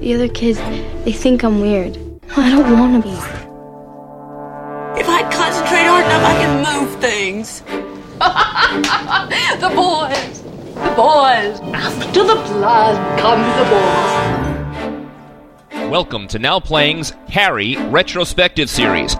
The 0.00 0.14
other 0.14 0.28
kids, 0.28 0.58
they 1.04 1.12
think 1.12 1.44
I'm 1.44 1.60
weird. 1.60 1.98
I 2.34 2.48
don't 2.50 2.72
want 2.72 3.02
to 3.02 3.06
be. 3.06 3.14
If 4.98 5.06
I 5.10 5.22
concentrate 5.30 5.84
hard 5.84 6.06
enough, 6.06 6.24
I 6.24 6.34
can 6.40 6.64
move 6.64 6.98
things. 7.02 7.60
the 9.60 9.68
boys. 9.76 10.40
The 10.72 10.92
boys. 10.96 11.60
After 11.74 12.24
the 12.24 12.34
blood 12.34 12.96
come 13.20 13.42
the 13.58 13.64
boys. 15.76 15.90
Welcome 15.90 16.26
to 16.28 16.38
Now 16.38 16.60
Playing's 16.60 17.12
Carrie 17.28 17.76
Retrospective 17.76 18.70
Series, 18.70 19.18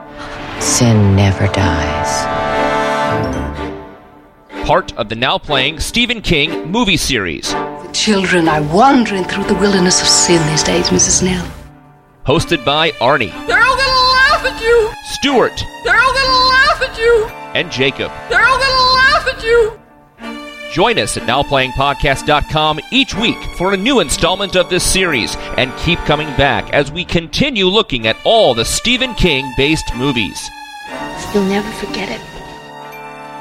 Sin 0.60 1.14
never 1.14 1.46
dies. 1.48 2.24
part 4.66 4.96
of 4.96 5.10
the 5.10 5.16
Now 5.16 5.36
Playing 5.36 5.78
Stephen 5.78 6.22
King 6.22 6.70
movie 6.70 6.96
series. 6.96 7.54
The 7.90 7.96
children 7.96 8.46
are 8.48 8.62
wandering 8.62 9.24
through 9.24 9.44
the 9.44 9.54
wilderness 9.56 10.00
of 10.00 10.06
sin 10.06 10.40
these 10.46 10.62
days, 10.62 10.90
Mrs. 10.90 11.18
Snell. 11.18 11.44
Hosted 12.24 12.64
by 12.64 12.92
Arnie, 12.92 13.32
They're 13.48 13.60
all 13.60 13.76
gonna 13.76 14.12
laugh 14.12 14.44
at 14.46 14.62
you. 14.62 14.90
Stuart, 15.14 15.60
They're 15.84 16.00
all 16.00 16.14
gonna 16.14 16.48
laugh 16.50 16.82
at 16.82 16.96
you. 16.96 17.26
and 17.54 17.68
Jacob. 17.72 18.12
They're 18.28 18.46
all 18.46 18.58
gonna 18.58 18.92
laugh 18.94 19.26
at 19.26 19.42
you. 19.42 19.80
Join 20.72 21.00
us 21.00 21.16
at 21.16 21.24
NowPlayingPodcast.com 21.24 22.78
each 22.92 23.16
week 23.16 23.38
for 23.58 23.72
a 23.72 23.76
new 23.76 23.98
installment 23.98 24.54
of 24.54 24.70
this 24.70 24.84
series 24.84 25.34
and 25.58 25.76
keep 25.78 25.98
coming 26.06 26.28
back 26.36 26.72
as 26.72 26.92
we 26.92 27.04
continue 27.04 27.66
looking 27.66 28.06
at 28.06 28.16
all 28.22 28.54
the 28.54 28.64
Stephen 28.64 29.14
King 29.16 29.52
based 29.56 29.92
movies. 29.96 30.48
You'll 31.34 31.42
never 31.42 31.68
forget 31.72 32.08
it. 32.08 32.20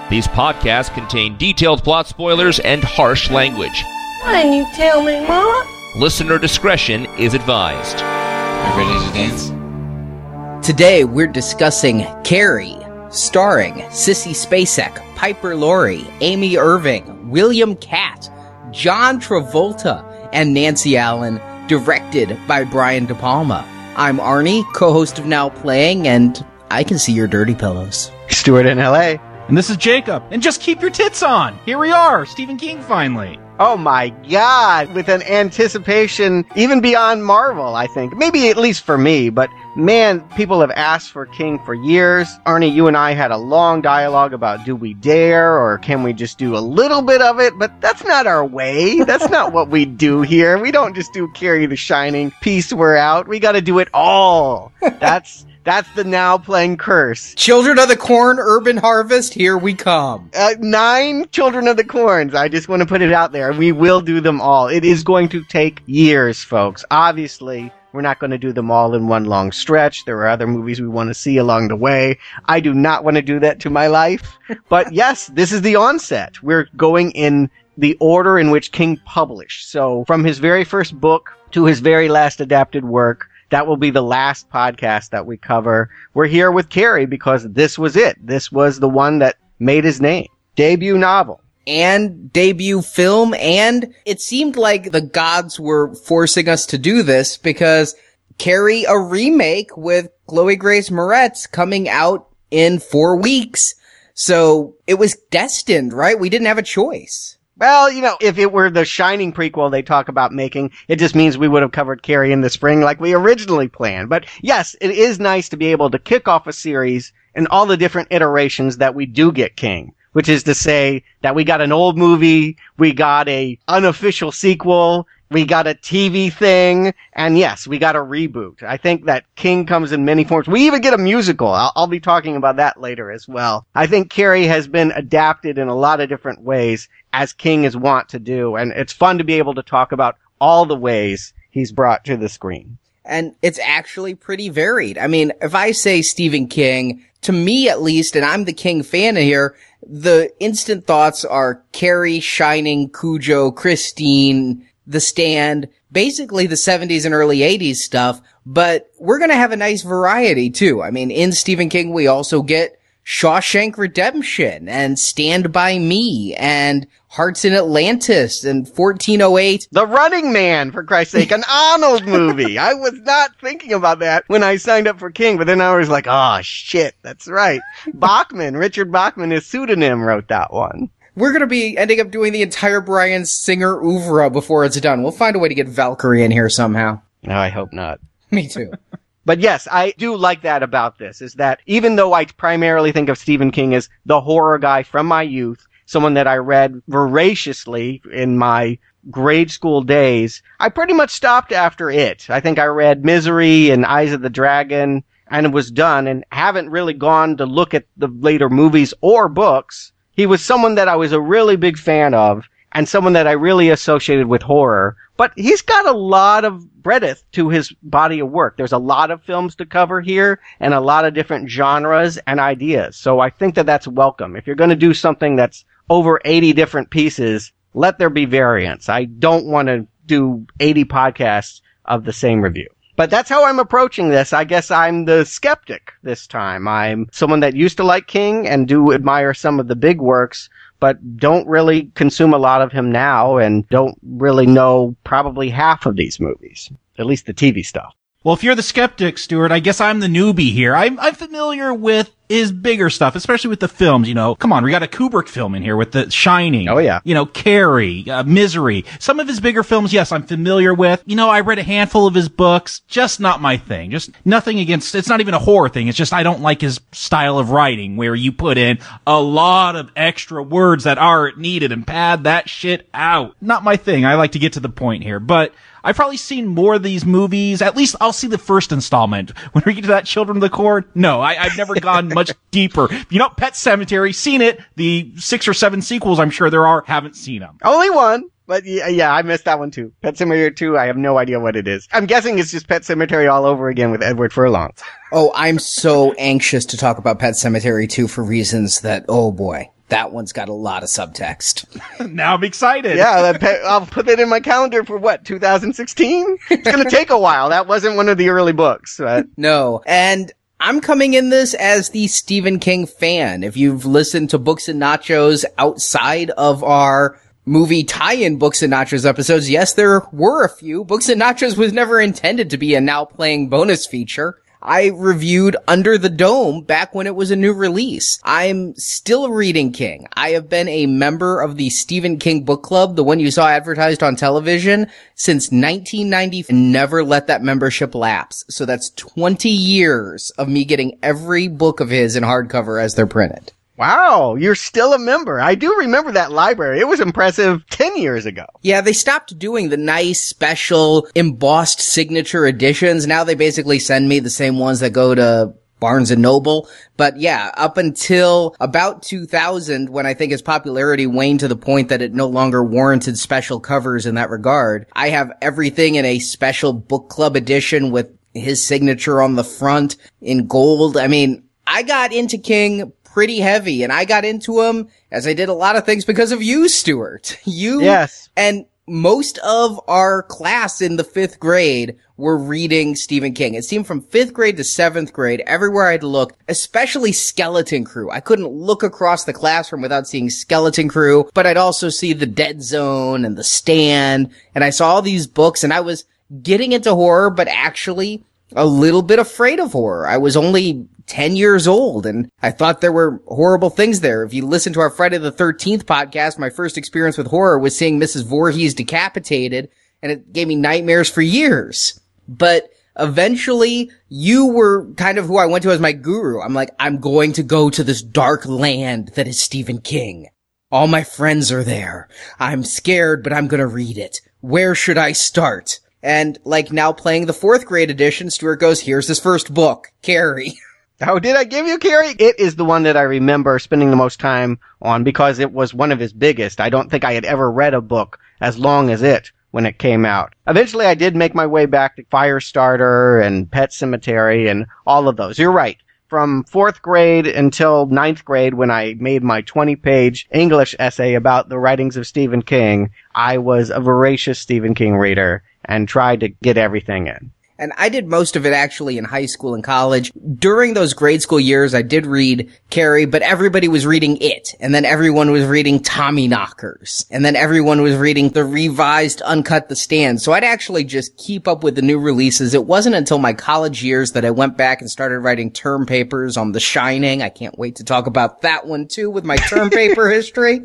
These 0.09 0.27
podcasts 0.30 0.91
contain 0.91 1.38
detailed 1.38 1.84
plot 1.84 2.08
spoilers 2.08 2.58
and 2.59 2.84
harsh 2.84 3.30
language. 3.30 3.84
Why 4.22 4.44
didn't 4.44 4.58
you 4.58 4.68
tell 4.73 5.02
me, 5.02 5.26
Mama? 5.26 5.66
Listener 5.96 6.38
discretion 6.38 7.05
is 7.18 7.34
advised. 7.34 8.00
You 8.00 8.78
ready 8.78 9.08
to 9.08 9.14
dance? 9.14 10.66
Today 10.66 11.06
we're 11.06 11.26
discussing 11.26 12.06
Carrie, 12.26 12.78
starring 13.09 13.76
Sissy 13.86 14.31
Spacek, 14.31 14.94
Piper 15.16 15.56
Laurie, 15.56 16.06
Amy 16.20 16.58
Irving, 16.58 17.30
William 17.30 17.78
Katt, 17.78 18.30
John 18.72 19.22
Travolta, 19.22 20.03
and 20.33 20.54
Nancy 20.54 20.98
Allen, 20.98 21.39
directed 21.67 22.38
by 22.45 22.66
Brian 22.66 23.06
De 23.06 23.16
Palma. 23.16 23.66
I'm 23.95 24.17
Arnie, 24.17 24.66
co-host 24.73 25.17
of 25.17 25.28
Now 25.28 25.48
Playing, 25.48 26.09
and 26.09 26.45
I 26.72 26.83
can 26.83 27.00
see 27.00 27.14
your 27.14 27.28
dirty 27.28 27.56
pillows. 27.56 28.11
Stuart 28.28 28.66
in 28.66 28.80
LA. 28.80 29.16
And 29.48 29.58
this 29.58 29.70
is 29.70 29.78
Jacob. 29.78 30.23
And 30.30 30.42
just 30.42 30.59
keep 30.59 30.81
your 30.81 30.92
tits 30.92 31.23
on. 31.23 31.58
Here 31.66 31.80
we 31.80 31.92
are, 31.92 32.26
Stephen 32.26 32.58
King 32.58 32.81
finally. 32.81 33.39
Oh 33.61 33.75
my 33.75 34.07
god, 34.29 34.93
with 34.93 35.09
an 35.09 35.21
anticipation 35.23 36.45
even 36.55 36.79
beyond 36.79 37.25
Marvel, 37.25 37.75
I 37.75 37.88
think. 37.88 38.15
Maybe 38.15 38.49
at 38.49 38.55
least 38.55 38.83
for 38.85 38.97
me, 38.97 39.29
but 39.29 39.49
man, 39.75 40.21
people 40.38 40.61
have 40.61 40.71
asked 40.71 41.11
for 41.11 41.25
King 41.25 41.59
for 41.65 41.73
years. 41.73 42.30
Arnie, 42.45 42.73
you 42.73 42.87
and 42.87 42.95
I 42.95 43.11
had 43.11 43.31
a 43.31 43.37
long 43.37 43.81
dialogue 43.81 44.33
about 44.33 44.63
do 44.63 44.77
we 44.77 44.93
dare 44.93 45.59
or 45.59 45.77
can 45.77 46.03
we 46.03 46.13
just 46.13 46.37
do 46.37 46.55
a 46.55 46.59
little 46.59 47.02
bit 47.02 47.21
of 47.21 47.41
it, 47.41 47.59
but 47.59 47.81
that's 47.81 48.05
not 48.05 48.27
our 48.27 48.45
way. 48.45 49.03
That's 49.09 49.30
not 49.30 49.52
what 49.52 49.69
we 49.69 49.85
do 49.85 50.21
here. 50.21 50.57
We 50.57 50.71
don't 50.71 50.95
just 50.95 51.11
do 51.11 51.27
Carrie 51.33 51.65
the 51.65 51.75
Shining, 51.75 52.31
peace 52.41 52.71
we're 52.71 52.95
out. 52.95 53.27
We 53.27 53.39
gotta 53.39 53.61
do 53.61 53.80
it 53.80 53.89
all. 53.93 54.71
That's 54.81 55.45
that's 55.70 55.92
the 55.94 56.03
now 56.03 56.36
playing 56.36 56.78
curse. 56.78 57.36
Children 57.36 57.78
of 57.78 57.88
the 57.89 57.95
Corn 57.95 58.39
Urban 58.39 58.75
Harvest, 58.78 59.36
here 59.36 59.56
we 59.56 59.76
come. 59.76 60.31
uh, 60.36 60.56
nine 60.59 61.28
children 61.31 61.67
of 61.67 61.78
the 61.78 61.84
corns. 61.84 62.34
I 62.34 62.48
just 62.50 62.67
want 62.67 62.81
to 62.81 62.88
put 62.88 63.03
it 63.03 63.14
out 63.14 63.31
there. 63.34 63.53
We 63.53 63.72
will 63.72 64.02
do 64.02 64.20
them 64.20 64.42
all. 64.42 64.67
It 64.67 64.84
is 64.84 65.03
going 65.03 65.30
to 65.30 65.44
take 65.44 65.84
years, 65.86 66.44
folks. 66.44 66.84
Obviously, 66.89 67.72
we're 67.94 68.02
not 68.02 68.17
going 68.17 68.31
to 68.31 68.38
do 68.39 68.52
them 68.52 68.72
all 68.72 68.95
in 68.95 69.08
one 69.08 69.26
long 69.26 69.52
stretch. 69.52 70.06
There 70.06 70.17
are 70.17 70.28
other 70.28 70.48
movies 70.48 70.81
we 70.81 70.88
want 70.88 71.09
to 71.11 71.14
see 71.14 71.38
along 71.38 71.67
the 71.67 71.76
way. 71.76 72.17
I 72.45 72.60
do 72.60 72.73
not 72.73 73.04
want 73.04 73.17
to 73.17 73.22
do 73.22 73.39
that 73.39 73.60
to 73.61 73.70
my 73.70 73.86
life. 73.88 74.38
But 74.70 74.92
yes, 74.92 75.27
this 75.27 75.52
is 75.52 75.61
the 75.61 75.76
onset. 75.76 76.42
We're 76.42 76.67
going 76.76 77.11
in 77.11 77.52
the 77.77 77.95
order 77.99 78.39
in 78.39 78.49
which 78.49 78.72
King 78.72 78.98
published. 79.05 79.70
So 79.70 80.04
from 80.08 80.23
his 80.23 80.39
very 80.39 80.64
first 80.64 80.99
book 80.99 81.32
to 81.52 81.66
his 81.66 81.80
very 81.80 82.10
last 82.10 82.42
adapted 82.42 82.83
work, 82.86 83.29
that 83.49 83.67
will 83.67 83.77
be 83.77 83.89
the 83.92 84.02
last 84.04 84.49
podcast 84.49 85.10
that 85.10 85.26
we 85.26 85.37
cover. 85.37 85.89
We're 86.14 86.27
here 86.27 86.52
with 86.52 86.70
Carrie 86.70 87.05
because 87.05 87.43
this 87.52 87.77
was 87.77 87.95
it. 87.95 88.17
This 88.26 88.52
was 88.52 88.80
the 88.80 88.89
one 88.89 89.20
that 89.20 89.37
made 89.60 89.83
his 89.83 89.99
name. 90.02 90.27
Debut 90.55 90.98
novel. 90.98 91.42
and 91.67 92.33
debut 92.33 92.82
film 92.82 93.33
and 93.36 93.93
it 94.05 94.20
seemed 94.20 94.55
like 94.55 94.92
the 94.92 95.02
gods 95.02 95.60
were 95.60 95.93
forcing 95.93 96.49
us 96.49 96.65
to 96.65 96.77
do 96.77 97.04
this 97.04 97.37
because 97.37 97.95
Carrie 98.39 98.86
a 98.86 98.98
remake 98.98 99.76
with 99.77 100.10
Chloe 100.27 100.55
Grace 100.55 100.89
Moretz 100.89 101.49
coming 101.52 101.87
out 101.89 102.27
in 102.49 102.80
four 102.80 103.17
weeks. 103.17 103.76
So 104.14 104.76
it 104.87 104.95
was 104.95 105.16
destined, 105.30 105.93
right? 105.93 106.20
We 106.20 106.30
didn't 106.30 106.48
have 106.48 106.58
a 106.58 106.64
choice. 106.64 107.37
Well, 107.59 107.92
you 107.92 108.02
know, 108.02 108.15
if 108.21 108.37
it 108.37 108.53
were 108.53 108.70
the 108.70 108.86
Shining 108.86 109.33
prequel 109.33 109.70
they 109.70 109.81
talk 109.81 110.08
about 110.08 110.31
making, 110.31 110.71
it 110.87 110.95
just 110.95 111.14
means 111.14 111.37
we 111.37 111.49
would 111.49 111.61
have 111.61 111.73
covered 111.73 112.02
Carrie 112.02 112.31
in 112.31 112.39
the 112.39 112.49
spring 112.49 112.80
like 112.80 113.02
we 113.02 113.14
originally 113.14 113.67
planned. 113.67 114.08
But 114.08 114.25
yes, 114.42 114.77
it 114.80 114.92
is 114.92 115.20
nice 115.20 115.49
to 115.49 115.58
be 115.58 115.67
able 115.67 115.89
to 115.89 115.99
kick 115.99 116.30
off 116.30 116.48
a 116.48 116.53
series 116.53 117.11
and 117.36 117.49
all 117.49 117.65
the 117.65 117.75
different 117.75 118.08
iterations 118.11 118.77
that 118.77 118.95
we 118.95 119.05
do 119.05 119.33
get 119.33 119.58
King. 119.58 119.93
Which 120.14 120.30
is 120.30 120.43
to 120.43 120.55
say 120.55 121.03
that 121.21 121.36
we 121.36 121.43
got 121.43 121.61
an 121.61 121.73
old 121.73 121.98
movie, 121.98 122.58
we 122.77 122.93
got 122.93 123.27
a 123.27 123.59
unofficial 123.67 124.31
sequel, 124.31 125.05
we 125.32 125.45
got 125.45 125.67
a 125.67 125.76
TV 125.76 126.34
thing, 126.34 126.94
and 127.14 127.38
yes, 127.38 127.67
we 127.67 127.78
got 127.78 127.95
a 127.95 128.00
reboot. 128.00 128.63
I 128.63 128.78
think 128.78 129.06
that 129.06 129.25
King 129.36 129.66
comes 129.66 129.92
in 129.92 130.06
many 130.06 130.24
forms. 130.24 130.48
We 130.48 130.66
even 130.66 130.81
get 130.81 130.94
a 130.94 130.98
musical. 130.98 131.50
I'll, 131.50 131.72
I'll 131.75 131.88
be 131.88 132.00
talking 132.00 132.36
about 132.36 132.56
that 132.56 132.81
later 132.81 133.12
as 133.12 133.28
well. 133.28 133.66
I 133.75 133.88
think 133.88 134.10
Carrie 134.10 134.48
has 134.48 134.68
been 134.68 134.92
adapted 134.92 135.57
in 135.57 135.68
a 135.68 135.75
lot 135.75 136.01
of 136.01 136.10
different 136.10 136.42
ways 136.42 136.90
as 137.13 137.34
King 137.34 137.63
is 137.63 137.78
wont 137.78 138.10
to 138.10 138.19
do, 138.19 138.56
and 138.56 138.72
it's 138.72 138.94
fun 138.94 139.19
to 139.19 139.24
be 139.24 139.36
able 139.36 139.56
to 139.56 139.63
talk 139.63 139.92
about 139.92 140.18
all 140.42 140.66
the 140.66 140.75
ways 140.75 141.34
he's 141.51 141.72
brought 141.72 142.06
to 142.06 142.18
the 142.18 142.30
screen. 142.30 142.78
And 143.06 143.36
it's 143.42 143.60
actually 143.60 144.16
pretty 144.16 144.50
varied. 144.50 144.98
I 144.98 145.07
mean, 145.07 145.31
if 145.42 145.56
I 145.56 145.72
say 145.72 146.01
Stephen 146.01 146.48
King, 146.48 147.06
to 147.22 147.31
me 147.31 147.69
at 147.69 147.81
least, 147.81 148.16
and 148.16 148.25
I'm 148.25 148.46
the 148.46 148.54
King 148.54 148.84
fan 148.84 149.16
here, 149.16 149.56
the 149.86 150.31
instant 150.40 150.86
thoughts 150.86 151.25
are 151.25 151.63
Carrie, 151.72 152.19
Shining, 152.19 152.90
Cujo, 152.90 153.51
Christine, 153.51 154.66
The 154.89 155.00
Stand, 155.00 155.69
basically 155.92 156.48
the 156.48 156.56
70s 156.56 157.06
and 157.06 157.13
early 157.13 157.39
80s 157.39 157.75
stuff, 157.75 158.22
but 158.45 158.89
we're 159.00 159.19
gonna 159.19 159.36
have 159.36 159.51
a 159.51 159.57
nice 159.57 159.83
variety 159.83 160.50
too. 160.50 160.81
I 160.81 160.92
mean, 160.92 161.12
in 161.12 161.31
Stephen 161.31 161.69
King, 161.69 161.94
we 161.94 162.07
also 162.07 162.42
get 162.42 162.80
Shawshank 163.06 163.78
Redemption 163.78 164.69
and 164.69 165.00
Stand 165.00 165.51
By 165.51 165.80
Me 165.80 166.36
and 166.36 166.86
Hearts 167.07 167.44
in 167.44 167.54
Atlantis 167.54 168.44
and 168.44 168.68
1408 168.68 169.68
The 169.72 169.88
Running 169.88 170.31
Man, 170.31 170.72
for 170.72 170.83
Christ's 170.83 171.13
sake, 171.13 171.31
an 171.31 171.44
Arnold 171.50 172.06
movie. 172.06 172.57
I 172.60 172.74
was 172.74 172.94
not 173.01 173.31
thinking 173.42 173.74
about 173.74 174.00
that 174.00 174.25
when 174.28 174.44
I 174.44 174.57
signed 174.57 174.88
up 174.88 175.00
for 175.00 175.10
King, 175.10 175.38
but 175.38 175.48
then 175.48 175.60
I 175.60 175.75
was 175.75 175.89
like, 175.89 176.06
oh 176.07 176.39
shit, 176.44 176.95
that's 177.01 177.28
right. 177.28 177.62
Bachman, 177.94 178.56
Richard 178.56 178.92
Bachman, 178.92 179.31
his 179.31 179.48
pseudonym 179.48 180.01
wrote 180.01 180.28
that 180.28 180.54
one. 180.54 180.92
We're 181.19 181.33
gonna 181.33 181.47
be 181.47 181.77
ending 181.77 182.00
up 182.00 182.12
doing 182.12 182.31
the 182.31 182.41
entire 182.41 182.80
Bryan 182.80 183.25
Singer 183.25 183.83
oeuvre 183.83 184.30
before 184.30 184.63
it's 184.63 184.80
done. 184.80 185.03
We'll 185.03 185.12
find 185.12 185.35
a 185.35 185.39
way 185.39 185.50
to 185.50 185.53
get 185.53 185.68
Valkyrie 185.68 186.24
in 186.24 186.31
here 186.31 186.50
somehow. 186.50 187.01
No, 187.24 187.35
I 187.35 187.50
hope 187.50 187.74
not. 187.74 188.00
Me 188.31 188.47
too. 188.47 188.71
But 189.25 189.41
yes, 189.41 189.68
I 189.69 189.94
do 189.97 190.15
like 190.15 190.41
that 190.41 190.63
about 190.63 190.97
this, 190.97 191.21
is 191.21 191.35
that 191.35 191.59
even 191.68 191.97
though 191.97 192.13
I 192.13 192.25
primarily 192.25 192.91
think 192.91 193.09
of 193.09 193.18
Stephen 193.19 193.51
King 193.51 193.75
as 193.75 193.88
the 194.07 194.21
horror 194.21 194.57
guy 194.57 194.81
from 194.81 195.06
my 195.06 195.21
youth, 195.21 195.68
someone 195.85 196.15
that 196.15 196.25
I 196.25 196.38
read 196.38 196.81
voraciously 196.88 198.01
in 198.12 198.39
my 198.39 198.80
grade 199.12 199.51
school 199.51 199.83
days, 199.83 200.42
I 200.60 200.69
pretty 200.69 200.94
much 200.94 201.12
stopped 201.12 201.51
after 201.51 201.92
it. 201.92 202.27
I 202.27 202.39
think 202.39 202.57
I 202.57 202.65
read 202.65 203.06
Misery 203.06 203.69
and 203.69 203.86
Eyes 203.86 204.13
of 204.13 204.22
the 204.22 204.31
Dragon 204.31 205.04
and 205.30 205.45
it 205.45 205.51
was 205.51 205.69
done 205.69 206.07
and 206.07 206.25
haven't 206.31 206.72
really 206.72 206.94
gone 206.94 207.38
to 207.38 207.45
look 207.45 207.75
at 207.75 207.86
the 207.98 208.07
later 208.07 208.50
movies 208.50 208.95
or 209.01 209.30
books. 209.30 209.92
He 210.19 210.25
was 210.25 210.44
someone 210.44 210.75
that 210.75 210.89
I 210.89 210.98
was 210.98 211.13
a 211.13 211.21
really 211.21 211.56
big 211.56 211.77
fan 211.77 212.13
of 212.13 212.50
and 212.74 212.89
someone 212.89 213.13
that 213.13 213.25
I 213.25 213.31
really 213.31 213.69
associated 213.69 214.27
with 214.27 214.42
horror. 214.42 214.98
But 215.16 215.31
he's 215.38 215.62
got 215.62 215.88
a 215.88 215.98
lot 215.98 216.44
of 216.44 216.83
breadth 216.83 217.24
to 217.31 217.48
his 217.48 217.71
body 217.83 218.19
of 218.19 218.30
work. 218.30 218.57
There's 218.57 218.74
a 218.74 218.77
lot 218.77 219.12
of 219.12 219.24
films 219.24 219.56
to 219.56 219.66
cover 219.66 220.01
here 220.01 220.42
and 220.60 220.74
a 220.74 220.81
lot 220.81 221.06
of 221.06 221.13
different 221.13 221.50
genres 221.50 222.18
and 222.27 222.38
ideas. 222.38 222.98
So 222.98 223.21
I 223.21 223.30
think 223.30 223.56
that 223.56 223.66
that's 223.66 223.88
welcome. 223.88 224.36
If 224.36 224.45
you're 224.45 224.57
going 224.57 224.71
to 224.71 224.75
do 224.75 224.94
something 224.94 225.38
that's 225.38 225.63
over 225.89 226.19
80 226.25 226.51
different 226.51 226.89
pieces, 226.89 227.54
let 227.74 227.98
there 227.98 228.10
be 228.10 228.25
variance. 228.25 228.89
I 228.89 229.06
don't 229.06 229.45
want 229.45 229.69
to 229.69 229.88
do 230.06 230.45
80 230.60 230.83
podcasts 230.83 231.62
of 231.86 232.04
the 232.04 232.12
same 232.12 232.42
review. 232.42 232.68
But 233.00 233.10
that's 233.10 233.30
how 233.30 233.46
I'm 233.46 233.60
approaching 233.60 234.10
this. 234.10 234.34
I 234.34 234.44
guess 234.44 234.69
I'm 234.69 235.06
the 235.06 235.24
skeptic 235.24 235.94
this 236.04 236.28
time. 236.28 236.68
I'm 236.68 237.07
someone 237.13 237.40
that 237.40 237.56
used 237.56 237.78
to 237.78 237.86
like 237.86 238.07
King 238.07 238.46
and 238.46 238.68
do 238.68 238.92
admire 238.92 239.34
some 239.34 239.57
of 239.57 239.69
the 239.69 239.75
big 239.78 240.01
works, 240.01 240.50
but 240.81 241.16
don't 241.16 241.48
really 241.48 241.94
consume 241.96 242.34
a 242.34 242.38
lot 242.38 242.62
of 242.62 242.74
him 242.74 242.92
now 242.92 243.38
and 243.38 243.66
don't 243.69 243.98
really 244.04 244.46
know 244.46 244.98
probably 245.06 245.50
half 245.50 245.86
of 245.86 245.96
these 245.96 246.19
movies. 246.19 246.69
at 246.98 247.06
least 247.06 247.25
the 247.25 247.34
TV 247.34 247.66
stuff. 247.66 247.96
Well, 248.21 248.36
if 248.36 248.44
you're 248.44 248.56
the 248.56 248.62
skeptic, 248.62 249.18
Stuart, 249.18 249.54
I 249.54 249.62
guess 249.62 249.80
I'm 249.80 250.01
the 250.01 250.07
newbie 250.07 250.51
here. 250.51 250.75
I'm, 250.75 251.00
I'm 251.00 251.16
familiar 251.16 251.74
with 251.74 252.13
his 252.27 252.51
bigger 252.51 252.89
stuff, 252.89 253.16
especially 253.16 253.50
with 253.50 253.62
the 253.62 253.69
films. 253.69 254.10
You 254.10 254.13
know, 254.13 254.36
come 254.36 254.51
on, 254.51 254.62
we 254.62 254.71
got 254.71 254.83
a 254.83 254.88
Kubrick 254.88 255.30
film 255.30 255.56
in 255.56 255.63
here 255.63 255.77
with 255.77 255.94
The 255.94 256.12
Shining. 256.12 256.68
Oh, 256.68 256.80
yeah. 256.80 257.00
You 257.06 257.13
know, 257.13 257.25
Carrie, 257.25 258.10
uh, 258.10 258.24
Misery. 258.24 258.83
Some 259.00 259.21
of 259.21 259.27
his 259.30 259.39
bigger 259.39 259.63
films, 259.63 259.94
yes, 259.94 260.12
I'm 260.12 260.24
familiar 260.24 260.74
with. 260.74 261.01
You 261.06 261.16
know, 261.16 261.30
I 261.30 261.39
read 261.39 261.60
a 261.60 261.63
handful 261.63 262.07
of 262.07 262.13
his 262.13 262.27
books. 262.27 262.81
Just 262.89 263.21
not 263.21 263.39
my 263.39 263.56
thing. 263.56 263.89
Just 263.89 264.10
nothing 264.25 264.60
against. 264.60 264.95
It's 264.95 265.07
not 265.07 265.22
even 265.22 265.33
a 265.33 265.39
horror 265.39 265.69
thing. 265.69 265.88
It's 265.88 265.98
just 265.98 266.12
I 266.12 266.24
don't 266.24 266.42
like 266.42 266.60
his 266.60 266.81
style 266.92 267.39
of 267.39 267.51
writing 267.51 267.95
where 267.95 268.15
you 268.15 268.33
put 268.33 268.57
in 268.57 268.80
a 269.07 269.22
lot 269.22 269.77
of 269.77 269.94
extra 269.95 270.44
words 270.44 270.83
that 270.83 270.98
aren't 270.98 271.38
needed 271.38 271.72
and 271.72 271.88
pad 271.88 272.25
that 272.25 272.50
shit 272.50 272.89
out. 272.94 273.38
Not 273.39 273.63
my 273.63 273.77
thing. 273.77 274.04
I 274.04 274.15
like 274.15 274.33
to 274.33 274.39
get 274.39 274.54
to 274.54 274.60
the 274.60 274.68
point 274.68 275.04
here, 275.04 275.22
but. 275.22 275.54
I've 275.84 275.96
probably 275.96 276.18
seen 276.18 276.48
more 276.48 276.76
of 276.76 276.84
these 276.84 277.06
movies. 277.06 277.62
At 277.62 277.76
least 277.76 277.96
I'll 278.02 278.14
see 278.14 278.28
the 278.28 278.38
first 278.38 278.72
installment. 278.72 279.31
When 279.52 279.64
we 279.66 279.74
get 279.74 279.81
to 279.81 279.88
that 279.88 280.06
Children 280.06 280.38
of 280.38 280.42
the 280.42 280.50
Corn, 280.50 280.86
no, 280.94 281.22
I, 281.22 281.34
have 281.34 281.58
never 281.58 281.74
gone 281.76 282.10
much 282.14 282.31
deeper. 282.52 282.88
You 283.10 283.20
know, 283.20 283.30
Pet 283.30 283.54
Sematary, 283.54 284.14
seen 284.14 284.42
it. 284.42 284.62
The 284.76 285.12
six 285.18 285.48
or 285.48 285.54
seven 285.54 285.81
sequels, 285.81 286.20
I'm 286.20 286.30
sure 286.30 286.50
there 286.50 286.68
are, 286.68 286.84
haven't 286.86 287.16
seen 287.16 287.42
them. 287.42 287.58
Only 287.64 287.90
one. 287.90 288.26
But 288.46 288.66
yeah, 288.66 288.88
yeah, 288.88 289.14
I 289.14 289.22
missed 289.22 289.46
that 289.46 289.60
one 289.60 289.72
too. 289.72 289.92
Pet 290.02 290.16
Sematary 290.16 290.56
2, 290.56 290.78
I 290.78 290.88
have 290.88 290.98
no 290.98 291.18
idea 291.18 291.40
what 291.40 291.56
it 291.56 291.68
is. 291.68 291.88
I'm 291.92 292.06
guessing 292.06 292.40
it's 292.40 292.52
just 292.52 292.68
Pet 292.68 292.82
Sematary 292.82 293.32
all 293.32 293.46
over 293.46 293.70
again 293.70 293.92
with 293.92 294.02
Edward 294.02 294.34
Furlong. 294.34 294.72
Oh, 295.12 295.32
I'm 295.36 295.60
so 295.60 296.14
anxious 296.14 296.66
to 296.66 296.78
talk 296.78 296.98
about 296.98 297.20
Pet 297.20 297.36
Sematary 297.36 297.88
2 297.88 298.08
for 298.08 298.24
reasons 298.24 298.82
that, 298.82 299.06
oh 299.08 299.32
boy 299.32 299.70
that 299.89 300.12
one's 300.12 300.31
got 300.31 300.50
a 300.50 300.53
lot 300.53 300.83
of 300.83 300.89
subtext. 300.89 301.65
now 302.12 302.36
I'm 302.36 302.44
excited. 302.44 302.97
Yeah, 302.97 303.33
I'll 303.65 303.86
put 303.86 304.06
that 304.06 304.19
in 304.19 304.30
my 304.30 304.39
calendar 304.39 304.83
for 304.83 304.97
what 304.97 305.25
2016. 305.25 306.38
It's 306.50 306.63
going 306.63 306.83
to 306.83 306.89
take 306.89 307.09
a 307.09 307.19
while. 307.19 307.50
That 307.50 307.68
wasn't 307.68 307.95
one 307.95 308.09
of 308.09 308.18
the 308.18 308.30
early 308.30 308.53
books. 308.53 308.97
But. 308.97 309.27
No, 309.38 309.81
and 309.86 310.31
I'm 310.59 310.81
coming 310.81 311.13
in 311.13 311.30
this 311.30 311.53
as 311.53 311.89
the 311.89 312.07
Stephen 312.07 312.59
King 312.59 312.86
fan. 312.86 313.44
If 313.44 313.56
you've 313.56 313.86
listened 313.86 314.31
to 314.31 314.38
Books 314.38 314.68
and 314.68 314.81
Nachos 314.81 315.45
outside 315.57 316.30
of 316.31 316.63
our 316.63 317.19
movie 317.45 317.83
tie-in 317.83 318.38
Books 318.38 318.62
and 318.62 318.74
Nachos 318.74 319.06
episodes, 319.07 319.50
yes, 319.50 319.74
there 319.74 320.01
were 320.12 320.44
a 320.44 320.50
few. 320.50 320.83
Books 320.83 321.07
and 321.07 321.21
Nachos 321.21 321.57
was 321.57 321.71
never 321.71 322.01
intended 322.01 322.50
to 322.50 322.57
be 322.57 322.75
a 322.75 322.81
now 322.81 323.06
playing 323.06 323.47
bonus 323.47 323.88
feature. 323.88 324.41
I 324.62 324.88
reviewed 324.88 325.56
Under 325.70 325.98
the 325.98 326.10
Dome 326.10 326.64
back 326.64 326.94
when 326.94 327.08
it 327.08 327.16
was 327.16 327.32
a 327.32 327.36
new 327.38 327.54
release. 327.54 328.20
I'm 328.26 328.76
still 328.76 329.30
reading 329.30 329.72
King. 329.72 330.08
I 330.14 330.32
have 330.32 330.50
been 330.50 330.68
a 330.68 330.86
member 330.86 331.40
of 331.40 331.56
the 331.56 331.70
Stephen 331.70 332.20
King 332.20 332.44
book 332.44 332.62
club, 332.62 332.98
the 332.98 333.04
one 333.04 333.22
you 333.22 333.32
saw 333.32 333.48
advertised 333.48 334.04
on 334.04 334.18
television, 334.18 334.88
since 335.16 335.46
1990 335.46 336.46
and 336.50 336.74
never 336.74 337.06
let 337.06 337.28
that 337.28 337.42
membership 337.42 337.96
lapse. 337.96 338.44
So 338.50 338.66
that's 338.66 338.90
20 338.92 339.50
years 339.50 340.32
of 340.32 340.50
me 340.50 340.66
getting 340.66 341.00
every 341.02 341.48
book 341.48 341.80
of 341.80 341.90
his 341.90 342.18
in 342.18 342.24
hardcover 342.24 342.84
as 342.84 342.96
they're 342.96 343.08
printed. 343.08 343.54
Wow, 343.80 344.36
you're 344.36 344.56
still 344.56 344.92
a 344.92 345.00
member. 345.00 345.40
I 345.40 345.56
do 345.56 345.74
remember 345.78 346.12
that 346.12 346.34
library. 346.34 346.81
It 346.81 346.88
was 346.90 347.00
impressive 347.00 347.66
10 347.70 347.96
years 347.96 348.26
ago. 348.26 348.46
Yeah, 348.62 348.81
they 348.81 348.92
stopped 348.92 349.40
doing 349.40 349.70
the 349.70 349.78
nice 349.78 350.20
special 350.20 351.08
embossed 351.16 351.80
signature 351.80 352.46
editions. 352.46 353.08
Now 353.08 353.24
they 353.24 353.36
basically 353.36 353.80
send 353.80 354.10
me 354.10 354.20
the 354.20 354.30
same 354.30 354.60
ones 354.60 354.81
that 354.81 354.90
go 354.90 355.16
to 355.16 355.54
Barnes 355.80 356.12
and 356.12 356.22
Noble. 356.22 356.68
But 356.98 357.22
yeah, 357.22 357.52
up 357.56 357.78
until 357.78 358.54
about 358.60 359.02
2000, 359.02 359.90
when 359.90 360.06
I 360.06 360.14
think 360.14 360.34
his 360.34 360.42
popularity 360.42 361.08
waned 361.08 361.40
to 361.40 361.48
the 361.48 361.56
point 361.56 361.88
that 361.88 362.02
it 362.02 362.14
no 362.14 362.28
longer 362.28 362.62
warranted 362.62 363.18
special 363.18 363.62
covers 363.62 364.06
in 364.06 364.16
that 364.16 364.30
regard, 364.30 364.88
I 364.92 365.08
have 365.08 365.32
everything 365.42 365.96
in 365.96 366.04
a 366.04 366.20
special 366.20 366.74
book 366.74 367.08
club 367.08 367.38
edition 367.38 367.92
with 367.92 368.12
his 368.34 368.62
signature 368.62 369.22
on 369.22 369.36
the 369.36 369.46
front 369.46 369.96
in 370.20 370.48
gold. 370.48 370.98
I 370.98 371.08
mean, 371.08 371.46
I 371.66 371.84
got 371.84 372.12
into 372.12 372.40
King 372.40 372.92
pretty 373.19 373.42
heavy 373.42 373.83
and 373.83 373.92
I 373.92 374.06
got 374.06 374.24
into 374.24 374.62
them 374.62 374.88
as 375.12 375.27
I 375.27 375.33
did 375.33 375.50
a 375.50 375.54
lot 375.54 375.75
of 375.75 375.86
things 375.86 376.06
because 376.06 376.31
of 376.31 376.42
you, 376.42 376.69
Stuart. 376.69 377.38
You 377.45 377.81
yes. 377.81 378.30
and 378.38 378.66
most 378.88 379.39
of 379.39 379.81
our 379.89 380.24
class 380.24 380.81
in 380.81 380.95
the 380.95 381.04
fifth 381.04 381.38
grade 381.38 381.98
were 382.16 382.38
reading 382.38 382.95
Stephen 382.95 383.33
King. 383.33 383.56
It 383.56 383.66
seemed 383.66 383.86
from 383.86 384.00
fifth 384.00 384.31
grade 384.31 384.56
to 384.56 384.63
seventh 384.63 385.12
grade, 385.12 385.44
everywhere 385.45 385.88
I'd 385.88 386.04
look, 386.04 386.33
especially 386.48 387.12
Skeleton 387.12 387.83
Crew. 387.83 388.10
I 388.10 388.21
couldn't 388.21 388.48
look 388.48 388.83
across 388.83 389.25
the 389.25 389.33
classroom 389.33 389.81
without 389.81 390.07
seeing 390.07 390.30
Skeleton 390.30 390.88
Crew, 390.88 391.30
but 391.33 391.45
I'd 391.45 391.57
also 391.57 391.89
see 391.89 392.13
The 392.13 392.25
Dead 392.25 392.63
Zone 392.63 393.25
and 393.25 393.38
The 393.38 393.44
Stand, 393.44 394.31
and 394.56 394.63
I 394.63 394.69
saw 394.69 394.95
all 394.95 395.01
these 395.01 395.27
books 395.27 395.65
and 395.65 395.74
I 395.74 395.81
was 395.81 396.06
getting 396.42 396.72
into 396.72 396.95
horror, 396.95 397.30
but 397.30 397.50
actually 397.50 398.24
a 398.56 398.66
little 398.66 399.01
bit 399.01 399.19
afraid 399.19 399.60
of 399.60 399.72
horror. 399.72 400.07
I 400.07 400.18
was 400.18 400.36
only 400.36 400.88
10 401.07 401.36
years 401.36 401.68
old 401.68 402.06
and 402.06 402.30
I 402.42 402.51
thought 402.51 402.81
there 402.81 402.92
were 402.92 403.22
horrible 403.28 403.69
things 403.69 404.00
there. 404.01 404.24
If 404.24 404.34
you 404.34 404.46
listen 404.46 404.74
to 404.74 404.80
our 404.80 404.90
Friday 404.90 405.18
the 405.18 405.31
13th 405.31 405.84
podcast, 405.84 406.40
my 406.40 406.50
first 406.50 406.78
experience 406.78 407.18
with 407.18 407.28
horror 407.28 407.60
was 407.60 407.78
seeing 407.78 408.00
Mrs. 408.00 408.24
Voorhees 408.24 408.74
decapitated 408.74 409.69
and 410.01 410.12
it 410.12 410.31
gave 410.31 410.48
me 410.48 410.56
nightmares 410.56 411.10
for 411.10 411.22
years. 411.22 412.00
But 412.28 412.69
eventually 412.98 413.92
you 414.07 414.48
were 414.48 414.92
kind 414.94 415.18
of 415.18 415.25
who 415.25 415.38
I 415.38 415.48
went 415.48 415.63
to 415.63 415.72
as 415.72 415.80
my 415.80 415.94
guru. 415.94 416.42
I'm 416.42 416.54
like, 416.54 416.69
I'm 416.80 417.00
going 417.00 417.34
to 417.34 417.44
go 417.44 417.69
to 417.69 417.84
this 417.84 418.01
dark 418.01 418.46
land 418.46 419.10
that 419.16 419.28
is 419.28 419.40
Stephen 419.40 419.81
King. 419.81 420.28
All 420.72 420.88
my 420.88 421.04
friends 421.04 421.51
are 421.51 421.63
there. 421.63 422.07
I'm 422.40 422.63
scared, 422.63 423.24
but 423.24 423.34
I'm 423.34 423.48
going 423.48 423.60
to 423.60 423.68
read 423.68 423.98
it. 423.98 424.22
Where 424.42 424.75
should 424.75 424.98
I 424.98 425.13
start? 425.13 425.80
And 426.01 426.38
like 426.44 426.72
now 426.72 426.94
playing 426.94 427.25
the 427.25 427.34
fourth 427.34 427.66
grade 427.66 427.92
edition, 427.92 428.30
Stuart 428.30 428.57
goes, 428.57 428.80
here's 428.80 429.07
his 429.07 429.19
first 429.19 429.54
book, 429.54 429.92
Carrie. 430.01 430.54
How 431.01 431.18
did 431.18 431.38
I 431.38 431.46
give 431.46 431.66
you 431.66 431.78
Carrie? 431.78 432.16
It 432.19 432.40
is 432.40 432.57
the 432.57 432.66
one 432.66 432.84
that 432.84 432.98
I 432.98 433.04
remember 433.04 433.57
spending 433.57 433.90
the 433.90 433.96
most 433.96 434.19
time 434.19 434.60
on 434.81 435.06
because 435.06 435.40
it 435.40 435.54
was 435.54 435.74
one 435.74 435.94
of 435.94 436.00
his 436.00 436.12
biggest. 436.12 436.60
I 436.60 436.69
don't 436.69 436.92
think 436.92 437.06
I 437.06 437.13
had 437.13 437.24
ever 437.24 437.50
read 437.50 437.74
a 437.74 437.81
book 437.81 438.19
as 438.42 438.57
long 438.57 438.90
as 438.90 439.01
it 439.01 439.31
when 439.51 439.66
it 439.66 439.80
came 439.80 440.06
out. 440.06 440.34
Eventually 440.48 440.86
I 440.86 440.96
did 440.96 441.16
make 441.16 441.34
my 441.34 441.48
way 441.48 441.66
back 441.66 441.96
to 441.96 442.04
Firestarter 442.04 443.25
and 443.25 443.50
Pet 443.50 443.72
Sematary 443.72 444.50
and 444.51 444.66
all 444.86 445.07
of 445.07 445.16
those. 445.16 445.40
You're 445.40 445.51
right. 445.51 445.78
From 446.10 446.44
fourth 446.44 446.81
grade 446.81 447.28
until 447.28 447.86
ninth 447.86 448.25
grade 448.25 448.56
when 448.56 448.72
I 448.72 448.96
made 449.00 449.24
my 449.24 449.42
20 449.42 449.75
page 449.78 450.28
English 450.31 450.75
essay 450.80 451.13
about 451.13 451.50
the 451.50 451.60
writings 451.60 451.98
of 451.98 452.07
Stephen 452.07 452.42
King, 452.42 452.90
I 453.13 453.38
was 453.38 453.69
a 453.69 453.80
voracious 453.80 454.40
Stephen 454.40 454.74
King 454.74 454.98
reader 454.98 455.44
and 455.66 455.88
tried 455.88 456.22
to 456.22 456.30
get 456.30 456.58
everything 456.58 457.08
in. 457.08 457.32
And 457.60 457.74
I 457.75 457.89
did 457.89 458.08
most 458.08 458.38
of 458.38 458.46
it 458.46 458.54
actually 458.54 458.98
in 458.98 459.04
high 459.04 459.25
school 459.25 459.54
and 459.54 459.62
college. 459.62 460.13
During 460.38 460.74
those 460.74 460.94
grade 460.94 461.22
school 461.22 461.42
years, 461.42 461.75
I 461.75 461.82
did 461.82 462.06
read 462.06 462.50
Carrie, 462.70 463.06
but 463.06 463.22
everybody 463.22 463.68
was 463.68 463.86
reading 463.86 464.18
it. 464.22 464.56
And 464.62 464.74
then 464.74 464.86
everyone 464.86 465.32
was 465.32 465.46
reading 465.46 465.82
Tommyknockers. 465.82 467.06
And 467.12 467.25
then 467.25 467.36
everyone 467.36 467.82
was 467.82 467.98
reading 467.98 468.30
the 468.30 468.46
revised 468.46 469.22
Uncut 469.24 469.68
the 469.68 469.75
Stand. 469.75 470.22
So 470.22 470.32
I'd 470.32 470.46
actually 470.46 470.86
just 470.86 471.18
keep 471.18 471.50
up 471.50 471.62
with 471.62 471.75
the 471.75 471.82
new 471.82 472.00
releases. 472.00 472.54
It 472.54 472.66
wasn't 472.66 472.96
until 472.96 473.18
my 473.18 473.34
college 473.34 473.84
years 473.84 474.13
that 474.13 474.24
I 474.24 474.32
went 474.32 474.56
back 474.56 474.80
and 474.80 474.89
started 474.89 475.20
writing 475.20 475.51
term 475.51 475.86
papers 475.86 476.38
on 476.38 476.54
The 476.54 476.62
Shining. 476.62 477.22
I 477.22 477.30
can't 477.30 477.60
wait 477.60 477.75
to 477.75 477.84
talk 477.84 478.08
about 478.08 478.42
that 478.44 478.68
one 478.68 478.88
too 478.88 479.10
with 479.10 479.25
my 479.25 479.36
term 479.36 479.70
paper 479.70 480.10
history. 480.13 480.62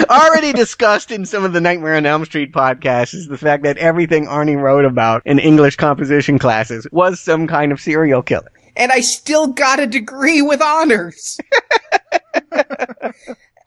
Already 0.09 0.53
discussed 0.53 1.11
in 1.11 1.25
some 1.25 1.43
of 1.43 1.53
the 1.53 1.61
Nightmare 1.61 1.95
on 1.95 2.05
Elm 2.05 2.25
Street 2.25 2.51
podcasts 2.51 3.13
is 3.13 3.27
the 3.27 3.37
fact 3.37 3.63
that 3.63 3.77
everything 3.77 4.25
Arnie 4.25 4.59
wrote 4.59 4.85
about 4.85 5.21
in 5.25 5.39
English 5.39 5.75
composition 5.75 6.39
classes 6.39 6.87
was 6.91 7.19
some 7.19 7.47
kind 7.47 7.71
of 7.71 7.79
serial 7.79 8.21
killer. 8.21 8.51
And 8.75 8.91
I 8.91 9.01
still 9.01 9.47
got 9.47 9.79
a 9.79 9.87
degree 9.87 10.41
with 10.41 10.61
honors. 10.61 11.39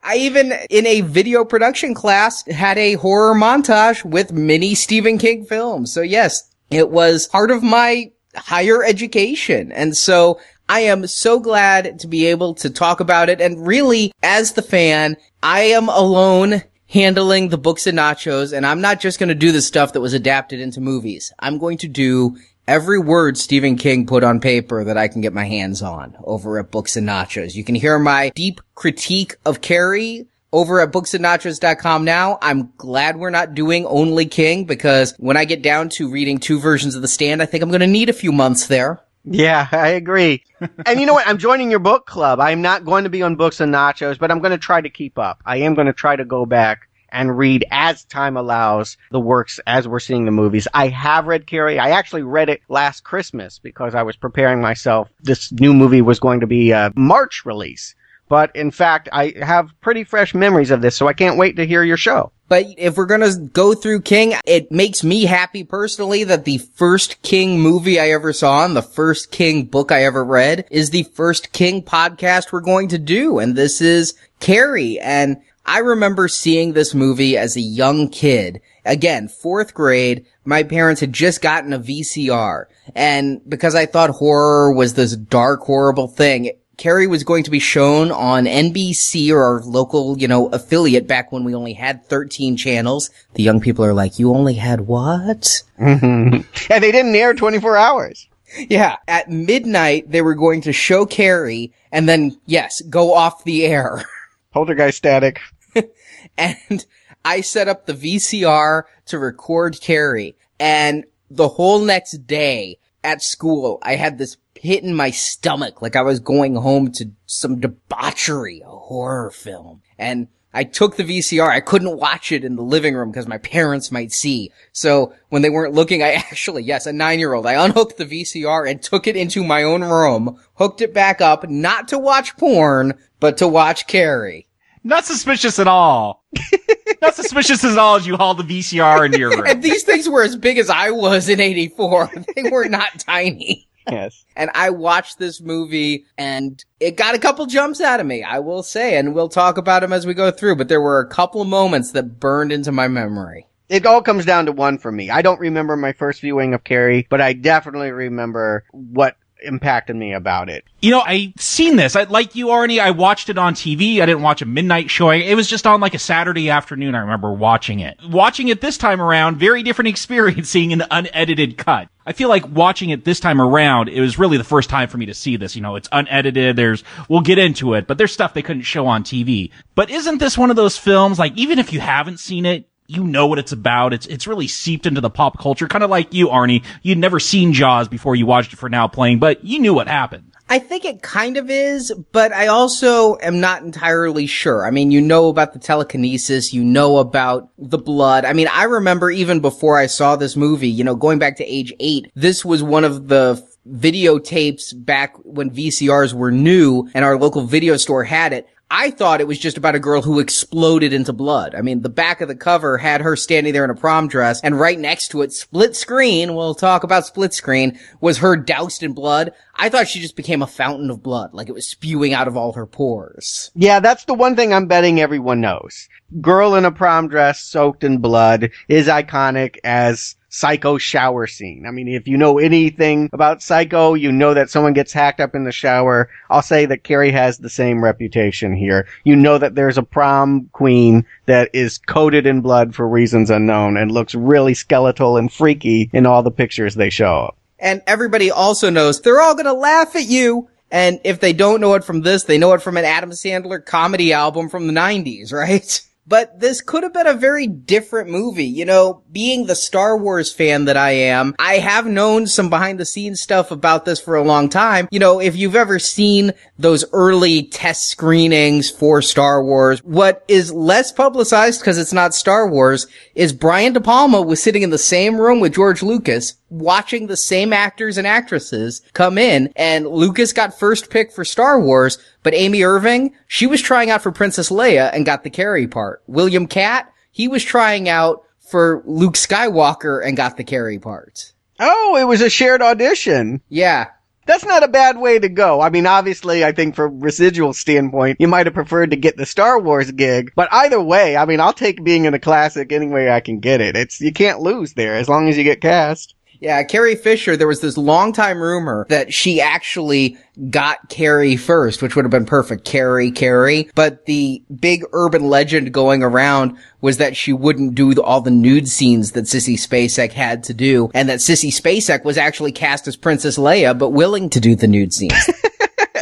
I 0.03 0.17
even, 0.17 0.53
in 0.71 0.87
a 0.87 1.03
video 1.03 1.45
production 1.45 1.95
class, 1.95 2.45
had 2.47 2.79
a 2.79 2.95
horror 2.95 3.35
montage 3.35 4.05
with 4.05 4.33
mini 4.33 4.75
Stephen 4.75 5.19
King 5.19 5.45
films. 5.45 5.93
So 5.93 6.01
yes, 6.01 6.51
it 6.71 6.91
was 6.91 7.27
part 7.27 7.51
of 7.51 7.63
my 7.63 8.13
higher 8.35 8.85
education. 8.85 9.73
And 9.73 9.97
so 9.97 10.41
I 10.69 10.81
am 10.81 11.07
so 11.07 11.41
glad 11.41 11.99
to 12.01 12.07
be 12.07 12.27
able 12.27 12.55
to 12.57 12.71
talk 12.71 13.01
about 13.01 13.29
it. 13.29 13.41
And 13.41 13.67
really, 13.67 14.13
as 14.23 14.53
the 14.53 14.63
fan, 14.63 15.17
I 15.43 15.61
am 15.61 15.89
alone 15.89 16.63
handling 16.89 17.49
the 17.49 17.59
books 17.59 17.87
and 17.87 17.99
nachos. 17.99 18.57
And 18.57 18.67
I'm 18.67 18.81
not 18.81 19.01
just 19.01 19.19
going 19.19 19.29
to 19.29 19.35
do 19.35 19.53
the 19.53 19.63
stuff 19.63 19.93
that 19.93 20.01
was 20.01 20.15
adapted 20.15 20.61
into 20.61 20.81
movies. 20.81 21.33
I'm 21.39 21.59
going 21.59 21.79
to 21.79 21.89
do 21.89 22.37
every 22.67 22.99
word 22.99 23.39
Stephen 23.39 23.77
King 23.77 24.07
put 24.07 24.25
on 24.25 24.41
paper 24.41 24.85
that 24.85 24.99
I 24.99 25.09
can 25.09 25.21
get 25.21 25.33
my 25.33 25.45
hands 25.45 25.83
on 25.83 26.17
over 26.25 26.59
at 26.59 26.71
Books 26.71 26.97
and 26.97 27.09
Nachos. 27.09 27.55
You 27.55 27.65
can 27.65 27.75
hear 27.75 27.99
my 27.99 28.31
deep 28.35 28.61
critique 28.75 29.37
of 29.47 29.61
Carrie 29.61 30.27
over 30.53 30.81
at 30.81 30.93
booksandnachos.com 30.93 32.05
now. 32.05 32.39
I'm 32.41 32.73
glad 32.77 33.17
we're 33.17 33.31
not 33.31 33.55
doing 33.55 33.87
only 33.87 34.27
King 34.27 34.65
because 34.65 35.15
when 35.19 35.37
I 35.37 35.45
get 35.45 35.63
down 35.63 35.89
to 35.91 36.11
reading 36.11 36.39
two 36.39 36.59
versions 36.59 36.95
of 36.95 37.03
The 37.03 37.09
Stand, 37.09 37.43
I 37.43 37.47
think 37.47 37.63
I'm 37.63 37.71
going 37.71 37.81
to 37.81 37.87
need 37.87 38.09
a 38.09 38.15
few 38.15 38.33
months 38.33 38.67
there. 38.67 39.01
Yeah, 39.31 39.69
I 39.73 39.89
agree. 39.89 40.45
and 40.87 41.01
you 41.01 41.07
know 41.07 41.15
what? 41.15 41.27
I'm 41.27 41.39
joining 41.39 41.71
your 41.71 41.81
book 41.81 42.07
club. 42.07 42.41
I'm 42.41 42.63
not 42.63 42.85
going 42.85 43.05
to 43.05 43.11
be 43.11 43.23
on 43.23 43.37
Books 43.37 43.61
and 43.61 43.73
Nachos, 43.73 44.19
but 44.19 44.31
I'm 44.31 44.41
going 44.41 44.53
to 44.53 44.59
try 44.59 44.81
to 44.81 44.91
keep 44.91 45.19
up. 45.19 45.43
I 45.45 45.59
am 45.59 45.75
going 45.75 45.87
to 45.87 45.93
try 45.93 46.17
to 46.17 46.25
go 46.25 46.47
back 46.47 46.89
and 47.11 47.37
read 47.39 47.65
as 47.71 48.05
time 48.05 48.37
allows 48.37 48.97
the 49.11 49.21
works 49.21 49.59
as 49.67 49.89
we're 49.89 50.01
seeing 50.01 50.25
the 50.25 50.31
movies. 50.31 50.69
I 50.75 50.89
have 50.89 51.27
read 51.27 51.47
Carrie. 51.47 51.79
I 51.79 51.91
actually 51.91 52.23
read 52.23 52.49
it 52.49 52.61
last 52.69 53.05
Christmas 53.05 53.59
because 53.59 53.95
I 53.95 54.03
was 54.03 54.17
preparing 54.17 54.61
myself. 54.61 55.09
This 55.23 55.51
new 55.53 55.73
movie 55.73 56.03
was 56.03 56.21
going 56.21 56.41
to 56.41 56.47
be 56.47 56.71
a 56.71 56.93
March 56.97 57.45
release. 57.47 57.95
But 58.29 58.55
in 58.55 58.71
fact, 58.71 59.09
I 59.13 59.35
have 59.41 59.73
pretty 59.81 60.05
fresh 60.05 60.35
memories 60.35 60.71
of 60.71 60.83
this, 60.83 60.97
so 60.97 61.09
I 61.09 61.13
can't 61.13 61.39
wait 61.39 61.57
to 61.57 61.67
hear 61.67 61.83
your 61.83 61.97
show. 61.97 62.33
But 62.49 62.67
if 62.79 62.97
we're 62.97 63.07
gonna 63.07 63.35
go 63.37 63.75
through 63.75 64.03
King, 64.03 64.35
it 64.47 64.73
makes 64.73 65.05
me 65.05 65.25
happy 65.25 65.65
personally 65.65 66.25
that 66.25 66.45
the 66.45 66.59
first 66.59 67.21
King 67.23 67.61
movie 67.61 68.01
I 68.01 68.11
ever 68.11 68.33
saw 68.33 68.65
and 68.65 68.75
the 68.75 68.83
first 68.83 69.31
King 69.31 69.65
book 69.65 69.93
I 69.93 70.05
ever 70.05 70.25
read 70.25 70.67
is 70.71 70.91
the 70.91 71.03
first 71.03 71.53
King 71.53 71.83
podcast 71.83 72.53
we're 72.53 72.61
going 72.61 72.89
to 72.89 72.99
do. 72.99 73.39
And 73.39 73.55
this 73.55 73.81
is 73.81 74.15
Carrie. 74.41 74.99
And 74.99 75.39
I 75.67 75.81
remember 75.81 76.29
seeing 76.29 76.73
this 76.73 76.95
movie 76.95 77.37
as 77.37 77.55
a 77.55 77.61
young 77.61 78.09
kid. 78.09 78.63
Again, 78.87 79.29
fourth 79.29 79.75
grade, 79.75 80.25
my 80.47 80.63
parents 80.63 81.03
had 81.03 81.13
just 81.13 81.43
gotten 81.43 81.75
a 81.75 81.79
VCR. 81.79 82.65
And 82.95 83.43
because 83.47 83.75
I 83.75 83.85
thought 83.85 84.09
horror 84.09 84.73
was 84.73 84.95
this 84.95 85.15
dark, 85.15 85.61
horrible 85.61 86.09
thing, 86.09 86.53
Carrie 86.79 87.09
was 87.09 87.25
going 87.25 87.43
to 87.43 87.51
be 87.51 87.59
shown 87.59 88.13
on 88.13 88.45
NBC 88.45 89.31
or 89.33 89.43
our 89.43 89.61
local, 89.63 90.17
you 90.17 90.29
know, 90.29 90.47
affiliate 90.49 91.09
back 91.09 91.33
when 91.33 91.43
we 91.43 91.55
only 91.55 91.73
had 91.73 92.07
13 92.07 92.57
channels. 92.57 93.11
The 93.35 93.43
young 93.43 93.61
people 93.61 93.85
are 93.85 93.93
like, 93.93 94.19
you 94.19 94.33
only 94.33 94.55
had 94.55 94.83
what? 94.83 95.63
Mm-hmm. 95.79 96.41
and 96.73 96.85
they 96.85 96.93
didn't 96.93 97.15
air 97.17 97.35
24 97.35 97.77
hours. 97.77 98.29
Yeah. 98.57 98.97
At 99.09 99.29
midnight, 99.29 100.11
they 100.11 100.23
were 100.23 100.37
going 100.37 100.63
to 100.63 100.73
show 100.73 101.05
Carrie 101.05 101.73
and 101.91 102.09
then, 102.09 102.41
yes, 102.47 102.81
go 102.83 103.13
off 103.13 103.43
the 103.43 103.67
air. 103.67 104.05
Poltergeist 104.53 104.99
static. 104.99 105.41
and 106.39 106.87
I 107.25 107.41
set 107.41 107.67
up 107.67 107.87
the 107.87 107.95
VCR 107.95 108.85
to 109.07 109.19
record 109.19 109.81
Carrie 109.81 110.37
and 110.61 111.05
the 111.29 111.49
whole 111.49 111.81
next 111.81 112.27
day 112.27 112.79
at 113.05 113.23
school, 113.23 113.79
I 113.83 113.97
had 113.97 114.19
this 114.19 114.37
pit 114.59 114.83
in 114.83 114.95
my 114.95 115.11
stomach 115.11 115.81
like 115.81 115.95
I 115.95 116.03
was 116.03 116.19
going 116.19 116.57
home 116.57 116.91
to 116.93 117.11
some 117.27 117.61
debauchery, 117.61 118.61
a 118.65 118.69
horror 118.69 119.31
film. 119.31 119.83
And 119.97 120.29
I 120.53 120.65
took 120.65 120.97
the 120.97 121.05
VCR. 121.05 121.49
I 121.49 121.61
couldn't 121.61 121.99
watch 121.99 122.33
it 122.33 122.45
in 122.45 122.57
the 122.57 122.63
living 122.63 122.95
room 122.97 123.11
because 123.13 123.29
my 123.29 123.39
parents 123.39 123.93
might 123.93 124.11
see. 124.13 124.51
So 124.73 125.15
when 125.29 125.43
they 125.43 125.51
weren't 125.51 125.75
looking, 125.75 126.03
I 126.03 126.13
actually, 126.31 126.65
yes, 126.65 126.87
a 126.87 126.93
nine 126.93 127.21
year 127.21 127.35
old, 127.35 127.47
I 127.47 127.65
unhooked 127.65 127.99
the 127.99 128.07
VCR 128.07 128.69
and 128.69 128.83
took 128.83 129.07
it 129.07 129.17
into 129.17 129.45
my 129.45 129.63
own 129.63 129.85
room, 129.85 130.41
hooked 130.55 130.81
it 130.81 130.93
back 130.93 131.21
up, 131.21 131.49
not 131.49 131.89
to 131.89 131.99
watch 131.99 132.37
porn, 132.37 132.95
but 133.21 133.37
to 133.39 133.47
watch 133.47 133.87
Carrie. 133.87 134.47
Not 134.83 135.05
suspicious 135.05 135.59
at 135.59 135.69
all. 135.69 136.25
Not 137.03 137.15
suspicious 137.15 137.65
at 137.65 137.77
all 137.79 137.97
as 137.97 138.07
you 138.07 138.17
haul 138.17 138.35
the 138.35 138.43
VCR 138.43 139.07
into 139.07 139.19
your 139.19 139.31
room. 139.37 139.45
and 139.47 139.63
these 139.63 139.83
things 139.83 140.09
were 140.09 140.23
as 140.23 140.35
big 140.37 140.57
as 140.59 140.71
I 140.71 140.91
was 140.91 141.29
in 141.29 141.41
84. 141.41 142.11
They 142.35 142.51
were 142.51 142.69
not 142.69 142.99
tiny. 143.01 143.68
Yes. 143.91 144.25
And 144.37 144.51
I 144.55 144.71
watched 144.71 145.19
this 145.19 145.41
movie 145.41 146.05
and 146.17 146.65
it 146.79 146.97
got 146.97 147.17
a 147.17 147.19
couple 147.19 147.45
jumps 147.47 147.81
out 147.81 147.99
of 147.99 148.07
me, 148.07 148.23
I 148.23 148.39
will 148.39 148.63
say, 148.63 148.97
and 148.97 149.13
we'll 149.13 149.29
talk 149.29 149.59
about 149.59 149.83
them 149.83 149.93
as 149.93 150.07
we 150.07 150.15
go 150.15 150.31
through, 150.31 150.55
but 150.55 150.69
there 150.69 150.81
were 150.81 151.01
a 151.01 151.09
couple 151.09 151.45
moments 151.45 151.91
that 151.91 152.21
burned 152.21 152.53
into 152.53 152.71
my 152.71 152.87
memory. 152.87 153.49
It 153.69 153.85
all 153.85 154.01
comes 154.01 154.25
down 154.25 154.47
to 154.47 154.53
one 154.53 154.79
for 154.79 154.93
me. 154.93 155.11
I 155.11 155.23
don't 155.23 155.41
remember 155.41 155.77
my 155.77 155.93
first 155.93 156.21
viewing 156.21 156.55
of 156.55 156.63
Carrie, 156.63 157.09
but 157.11 157.21
I 157.21 157.33
definitely 157.33 157.91
remember 157.91 158.65
what 158.71 159.17
impacted 159.43 159.97
me 159.97 160.13
about 160.13 160.49
it. 160.49 160.65
You 160.81 160.91
know, 160.91 161.01
I 161.01 161.33
seen 161.39 161.77
this. 161.77 161.97
I 161.97 162.05
like 162.05 162.35
you, 162.35 162.47
Arnie. 162.47 162.81
I 162.81 162.91
watched 162.91 163.29
it 163.29 163.39
on 163.39 163.55
TV. 163.55 164.01
I 164.01 164.07
didn't 164.07 164.23
watch 164.23 164.43
a 164.43 164.47
midnight 164.47 164.91
showing. 164.91 165.23
It 165.23 165.35
was 165.35 165.49
just 165.49 165.67
on 165.67 165.81
like 165.81 165.95
a 165.95 165.99
Saturday 165.99 166.51
afternoon. 166.51 166.95
I 166.95 167.01
remember 167.01 167.33
watching 167.33 167.81
it. 167.81 167.99
Watching 168.09 168.49
it 168.49 168.61
this 168.61 168.79
time 168.79 169.01
around, 169.01 169.37
very 169.37 169.63
different 169.63 169.89
experience 169.89 170.49
seeing 170.49 170.73
an 170.73 170.85
unedited 170.91 171.59
cut. 171.59 171.89
I 172.07 172.13
feel 172.13 172.31
like 172.31 172.49
watching 172.49 172.91
it 172.91 173.05
this 173.05 173.21
time 173.21 173.41
around, 173.41 173.89
it 173.91 174.01
was 174.01 174.19
really 174.19 174.39
the 174.39 174.45
first 174.45 174.71
time 174.71 174.89
for 174.89 174.97
me 174.97 175.07
to 175.07 175.15
see 175.15 175.37
this. 175.37 175.55
You 175.55 175.63
know, 175.63 175.77
it's 175.77 175.91
unedited. 175.93 176.57
There's, 176.57 176.83
we'll 177.09 177.21
get 177.21 177.39
into 177.39 177.75
it, 177.75 177.87
but 177.87 177.99
there's 177.99 178.13
stuff 178.13 178.33
they 178.33 178.43
couldn't 178.43 178.63
show 178.63 178.87
on 178.87 179.05
TV. 179.05 179.51
But 179.75 179.91
isn't 179.91 180.19
this 180.19 180.39
one 180.39 180.49
of 180.51 180.57
those 180.57 180.79
films, 180.79 181.19
like, 181.19 181.37
even 181.37 181.59
if 181.59 181.73
you 181.73 181.81
haven't 181.81 182.19
seen 182.19 182.47
it, 182.47 182.67
you 182.89 183.05
know 183.05 183.27
what 183.27 183.39
it's 183.39 183.53
about. 183.53 183.93
It's 183.93 184.07
it's 184.07 184.27
really 184.27 184.49
seeped 184.49 184.87
into 184.87 185.01
the 185.01 185.11
pop 185.11 185.39
culture, 185.39 185.69
kind 185.69 185.85
of 185.85 185.91
like 185.91 186.15
you, 186.15 186.29
Arnie. 186.29 186.65
You'd 186.83 186.99
never 186.99 187.21
seen 187.21 187.53
Jaws 187.53 187.87
before 187.87 188.17
you 188.17 188.27
watched 188.27 188.55
it 188.55 188.57
for 188.57 188.69
now 188.69 188.89
playing, 188.89 189.19
but 189.19 189.45
you 189.45 189.61
knew 189.61 189.75
what 189.75 189.87
happened. 189.87 190.33
I 190.51 190.59
think 190.59 190.87
it 190.87 191.03
kind 191.03 191.37
of 191.37 191.51
is, 191.51 191.93
but 192.11 192.33
I 192.33 192.47
also 192.47 193.19
am 193.19 193.39
not 193.39 193.63
entirely 193.63 194.27
sure. 194.27 194.67
I 194.67 194.71
mean, 194.71 194.91
you 194.91 195.03
know 195.03 195.29
about 195.29 195.53
the 195.53 195.59
telekinesis, 195.59 196.55
you 196.55 196.65
know 196.65 196.97
about 196.97 197.51
the 197.59 197.77
blood. 197.77 198.25
I 198.25 198.33
mean, 198.33 198.49
I 198.51 198.65
remember 198.65 199.11
even 199.11 199.41
before 199.41 199.79
I 199.79 199.87
saw 199.87 200.17
this 200.17 200.37
movie, 200.37 200.71
you 200.71 200.85
know, 200.85 200.97
going 200.97 201.19
back 201.19 201.37
to 201.37 201.45
age 201.45 201.75
eight, 201.81 202.11
this 202.15 202.47
was 202.47 202.63
one 202.63 202.85
of 202.85 203.09
the 203.09 203.47
videotapes 203.69 204.73
back 204.75 205.15
when 205.23 205.51
VCRs 205.51 206.15
were 206.15 206.33
new 206.33 206.89
and 206.95 207.05
our 207.05 207.19
local 207.19 207.43
video 207.43 207.77
store 207.77 208.05
had 208.05 208.33
it. 208.33 208.49
I 208.71 208.91
thought 208.91 209.23
it 209.23 209.27
was 209.27 209.39
just 209.39 209.57
about 209.57 209.75
a 209.75 209.81
girl 209.81 210.03
who 210.03 210.21
exploded 210.21 210.93
into 210.93 211.15
blood. 211.15 211.55
I 211.55 211.63
mean, 211.63 211.81
the 211.81 211.89
back 211.89 212.21
of 212.21 212.29
the 212.29 212.37
cover 212.37 212.77
had 212.77 213.01
her 213.01 213.17
standing 213.17 213.55
there 213.55 213.65
in 213.65 213.71
a 213.71 213.75
prom 213.75 214.09
dress, 214.09 214.43
and 214.43 214.61
right 214.61 214.79
next 214.79 215.09
to 215.09 215.23
it, 215.23 215.33
split 215.33 215.75
screen, 215.75 216.35
we'll 216.35 216.55
talk 216.55 216.85
about 216.85 217.07
split 217.07 217.33
screen, 217.33 217.79
was 218.03 218.19
her 218.19 218.37
doused 218.37 218.83
in 218.83 218.93
blood. 218.93 219.33
I 219.55 219.71
thought 219.71 219.89
she 219.89 220.01
just 220.01 220.17
became 220.17 220.43
a 220.43 220.47
fountain 220.47 220.91
of 220.91 221.03
blood, 221.03 221.33
like 221.33 221.49
it 221.49 221.55
was 221.55 221.67
spewing 221.67 222.13
out 222.13 222.29
of 222.29 222.37
all 222.37 222.53
her 222.53 222.67
pores. 222.67 223.51
Yeah, 223.55 223.81
that's 223.81 224.05
the 224.05 224.13
one 224.13 224.37
thing 224.37 224.53
I'm 224.53 224.67
betting 224.67 225.01
everyone 225.01 225.41
knows. 225.41 225.89
Girl 226.21 226.55
in 226.55 226.67
a 226.67 226.71
prom 226.71 227.09
dress 227.09 227.41
soaked 227.41 227.85
in 227.85 227.99
blood 227.99 228.51
is 228.69 228.87
iconic 228.87 229.57
as 229.65 230.15
Psycho 230.31 230.79
shower 230.79 231.27
scene. 231.27 231.65
I 231.67 231.71
mean, 231.71 231.89
if 231.89 232.07
you 232.07 232.17
know 232.17 232.39
anything 232.39 233.09
about 233.13 233.43
Psycho, 233.43 233.95
you 233.95 234.13
know 234.13 234.35
that 234.35 234.51
someone 234.51 234.75
gets 234.75 234.93
hacked 234.93 235.21
up 235.21 235.35
in 235.35 235.45
the 235.45 235.53
shower. 235.53 236.11
I'll 236.29 236.43
say 236.43 236.67
that 236.67 236.85
Carrie 236.85 237.13
has 237.13 237.39
the 237.39 237.49
same 237.49 237.83
reputation 237.83 238.55
here. 238.55 238.87
You 239.05 239.17
know 239.17 239.39
that 239.39 239.55
there's 239.55 239.79
a 239.79 239.83
prom 239.83 240.51
queen 240.53 241.07
that 241.27 241.51
is 241.55 241.79
coated 241.79 242.27
in 242.27 242.43
blood 242.43 242.75
for 242.75 242.87
reasons 242.87 243.31
unknown 243.31 243.77
and 243.77 243.91
looks 243.91 244.15
really 244.15 244.55
skeletal 244.55 245.17
and 245.17 245.33
freaky 245.33 245.89
in 245.93 246.05
all 246.07 246.23
the 246.23 246.31
pictures 246.31 246.75
they 246.75 246.91
show. 246.91 247.35
And 247.59 247.83
everybody 247.87 248.31
also 248.31 248.71
knows 248.71 249.01
they're 249.01 249.21
all 249.21 249.35
gonna 249.35 249.55
laugh 249.55 249.97
at 249.97 250.07
you. 250.07 250.49
And 250.71 251.01
if 251.05 251.21
they 251.21 251.33
don't 251.33 251.61
know 251.61 251.75
it 251.75 251.85
from 251.85 252.03
this, 252.03 252.25
they 252.25 252.37
know 252.37 252.53
it 252.53 252.63
from 252.63 252.77
an 252.77 252.85
Adam 252.85 253.11
Sandler 253.11 253.65
comedy 253.65 254.13
album 254.13 254.51
from 254.51 254.67
the 254.67 254.73
90s, 254.73 255.33
right? 255.33 255.81
But 256.09 256.41
this 256.41 256.63
could 256.63 256.85
have 256.85 256.95
been 256.95 257.07
a 257.07 257.13
very 257.13 257.47
different 257.47 258.09
movie. 258.09 258.47
You 258.47 258.65
know, 258.65 259.03
being 259.13 259.45
the 259.45 259.55
Star 259.55 259.95
Wars 259.97 260.33
fan 260.33 260.65
that 260.65 260.77
I 260.77 260.93
am, 260.93 261.35
I 261.39 261.59
have 261.59 261.87
known 261.87 262.27
some 262.27 262.49
behind 262.49 262.81
the 262.81 262.87
scenes 262.87 263.21
stuff 263.21 263.51
about 263.51 263.85
this 263.85 264.01
for 264.01 264.15
a 264.15 264.25
long 264.25 264.49
time. 264.49 264.89
You 264.91 265.01
know, 265.01 265.21
if 265.21 265.37
you've 265.37 265.55
ever 265.55 265.79
seen 265.79 266.33
those 266.59 266.87
early 266.95 267.43
test 267.43 267.91
screenings 267.91 268.71
for 268.71 269.03
Star 269.03 269.45
Wars, 269.45 269.85
what 269.85 270.25
is 270.29 270.51
less 270.51 270.93
publicized 270.93 271.61
because 271.61 271.77
it's 271.77 271.93
not 271.93 272.15
Star 272.15 272.49
Wars 272.49 272.87
is 273.15 273.35
Brian 273.35 273.75
De 273.75 273.81
Palma 273.81 274.23
was 274.23 274.43
sitting 274.43 274.63
in 274.63 274.71
the 274.71 274.79
same 274.79 275.21
room 275.21 275.41
with 275.41 275.55
George 275.55 275.83
Lucas 275.83 276.38
watching 276.51 277.07
the 277.07 277.17
same 277.17 277.53
actors 277.53 277.99
and 277.99 278.07
actresses 278.07 278.83
come 278.93 279.19
in 279.19 279.53
and 279.57 279.87
Lucas 279.87 280.33
got 280.33 280.59
first 280.59 280.91
pick 280.91 281.13
for 281.13 281.25
Star 281.25 281.61
Wars, 281.61 281.99
but 282.23 282.35
Amy 282.35 282.63
Irving, 282.63 283.15
she 283.27 283.47
was 283.47 283.61
trying 283.61 283.91
out 283.91 284.03
for 284.03 284.13
Princess 284.13 284.51
Leia 284.51 284.91
and 284.93 285.07
got 285.07 285.25
the 285.25 285.31
Carrie 285.31 285.67
part. 285.67 286.03
William 286.07 286.47
Katt, 286.47 286.93
he 287.11 287.29
was 287.29 287.45
trying 287.45 287.89
out 287.89 288.23
for 288.39 288.83
Luke 288.87 289.15
Skywalker 289.15 290.05
and 290.05 290.17
got 290.17 290.37
the 290.37 290.45
Carrie 290.45 290.79
part. 290.79 291.33
Oh, 291.61 291.97
it 292.01 292.05
was 292.05 292.21
a 292.21 292.31
shared 292.31 292.63
audition. 292.63 293.43
Yeah. 293.49 293.89
That's 294.27 294.45
not 294.45 294.63
a 294.63 294.69
bad 294.69 294.99
way 294.99 295.19
to 295.19 295.29
go. 295.31 295.63
I 295.63 295.71
mean, 295.71 295.87
obviously, 295.87 296.45
I 296.45 296.53
think 296.53 296.75
from 296.75 297.01
residual 297.01 297.55
standpoint, 297.55 298.19
you 298.21 298.29
might 298.29 298.45
have 298.45 298.55
preferred 298.55 298.91
to 298.91 298.97
get 298.97 299.17
the 299.17 299.25
Star 299.25 299.59
Wars 299.59 299.91
gig, 299.91 300.33
but 300.37 300.51
either 300.53 300.83
way, 300.83 301.17
I 301.17 301.25
mean, 301.25 301.41
I'll 301.41 301.55
take 301.55 301.83
being 301.83 302.05
in 302.05 302.13
a 302.13 302.19
classic 302.19 302.71
any 302.71 302.89
way 302.89 303.11
I 303.11 303.21
can 303.21 303.41
get 303.41 303.63
it. 303.63 303.75
It's, 303.75 304.03
you 304.03 304.13
can't 304.13 304.41
lose 304.41 304.75
there 304.75 304.97
as 304.97 305.09
long 305.09 305.31
as 305.31 305.39
you 305.39 305.45
get 305.45 305.63
cast. 305.63 306.15
Yeah, 306.41 306.63
Carrie 306.63 306.95
Fisher, 306.95 307.37
there 307.37 307.49
was 307.49 307.61
this 307.61 307.77
long 307.77 308.13
time 308.13 308.41
rumor 308.41 308.87
that 308.89 309.13
she 309.13 309.41
actually 309.41 310.17
got 310.51 310.89
Carrie 310.89 311.37
first, 311.37 311.83
which 311.83 311.97
would 311.97 312.05
have 312.05 312.13
been 312.13 312.27
perfect. 312.27 312.65
Carrie, 312.65 313.11
Carrie. 313.11 313.71
But 313.75 314.07
the 314.07 314.43
big 314.61 314.85
urban 314.93 315.29
legend 315.29 315.73
going 315.73 316.03
around 316.03 316.57
was 316.81 316.99
that 316.99 317.17
she 317.17 317.33
wouldn't 317.33 317.75
do 317.75 318.01
all 318.01 318.21
the 318.21 318.31
nude 318.31 318.69
scenes 318.69 319.13
that 319.13 319.25
Sissy 319.25 319.55
Spacek 319.55 320.13
had 320.13 320.45
to 320.45 320.55
do, 320.55 320.91
and 320.95 321.09
that 321.09 321.19
Sissy 321.19 321.51
Spacek 321.51 322.05
was 322.05 322.17
actually 322.17 322.53
cast 322.53 322.87
as 322.87 322.97
Princess 322.97 323.37
Leia, 323.37 323.77
but 323.77 323.91
willing 323.91 324.31
to 324.31 324.39
do 324.39 324.55
the 324.55 324.69
nude 324.69 324.93
scenes. 324.93 325.29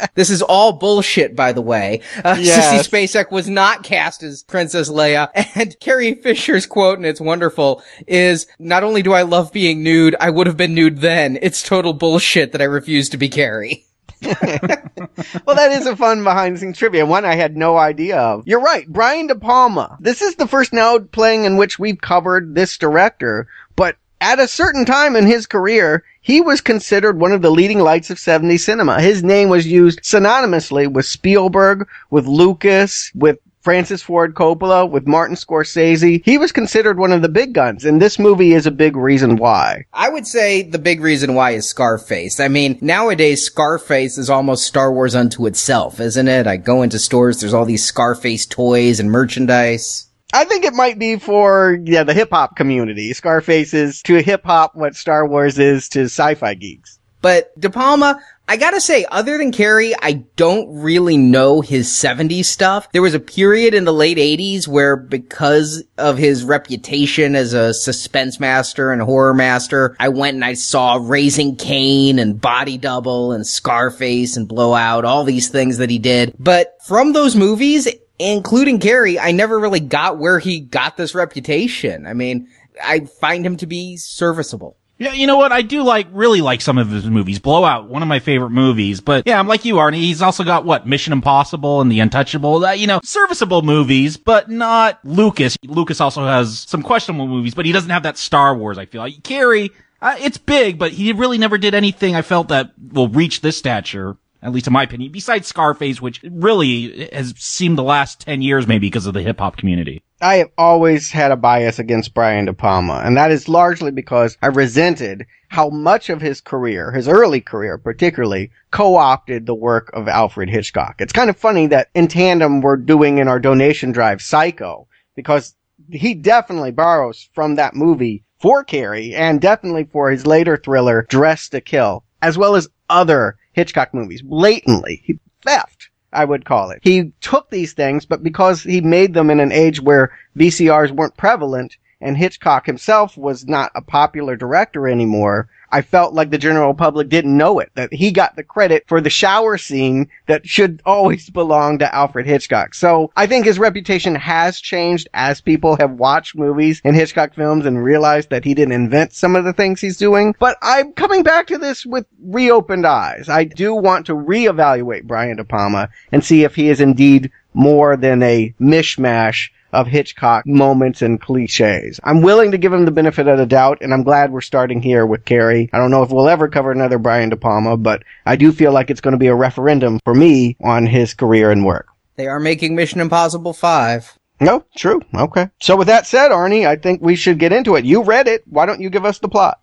This 0.15 0.31
is 0.31 0.41
all 0.43 0.73
bullshit, 0.73 1.37
by 1.37 1.53
the 1.53 1.63
way. 1.63 2.01
Uh, 2.25 2.37
Yes. 2.41 2.89
Sissy 2.89 3.07
Spacek 3.07 3.31
was 3.31 3.49
not 3.49 3.83
cast 3.83 4.23
as 4.23 4.43
Princess 4.45 4.89
Leia, 4.91 5.29
and 5.57 5.79
Carrie 5.81 6.15
Fisher's 6.15 6.67
quote, 6.67 6.99
and 6.99 7.07
it's 7.07 7.21
wonderful, 7.21 7.83
is, 8.07 8.47
not 8.59 8.83
only 8.85 9.03
do 9.03 9.13
I 9.13 9.23
love 9.23 9.53
being 9.53 9.83
nude, 9.83 10.17
I 10.21 10.31
would 10.31 10.47
have 10.47 10.57
been 10.57 10.75
nude 10.75 10.99
then. 10.99 11.39
It's 11.43 11.63
total 11.63 11.93
bullshit 11.93 12.53
that 12.53 12.61
I 12.63 12.65
refuse 12.65 13.09
to 13.11 13.17
be 13.17 13.29
Carrie. 13.29 13.85
well, 14.23 15.57
that 15.57 15.73
is 15.73 15.87
a 15.87 15.97
fun 15.97 16.25
behind 16.25 16.57
the 16.57 16.61
scenes 16.61 16.79
trivia. 16.79 17.05
One 17.05 17.25
I 17.25 17.35
had 17.35 17.57
no 17.57 17.77
idea 17.77 18.17
of. 18.19 18.47
You're 18.47 18.61
right. 18.63 18.87
Brian 18.89 19.27
De 19.27 19.35
Palma. 19.35 19.97
This 20.01 20.23
is 20.23 20.37
the 20.37 20.49
first 20.49 20.73
now 20.73 20.99
playing 20.99 21.45
in 21.45 21.57
which 21.57 21.79
we've 21.79 22.01
covered 22.01 22.55
this 22.55 22.79
director, 22.79 23.47
but 23.77 23.97
at 24.21 24.41
a 24.41 24.49
certain 24.49 24.85
time 24.85 25.17
in 25.17 25.27
his 25.27 25.47
career, 25.47 26.05
he 26.21 26.41
was 26.41 26.61
considered 26.61 27.21
one 27.21 27.33
of 27.33 27.43
the 27.43 27.51
leading 27.51 27.81
lights 27.81 28.11
of 28.11 28.19
70s 28.19 28.61
cinema. 28.61 29.01
His 29.01 29.23
name 29.23 29.49
was 29.49 29.67
used 29.67 30.01
synonymously 30.03 30.91
with 30.91 31.07
Spielberg, 31.07 31.87
with 32.11 32.27
Lucas, 32.27 33.11
with 33.15 33.39
Francis 33.61 34.01
Ford 34.01 34.35
Coppola, 34.35 34.89
with 34.89 35.09
Martin 35.09 35.35
Scorsese. 35.35 36.23
He 36.25 36.39
was 36.39 36.53
considered 36.53 36.99
one 36.99 37.11
of 37.11 37.21
the 37.21 37.29
big 37.29 37.53
guns, 37.53 37.85
and 37.85 38.01
this 38.01 38.17
movie 38.17 38.53
is 38.53 38.65
a 38.65 38.71
big 38.71 38.97
reason 38.97 39.37
why. 39.37 39.87
I 39.93 40.09
would 40.09 40.25
say 40.25 40.63
the 40.63 40.79
big 40.79 41.01
reason 41.01 41.35
why 41.35 41.51
is 41.51 41.69
Scarface. 41.69 42.39
I 42.39 42.47
mean, 42.47 42.79
nowadays 42.81 43.43
Scarface 43.45 44.19
is 44.19 44.31
almost 44.31 44.65
Star 44.67 44.93
Wars 44.93 45.17
unto 45.17 45.47
itself, 45.47 45.99
isn't 45.99 46.29
it? 46.29 46.47
I 46.47 46.59
go 46.59 46.83
into 46.83 47.01
stores, 47.01 47.41
there's 47.41 47.55
all 47.55 47.65
these 47.65 47.85
Scarface 47.85 48.47
toys 48.47 49.01
and 49.01 49.11
merchandise. 49.11 50.07
I 50.37 50.45
think 50.45 50.67
it 50.67 50.75
might 50.75 50.99
be 50.99 51.17
for 51.19 51.81
yeah 51.85 52.05
the 52.05 52.13
hip 52.13 52.29
hop 52.29 52.57
community. 52.57 53.15
Scarface 53.15 53.73
is 53.73 54.03
to 54.03 54.17
hip 54.23 54.45
hop 54.45 54.75
what 54.75 54.95
Star 54.95 55.27
Wars 55.27 55.59
is 55.59 55.89
to 55.89 56.03
sci-fi 56.03 56.53
geeks. 56.53 56.99
But 57.23 57.59
De 57.59 57.71
Palma, 57.71 58.21
I 58.47 58.59
gotta 58.59 58.83
say, 58.83 59.07
other 59.11 59.39
than 59.39 59.51
Carrie, 59.51 59.95
I 60.03 60.25
don't 60.37 60.83
really 60.83 61.17
know 61.17 61.63
his 61.63 61.89
70s 61.89 62.45
stuff. 62.45 62.93
There 62.93 63.01
was 63.01 63.15
a 63.15 63.19
period 63.19 63.73
in 63.73 63.87
the 63.87 63.95
late 63.95 64.19
80s 64.19 64.69
where 64.69 64.95
because 64.95 65.83
of 65.97 66.19
his 66.19 66.45
reputation 66.45 67.35
as 67.35 67.55
a 67.55 67.73
suspense 67.73 68.39
master 68.39 68.93
and 68.93 69.01
horror 69.01 69.33
master, 69.33 69.97
I 69.99 70.11
went 70.11 70.35
and 70.35 70.45
I 70.45 70.53
saw 70.53 71.01
Raising 71.03 71.57
Cain 71.57 72.19
and 72.19 72.39
Body 72.39 72.77
Double 72.77 73.33
and 73.33 73.47
Scarface 73.47 74.37
and 74.37 74.47
Blowout, 74.47 75.07
all 75.07 75.25
these 75.25 75.49
things 75.49 75.79
that 75.79 75.89
he 75.89 75.99
did. 75.99 76.35
But 76.39 76.77
from 76.85 77.15
those 77.15 77.35
movies, 77.35 77.89
including 78.19 78.81
Carrie, 78.81 79.19
I 79.19 79.33
never 79.33 79.59
really 79.59 79.81
got 79.81 80.19
where 80.19 80.39
he 80.39 80.61
got 80.61 80.97
this 80.97 81.15
reputation. 81.15 82.07
I 82.07 82.15
mean, 82.15 82.49
I 82.83 83.01
find 83.01 83.45
him 83.45 83.57
to 83.59 83.67
be 83.67 83.97
serviceable. 83.97 84.77
Yeah, 84.99 85.13
you 85.13 85.27
know 85.27 85.37
what? 85.37 85.53
I 85.53 85.61
do 85.61 85.83
like, 85.83 86.07
really 86.11 86.41
like 86.41 86.63
some 86.63 86.79
of 86.79 86.89
his 86.89 87.05
movies. 87.05 87.39
Blowout, 87.39 87.91
one 87.91 88.01
of 88.01 88.09
my 88.09 88.19
favorite 88.19 88.51
movies. 88.51 89.03
But 89.03 89.25
yeah, 89.27 89.39
I'm 89.39 89.47
like 89.47 89.67
you, 89.67 89.75
Arnie. 89.75 89.97
He's 89.97 90.23
also 90.23 90.43
got 90.43 90.65
what? 90.65 90.87
Mission 90.87 91.13
Impossible 91.13 91.83
and 91.83 91.93
The 91.93 92.01
Untouchable. 92.01 92.61
That, 92.61 92.79
you 92.79 92.87
know, 92.87 93.01
serviceable 93.05 93.61
movies, 93.61 94.17
but 94.17 94.51
not 94.51 94.99
Lucas. 95.05 95.59
Lucas 95.65 96.01
also 96.01 96.25
has 96.25 96.61
some 96.61 96.83
questionable 96.83 97.27
movies, 97.27 97.55
but 97.55 97.67
he 97.67 97.73
doesn't 97.73 97.91
have 97.91 98.05
that 98.05 98.17
Star 98.17 98.57
Wars, 98.57 98.79
I 98.79 98.87
feel 98.87 99.03
like. 99.03 99.23
Carrie, 99.23 99.71
uh, 100.01 100.17
it's 100.19 100.39
big, 100.39 100.79
but 100.79 100.93
he 100.93 101.13
really 101.13 101.37
never 101.37 101.59
did 101.59 101.75
anything 101.75 102.15
I 102.15 102.23
felt 102.23 102.49
that 102.49 102.73
will 102.93 103.09
reach 103.09 103.43
this 103.43 103.59
stature. 103.59 104.17
At 104.43 104.53
least 104.53 104.67
in 104.67 104.73
my 104.73 104.83
opinion, 104.83 105.13
besides 105.13 105.49
Scarface, 105.49 106.01
which 106.01 106.21
really 106.23 107.09
has 107.13 107.35
seemed 107.37 107.79
the 107.79 107.83
last 107.83 108.21
10 108.21 108.43
years 108.43 108.67
maybe 108.67 108.87
because 108.87 109.07
of 109.07 109.15
the 109.15 109.23
hip 109.23 109.39
hop 109.39 109.57
community. 109.57 110.03
I 110.21 110.37
have 110.37 110.51
always 110.57 111.11
had 111.11 111.31
a 111.31 111.37
bias 111.37 111.79
against 111.79 112.15
Brian 112.15 112.47
De 112.47 112.55
Palma, 112.55 113.03
and 113.05 113.17
that 113.17 113.31
is 113.31 113.49
largely 113.49 113.91
because 113.91 114.39
I 114.41 114.47
resented 114.47 115.27
how 115.49 115.69
much 115.69 116.09
of 116.11 116.21
his 116.21 116.41
career, 116.41 116.93
his 116.93 117.09
early 117.09 117.41
career 117.41 117.77
particularly, 117.77 118.51
co-opted 118.71 119.47
the 119.47 119.55
work 119.55 119.91
of 119.93 120.09
Alfred 120.09 120.49
Hitchcock. 120.49 120.97
It's 121.01 121.13
kind 121.13 121.31
of 121.31 121.37
funny 121.37 121.67
that 121.69 121.89
in 121.95 122.09
tandem 122.09 122.61
we're 122.61 122.77
doing 122.77 123.19
in 123.19 123.29
our 123.29 123.39
donation 123.39 123.93
drive 123.93 124.23
Psycho, 124.23 124.89
because 125.15 125.55
he 125.91 126.15
definitely 126.15 126.73
borrows 126.73 127.29
from 127.35 127.57
that 127.57 127.75
movie 127.75 128.25
for 128.41 128.65
Carrie, 128.65 129.15
and 129.15 129.41
definitely 129.41 129.85
for 129.85 130.11
his 130.11 130.27
later 130.27 130.57
thriller, 130.57 131.07
Dressed 131.09 131.53
to 131.53 131.61
Kill, 131.61 132.05
as 132.23 132.39
well 132.39 132.55
as 132.55 132.69
other 132.89 133.37
Hitchcock 133.57 133.95
movies, 133.95 134.21
blatantly. 134.21 135.19
theft. 135.43 135.89
I 136.13 136.25
would 136.25 136.45
call 136.45 136.71
it. 136.71 136.81
He 136.83 137.13
took 137.21 137.51
these 137.51 137.73
things, 137.73 138.07
but 138.07 138.23
because 138.23 138.63
he 138.63 138.81
made 138.81 139.15
them 139.15 139.31
in 139.31 139.41
an 139.41 139.51
age 139.51 139.81
where 139.81 140.13
VCRs 140.37 140.93
weren't 140.93 141.17
prevalent 141.17 141.77
and 142.01 142.17
Hitchcock 142.17 142.67
himself 142.67 143.17
was 143.17 143.47
not 143.47 143.73
a 143.75 143.81
popular 143.81 144.37
director 144.37 144.87
anymore, 144.87 145.49
I 145.71 145.83
felt 145.83 146.15
like 146.15 146.31
the 146.31 146.39
general 146.39 146.75
public 146.75 147.09
didn't 147.09 147.37
know 147.37 147.59
it, 147.59 147.71
that 147.75 147.93
he 147.93 148.11
got 148.11 148.37
the 148.37 148.43
credit 148.43 148.85
for 148.87 149.01
the 149.01 149.11
shower 149.11 149.59
scene 149.59 150.09
that 150.27 150.47
should 150.47 150.83
always 150.85 151.31
belong 151.37 151.79
to 151.79 151.95
Alfred 151.95 152.27
Hitchcock. 152.27 152.75
So 152.75 153.11
I 153.17 153.27
think 153.27 153.45
his 153.45 153.59
reputation 153.59 154.15
has 154.15 154.61
changed 154.61 155.09
as 155.15 155.41
people 155.41 155.77
have 155.77 155.93
watched 155.93 156.37
movies 156.37 156.81
and 156.85 156.97
Hitchcock 156.97 157.35
films 157.35 157.67
and 157.67 157.83
realized 157.83 158.31
that 158.31 158.45
he 158.45 158.55
didn't 158.55 158.73
invent 158.73 159.13
some 159.13 159.37
of 159.37 159.45
the 159.45 159.53
things 159.53 159.81
he's 159.81 159.97
doing. 159.97 160.35
But 160.39 160.57
I'm 160.63 160.93
coming 160.93 161.23
back 161.23 161.47
to 161.49 161.59
this 161.59 161.85
with 161.85 162.07
reopened 162.23 162.87
eyes. 162.87 163.29
I 163.29 163.45
do 163.45 163.75
want 163.75 164.07
to 164.07 164.15
reevaluate 164.15 165.05
Brian 165.05 165.37
De 165.37 165.45
Palma 165.45 165.89
and 166.13 166.25
see 166.25 166.45
if 166.45 166.55
he 166.55 166.69
is 166.69 166.81
indeed 166.81 167.31
more 167.55 167.97
than 167.97 168.23
a 168.23 168.55
mishmash 168.61 169.51
of 169.73 169.87
Hitchcock 169.87 170.47
moments 170.47 171.03
and 171.03 171.21
cliches. 171.21 172.01
I'm 172.05 172.23
willing 172.23 172.53
to 172.53 172.59
give 172.59 172.73
him 172.73 172.85
the 172.85 172.91
benefit 172.91 173.29
of 173.29 173.39
the 173.39 173.47
doubt, 173.47 173.79
and 173.81 173.93
I'm 173.93 174.03
glad 174.03 174.33
we're 174.33 174.41
starting 174.41 174.83
here 174.83 175.07
with 175.07 175.25
Carrie. 175.25 175.71
I 175.73 175.79
don't 175.79 175.91
know 175.91 176.03
if 176.03 176.11
we'll 176.11 176.29
ever 176.29 176.49
cover 176.49 176.73
another 176.73 176.99
Brian 176.99 177.31
De 177.31 177.37
Palma, 177.37 177.77
but 177.77 178.03
I 178.25 178.37
do 178.37 178.53
feel 178.53 178.73
like 178.73 178.91
it's 178.91 179.01
going 179.01 179.13
to 179.13 179.19
be 179.19 179.27
a 179.27 179.35
referendum 179.35 180.01
for 180.05 180.15
me 180.15 180.57
on 180.63 180.87
his 180.87 181.15
career 181.15 181.51
and 181.51 181.65
work. 181.65 181.89
They 182.17 182.27
are 182.27 182.41
making 182.41 182.75
Mission 182.75 183.01
Impossible 183.01 183.53
5. 183.53 184.19
No, 184.41 184.65
true. 184.77 185.01
Okay. 185.15 185.49
So 185.61 185.77
with 185.77 185.87
that 185.89 186.07
said, 186.07 186.31
Arnie, 186.31 186.67
I 186.67 186.77
think 186.77 187.01
we 187.01 187.17
should 187.17 187.39
get 187.39 187.53
into 187.53 187.77
it. 187.77 187.85
You 187.85 188.03
read 188.03 188.29
it. 188.29 188.43
Why 188.47 188.67
don't 188.67 188.81
you 188.81 188.91
give 188.91 189.05
us 189.05 189.19
the 189.19 189.29
plot? 189.29 189.61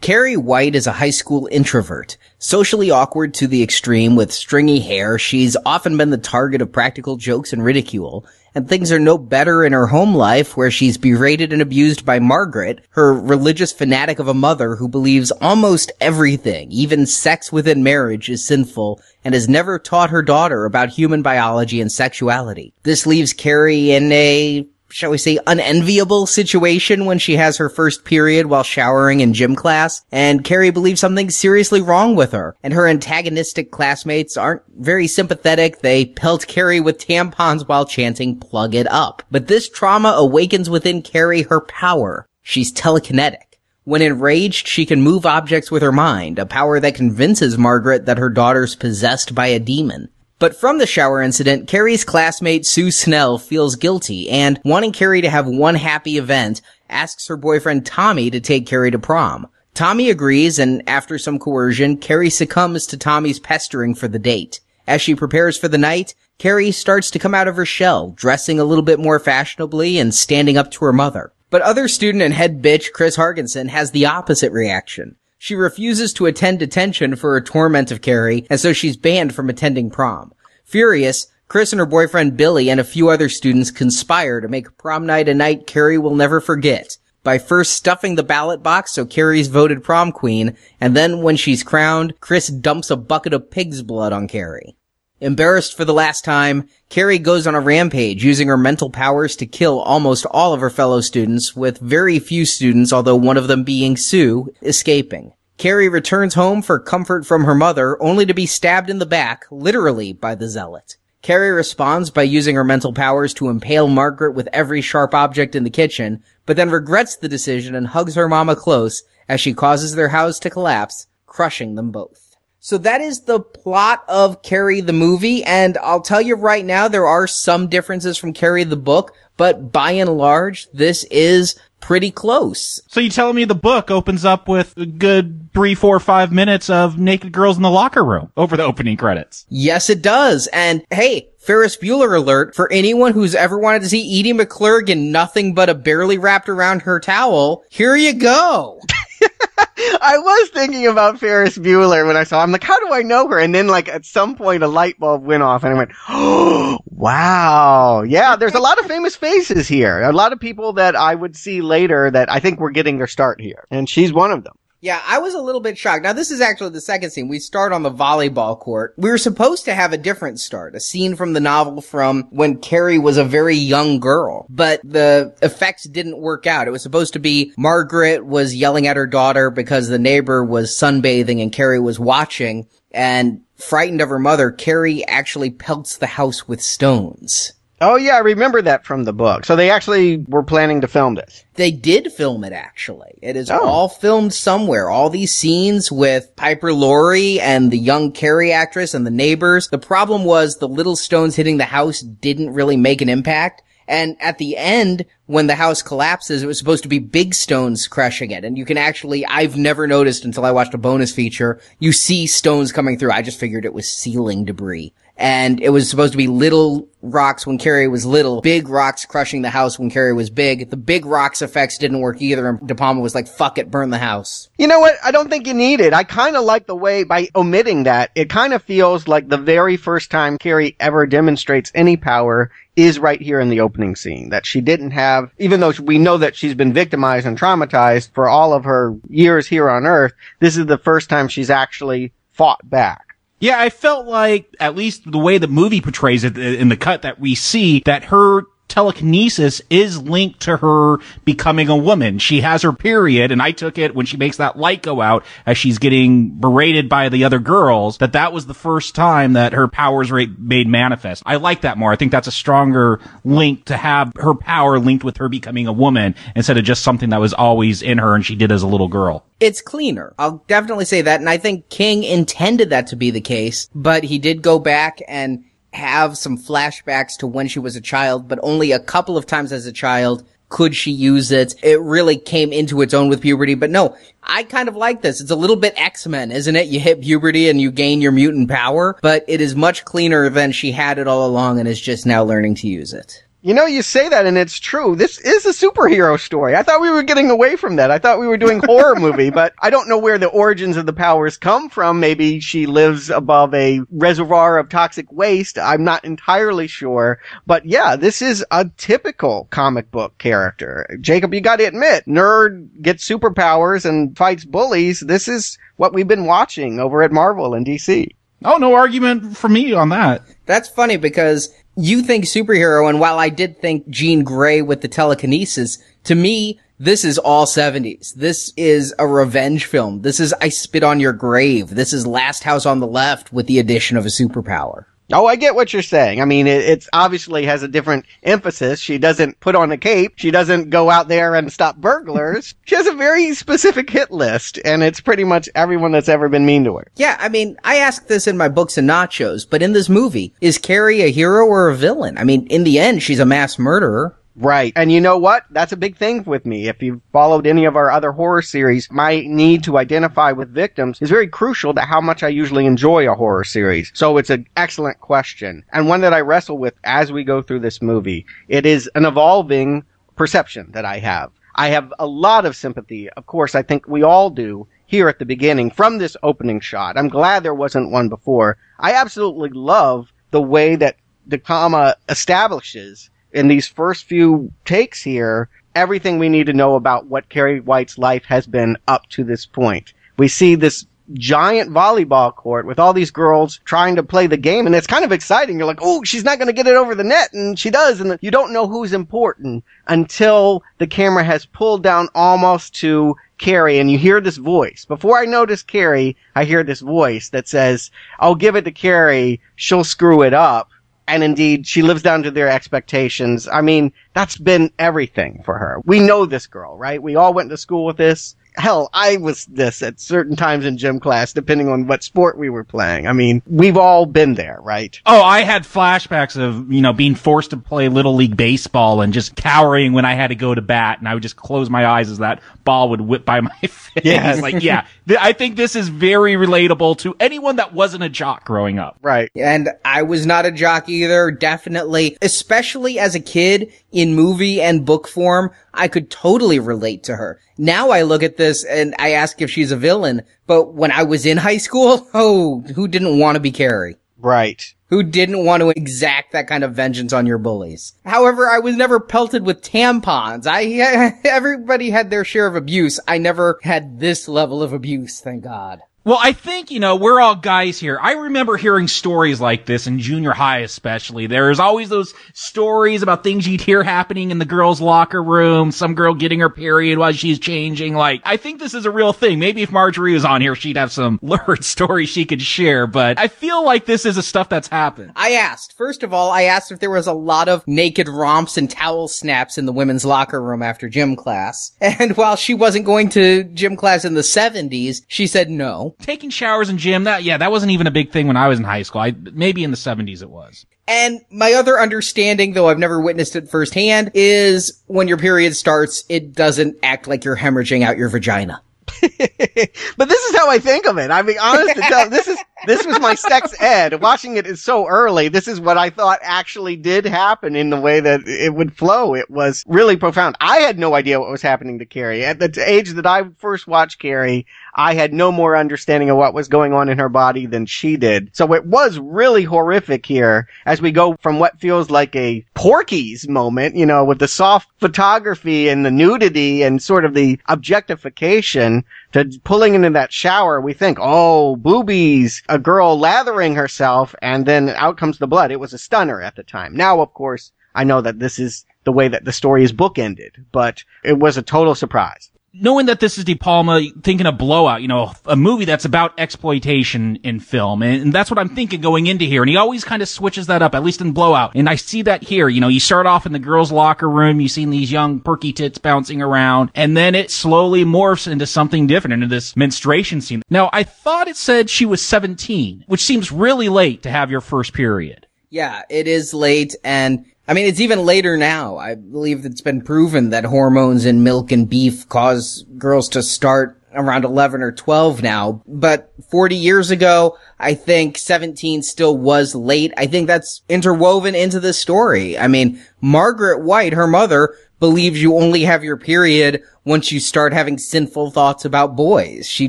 Carrie 0.00 0.36
White 0.36 0.74
is 0.74 0.88
a 0.88 0.92
high 0.92 1.10
school 1.10 1.48
introvert. 1.52 2.16
Socially 2.38 2.90
awkward 2.90 3.34
to 3.34 3.46
the 3.46 3.62
extreme 3.62 4.16
with 4.16 4.32
stringy 4.32 4.80
hair, 4.80 5.16
she's 5.16 5.56
often 5.64 5.96
been 5.96 6.10
the 6.10 6.18
target 6.18 6.60
of 6.60 6.72
practical 6.72 7.16
jokes 7.16 7.52
and 7.52 7.64
ridicule, 7.64 8.26
and 8.54 8.68
things 8.68 8.92
are 8.92 8.98
no 8.98 9.16
better 9.18 9.64
in 9.64 9.72
her 9.72 9.86
home 9.86 10.14
life 10.14 10.56
where 10.56 10.70
she's 10.70 10.98
berated 10.98 11.52
and 11.52 11.62
abused 11.62 12.04
by 12.04 12.18
Margaret, 12.18 12.84
her 12.90 13.12
religious 13.12 13.72
fanatic 13.72 14.18
of 14.18 14.28
a 14.28 14.34
mother 14.34 14.76
who 14.76 14.88
believes 14.88 15.30
almost 15.30 15.92
everything, 16.00 16.70
even 16.70 17.06
sex 17.06 17.50
within 17.50 17.82
marriage, 17.82 18.28
is 18.28 18.44
sinful 18.44 19.00
and 19.24 19.34
has 19.34 19.48
never 19.48 19.78
taught 19.78 20.10
her 20.10 20.22
daughter 20.22 20.64
about 20.64 20.90
human 20.90 21.22
biology 21.22 21.80
and 21.80 21.90
sexuality. 21.90 22.74
This 22.82 23.06
leaves 23.06 23.32
Carrie 23.32 23.92
in 23.92 24.10
a 24.12 24.66
shall 24.92 25.10
we 25.10 25.18
say, 25.18 25.38
unenviable 25.46 26.26
situation 26.26 27.06
when 27.06 27.18
she 27.18 27.36
has 27.36 27.56
her 27.56 27.68
first 27.68 28.04
period 28.04 28.46
while 28.46 28.62
showering 28.62 29.20
in 29.20 29.32
gym 29.32 29.56
class, 29.56 30.02
and 30.12 30.44
Carrie 30.44 30.70
believes 30.70 31.00
something's 31.00 31.34
seriously 31.34 31.80
wrong 31.80 32.14
with 32.14 32.32
her, 32.32 32.54
and 32.62 32.74
her 32.74 32.86
antagonistic 32.86 33.70
classmates 33.70 34.36
aren't 34.36 34.62
very 34.76 35.06
sympathetic. 35.06 35.80
They 35.80 36.04
pelt 36.04 36.46
Carrie 36.46 36.80
with 36.80 36.98
tampons 36.98 37.66
while 37.66 37.86
chanting, 37.86 38.38
plug 38.38 38.74
it 38.74 38.86
up. 38.90 39.22
But 39.30 39.48
this 39.48 39.68
trauma 39.68 40.10
awakens 40.10 40.68
within 40.68 41.02
Carrie 41.02 41.42
her 41.42 41.60
power. 41.60 42.26
She's 42.42 42.72
telekinetic. 42.72 43.56
When 43.84 44.02
enraged, 44.02 44.68
she 44.68 44.86
can 44.86 45.00
move 45.00 45.26
objects 45.26 45.70
with 45.70 45.82
her 45.82 45.90
mind, 45.90 46.38
a 46.38 46.46
power 46.46 46.78
that 46.78 46.94
convinces 46.94 47.58
Margaret 47.58 48.06
that 48.06 48.18
her 48.18 48.30
daughter's 48.30 48.76
possessed 48.76 49.34
by 49.34 49.48
a 49.48 49.58
demon. 49.58 50.08
But 50.42 50.56
from 50.56 50.78
the 50.78 50.88
shower 50.88 51.22
incident, 51.22 51.68
Carrie's 51.68 52.02
classmate 52.02 52.66
Sue 52.66 52.90
Snell 52.90 53.38
feels 53.38 53.76
guilty 53.76 54.28
and, 54.28 54.60
wanting 54.64 54.90
Carrie 54.90 55.20
to 55.20 55.30
have 55.30 55.46
one 55.46 55.76
happy 55.76 56.18
event, 56.18 56.60
asks 56.90 57.28
her 57.28 57.36
boyfriend 57.36 57.86
Tommy 57.86 58.28
to 58.28 58.40
take 58.40 58.66
Carrie 58.66 58.90
to 58.90 58.98
prom. 58.98 59.46
Tommy 59.72 60.10
agrees 60.10 60.58
and 60.58 60.82
after 60.88 61.16
some 61.16 61.38
coercion, 61.38 61.96
Carrie 61.96 62.28
succumbs 62.28 62.88
to 62.88 62.96
Tommy's 62.96 63.38
pestering 63.38 63.94
for 63.94 64.08
the 64.08 64.18
date. 64.18 64.58
As 64.84 65.00
she 65.00 65.14
prepares 65.14 65.56
for 65.56 65.68
the 65.68 65.78
night, 65.78 66.16
Carrie 66.38 66.72
starts 66.72 67.12
to 67.12 67.20
come 67.20 67.36
out 67.36 67.46
of 67.46 67.54
her 67.54 67.64
shell, 67.64 68.10
dressing 68.10 68.58
a 68.58 68.64
little 68.64 68.82
bit 68.82 68.98
more 68.98 69.20
fashionably 69.20 69.96
and 69.96 70.12
standing 70.12 70.56
up 70.56 70.72
to 70.72 70.84
her 70.84 70.92
mother. 70.92 71.32
But 71.50 71.62
other 71.62 71.86
student 71.86 72.20
and 72.20 72.34
head 72.34 72.60
bitch 72.60 72.90
Chris 72.92 73.16
Hargensen 73.16 73.68
has 73.68 73.92
the 73.92 74.06
opposite 74.06 74.50
reaction. 74.50 75.14
She 75.44 75.56
refuses 75.56 76.12
to 76.12 76.26
attend 76.26 76.60
detention 76.60 77.16
for 77.16 77.32
her 77.32 77.40
torment 77.40 77.90
of 77.90 78.00
Carrie, 78.00 78.46
and 78.48 78.60
so 78.60 78.72
she's 78.72 78.96
banned 78.96 79.34
from 79.34 79.50
attending 79.50 79.90
prom. 79.90 80.32
Furious, 80.64 81.26
Chris 81.48 81.72
and 81.72 81.80
her 81.80 81.84
boyfriend 81.84 82.36
Billy 82.36 82.70
and 82.70 82.78
a 82.78 82.84
few 82.84 83.08
other 83.08 83.28
students 83.28 83.72
conspire 83.72 84.40
to 84.40 84.46
make 84.46 84.78
prom 84.78 85.04
night 85.04 85.28
a 85.28 85.34
night 85.34 85.66
Carrie 85.66 85.98
will 85.98 86.14
never 86.14 86.40
forget 86.40 86.96
by 87.24 87.38
first 87.38 87.72
stuffing 87.72 88.14
the 88.14 88.22
ballot 88.22 88.62
box 88.62 88.92
so 88.92 89.04
Carrie's 89.04 89.48
voted 89.48 89.82
prom 89.82 90.12
queen, 90.12 90.56
and 90.80 90.96
then 90.96 91.22
when 91.22 91.34
she's 91.36 91.64
crowned, 91.64 92.14
Chris 92.20 92.46
dumps 92.46 92.88
a 92.88 92.96
bucket 92.96 93.34
of 93.34 93.50
pig's 93.50 93.82
blood 93.82 94.12
on 94.12 94.28
Carrie. 94.28 94.76
Embarrassed 95.22 95.76
for 95.76 95.84
the 95.84 95.94
last 95.94 96.24
time, 96.24 96.68
Carrie 96.88 97.20
goes 97.20 97.46
on 97.46 97.54
a 97.54 97.60
rampage 97.60 98.24
using 98.24 98.48
her 98.48 98.56
mental 98.56 98.90
powers 98.90 99.36
to 99.36 99.46
kill 99.46 99.78
almost 99.78 100.26
all 100.26 100.52
of 100.52 100.60
her 100.60 100.68
fellow 100.68 101.00
students, 101.00 101.54
with 101.54 101.78
very 101.78 102.18
few 102.18 102.44
students, 102.44 102.92
although 102.92 103.14
one 103.14 103.36
of 103.36 103.46
them 103.46 103.62
being 103.62 103.96
Sue, 103.96 104.52
escaping. 104.62 105.32
Carrie 105.58 105.88
returns 105.88 106.34
home 106.34 106.60
for 106.60 106.80
comfort 106.80 107.24
from 107.24 107.44
her 107.44 107.54
mother, 107.54 108.02
only 108.02 108.26
to 108.26 108.34
be 108.34 108.46
stabbed 108.46 108.90
in 108.90 108.98
the 108.98 109.06
back, 109.06 109.44
literally, 109.52 110.12
by 110.12 110.34
the 110.34 110.48
zealot. 110.48 110.96
Carrie 111.22 111.52
responds 111.52 112.10
by 112.10 112.24
using 112.24 112.56
her 112.56 112.64
mental 112.64 112.92
powers 112.92 113.32
to 113.34 113.48
impale 113.48 113.86
Margaret 113.86 114.32
with 114.32 114.48
every 114.52 114.80
sharp 114.80 115.14
object 115.14 115.54
in 115.54 115.62
the 115.62 115.70
kitchen, 115.70 116.20
but 116.46 116.56
then 116.56 116.68
regrets 116.68 117.14
the 117.14 117.28
decision 117.28 117.76
and 117.76 117.86
hugs 117.86 118.16
her 118.16 118.28
mama 118.28 118.56
close 118.56 119.04
as 119.28 119.40
she 119.40 119.54
causes 119.54 119.94
their 119.94 120.08
house 120.08 120.40
to 120.40 120.50
collapse, 120.50 121.06
crushing 121.26 121.76
them 121.76 121.92
both. 121.92 122.21
So 122.64 122.78
that 122.78 123.00
is 123.00 123.22
the 123.22 123.40
plot 123.40 124.04
of 124.06 124.42
Carrie 124.42 124.80
the 124.80 124.92
movie, 124.92 125.42
and 125.42 125.76
I'll 125.78 126.00
tell 126.00 126.22
you 126.22 126.36
right 126.36 126.64
now, 126.64 126.86
there 126.86 127.08
are 127.08 127.26
some 127.26 127.66
differences 127.66 128.16
from 128.16 128.32
Carrie 128.32 128.62
the 128.62 128.76
book, 128.76 129.16
but 129.36 129.72
by 129.72 129.90
and 129.90 130.16
large, 130.16 130.70
this 130.70 131.02
is 131.10 131.58
pretty 131.80 132.12
close. 132.12 132.80
So 132.86 133.00
you 133.00 133.10
telling 133.10 133.34
me 133.34 133.46
the 133.46 133.56
book 133.56 133.90
opens 133.90 134.24
up 134.24 134.46
with 134.46 134.76
a 134.76 134.86
good 134.86 135.48
three, 135.52 135.74
four, 135.74 135.98
five 135.98 136.30
minutes 136.30 136.70
of 136.70 137.00
naked 137.00 137.32
girls 137.32 137.56
in 137.56 137.64
the 137.64 137.68
locker 137.68 138.04
room 138.04 138.30
over 138.36 138.56
the 138.56 138.62
opening 138.62 138.96
credits? 138.96 139.44
Yes, 139.48 139.90
it 139.90 140.00
does. 140.00 140.46
And 140.52 140.86
hey, 140.92 141.30
Ferris 141.38 141.76
Bueller 141.76 142.16
alert 142.16 142.54
for 142.54 142.70
anyone 142.70 143.12
who's 143.12 143.34
ever 143.34 143.58
wanted 143.58 143.82
to 143.82 143.88
see 143.88 144.20
Edie 144.20 144.34
McClurg 144.34 144.88
in 144.88 145.10
nothing 145.10 145.52
but 145.52 145.68
a 145.68 145.74
barely 145.74 146.16
wrapped 146.16 146.48
around 146.48 146.82
her 146.82 147.00
towel. 147.00 147.64
Here 147.70 147.96
you 147.96 148.12
go. 148.12 148.80
I 150.00 150.18
was 150.18 150.48
thinking 150.50 150.86
about 150.86 151.18
Ferris 151.18 151.58
Bueller 151.58 152.06
when 152.06 152.16
I 152.16 152.24
saw. 152.24 152.42
I'm 152.42 152.52
like, 152.52 152.64
how 152.64 152.78
do 152.80 152.92
I 152.92 153.02
know 153.02 153.28
her? 153.28 153.38
And 153.38 153.54
then, 153.54 153.68
like 153.68 153.88
at 153.88 154.04
some 154.04 154.34
point, 154.34 154.62
a 154.62 154.68
light 154.68 154.98
bulb 154.98 155.24
went 155.24 155.42
off, 155.42 155.64
and 155.64 155.74
I 155.74 155.78
went, 155.78 155.92
"Oh, 156.08 156.78
wow, 156.86 158.02
yeah." 158.02 158.36
There's 158.36 158.54
a 158.54 158.60
lot 158.60 158.78
of 158.78 158.86
famous 158.86 159.16
faces 159.16 159.68
here. 159.68 160.02
A 160.02 160.12
lot 160.12 160.32
of 160.32 160.40
people 160.40 160.72
that 160.74 160.94
I 160.96 161.14
would 161.14 161.36
see 161.36 161.60
later 161.62 162.10
that 162.10 162.30
I 162.30 162.40
think 162.40 162.60
were 162.60 162.70
getting 162.70 162.98
their 162.98 163.06
start 163.06 163.40
here, 163.40 163.66
and 163.70 163.88
she's 163.88 164.12
one 164.12 164.30
of 164.30 164.44
them. 164.44 164.54
Yeah, 164.82 165.00
I 165.06 165.18
was 165.18 165.34
a 165.34 165.40
little 165.40 165.60
bit 165.60 165.78
shocked. 165.78 166.02
Now, 166.02 166.12
this 166.12 166.32
is 166.32 166.40
actually 166.40 166.70
the 166.70 166.80
second 166.80 167.10
scene. 167.10 167.28
We 167.28 167.38
start 167.38 167.72
on 167.72 167.84
the 167.84 167.90
volleyball 167.90 168.58
court. 168.58 168.94
We 168.98 169.10
were 169.10 169.18
supposed 169.18 169.64
to 169.66 169.74
have 169.74 169.92
a 169.92 169.96
different 169.96 170.40
start, 170.40 170.74
a 170.74 170.80
scene 170.80 171.14
from 171.14 171.34
the 171.34 171.40
novel 171.40 171.80
from 171.80 172.24
when 172.30 172.58
Carrie 172.58 172.98
was 172.98 173.16
a 173.16 173.22
very 173.22 173.54
young 173.54 174.00
girl, 174.00 174.44
but 174.50 174.80
the 174.82 175.36
effects 175.40 175.84
didn't 175.84 176.18
work 176.18 176.48
out. 176.48 176.66
It 176.66 176.72
was 176.72 176.82
supposed 176.82 177.12
to 177.12 177.20
be 177.20 177.52
Margaret 177.56 178.26
was 178.26 178.56
yelling 178.56 178.88
at 178.88 178.96
her 178.96 179.06
daughter 179.06 179.50
because 179.50 179.86
the 179.86 180.00
neighbor 180.00 180.44
was 180.44 180.76
sunbathing 180.76 181.40
and 181.40 181.52
Carrie 181.52 181.78
was 181.78 182.00
watching, 182.00 182.66
and 182.90 183.42
frightened 183.54 184.00
of 184.00 184.08
her 184.08 184.18
mother, 184.18 184.50
Carrie 184.50 185.06
actually 185.06 185.50
pelts 185.50 185.96
the 185.96 186.08
house 186.08 186.48
with 186.48 186.60
stones. 186.60 187.52
Oh 187.82 187.96
yeah, 187.96 188.14
I 188.14 188.20
remember 188.20 188.62
that 188.62 188.86
from 188.86 189.02
the 189.02 189.12
book. 189.12 189.44
So 189.44 189.56
they 189.56 189.68
actually 189.70 190.18
were 190.28 190.44
planning 190.44 190.80
to 190.82 190.88
film 190.88 191.16
this. 191.16 191.44
They 191.54 191.72
did 191.72 192.12
film 192.12 192.44
it 192.44 192.52
actually. 192.52 193.18
It 193.20 193.36
is 193.36 193.50
Oh. 193.50 193.58
all 193.66 193.88
filmed 193.88 194.32
somewhere. 194.32 194.88
All 194.88 195.10
these 195.10 195.34
scenes 195.34 195.90
with 195.90 196.34
Piper 196.36 196.72
Laurie 196.72 197.40
and 197.40 197.72
the 197.72 197.78
young 197.78 198.12
Carrie 198.12 198.52
actress 198.52 198.94
and 198.94 199.04
the 199.04 199.10
neighbors. 199.10 199.68
The 199.68 199.78
problem 199.78 200.24
was 200.24 200.56
the 200.58 200.68
little 200.68 200.94
stones 200.94 201.34
hitting 201.34 201.56
the 201.56 201.64
house 201.64 202.00
didn't 202.00 202.54
really 202.54 202.76
make 202.76 203.02
an 203.02 203.08
impact. 203.08 203.62
And 203.88 204.16
at 204.20 204.38
the 204.38 204.56
end, 204.56 205.04
when 205.26 205.48
the 205.48 205.56
house 205.56 205.82
collapses, 205.82 206.42
it 206.42 206.46
was 206.46 206.56
supposed 206.58 206.84
to 206.84 206.88
be 206.88 207.00
big 207.00 207.34
stones 207.34 207.88
crushing 207.88 208.30
it. 208.30 208.44
And 208.44 208.56
you 208.56 208.64
can 208.64 208.78
actually, 208.78 209.26
I've 209.26 209.56
never 209.56 209.88
noticed 209.88 210.24
until 210.24 210.44
I 210.44 210.52
watched 210.52 210.72
a 210.72 210.78
bonus 210.78 211.12
feature, 211.12 211.60
you 211.80 211.92
see 211.92 212.28
stones 212.28 212.70
coming 212.70 212.96
through. 212.96 213.10
I 213.10 213.22
just 213.22 213.40
figured 213.40 213.64
it 213.64 213.74
was 213.74 213.90
ceiling 213.90 214.44
debris. 214.44 214.94
And 215.22 215.60
it 215.60 215.68
was 215.68 215.88
supposed 215.88 216.10
to 216.14 216.18
be 216.18 216.26
little 216.26 216.88
rocks 217.00 217.46
when 217.46 217.56
Carrie 217.56 217.86
was 217.86 218.04
little, 218.04 218.40
big 218.40 218.68
rocks 218.68 219.04
crushing 219.04 219.42
the 219.42 219.50
house 219.50 219.78
when 219.78 219.88
Carrie 219.88 220.12
was 220.12 220.30
big. 220.30 220.68
The 220.68 220.76
big 220.76 221.06
rocks 221.06 221.42
effects 221.42 221.78
didn't 221.78 222.00
work 222.00 222.20
either. 222.20 222.48
And 222.48 222.66
De 222.66 222.74
Palma 222.74 223.00
was 223.00 223.14
like, 223.14 223.28
fuck 223.28 223.56
it, 223.56 223.70
burn 223.70 223.90
the 223.90 223.98
house. 223.98 224.48
You 224.58 224.66
know 224.66 224.80
what? 224.80 224.96
I 225.04 225.12
don't 225.12 225.30
think 225.30 225.46
you 225.46 225.54
need 225.54 225.80
it. 225.80 225.92
I 225.92 226.02
kind 226.02 226.34
of 226.34 226.44
like 226.44 226.66
the 226.66 226.74
way 226.74 227.04
by 227.04 227.28
omitting 227.36 227.84
that, 227.84 228.10
it 228.16 228.30
kind 228.30 228.52
of 228.52 228.64
feels 228.64 229.06
like 229.06 229.28
the 229.28 229.38
very 229.38 229.76
first 229.76 230.10
time 230.10 230.38
Carrie 230.38 230.74
ever 230.80 231.06
demonstrates 231.06 231.70
any 231.72 231.96
power 231.96 232.50
is 232.74 232.98
right 232.98 233.20
here 233.20 233.38
in 233.38 233.48
the 233.48 233.60
opening 233.60 233.94
scene. 233.94 234.30
That 234.30 234.44
she 234.44 234.60
didn't 234.60 234.90
have, 234.90 235.30
even 235.38 235.60
though 235.60 235.72
we 235.80 235.98
know 235.98 236.18
that 236.18 236.34
she's 236.34 236.54
been 236.54 236.72
victimized 236.72 237.26
and 237.28 237.38
traumatized 237.38 238.12
for 238.12 238.28
all 238.28 238.52
of 238.52 238.64
her 238.64 238.96
years 239.08 239.46
here 239.46 239.70
on 239.70 239.86
Earth, 239.86 240.14
this 240.40 240.56
is 240.56 240.66
the 240.66 240.78
first 240.78 241.08
time 241.08 241.28
she's 241.28 241.50
actually 241.50 242.12
fought 242.32 242.68
back. 242.68 243.11
Yeah, 243.42 243.58
I 243.58 243.70
felt 243.70 244.06
like, 244.06 244.54
at 244.60 244.76
least 244.76 245.10
the 245.10 245.18
way 245.18 245.38
the 245.38 245.48
movie 245.48 245.80
portrays 245.80 246.22
it 246.22 246.38
uh, 246.38 246.40
in 246.40 246.68
the 246.68 246.76
cut 246.76 247.02
that 247.02 247.18
we 247.18 247.34
see, 247.34 247.80
that 247.86 248.04
her 248.04 248.44
telekinesis 248.72 249.60
is 249.68 250.00
linked 250.00 250.40
to 250.40 250.56
her 250.56 250.96
becoming 251.26 251.68
a 251.68 251.76
woman. 251.76 252.18
She 252.18 252.40
has 252.40 252.62
her 252.62 252.72
period, 252.72 253.30
and 253.30 253.42
I 253.42 253.50
took 253.50 253.76
it 253.76 253.94
when 253.94 254.06
she 254.06 254.16
makes 254.16 254.38
that 254.38 254.56
light 254.56 254.82
go 254.82 255.02
out 255.02 255.26
as 255.44 255.58
she's 255.58 255.76
getting 255.76 256.30
berated 256.30 256.88
by 256.88 257.10
the 257.10 257.24
other 257.24 257.38
girls, 257.38 257.98
that 257.98 258.14
that 258.14 258.32
was 258.32 258.46
the 258.46 258.54
first 258.54 258.94
time 258.94 259.34
that 259.34 259.52
her 259.52 259.68
powers 259.68 260.10
were 260.10 260.24
made 260.38 260.68
manifest. 260.68 261.22
I 261.26 261.36
like 261.36 261.60
that 261.60 261.76
more. 261.76 261.92
I 261.92 261.96
think 261.96 262.12
that's 262.12 262.28
a 262.28 262.32
stronger 262.32 262.98
link 263.24 263.66
to 263.66 263.76
have 263.76 264.10
her 264.16 264.34
power 264.34 264.78
linked 264.78 265.04
with 265.04 265.18
her 265.18 265.28
becoming 265.28 265.66
a 265.66 265.72
woman 265.72 266.14
instead 266.34 266.56
of 266.56 266.64
just 266.64 266.82
something 266.82 267.10
that 267.10 267.20
was 267.20 267.34
always 267.34 267.82
in 267.82 267.98
her 267.98 268.14
and 268.14 268.24
she 268.24 268.34
did 268.34 268.50
as 268.50 268.62
a 268.62 268.66
little 268.66 268.88
girl. 268.88 269.26
It's 269.38 269.60
cleaner. 269.60 270.14
I'll 270.18 270.42
definitely 270.48 270.86
say 270.86 271.02
that. 271.02 271.20
And 271.20 271.28
I 271.28 271.36
think 271.36 271.68
King 271.68 272.04
intended 272.04 272.70
that 272.70 272.86
to 272.86 272.96
be 272.96 273.10
the 273.10 273.20
case, 273.20 273.68
but 273.74 274.02
he 274.02 274.18
did 274.18 274.40
go 274.40 274.58
back 274.58 275.02
and 275.06 275.44
have 275.72 276.18
some 276.18 276.38
flashbacks 276.38 277.16
to 277.18 277.26
when 277.26 277.48
she 277.48 277.58
was 277.58 277.76
a 277.76 277.80
child, 277.80 278.28
but 278.28 278.38
only 278.42 278.72
a 278.72 278.80
couple 278.80 279.16
of 279.16 279.26
times 279.26 279.52
as 279.52 279.66
a 279.66 279.72
child 279.72 280.24
could 280.48 280.76
she 280.76 280.90
use 280.90 281.32
it. 281.32 281.54
It 281.62 281.80
really 281.80 282.18
came 282.18 282.52
into 282.52 282.82
its 282.82 282.92
own 282.92 283.08
with 283.08 283.22
puberty, 283.22 283.54
but 283.54 283.70
no, 283.70 283.96
I 284.22 284.42
kind 284.42 284.68
of 284.68 284.76
like 284.76 285.00
this. 285.00 285.22
It's 285.22 285.30
a 285.30 285.36
little 285.36 285.56
bit 285.56 285.72
X-Men, 285.76 286.30
isn't 286.30 286.54
it? 286.54 286.68
You 286.68 286.78
hit 286.78 287.00
puberty 287.00 287.48
and 287.48 287.58
you 287.58 287.70
gain 287.70 288.02
your 288.02 288.12
mutant 288.12 288.50
power, 288.50 288.98
but 289.00 289.24
it 289.28 289.40
is 289.40 289.56
much 289.56 289.86
cleaner 289.86 290.28
than 290.28 290.52
she 290.52 290.70
had 290.70 290.98
it 290.98 291.08
all 291.08 291.26
along 291.26 291.58
and 291.58 291.66
is 291.66 291.80
just 291.80 292.04
now 292.04 292.22
learning 292.22 292.56
to 292.56 292.68
use 292.68 292.92
it. 292.92 293.24
You 293.44 293.54
know, 293.54 293.66
you 293.66 293.82
say 293.82 294.08
that 294.08 294.24
and 294.24 294.38
it's 294.38 294.60
true. 294.60 294.94
This 294.94 295.18
is 295.18 295.44
a 295.44 295.48
superhero 295.48 296.18
story. 296.18 296.54
I 296.54 296.62
thought 296.62 296.80
we 296.80 296.90
were 296.90 297.02
getting 297.02 297.28
away 297.28 297.56
from 297.56 297.74
that. 297.74 297.90
I 297.90 297.98
thought 297.98 298.20
we 298.20 298.28
were 298.28 298.36
doing 298.36 298.60
horror 298.64 298.94
movie, 298.94 299.30
but 299.30 299.52
I 299.60 299.68
don't 299.68 299.88
know 299.88 299.98
where 299.98 300.16
the 300.16 300.28
origins 300.28 300.76
of 300.76 300.86
the 300.86 300.92
powers 300.92 301.38
come 301.38 301.68
from. 301.68 301.98
Maybe 301.98 302.38
she 302.38 302.66
lives 302.66 303.10
above 303.10 303.52
a 303.52 303.80
reservoir 303.90 304.58
of 304.58 304.68
toxic 304.68 305.10
waste. 305.10 305.58
I'm 305.58 305.82
not 305.82 306.04
entirely 306.04 306.68
sure. 306.68 307.18
But 307.44 307.66
yeah, 307.66 307.96
this 307.96 308.22
is 308.22 308.44
a 308.52 308.70
typical 308.76 309.48
comic 309.50 309.90
book 309.90 310.16
character. 310.18 310.86
Jacob, 311.00 311.34
you 311.34 311.40
gotta 311.40 311.66
admit, 311.66 312.06
nerd 312.06 312.80
gets 312.80 313.08
superpowers 313.08 313.84
and 313.84 314.16
fights 314.16 314.44
bullies. 314.44 315.00
This 315.00 315.26
is 315.26 315.58
what 315.78 315.92
we've 315.92 316.06
been 316.06 316.26
watching 316.26 316.78
over 316.78 317.02
at 317.02 317.10
Marvel 317.10 317.54
and 317.54 317.66
DC. 317.66 318.08
Oh, 318.44 318.58
no 318.58 318.74
argument 318.74 319.36
for 319.36 319.48
me 319.48 319.72
on 319.72 319.90
that. 319.90 320.22
That's 320.46 320.68
funny 320.68 320.96
because 320.96 321.54
you 321.76 322.02
think 322.02 322.24
superhero, 322.24 322.88
and 322.88 323.00
while 323.00 323.18
I 323.18 323.28
did 323.28 323.60
think 323.60 323.88
Jean 323.88 324.24
Grey 324.24 324.62
with 324.62 324.80
the 324.80 324.88
telekinesis, 324.88 325.78
to 326.04 326.14
me, 326.14 326.60
this 326.78 327.04
is 327.04 327.18
all 327.18 327.46
70s. 327.46 328.14
This 328.14 328.52
is 328.56 328.94
a 328.98 329.06
revenge 329.06 329.66
film. 329.66 330.02
This 330.02 330.18
is 330.18 330.34
I 330.40 330.48
Spit 330.48 330.82
on 330.82 331.00
Your 331.00 331.12
Grave. 331.12 331.70
This 331.70 331.92
is 331.92 332.06
Last 332.06 332.42
House 332.42 332.66
on 332.66 332.80
the 332.80 332.86
Left 332.86 333.32
with 333.32 333.46
the 333.46 333.58
addition 333.58 333.96
of 333.96 334.04
a 334.04 334.08
superpower. 334.08 334.86
Oh, 335.12 335.26
I 335.26 335.36
get 335.36 335.54
what 335.54 335.72
you're 335.72 335.82
saying. 335.82 336.20
I 336.20 336.24
mean, 336.24 336.46
it 336.46 336.62
it's 336.62 336.88
obviously 336.92 337.44
has 337.46 337.62
a 337.62 337.68
different 337.68 338.06
emphasis. 338.22 338.80
She 338.80 338.98
doesn't 338.98 339.40
put 339.40 339.54
on 339.54 339.70
a 339.70 339.78
cape. 339.78 340.14
She 340.16 340.30
doesn't 340.30 340.70
go 340.70 340.90
out 340.90 341.08
there 341.08 341.34
and 341.34 341.52
stop 341.52 341.76
burglars. 341.76 342.54
she 342.64 342.74
has 342.74 342.86
a 342.86 342.94
very 342.94 343.34
specific 343.34 343.90
hit 343.90 344.10
list, 344.10 344.58
and 344.64 344.82
it's 344.82 345.00
pretty 345.00 345.24
much 345.24 345.48
everyone 345.54 345.92
that's 345.92 346.08
ever 346.08 346.28
been 346.28 346.46
mean 346.46 346.64
to 346.64 346.76
her. 346.76 346.86
Yeah, 346.96 347.16
I 347.20 347.28
mean, 347.28 347.56
I 347.64 347.76
ask 347.76 348.06
this 348.06 348.26
in 348.26 348.36
my 348.36 348.48
books 348.48 348.78
and 348.78 348.88
nachos, 348.88 349.48
but 349.48 349.62
in 349.62 349.72
this 349.72 349.88
movie, 349.88 350.34
is 350.40 350.58
Carrie 350.58 351.02
a 351.02 351.10
hero 351.10 351.46
or 351.46 351.68
a 351.68 351.76
villain? 351.76 352.18
I 352.18 352.24
mean, 352.24 352.46
in 352.46 352.64
the 352.64 352.78
end, 352.78 353.02
she's 353.02 353.20
a 353.20 353.26
mass 353.26 353.58
murderer. 353.58 354.16
Right. 354.34 354.72
And 354.76 354.90
you 354.90 355.00
know 355.00 355.18
what? 355.18 355.44
That's 355.50 355.72
a 355.72 355.76
big 355.76 355.96
thing 355.96 356.24
with 356.24 356.46
me. 356.46 356.68
If 356.68 356.82
you've 356.82 357.02
followed 357.12 357.46
any 357.46 357.66
of 357.66 357.76
our 357.76 357.90
other 357.90 358.12
horror 358.12 358.40
series, 358.40 358.90
my 358.90 359.20
need 359.26 359.62
to 359.64 359.76
identify 359.76 360.32
with 360.32 360.54
victims 360.54 360.98
is 361.02 361.10
very 361.10 361.28
crucial 361.28 361.74
to 361.74 361.82
how 361.82 362.00
much 362.00 362.22
I 362.22 362.28
usually 362.28 362.64
enjoy 362.64 363.10
a 363.10 363.14
horror 363.14 363.44
series. 363.44 363.90
So 363.94 364.16
it's 364.16 364.30
an 364.30 364.46
excellent 364.56 365.00
question 365.00 365.64
and 365.72 365.86
one 365.86 366.00
that 366.00 366.14
I 366.14 366.20
wrestle 366.20 366.56
with 366.56 366.74
as 366.84 367.12
we 367.12 367.24
go 367.24 367.42
through 367.42 367.60
this 367.60 367.82
movie. 367.82 368.24
It 368.48 368.64
is 368.64 368.88
an 368.94 369.04
evolving 369.04 369.84
perception 370.16 370.70
that 370.72 370.86
I 370.86 370.98
have. 371.00 371.30
I 371.54 371.68
have 371.68 371.92
a 371.98 372.06
lot 372.06 372.46
of 372.46 372.56
sympathy. 372.56 373.10
Of 373.10 373.26
course, 373.26 373.54
I 373.54 373.62
think 373.62 373.86
we 373.86 374.02
all 374.02 374.30
do 374.30 374.66
here 374.86 375.08
at 375.08 375.18
the 375.18 375.26
beginning 375.26 375.70
from 375.70 375.98
this 375.98 376.16
opening 376.22 376.60
shot. 376.60 376.96
I'm 376.96 377.08
glad 377.08 377.42
there 377.42 377.54
wasn't 377.54 377.90
one 377.90 378.08
before. 378.08 378.56
I 378.78 378.94
absolutely 378.94 379.50
love 379.50 380.10
the 380.30 380.40
way 380.40 380.76
that 380.76 380.96
De 381.28 381.36
Palma 381.38 381.96
establishes 382.08 383.10
in 383.32 383.48
these 383.48 383.66
first 383.66 384.04
few 384.04 384.52
takes 384.64 385.02
here 385.02 385.48
everything 385.74 386.18
we 386.18 386.28
need 386.28 386.46
to 386.46 386.52
know 386.52 386.74
about 386.74 387.06
what 387.06 387.28
Carrie 387.28 387.60
White's 387.60 387.98
life 387.98 388.24
has 388.24 388.46
been 388.46 388.76
up 388.86 389.08
to 389.10 389.24
this 389.24 389.46
point. 389.46 389.92
We 390.18 390.28
see 390.28 390.54
this 390.54 390.86
giant 391.14 391.70
volleyball 391.70 392.34
court 392.34 392.66
with 392.66 392.78
all 392.78 392.92
these 392.92 393.10
girls 393.10 393.60
trying 393.64 393.96
to 393.96 394.02
play 394.02 394.26
the 394.26 394.36
game 394.36 394.66
and 394.66 394.74
it's 394.74 394.86
kind 394.86 395.04
of 395.04 395.12
exciting. 395.12 395.58
You're 395.58 395.66
like, 395.66 395.80
oh, 395.82 396.02
she's 396.04 396.24
not 396.24 396.38
going 396.38 396.46
to 396.46 396.52
get 396.52 396.66
it 396.66 396.76
over 396.76 396.94
the 396.94 397.04
net 397.04 397.32
and 397.32 397.58
she 397.58 397.70
does 397.70 398.00
and 398.00 398.18
you 398.22 398.30
don't 398.30 398.52
know 398.52 398.66
who's 398.66 398.92
important 398.92 399.64
until 399.88 400.62
the 400.78 400.86
camera 400.86 401.24
has 401.24 401.44
pulled 401.44 401.82
down 401.82 402.08
almost 402.14 402.74
to 402.76 403.16
Carrie 403.38 403.78
and 403.78 403.90
you 403.90 403.98
hear 403.98 404.20
this 404.20 404.36
voice. 404.36 404.84
Before 404.84 405.18
I 405.18 405.24
notice 405.24 405.62
Carrie, 405.62 406.16
I 406.36 406.44
hear 406.44 406.62
this 406.62 406.80
voice 406.80 407.30
that 407.30 407.48
says, 407.48 407.90
I'll 408.20 408.36
give 408.36 408.56
it 408.56 408.64
to 408.64 408.72
Carrie. 408.72 409.40
She'll 409.56 409.84
screw 409.84 410.22
it 410.22 410.32
up 410.32 410.70
and 411.08 411.22
indeed 411.22 411.66
she 411.66 411.82
lives 411.82 412.02
down 412.02 412.22
to 412.22 412.30
their 412.30 412.48
expectations. 412.48 413.48
I 413.48 413.60
mean, 413.60 413.92
that's 414.14 414.36
been 414.36 414.72
everything 414.78 415.42
for 415.44 415.58
her. 415.58 415.80
We 415.84 416.00
know 416.00 416.26
this 416.26 416.46
girl, 416.46 416.76
right? 416.76 417.02
We 417.02 417.16
all 417.16 417.34
went 417.34 417.50
to 417.50 417.56
school 417.56 417.84
with 417.84 417.96
this. 417.96 418.36
Hell, 418.56 418.90
I 418.92 419.16
was 419.16 419.46
this 419.46 419.82
at 419.82 420.00
certain 420.00 420.36
times 420.36 420.64
in 420.64 420.76
gym 420.78 421.00
class, 421.00 421.32
depending 421.32 421.68
on 421.68 421.86
what 421.86 422.02
sport 422.02 422.38
we 422.38 422.50
were 422.50 422.64
playing. 422.64 423.06
I 423.06 423.12
mean, 423.12 423.42
we've 423.46 423.76
all 423.76 424.06
been 424.06 424.34
there, 424.34 424.58
right? 424.62 424.98
Oh, 425.06 425.22
I 425.22 425.40
had 425.40 425.64
flashbacks 425.64 426.36
of, 426.40 426.72
you 426.72 426.80
know, 426.80 426.92
being 426.92 427.14
forced 427.14 427.50
to 427.50 427.56
play 427.56 427.88
Little 427.88 428.14
League 428.14 428.36
Baseball 428.36 429.00
and 429.00 429.12
just 429.12 429.36
cowering 429.36 429.92
when 429.92 430.04
I 430.04 430.14
had 430.14 430.28
to 430.28 430.34
go 430.34 430.54
to 430.54 430.62
bat 430.62 430.98
and 430.98 431.08
I 431.08 431.14
would 431.14 431.22
just 431.22 431.36
close 431.36 431.70
my 431.70 431.86
eyes 431.86 432.10
as 432.10 432.18
that 432.18 432.40
ball 432.64 432.90
would 432.90 433.00
whip 433.00 433.24
by 433.24 433.40
my 433.40 433.50
face. 433.60 433.90
Yes. 434.04 434.40
like, 434.40 434.62
yeah, 434.62 434.86
th- 435.06 435.20
I 435.20 435.32
think 435.32 435.56
this 435.56 435.76
is 435.76 435.88
very 435.88 436.34
relatable 436.34 436.98
to 436.98 437.14
anyone 437.20 437.56
that 437.56 437.72
wasn't 437.74 438.04
a 438.04 438.08
jock 438.08 438.44
growing 438.44 438.78
up. 438.78 438.96
Right. 439.02 439.30
And 439.36 439.70
I 439.84 440.02
was 440.02 440.26
not 440.26 440.46
a 440.46 440.50
jock 440.50 440.88
either, 440.88 441.30
definitely. 441.30 442.16
Especially 442.22 442.98
as 442.98 443.14
a 443.14 443.20
kid 443.20 443.72
in 443.92 444.14
movie 444.14 444.60
and 444.60 444.84
book 444.84 445.06
form, 445.06 445.52
I 445.72 445.88
could 445.88 446.10
totally 446.10 446.58
relate 446.58 447.04
to 447.04 447.16
her. 447.16 447.38
Now 447.58 447.90
I 447.90 448.02
look 448.02 448.22
at 448.22 448.36
this 448.36 448.64
and 448.64 448.94
I 448.98 449.12
ask 449.12 449.40
if 449.40 449.50
she's 449.50 449.70
a 449.70 449.76
villain, 449.76 450.22
but 450.46 450.74
when 450.74 450.90
I 450.90 451.04
was 451.04 451.26
in 451.26 451.36
high 451.36 451.58
school, 451.58 452.08
oh, 452.14 452.60
who 452.74 452.88
didn't 452.88 453.18
want 453.18 453.36
to 453.36 453.40
be 453.40 453.52
Carrie? 453.52 453.96
Right. 454.18 454.74
Who 454.88 455.02
didn't 455.02 455.44
want 455.44 455.62
to 455.62 455.70
exact 455.70 456.32
that 456.32 456.46
kind 456.46 456.62
of 456.62 456.74
vengeance 456.74 457.12
on 457.12 457.26
your 457.26 457.38
bullies? 457.38 457.94
However, 458.04 458.48
I 458.48 458.58
was 458.58 458.76
never 458.76 459.00
pelted 459.00 459.44
with 459.44 459.62
tampons. 459.62 460.46
I, 460.46 461.18
everybody 461.24 461.90
had 461.90 462.10
their 462.10 462.24
share 462.24 462.46
of 462.46 462.54
abuse. 462.54 463.00
I 463.08 463.18
never 463.18 463.58
had 463.62 464.00
this 464.00 464.28
level 464.28 464.62
of 464.62 464.72
abuse, 464.72 465.18
thank 465.20 465.44
God. 465.44 465.80
Well, 466.04 466.18
I 466.20 466.32
think, 466.32 466.72
you 466.72 466.80
know, 466.80 466.96
we're 466.96 467.20
all 467.20 467.36
guys 467.36 467.78
here. 467.78 467.96
I 468.02 468.12
remember 468.14 468.56
hearing 468.56 468.88
stories 468.88 469.40
like 469.40 469.66
this 469.66 469.86
in 469.86 470.00
junior 470.00 470.32
high, 470.32 470.58
especially. 470.58 471.28
There's 471.28 471.60
always 471.60 471.90
those 471.90 472.12
stories 472.34 473.02
about 473.02 473.22
things 473.22 473.46
you'd 473.46 473.60
hear 473.60 473.84
happening 473.84 474.32
in 474.32 474.40
the 474.40 474.44
girls' 474.44 474.80
locker 474.80 475.22
room, 475.22 475.70
some 475.70 475.94
girl 475.94 476.14
getting 476.14 476.40
her 476.40 476.50
period 476.50 476.98
while 476.98 477.12
she's 477.12 477.38
changing. 477.38 477.94
Like, 477.94 478.20
I 478.24 478.36
think 478.36 478.58
this 478.58 478.74
is 478.74 478.84
a 478.84 478.90
real 478.90 479.12
thing. 479.12 479.38
Maybe 479.38 479.62
if 479.62 479.70
Marjorie 479.70 480.14
was 480.14 480.24
on 480.24 480.40
here, 480.40 480.56
she'd 480.56 480.76
have 480.76 480.90
some 480.90 481.20
lurid 481.22 481.64
stories 481.64 482.08
she 482.08 482.24
could 482.24 482.42
share, 482.42 482.88
but 482.88 483.16
I 483.20 483.28
feel 483.28 483.64
like 483.64 483.86
this 483.86 484.04
is 484.04 484.16
a 484.16 484.24
stuff 484.24 484.48
that's 484.48 484.68
happened. 484.68 485.12
I 485.14 485.34
asked, 485.34 485.76
first 485.76 486.02
of 486.02 486.12
all, 486.12 486.32
I 486.32 486.42
asked 486.42 486.72
if 486.72 486.80
there 486.80 486.90
was 486.90 487.06
a 487.06 487.12
lot 487.12 487.48
of 487.48 487.62
naked 487.68 488.08
romps 488.08 488.56
and 488.56 488.68
towel 488.68 489.06
snaps 489.06 489.56
in 489.56 489.66
the 489.66 489.72
women's 489.72 490.04
locker 490.04 490.42
room 490.42 490.64
after 490.64 490.88
gym 490.88 491.14
class. 491.14 491.70
And 492.02 492.16
while 492.16 492.36
she 492.36 492.54
wasn't 492.54 492.86
going 492.86 493.10
to 493.10 493.44
gym 493.44 493.76
class 493.76 494.04
in 494.04 494.14
the 494.14 494.22
70s, 494.22 495.02
she 495.06 495.26
said 495.28 495.50
no. 495.50 495.91
Taking 496.00 496.30
showers 496.30 496.68
in 496.68 496.78
gym, 496.78 497.04
that, 497.04 497.22
yeah, 497.22 497.38
that 497.38 497.50
wasn't 497.50 497.72
even 497.72 497.86
a 497.86 497.90
big 497.90 498.10
thing 498.10 498.26
when 498.26 498.36
I 498.36 498.48
was 498.48 498.58
in 498.58 498.64
high 498.64 498.82
school. 498.82 499.00
I, 499.00 499.14
maybe 499.32 499.64
in 499.64 499.70
the 499.70 499.76
70s 499.76 500.22
it 500.22 500.30
was. 500.30 500.66
And 500.88 501.20
my 501.30 501.52
other 501.52 501.80
understanding, 501.80 502.52
though 502.54 502.68
I've 502.68 502.78
never 502.78 503.00
witnessed 503.00 503.36
it 503.36 503.48
firsthand, 503.48 504.10
is 504.14 504.82
when 504.86 505.08
your 505.08 505.16
period 505.16 505.54
starts, 505.54 506.04
it 506.08 506.34
doesn't 506.34 506.76
act 506.82 507.06
like 507.06 507.24
you're 507.24 507.36
hemorrhaging 507.36 507.82
out 507.82 507.96
your 507.96 508.08
vagina. 508.08 508.62
but 509.00 510.08
this 510.08 510.22
is 510.24 510.36
how 510.36 510.50
I 510.50 510.58
think 510.58 510.86
of 510.86 510.98
it. 510.98 511.10
I 511.10 511.22
mean, 511.22 511.36
honest 511.40 511.76
to 511.76 511.80
tell, 511.82 512.10
this 512.10 512.26
is 512.26 512.38
this 512.66 512.84
was 512.84 513.00
my 513.00 513.14
sex 513.14 513.54
ed. 513.60 514.00
Watching 514.00 514.36
it 514.36 514.46
is 514.46 514.62
so 514.62 514.86
early. 514.86 515.28
This 515.28 515.48
is 515.48 515.60
what 515.60 515.78
I 515.78 515.90
thought 515.90 516.18
actually 516.22 516.76
did 516.76 517.04
happen 517.04 517.56
in 517.56 517.70
the 517.70 517.80
way 517.80 518.00
that 518.00 518.22
it 518.26 518.54
would 518.54 518.76
flow. 518.76 519.14
It 519.14 519.30
was 519.30 519.64
really 519.66 519.96
profound. 519.96 520.36
I 520.40 520.58
had 520.58 520.78
no 520.78 520.94
idea 520.94 521.20
what 521.20 521.30
was 521.30 521.42
happening 521.42 521.78
to 521.78 521.86
Carrie 521.86 522.24
at 522.24 522.38
the 522.38 522.52
age 522.64 522.90
that 522.90 523.06
I 523.06 523.24
first 523.38 523.66
watched 523.66 523.98
Carrie. 523.98 524.46
I 524.74 524.94
had 524.94 525.12
no 525.12 525.30
more 525.30 525.54
understanding 525.54 526.08
of 526.08 526.16
what 526.16 526.32
was 526.32 526.48
going 526.48 526.72
on 526.72 526.88
in 526.88 526.98
her 526.98 527.10
body 527.10 527.44
than 527.44 527.66
she 527.66 527.96
did. 527.96 528.30
So 528.34 528.54
it 528.54 528.64
was 528.64 528.98
really 528.98 529.44
horrific 529.44 530.06
here 530.06 530.48
as 530.64 530.80
we 530.80 530.92
go 530.92 531.16
from 531.20 531.38
what 531.38 531.60
feels 531.60 531.90
like 531.90 532.16
a 532.16 532.44
Porky's 532.54 533.28
moment, 533.28 533.76
you 533.76 533.84
know, 533.84 534.04
with 534.04 534.18
the 534.18 534.28
soft 534.28 534.70
photography 534.80 535.68
and 535.68 535.84
the 535.84 535.90
nudity 535.90 536.62
and 536.62 536.82
sort 536.82 537.04
of 537.04 537.12
the 537.12 537.38
objectification 537.46 538.84
to 539.12 539.30
pulling 539.44 539.74
into 539.74 539.90
that 539.90 540.12
shower. 540.12 540.58
We 540.58 540.72
think, 540.72 540.96
oh, 541.00 541.56
boobies, 541.56 542.42
a 542.48 542.58
girl 542.58 542.98
lathering 542.98 543.54
herself, 543.54 544.14
and 544.22 544.46
then 544.46 544.70
out 544.70 544.96
comes 544.96 545.18
the 545.18 545.26
blood. 545.26 545.52
It 545.52 545.60
was 545.60 545.74
a 545.74 545.78
stunner 545.78 546.22
at 546.22 546.36
the 546.36 546.42
time. 546.42 546.74
Now, 546.74 547.00
of 547.00 547.12
course, 547.12 547.52
I 547.74 547.84
know 547.84 548.00
that 548.00 548.18
this 548.18 548.38
is 548.38 548.64
the 548.84 548.92
way 548.92 549.08
that 549.08 549.24
the 549.24 549.32
story 549.32 549.64
is 549.64 549.72
bookended, 549.72 550.44
but 550.50 550.84
it 551.04 551.18
was 551.18 551.36
a 551.36 551.42
total 551.42 551.74
surprise 551.74 552.31
knowing 552.54 552.86
that 552.86 553.00
this 553.00 553.18
is 553.18 553.24
De 553.24 553.34
Palma, 553.34 553.82
thinking 554.02 554.26
of 554.26 554.38
Blowout, 554.38 554.82
you 554.82 554.88
know, 554.88 555.12
a 555.26 555.36
movie 555.36 555.64
that's 555.64 555.84
about 555.84 556.18
exploitation 556.18 557.16
in 557.22 557.40
film. 557.40 557.82
And, 557.82 558.12
that's 558.12 558.30
what 558.30 558.38
I'm 558.38 558.54
thinking 558.54 558.82
going 558.82 559.06
into 559.06 559.24
here. 559.24 559.42
And 559.42 559.48
he 559.48 559.56
always 559.56 559.84
kind 559.84 560.02
of 560.02 560.08
switches 560.08 560.48
that 560.48 560.60
up, 560.60 560.74
at 560.74 560.84
least 560.84 561.00
in 561.00 561.12
Blowout. 561.12 561.52
And 561.54 561.66
I 561.66 561.76
see 561.76 562.02
that 562.02 562.22
here. 562.22 562.46
You 562.48 562.60
know, 562.60 562.68
you 562.68 562.80
start 562.80 563.06
off 563.06 563.24
in 563.24 563.32
the 563.32 563.38
girls' 563.38 563.72
locker 563.72 564.08
room, 564.08 564.40
you 564.40 564.48
see 564.48 564.66
these 564.66 564.92
young 564.92 565.20
perky 565.20 565.52
tits 565.52 565.78
bouncing 565.78 566.20
around, 566.20 566.70
and 566.74 566.94
then 566.94 567.14
it 567.14 567.30
slowly 567.30 567.84
morphs 567.84 568.30
into 568.30 568.46
something 568.46 568.86
different, 568.86 569.14
into 569.14 569.28
this 569.28 569.56
menstruation 569.56 570.20
scene. 570.20 570.42
Now, 570.50 570.68
I 570.72 570.82
thought 570.82 571.28
it 571.28 571.36
said 571.36 571.70
she 571.70 571.86
was 571.86 572.04
17, 572.04 572.84
which 572.86 573.02
seems 573.02 573.32
really 573.32 573.70
late 573.70 574.02
to 574.02 574.10
have 574.10 574.30
your 574.30 574.42
first 574.42 574.74
period. 574.74 575.26
Yeah, 575.48 575.82
it 575.90 576.06
is 576.08 576.32
late 576.32 576.74
and 576.84 577.24
I 577.46 577.54
mean, 577.54 577.66
it's 577.66 577.80
even 577.80 578.04
later 578.04 578.36
now. 578.36 578.76
I 578.76 578.94
believe 578.94 579.44
it's 579.44 579.60
been 579.60 579.82
proven 579.82 580.30
that 580.30 580.44
hormones 580.44 581.04
in 581.04 581.24
milk 581.24 581.50
and 581.50 581.68
beef 581.68 582.08
cause 582.08 582.64
girls 582.78 583.08
to 583.10 583.22
start 583.22 583.78
around 583.94 584.24
11 584.24 584.62
or 584.62 584.72
12 584.72 585.22
now. 585.22 585.62
But 585.66 586.12
40 586.30 586.54
years 586.56 586.90
ago, 586.90 587.36
I 587.58 587.74
think 587.74 588.16
17 588.16 588.82
still 588.82 589.16
was 589.16 589.54
late. 589.54 589.92
I 589.96 590.06
think 590.06 590.26
that's 590.26 590.62
interwoven 590.68 591.34
into 591.34 591.60
the 591.60 591.72
story. 591.72 592.38
I 592.38 592.48
mean, 592.48 592.82
Margaret 593.00 593.62
White, 593.62 593.92
her 593.92 594.06
mother, 594.06 594.54
believes 594.78 595.22
you 595.22 595.36
only 595.36 595.62
have 595.62 595.84
your 595.84 595.96
period 595.96 596.62
once 596.84 597.12
you 597.12 597.20
start 597.20 597.52
having 597.52 597.78
sinful 597.78 598.30
thoughts 598.30 598.64
about 598.64 598.96
boys. 598.96 599.48
She 599.48 599.68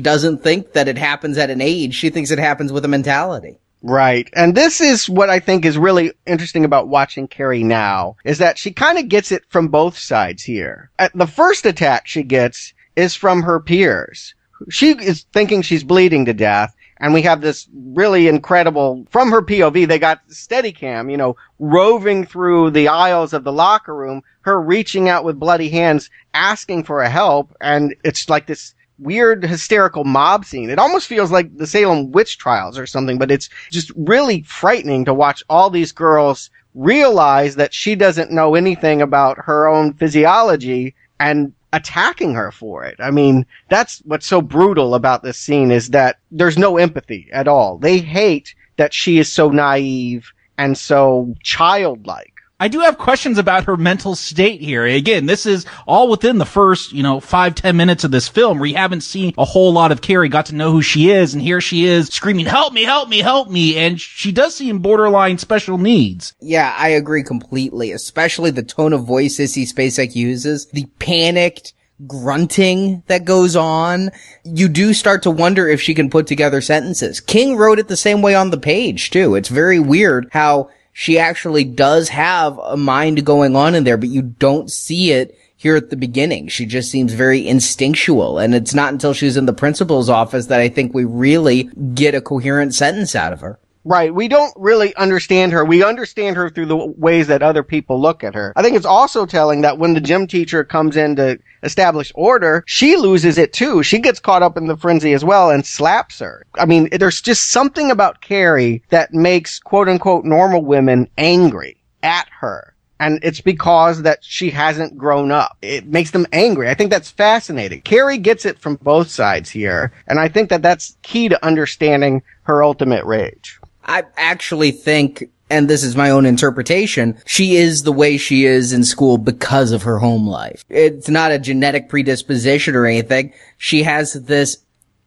doesn't 0.00 0.42
think 0.42 0.72
that 0.72 0.88
it 0.88 0.98
happens 0.98 1.38
at 1.38 1.50
an 1.50 1.60
age. 1.60 1.94
She 1.94 2.10
thinks 2.10 2.30
it 2.30 2.38
happens 2.38 2.72
with 2.72 2.84
a 2.84 2.88
mentality. 2.88 3.58
Right. 3.86 4.30
And 4.32 4.54
this 4.54 4.80
is 4.80 5.10
what 5.10 5.28
I 5.28 5.38
think 5.40 5.66
is 5.66 5.76
really 5.76 6.12
interesting 6.26 6.64
about 6.64 6.88
watching 6.88 7.28
Carrie 7.28 7.62
now, 7.62 8.16
is 8.24 8.38
that 8.38 8.56
she 8.56 8.72
kind 8.72 8.98
of 8.98 9.10
gets 9.10 9.30
it 9.30 9.44
from 9.50 9.68
both 9.68 9.98
sides 9.98 10.42
here. 10.42 10.90
At 10.98 11.12
the 11.14 11.26
first 11.26 11.66
attack 11.66 12.06
she 12.06 12.22
gets 12.22 12.72
is 12.96 13.14
from 13.14 13.42
her 13.42 13.60
peers. 13.60 14.34
She 14.70 14.92
is 14.92 15.26
thinking 15.34 15.60
she's 15.60 15.84
bleeding 15.84 16.24
to 16.24 16.32
death. 16.32 16.74
And 16.98 17.12
we 17.12 17.20
have 17.22 17.42
this 17.42 17.68
really 17.74 18.26
incredible, 18.26 19.04
from 19.10 19.30
her 19.30 19.42
POV, 19.42 19.86
they 19.86 19.98
got 19.98 20.26
Steadicam, 20.28 21.10
you 21.10 21.18
know, 21.18 21.36
roving 21.58 22.24
through 22.24 22.70
the 22.70 22.88
aisles 22.88 23.34
of 23.34 23.44
the 23.44 23.52
locker 23.52 23.94
room, 23.94 24.22
her 24.42 24.58
reaching 24.58 25.10
out 25.10 25.24
with 25.24 25.38
bloody 25.38 25.68
hands, 25.68 26.08
asking 26.32 26.84
for 26.84 27.02
a 27.02 27.10
help. 27.10 27.54
And 27.60 27.94
it's 28.02 28.30
like 28.30 28.46
this 28.46 28.74
weird 28.98 29.44
hysterical 29.44 30.04
mob 30.04 30.44
scene. 30.44 30.70
It 30.70 30.78
almost 30.78 31.08
feels 31.08 31.30
like 31.30 31.56
the 31.56 31.66
Salem 31.66 32.12
witch 32.12 32.38
trials 32.38 32.78
or 32.78 32.86
something, 32.86 33.18
but 33.18 33.30
it's 33.30 33.48
just 33.70 33.90
really 33.96 34.42
frightening 34.42 35.04
to 35.04 35.14
watch 35.14 35.42
all 35.48 35.70
these 35.70 35.92
girls 35.92 36.50
realize 36.74 37.56
that 37.56 37.72
she 37.72 37.94
doesn't 37.94 38.30
know 38.30 38.54
anything 38.54 39.00
about 39.02 39.38
her 39.38 39.68
own 39.68 39.92
physiology 39.94 40.94
and 41.20 41.52
attacking 41.72 42.34
her 42.34 42.52
for 42.52 42.84
it. 42.84 42.96
I 43.00 43.10
mean, 43.10 43.46
that's 43.68 43.98
what's 44.04 44.26
so 44.26 44.40
brutal 44.40 44.94
about 44.94 45.22
this 45.22 45.38
scene 45.38 45.70
is 45.70 45.90
that 45.90 46.18
there's 46.30 46.58
no 46.58 46.76
empathy 46.76 47.28
at 47.32 47.48
all. 47.48 47.78
They 47.78 47.98
hate 47.98 48.54
that 48.76 48.94
she 48.94 49.18
is 49.18 49.32
so 49.32 49.50
naive 49.50 50.32
and 50.56 50.78
so 50.78 51.34
childlike. 51.42 52.33
I 52.64 52.68
do 52.68 52.80
have 52.80 52.96
questions 52.96 53.36
about 53.36 53.64
her 53.64 53.76
mental 53.76 54.14
state 54.14 54.62
here. 54.62 54.86
Again, 54.86 55.26
this 55.26 55.44
is 55.44 55.66
all 55.86 56.08
within 56.08 56.38
the 56.38 56.46
first, 56.46 56.94
you 56.94 57.02
know, 57.02 57.20
five, 57.20 57.54
ten 57.54 57.76
minutes 57.76 58.04
of 58.04 58.10
this 58.10 58.26
film 58.26 58.58
where 58.58 58.66
haven't 58.72 59.02
seen 59.02 59.34
a 59.36 59.44
whole 59.44 59.70
lot 59.74 59.92
of 59.92 60.00
Carrie, 60.00 60.30
got 60.30 60.46
to 60.46 60.54
know 60.54 60.72
who 60.72 60.80
she 60.80 61.10
is, 61.10 61.34
and 61.34 61.42
here 61.42 61.60
she 61.60 61.84
is 61.84 62.06
screaming, 62.06 62.46
help 62.46 62.72
me, 62.72 62.84
help 62.84 63.10
me, 63.10 63.18
help 63.18 63.50
me, 63.50 63.76
and 63.76 64.00
she 64.00 64.32
does 64.32 64.54
seem 64.54 64.78
borderline 64.78 65.36
special 65.36 65.76
needs. 65.76 66.32
Yeah, 66.40 66.74
I 66.78 66.88
agree 66.88 67.22
completely, 67.22 67.92
especially 67.92 68.50
the 68.50 68.62
tone 68.62 68.94
of 68.94 69.04
voice 69.04 69.36
Sissy 69.36 69.70
Spacek 69.70 70.14
uses, 70.14 70.64
the 70.68 70.86
panicked, 70.98 71.74
grunting 72.06 73.02
that 73.08 73.26
goes 73.26 73.56
on, 73.56 74.10
you 74.42 74.68
do 74.68 74.94
start 74.94 75.22
to 75.24 75.30
wonder 75.30 75.68
if 75.68 75.82
she 75.82 75.92
can 75.92 76.08
put 76.08 76.26
together 76.26 76.62
sentences. 76.62 77.20
King 77.20 77.58
wrote 77.58 77.78
it 77.78 77.88
the 77.88 77.96
same 77.98 78.22
way 78.22 78.34
on 78.34 78.48
the 78.48 78.56
page, 78.56 79.10
too. 79.10 79.34
It's 79.34 79.50
very 79.50 79.80
weird 79.80 80.28
how 80.32 80.70
she 80.94 81.18
actually 81.18 81.64
does 81.64 82.08
have 82.08 82.56
a 82.58 82.76
mind 82.76 83.26
going 83.26 83.56
on 83.56 83.74
in 83.74 83.82
there, 83.82 83.96
but 83.96 84.08
you 84.08 84.22
don't 84.22 84.70
see 84.70 85.10
it 85.10 85.36
here 85.56 85.74
at 85.74 85.90
the 85.90 85.96
beginning. 85.96 86.46
She 86.46 86.66
just 86.66 86.88
seems 86.88 87.12
very 87.12 87.46
instinctual. 87.46 88.38
And 88.38 88.54
it's 88.54 88.74
not 88.74 88.92
until 88.92 89.12
she's 89.12 89.36
in 89.36 89.46
the 89.46 89.52
principal's 89.52 90.08
office 90.08 90.46
that 90.46 90.60
I 90.60 90.68
think 90.68 90.94
we 90.94 91.04
really 91.04 91.64
get 91.94 92.14
a 92.14 92.20
coherent 92.20 92.76
sentence 92.76 93.16
out 93.16 93.32
of 93.32 93.40
her. 93.40 93.58
Right. 93.86 94.14
We 94.14 94.28
don't 94.28 94.54
really 94.56 94.96
understand 94.96 95.52
her. 95.52 95.62
We 95.62 95.84
understand 95.84 96.36
her 96.36 96.48
through 96.48 96.66
the 96.66 96.76
ways 96.76 97.26
that 97.26 97.42
other 97.42 97.62
people 97.62 98.00
look 98.00 98.24
at 98.24 98.34
her. 98.34 98.54
I 98.56 98.62
think 98.62 98.76
it's 98.76 98.86
also 98.86 99.26
telling 99.26 99.60
that 99.60 99.78
when 99.78 99.92
the 99.92 100.00
gym 100.00 100.26
teacher 100.26 100.64
comes 100.64 100.96
in 100.96 101.16
to 101.16 101.38
establish 101.62 102.10
order, 102.14 102.64
she 102.66 102.96
loses 102.96 103.36
it 103.36 103.52
too. 103.52 103.82
She 103.82 103.98
gets 103.98 104.20
caught 104.20 104.42
up 104.42 104.56
in 104.56 104.68
the 104.68 104.76
frenzy 104.76 105.12
as 105.12 105.22
well 105.22 105.50
and 105.50 105.66
slaps 105.66 106.20
her. 106.20 106.46
I 106.54 106.64
mean, 106.64 106.88
there's 106.92 107.20
just 107.20 107.50
something 107.50 107.90
about 107.90 108.22
Carrie 108.22 108.82
that 108.88 109.12
makes 109.12 109.58
quote 109.58 109.88
unquote 109.88 110.24
normal 110.24 110.64
women 110.64 111.08
angry 111.18 111.76
at 112.02 112.26
her. 112.40 112.74
And 113.00 113.18
it's 113.22 113.40
because 113.42 114.02
that 114.02 114.24
she 114.24 114.48
hasn't 114.50 114.96
grown 114.96 115.30
up. 115.30 115.58
It 115.60 115.86
makes 115.86 116.12
them 116.12 116.26
angry. 116.32 116.70
I 116.70 116.74
think 116.74 116.90
that's 116.90 117.10
fascinating. 117.10 117.82
Carrie 117.82 118.18
gets 118.18 118.46
it 118.46 118.58
from 118.58 118.76
both 118.76 119.10
sides 119.10 119.50
here. 119.50 119.92
And 120.06 120.18
I 120.18 120.28
think 120.28 120.48
that 120.48 120.62
that's 120.62 120.96
key 121.02 121.28
to 121.28 121.44
understanding 121.44 122.22
her 122.44 122.62
ultimate 122.62 123.04
rage. 123.04 123.58
I 123.84 124.04
actually 124.16 124.70
think, 124.70 125.30
and 125.50 125.68
this 125.68 125.84
is 125.84 125.96
my 125.96 126.10
own 126.10 126.26
interpretation, 126.26 127.18
she 127.26 127.56
is 127.56 127.82
the 127.82 127.92
way 127.92 128.16
she 128.16 128.44
is 128.44 128.72
in 128.72 128.84
school 128.84 129.18
because 129.18 129.72
of 129.72 129.82
her 129.82 129.98
home 129.98 130.26
life. 130.26 130.64
It's 130.68 131.08
not 131.08 131.32
a 131.32 131.38
genetic 131.38 131.88
predisposition 131.88 132.74
or 132.74 132.86
anything. 132.86 133.32
She 133.58 133.82
has 133.82 134.14
this 134.14 134.58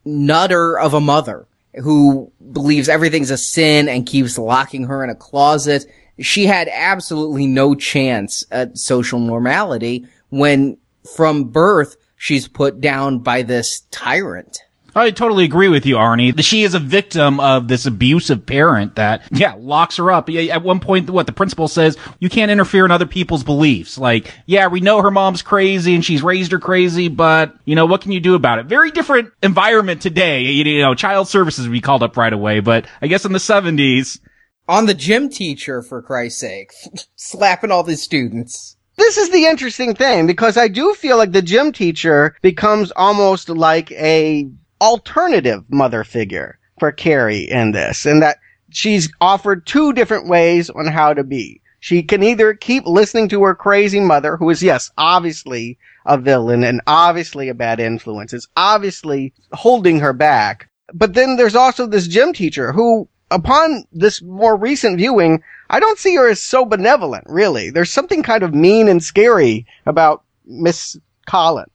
nutter 0.04 0.78
of 0.78 0.94
a 0.94 1.00
mother 1.00 1.46
who 1.74 2.32
believes 2.52 2.88
everything's 2.88 3.30
a 3.30 3.38
sin 3.38 3.88
and 3.88 4.06
keeps 4.06 4.38
locking 4.38 4.84
her 4.84 5.04
in 5.04 5.10
a 5.10 5.14
closet. 5.14 5.86
She 6.18 6.46
had 6.46 6.68
absolutely 6.72 7.46
no 7.46 7.74
chance 7.74 8.44
at 8.50 8.78
social 8.78 9.20
normality 9.20 10.06
when 10.30 10.78
from 11.16 11.44
birth 11.44 11.96
she's 12.16 12.48
put 12.48 12.80
down 12.80 13.20
by 13.20 13.42
this 13.42 13.82
tyrant. 13.90 14.60
I 15.00 15.10
totally 15.10 15.44
agree 15.44 15.68
with 15.68 15.86
you, 15.86 15.96
Arnie. 15.96 16.42
She 16.42 16.62
is 16.62 16.74
a 16.74 16.78
victim 16.78 17.40
of 17.40 17.68
this 17.68 17.86
abusive 17.86 18.46
parent 18.46 18.96
that, 18.96 19.22
yeah, 19.30 19.54
locks 19.58 19.96
her 19.96 20.10
up. 20.10 20.28
At 20.30 20.62
one 20.62 20.80
point, 20.80 21.10
what 21.10 21.26
the 21.26 21.32
principal 21.32 21.68
says, 21.68 21.96
you 22.18 22.28
can't 22.28 22.50
interfere 22.50 22.84
in 22.84 22.90
other 22.90 23.06
people's 23.06 23.44
beliefs. 23.44 23.98
Like, 23.98 24.32
yeah, 24.46 24.68
we 24.68 24.80
know 24.80 25.02
her 25.02 25.10
mom's 25.10 25.42
crazy 25.42 25.94
and 25.94 26.04
she's 26.04 26.22
raised 26.22 26.52
her 26.52 26.58
crazy, 26.58 27.08
but, 27.08 27.54
you 27.64 27.74
know, 27.74 27.86
what 27.86 28.00
can 28.00 28.12
you 28.12 28.20
do 28.20 28.34
about 28.34 28.58
it? 28.58 28.66
Very 28.66 28.90
different 28.90 29.32
environment 29.42 30.02
today. 30.02 30.42
You 30.42 30.80
know, 30.80 30.94
child 30.94 31.28
services 31.28 31.66
would 31.66 31.72
be 31.72 31.80
called 31.80 32.02
up 32.02 32.16
right 32.16 32.32
away, 32.32 32.60
but 32.60 32.86
I 33.02 33.06
guess 33.06 33.24
in 33.24 33.32
the 33.32 33.38
70s. 33.38 34.20
On 34.68 34.86
the 34.86 34.94
gym 34.94 35.30
teacher, 35.30 35.82
for 35.82 36.02
Christ's 36.02 36.40
sake. 36.40 36.72
Slapping 37.16 37.70
all 37.70 37.82
the 37.82 37.96
students. 37.96 38.76
This 38.98 39.16
is 39.16 39.30
the 39.30 39.46
interesting 39.46 39.94
thing 39.94 40.26
because 40.26 40.56
I 40.56 40.66
do 40.66 40.92
feel 40.92 41.16
like 41.16 41.30
the 41.30 41.40
gym 41.40 41.72
teacher 41.72 42.36
becomes 42.42 42.90
almost 42.96 43.48
like 43.48 43.92
a 43.92 44.50
alternative 44.80 45.64
mother 45.68 46.04
figure 46.04 46.58
for 46.78 46.92
Carrie 46.92 47.48
in 47.50 47.72
this, 47.72 48.06
and 48.06 48.22
that 48.22 48.38
she's 48.70 49.10
offered 49.20 49.66
two 49.66 49.92
different 49.92 50.28
ways 50.28 50.70
on 50.70 50.86
how 50.86 51.14
to 51.14 51.24
be. 51.24 51.60
She 51.80 52.02
can 52.02 52.22
either 52.22 52.54
keep 52.54 52.86
listening 52.86 53.28
to 53.28 53.42
her 53.44 53.54
crazy 53.54 54.00
mother, 54.00 54.36
who 54.36 54.50
is, 54.50 54.62
yes, 54.62 54.90
obviously 54.98 55.78
a 56.06 56.18
villain 56.18 56.64
and 56.64 56.80
obviously 56.86 57.48
a 57.48 57.54
bad 57.54 57.78
influence, 57.78 58.32
is 58.32 58.48
obviously 58.56 59.32
holding 59.52 60.00
her 60.00 60.12
back. 60.12 60.68
But 60.92 61.14
then 61.14 61.36
there's 61.36 61.54
also 61.54 61.86
this 61.86 62.08
gym 62.08 62.32
teacher 62.32 62.72
who, 62.72 63.08
upon 63.30 63.84
this 63.92 64.22
more 64.22 64.56
recent 64.56 64.98
viewing, 64.98 65.42
I 65.70 65.80
don't 65.80 65.98
see 65.98 66.16
her 66.16 66.28
as 66.28 66.42
so 66.42 66.64
benevolent, 66.64 67.24
really. 67.28 67.70
There's 67.70 67.92
something 67.92 68.22
kind 68.22 68.42
of 68.42 68.54
mean 68.54 68.88
and 68.88 69.02
scary 69.02 69.66
about 69.86 70.24
Miss 70.46 70.96
Collin. 71.26 71.66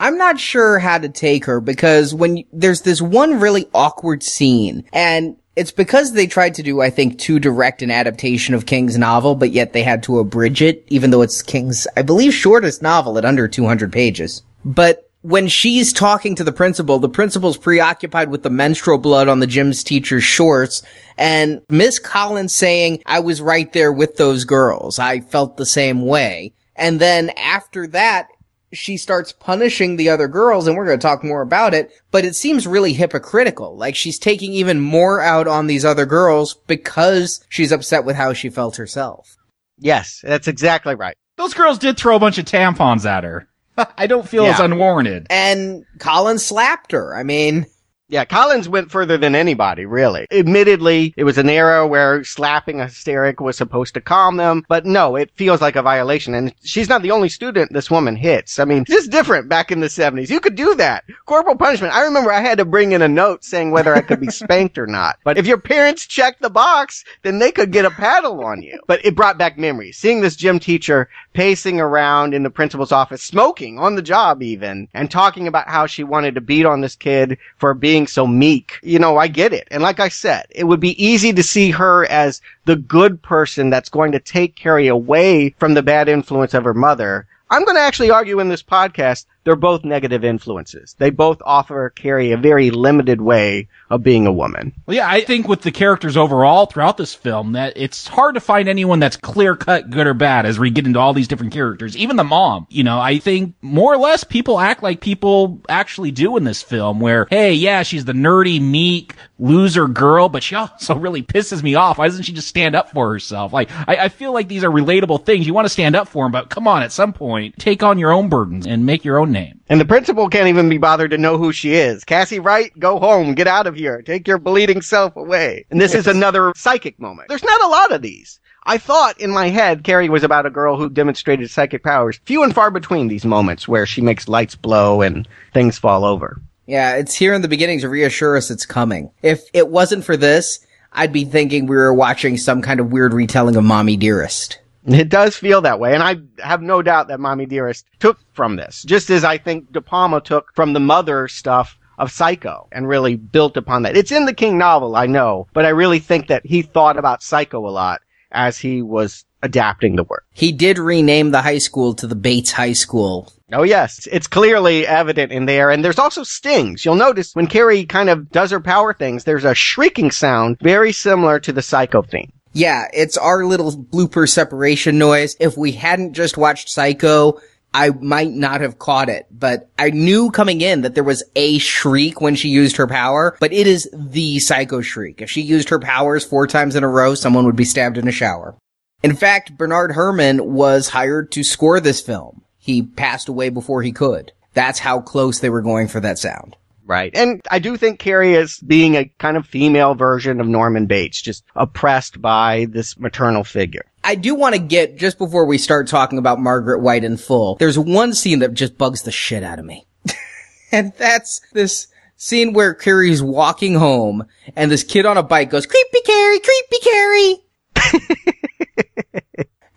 I'm 0.00 0.16
not 0.16 0.40
sure 0.40 0.78
how 0.78 0.98
to 0.98 1.10
take 1.10 1.44
her 1.44 1.60
because 1.60 2.14
when 2.14 2.42
there's 2.52 2.80
this 2.80 3.02
one 3.02 3.38
really 3.38 3.68
awkward 3.74 4.22
scene 4.22 4.84
and 4.94 5.36
it's 5.56 5.72
because 5.72 6.12
they 6.12 6.26
tried 6.26 6.54
to 6.54 6.62
do, 6.62 6.80
I 6.80 6.88
think, 6.88 7.18
too 7.18 7.38
direct 7.38 7.82
an 7.82 7.90
adaptation 7.90 8.54
of 8.54 8.64
King's 8.64 8.96
novel, 8.96 9.34
but 9.34 9.50
yet 9.50 9.74
they 9.74 9.82
had 9.82 10.02
to 10.04 10.18
abridge 10.18 10.62
it, 10.62 10.84
even 10.88 11.10
though 11.10 11.20
it's 11.20 11.42
King's, 11.42 11.86
I 11.96 12.02
believe, 12.02 12.32
shortest 12.32 12.80
novel 12.80 13.18
at 13.18 13.26
under 13.26 13.46
200 13.46 13.92
pages. 13.92 14.42
But 14.64 15.10
when 15.20 15.48
she's 15.48 15.92
talking 15.92 16.34
to 16.36 16.44
the 16.44 16.52
principal, 16.52 16.98
the 16.98 17.10
principal's 17.10 17.58
preoccupied 17.58 18.30
with 18.30 18.42
the 18.42 18.48
menstrual 18.48 18.96
blood 18.96 19.28
on 19.28 19.40
the 19.40 19.46
gym's 19.46 19.84
teacher's 19.84 20.24
shorts, 20.24 20.82
and 21.18 21.60
Miss 21.68 21.98
Collins 21.98 22.54
saying, 22.54 23.02
I 23.04 23.20
was 23.20 23.42
right 23.42 23.70
there 23.74 23.92
with 23.92 24.16
those 24.16 24.44
girls. 24.44 24.98
I 24.98 25.20
felt 25.20 25.58
the 25.58 25.66
same 25.66 26.06
way. 26.06 26.54
And 26.74 27.00
then 27.00 27.30
after 27.30 27.86
that, 27.88 28.28
she 28.72 28.96
starts 28.96 29.32
punishing 29.32 29.96
the 29.96 30.08
other 30.10 30.28
girls, 30.28 30.66
and 30.66 30.76
we're 30.76 30.86
going 30.86 30.98
to 30.98 31.02
talk 31.06 31.24
more 31.24 31.42
about 31.42 31.74
it, 31.74 31.90
but 32.10 32.24
it 32.24 32.36
seems 32.36 32.66
really 32.66 32.92
hypocritical. 32.92 33.76
Like 33.76 33.96
she's 33.96 34.18
taking 34.18 34.52
even 34.52 34.80
more 34.80 35.20
out 35.20 35.48
on 35.48 35.66
these 35.66 35.84
other 35.84 36.06
girls 36.06 36.54
because 36.66 37.44
she's 37.48 37.72
upset 37.72 38.04
with 38.04 38.16
how 38.16 38.32
she 38.32 38.48
felt 38.50 38.76
herself. 38.76 39.36
Yes, 39.78 40.20
that's 40.22 40.46
exactly 40.48 40.94
right. 40.94 41.16
Those 41.36 41.54
girls 41.54 41.78
did 41.78 41.96
throw 41.96 42.16
a 42.16 42.20
bunch 42.20 42.38
of 42.38 42.44
tampons 42.44 43.04
at 43.06 43.24
her. 43.24 43.48
I 43.96 44.06
don't 44.06 44.28
feel 44.28 44.44
Yeah. 44.44 44.50
it's 44.52 44.60
unwarranted. 44.60 45.26
And 45.30 45.84
Colin 45.98 46.38
slapped 46.38 46.92
her. 46.92 47.16
I 47.16 47.22
mean, 47.22 47.66
Yeah, 48.10 48.24
Collins 48.24 48.68
went 48.68 48.90
further 48.90 49.16
than 49.16 49.36
anybody, 49.36 49.86
really. 49.86 50.26
Admittedly, 50.32 51.14
it 51.16 51.22
was 51.22 51.38
an 51.38 51.48
era 51.48 51.86
where 51.86 52.24
slapping 52.24 52.80
a 52.80 52.86
hysteric 52.86 53.40
was 53.40 53.56
supposed 53.56 53.94
to 53.94 54.00
calm 54.00 54.36
them, 54.36 54.64
but 54.68 54.84
no, 54.84 55.14
it 55.14 55.30
feels 55.36 55.60
like 55.60 55.76
a 55.76 55.82
violation. 55.82 56.34
And 56.34 56.52
she's 56.64 56.88
not 56.88 57.02
the 57.02 57.12
only 57.12 57.28
student 57.28 57.72
this 57.72 57.88
woman 57.88 58.16
hits. 58.16 58.58
I 58.58 58.64
mean, 58.64 58.84
it's 58.88 59.06
different 59.06 59.48
back 59.48 59.70
in 59.70 59.78
the 59.78 59.86
70s. 59.86 60.28
You 60.28 60.40
could 60.40 60.56
do 60.56 60.74
that. 60.74 61.04
Corporal 61.24 61.54
punishment. 61.54 61.94
I 61.94 62.02
remember 62.02 62.32
I 62.32 62.40
had 62.40 62.58
to 62.58 62.64
bring 62.64 62.90
in 62.92 63.02
a 63.02 63.08
note 63.08 63.44
saying 63.44 63.70
whether 63.70 63.94
I 63.94 64.00
could 64.00 64.18
be 64.18 64.30
spanked 64.30 64.76
or 64.76 64.88
not. 64.88 65.18
But 65.22 65.38
if 65.38 65.46
your 65.46 65.58
parents 65.58 66.04
checked 66.04 66.42
the 66.42 66.50
box, 66.50 67.04
then 67.22 67.38
they 67.38 67.52
could 67.52 67.70
get 67.70 67.84
a 67.84 67.90
paddle 67.90 68.44
on 68.44 68.60
you. 68.60 68.80
But 68.88 69.04
it 69.04 69.14
brought 69.14 69.38
back 69.38 69.56
memories. 69.56 69.98
Seeing 69.98 70.20
this 70.20 70.34
gym 70.34 70.58
teacher 70.58 71.08
pacing 71.32 71.80
around 71.80 72.34
in 72.34 72.42
the 72.42 72.50
principal's 72.50 72.90
office, 72.90 73.22
smoking 73.22 73.78
on 73.78 73.94
the 73.94 74.02
job 74.02 74.42
even, 74.42 74.88
and 74.94 75.08
talking 75.10 75.46
about 75.46 75.68
how 75.68 75.86
she 75.86 76.02
wanted 76.02 76.34
to 76.34 76.40
beat 76.40 76.66
on 76.66 76.80
this 76.80 76.96
kid 76.96 77.38
for 77.56 77.72
being 77.72 77.99
so 78.06 78.26
meek. 78.26 78.78
You 78.82 78.98
know, 78.98 79.16
I 79.16 79.28
get 79.28 79.52
it. 79.52 79.68
And 79.70 79.82
like 79.82 80.00
I 80.00 80.08
said, 80.08 80.46
it 80.50 80.64
would 80.64 80.80
be 80.80 81.02
easy 81.02 81.32
to 81.32 81.42
see 81.42 81.70
her 81.70 82.06
as 82.06 82.40
the 82.64 82.76
good 82.76 83.22
person 83.22 83.70
that's 83.70 83.88
going 83.88 84.12
to 84.12 84.20
take 84.20 84.56
Carrie 84.56 84.88
away 84.88 85.54
from 85.58 85.74
the 85.74 85.82
bad 85.82 86.08
influence 86.08 86.54
of 86.54 86.64
her 86.64 86.74
mother. 86.74 87.26
I'm 87.50 87.64
going 87.64 87.76
to 87.76 87.82
actually 87.82 88.10
argue 88.10 88.38
in 88.38 88.48
this 88.48 88.62
podcast 88.62 89.26
they're 89.42 89.56
both 89.56 89.84
negative 89.84 90.24
influences. 90.24 90.94
They 90.98 91.10
both 91.10 91.42
offer 91.44 91.90
Carrie 91.90 92.32
a 92.32 92.36
very 92.36 92.70
limited 92.70 93.20
way 93.20 93.68
of 93.90 94.04
being 94.04 94.26
a 94.26 94.32
woman. 94.32 94.72
Well, 94.86 94.96
yeah, 94.96 95.08
I 95.10 95.22
think 95.22 95.48
with 95.48 95.62
the 95.62 95.72
characters 95.72 96.16
overall 96.16 96.66
throughout 96.66 96.96
this 96.96 97.12
film, 97.12 97.52
that 97.52 97.72
it's 97.76 98.06
hard 98.06 98.36
to 98.36 98.40
find 98.40 98.68
anyone 98.68 99.00
that's 99.00 99.16
clear 99.16 99.56
cut 99.56 99.90
good 99.90 100.06
or 100.06 100.14
bad 100.14 100.46
as 100.46 100.58
we 100.58 100.70
get 100.70 100.86
into 100.86 101.00
all 101.00 101.12
these 101.12 101.26
different 101.28 101.52
characters. 101.52 101.96
Even 101.96 102.16
the 102.16 102.24
mom, 102.24 102.68
you 102.70 102.84
know, 102.84 103.00
I 103.00 103.18
think 103.18 103.56
more 103.60 103.92
or 103.92 103.96
less 103.96 104.22
people 104.22 104.60
act 104.60 104.82
like 104.82 105.00
people 105.00 105.60
actually 105.68 106.12
do 106.12 106.36
in 106.36 106.44
this 106.44 106.62
film 106.62 107.00
where, 107.00 107.26
hey, 107.30 107.52
yeah, 107.52 107.82
she's 107.82 108.04
the 108.04 108.12
nerdy, 108.12 108.60
meek, 108.62 109.16
loser 109.40 109.88
girl, 109.88 110.28
but 110.28 110.42
she 110.44 110.54
also 110.56 110.94
really 110.94 111.22
pisses 111.22 111.62
me 111.62 111.74
off. 111.74 111.98
Why 111.98 112.06
doesn't 112.06 112.22
she 112.22 112.32
just 112.32 112.48
stand 112.48 112.76
up 112.76 112.90
for 112.92 113.10
herself? 113.10 113.52
Like, 113.52 113.70
I, 113.72 113.96
I 113.96 114.08
feel 114.08 114.32
like 114.32 114.46
these 114.46 114.62
are 114.62 114.70
relatable 114.70 115.26
things. 115.26 115.46
You 115.46 115.54
want 115.54 115.64
to 115.64 115.70
stand 115.70 115.96
up 115.96 116.06
for 116.08 116.24
them, 116.24 116.32
but 116.32 116.48
come 116.48 116.68
on, 116.68 116.82
at 116.82 116.92
some 116.92 117.12
point, 117.12 117.58
take 117.58 117.82
on 117.82 117.98
your 117.98 118.12
own 118.12 118.28
burdens 118.28 118.66
and 118.66 118.86
make 118.86 119.04
your 119.04 119.18
own 119.18 119.32
name. 119.32 119.59
And 119.70 119.80
the 119.80 119.84
principal 119.84 120.28
can't 120.28 120.48
even 120.48 120.68
be 120.68 120.78
bothered 120.78 121.12
to 121.12 121.18
know 121.18 121.38
who 121.38 121.52
she 121.52 121.74
is. 121.74 122.02
Cassie 122.04 122.40
White, 122.40 122.76
go 122.80 122.98
home, 122.98 123.34
get 123.34 123.46
out 123.46 123.68
of 123.68 123.76
here, 123.76 124.02
take 124.02 124.26
your 124.26 124.38
bleeding 124.38 124.82
self 124.82 125.14
away. 125.16 125.64
And 125.70 125.80
this 125.80 125.94
is 125.94 126.08
another 126.08 126.52
psychic 126.56 126.98
moment. 126.98 127.28
There's 127.28 127.44
not 127.44 127.62
a 127.62 127.68
lot 127.68 127.92
of 127.92 128.02
these. 128.02 128.40
I 128.66 128.78
thought 128.78 129.20
in 129.20 129.30
my 129.30 129.48
head 129.48 129.84
Carrie 129.84 130.08
was 130.08 130.24
about 130.24 130.44
a 130.44 130.50
girl 130.50 130.76
who 130.76 130.90
demonstrated 130.90 131.50
psychic 131.50 131.82
powers. 131.82 132.20
Few 132.24 132.42
and 132.42 132.54
far 132.54 132.70
between 132.70 133.08
these 133.08 133.24
moments 133.24 133.66
where 133.66 133.86
she 133.86 134.00
makes 134.00 134.28
lights 134.28 134.56
blow 134.56 135.02
and 135.02 135.26
things 135.54 135.78
fall 135.78 136.04
over. 136.04 136.40
yeah, 136.66 136.94
it's 136.96 137.14
here 137.14 137.34
in 137.34 137.42
the 137.42 137.48
beginning 137.48 137.80
to 137.80 137.88
reassure 137.88 138.36
us 138.36 138.50
it's 138.50 138.66
coming. 138.66 139.10
If 139.22 139.42
it 139.52 139.68
wasn't 139.68 140.04
for 140.04 140.16
this, 140.16 140.60
I'd 140.92 141.12
be 141.12 141.24
thinking 141.24 141.66
we 141.66 141.76
were 141.76 141.94
watching 141.94 142.36
some 142.36 142.62
kind 142.62 142.80
of 142.80 142.92
weird 142.92 143.12
retelling 143.14 143.56
of 143.56 143.64
Mommy 143.64 143.96
Dearest. 143.96 144.59
It 144.86 145.08
does 145.08 145.36
feel 145.36 145.60
that 145.62 145.78
way, 145.78 145.94
and 145.94 146.02
I 146.02 146.16
have 146.42 146.62
no 146.62 146.80
doubt 146.80 147.08
that 147.08 147.20
Mommy 147.20 147.46
Dearest 147.46 147.84
took 147.98 148.18
from 148.32 148.56
this, 148.56 148.82
just 148.82 149.10
as 149.10 149.24
I 149.24 149.36
think 149.36 149.72
De 149.72 149.80
Palma 149.80 150.20
took 150.20 150.54
from 150.54 150.72
the 150.72 150.80
mother 150.80 151.28
stuff 151.28 151.78
of 151.98 152.10
Psycho 152.10 152.66
and 152.72 152.88
really 152.88 153.16
built 153.16 153.56
upon 153.56 153.82
that. 153.82 153.96
It's 153.96 154.10
in 154.10 154.24
the 154.24 154.32
King 154.32 154.56
novel, 154.56 154.96
I 154.96 155.06
know, 155.06 155.46
but 155.52 155.66
I 155.66 155.70
really 155.70 155.98
think 155.98 156.28
that 156.28 156.46
he 156.46 156.62
thought 156.62 156.98
about 156.98 157.22
Psycho 157.22 157.66
a 157.66 157.68
lot 157.68 158.00
as 158.32 158.56
he 158.56 158.80
was 158.80 159.24
adapting 159.42 159.96
the 159.96 160.04
work. 160.04 160.24
He 160.32 160.52
did 160.52 160.78
rename 160.78 161.30
the 161.30 161.42
high 161.42 161.58
school 161.58 161.94
to 161.94 162.06
the 162.06 162.14
Bates 162.14 162.52
High 162.52 162.72
School. 162.72 163.32
Oh 163.52 163.64
yes, 163.64 164.06
it's 164.10 164.26
clearly 164.26 164.86
evident 164.86 165.32
in 165.32 165.46
there, 165.46 165.70
and 165.70 165.84
there's 165.84 165.98
also 165.98 166.22
stings. 166.22 166.84
You'll 166.84 166.94
notice 166.94 167.34
when 167.34 167.48
Carrie 167.48 167.84
kind 167.84 168.08
of 168.08 168.30
does 168.30 168.50
her 168.50 168.60
power 168.60 168.94
things, 168.94 169.24
there's 169.24 169.44
a 169.44 169.54
shrieking 169.54 170.10
sound 170.10 170.58
very 170.60 170.92
similar 170.92 171.40
to 171.40 171.52
the 171.52 171.62
Psycho 171.62 172.02
theme. 172.02 172.32
Yeah, 172.52 172.88
it's 172.92 173.16
our 173.16 173.44
little 173.44 173.72
blooper 173.72 174.28
separation 174.28 174.98
noise. 174.98 175.36
If 175.38 175.56
we 175.56 175.72
hadn't 175.72 176.14
just 176.14 176.36
watched 176.36 176.68
Psycho, 176.68 177.40
I 177.72 177.90
might 177.90 178.32
not 178.32 178.60
have 178.60 178.78
caught 178.78 179.08
it, 179.08 179.26
but 179.30 179.70
I 179.78 179.90
knew 179.90 180.30
coming 180.30 180.60
in 180.60 180.80
that 180.82 180.96
there 180.96 181.04
was 181.04 181.22
a 181.36 181.58
shriek 181.58 182.20
when 182.20 182.34
she 182.34 182.48
used 182.48 182.76
her 182.76 182.88
power, 182.88 183.36
but 183.38 183.52
it 183.52 183.68
is 183.68 183.88
the 183.92 184.40
Psycho 184.40 184.80
shriek. 184.80 185.22
If 185.22 185.30
she 185.30 185.42
used 185.42 185.68
her 185.68 185.78
powers 185.78 186.24
four 186.24 186.48
times 186.48 186.74
in 186.74 186.82
a 186.82 186.88
row, 186.88 187.14
someone 187.14 187.46
would 187.46 187.56
be 187.56 187.64
stabbed 187.64 187.98
in 187.98 188.08
a 188.08 188.12
shower. 188.12 188.56
In 189.02 189.14
fact, 189.14 189.56
Bernard 189.56 189.92
Herrmann 189.92 190.52
was 190.52 190.88
hired 190.88 191.30
to 191.32 191.44
score 191.44 191.78
this 191.78 192.00
film. 192.00 192.42
He 192.58 192.82
passed 192.82 193.28
away 193.28 193.48
before 193.48 193.82
he 193.82 193.92
could. 193.92 194.32
That's 194.52 194.80
how 194.80 195.00
close 195.00 195.38
they 195.38 195.50
were 195.50 195.62
going 195.62 195.86
for 195.86 196.00
that 196.00 196.18
sound. 196.18 196.56
Right. 196.90 197.12
And 197.14 197.40
I 197.48 197.60
do 197.60 197.76
think 197.76 198.00
Carrie 198.00 198.34
is 198.34 198.58
being 198.58 198.96
a 198.96 199.04
kind 199.04 199.36
of 199.36 199.46
female 199.46 199.94
version 199.94 200.40
of 200.40 200.48
Norman 200.48 200.86
Bates, 200.86 201.22
just 201.22 201.44
oppressed 201.54 202.20
by 202.20 202.66
this 202.68 202.98
maternal 202.98 203.44
figure. 203.44 203.84
I 204.02 204.16
do 204.16 204.34
want 204.34 204.56
to 204.56 204.60
get, 204.60 204.96
just 204.96 205.16
before 205.16 205.44
we 205.44 205.56
start 205.56 205.86
talking 205.86 206.18
about 206.18 206.40
Margaret 206.40 206.80
White 206.80 207.04
in 207.04 207.16
full, 207.16 207.54
there's 207.54 207.78
one 207.78 208.12
scene 208.12 208.40
that 208.40 208.54
just 208.54 208.76
bugs 208.76 209.02
the 209.02 209.12
shit 209.12 209.44
out 209.44 209.60
of 209.60 209.64
me. 209.64 209.86
and 210.72 210.92
that's 210.98 211.40
this 211.52 211.86
scene 212.16 212.54
where 212.54 212.74
Carrie's 212.74 213.22
walking 213.22 213.76
home 213.76 214.26
and 214.56 214.68
this 214.68 214.82
kid 214.82 215.06
on 215.06 215.16
a 215.16 215.22
bike 215.22 215.50
goes, 215.50 215.66
creepy 215.66 216.00
Carrie, 216.04 216.40
creepy 216.40 216.78
Carrie. 216.82 217.36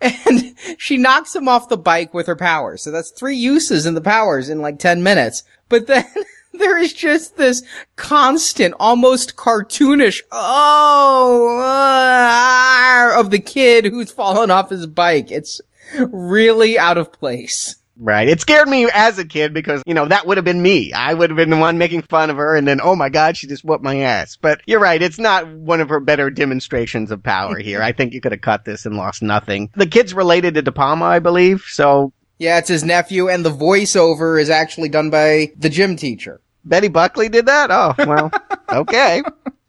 and 0.00 0.56
she 0.78 0.96
knocks 0.96 1.36
him 1.36 1.46
off 1.46 1.68
the 1.68 1.76
bike 1.76 2.12
with 2.12 2.26
her 2.26 2.34
powers. 2.34 2.82
So 2.82 2.90
that's 2.90 3.12
three 3.12 3.36
uses 3.36 3.86
in 3.86 3.94
the 3.94 4.00
powers 4.00 4.48
in 4.48 4.60
like 4.60 4.80
10 4.80 5.04
minutes. 5.04 5.44
But 5.68 5.86
then 5.86 6.04
there 6.58 6.78
is 6.78 6.92
just 6.92 7.36
this 7.36 7.62
constant, 7.96 8.74
almost 8.78 9.36
cartoonish, 9.36 10.22
oh, 10.32 11.58
uh, 11.60 13.20
of 13.20 13.30
the 13.30 13.38
kid 13.38 13.86
who's 13.86 14.10
fallen 14.10 14.50
off 14.50 14.70
his 14.70 14.86
bike. 14.86 15.30
It's 15.30 15.60
really 15.94 16.78
out 16.78 16.98
of 16.98 17.12
place. 17.12 17.76
Right. 17.96 18.28
It 18.28 18.40
scared 18.40 18.68
me 18.68 18.88
as 18.92 19.18
a 19.18 19.24
kid 19.24 19.54
because, 19.54 19.82
you 19.86 19.94
know, 19.94 20.06
that 20.06 20.26
would 20.26 20.36
have 20.36 20.44
been 20.44 20.62
me. 20.62 20.92
I 20.92 21.14
would 21.14 21.30
have 21.30 21.36
been 21.36 21.50
the 21.50 21.56
one 21.56 21.78
making 21.78 22.02
fun 22.02 22.28
of 22.28 22.36
her 22.36 22.56
and 22.56 22.66
then, 22.66 22.80
oh 22.82 22.96
my 22.96 23.08
God, 23.08 23.36
she 23.36 23.46
just 23.46 23.64
whooped 23.64 23.84
my 23.84 24.00
ass. 24.00 24.36
But 24.36 24.62
you're 24.66 24.80
right. 24.80 25.00
It's 25.00 25.18
not 25.18 25.46
one 25.48 25.80
of 25.80 25.88
her 25.90 26.00
better 26.00 26.28
demonstrations 26.28 27.12
of 27.12 27.22
power 27.22 27.56
here. 27.58 27.82
I 27.82 27.92
think 27.92 28.12
you 28.12 28.20
could 28.20 28.32
have 28.32 28.40
cut 28.40 28.64
this 28.64 28.84
and 28.84 28.96
lost 28.96 29.22
nothing. 29.22 29.70
The 29.76 29.86
kid's 29.86 30.12
related 30.12 30.54
to 30.54 30.62
De 30.62 30.72
Palma, 30.72 31.04
I 31.04 31.20
believe. 31.20 31.62
So. 31.68 32.12
Yeah, 32.38 32.58
it's 32.58 32.68
his 32.68 32.82
nephew 32.82 33.28
and 33.28 33.44
the 33.44 33.50
voiceover 33.50 34.40
is 34.40 34.50
actually 34.50 34.88
done 34.88 35.10
by 35.10 35.52
the 35.56 35.68
gym 35.68 35.94
teacher. 35.94 36.40
Betty 36.64 36.88
Buckley 36.88 37.28
did 37.28 37.46
that? 37.46 37.70
Oh, 37.70 37.94
well, 37.98 38.30
okay. 38.70 39.22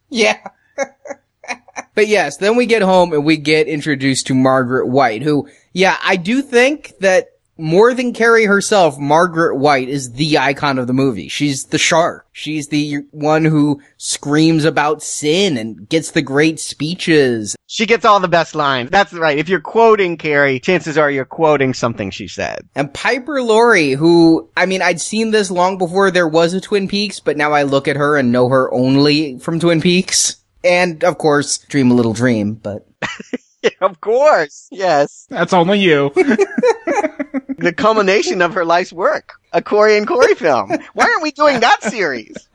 Yeah. 0.10 0.40
but 1.96 2.08
yes, 2.08 2.38
then 2.38 2.56
we 2.56 2.66
get 2.66 2.82
home 2.82 3.14
and 3.14 3.26
we 3.26 3.38
get 3.38 3.68
introduced 3.68 4.28
to 4.28 4.34
Margaret 4.34 4.88
White, 4.88 5.22
who, 5.22 5.50
yeah, 5.74 5.98
I 6.04 6.16
do 6.16 6.42
think 6.42 6.94
that 7.00 7.30
more 7.58 7.94
than 7.94 8.14
Carrie 8.14 8.46
herself, 8.46 8.98
Margaret 8.98 9.56
White 9.56 9.88
is 9.88 10.14
the 10.14 10.38
icon 10.38 10.78
of 10.78 10.88
the 10.88 10.94
movie. 10.94 11.28
She's 11.28 11.66
the 11.66 11.78
shark. 11.78 12.28
She's 12.34 12.68
the 12.68 12.98
one 13.12 13.46
who 13.46 13.82
screams 13.98 14.66
about 14.66 15.02
sin 15.02 15.58
and 15.58 15.88
gets 15.88 16.12
the 16.12 16.22
great 16.22 16.60
speeches. 16.60 17.56
She 17.68 17.86
gets 17.86 18.04
all 18.04 18.20
the 18.20 18.28
best 18.28 18.56
lines. 18.56 18.90
That's 18.90 19.14
right. 19.14 19.38
If 19.38 19.48
you're 19.48 19.62
quoting 19.62 20.18
Carrie, 20.18 20.60
chances 20.60 20.98
are 20.98 21.10
you're 21.10 21.26
quoting 21.26 21.74
something 21.74 22.12
she 22.12 22.28
said. 22.28 22.68
And 22.76 22.94
Piper 22.94 23.42
Laurie, 23.42 23.92
who, 23.92 24.50
I 24.58 24.66
mean, 24.66 24.82
I'd 24.82 25.02
seen 25.02 25.32
this 25.32 25.50
long 25.50 25.78
before 25.78 26.12
there 26.12 26.28
was 26.28 26.54
a 26.54 26.62
Twin 26.62 26.88
Peaks, 26.88 27.20
but 27.20 27.38
now 27.38 27.54
I 27.54 27.64
look 27.64 27.88
at 27.88 27.96
her 27.96 28.18
and 28.18 28.32
know 28.32 28.50
her 28.50 28.74
only 28.74 29.40
from 29.40 29.60
Twin 29.60 29.82
Peaks. 29.82 30.38
And 30.64 31.04
of 31.04 31.18
course, 31.18 31.60
Dream 31.60 31.92
a 31.92 31.94
Little 31.94 32.14
Dream, 32.14 32.56
but. 32.56 32.86
of 33.82 34.02
course. 34.02 34.68
Yes. 34.72 35.26
That's 35.30 35.54
only 35.54 35.80
you. 35.80 36.12
the 36.16 37.74
culmination 37.76 38.42
of 38.42 38.54
her 38.54 38.66
life's 38.66 38.94
work. 38.94 39.34
A 39.54 39.62
Corey 39.62 39.98
and 39.98 40.08
Corey 40.08 40.36
film. 40.36 40.72
Why 40.94 41.06
aren't 41.06 41.24
we 41.24 41.32
doing 41.32 41.60
that 41.60 41.84
series? 41.84 42.50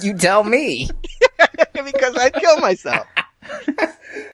You 0.00 0.14
tell 0.16 0.44
me. 0.44 0.88
because 1.74 2.16
I'd 2.16 2.34
kill 2.34 2.58
myself. 2.60 3.06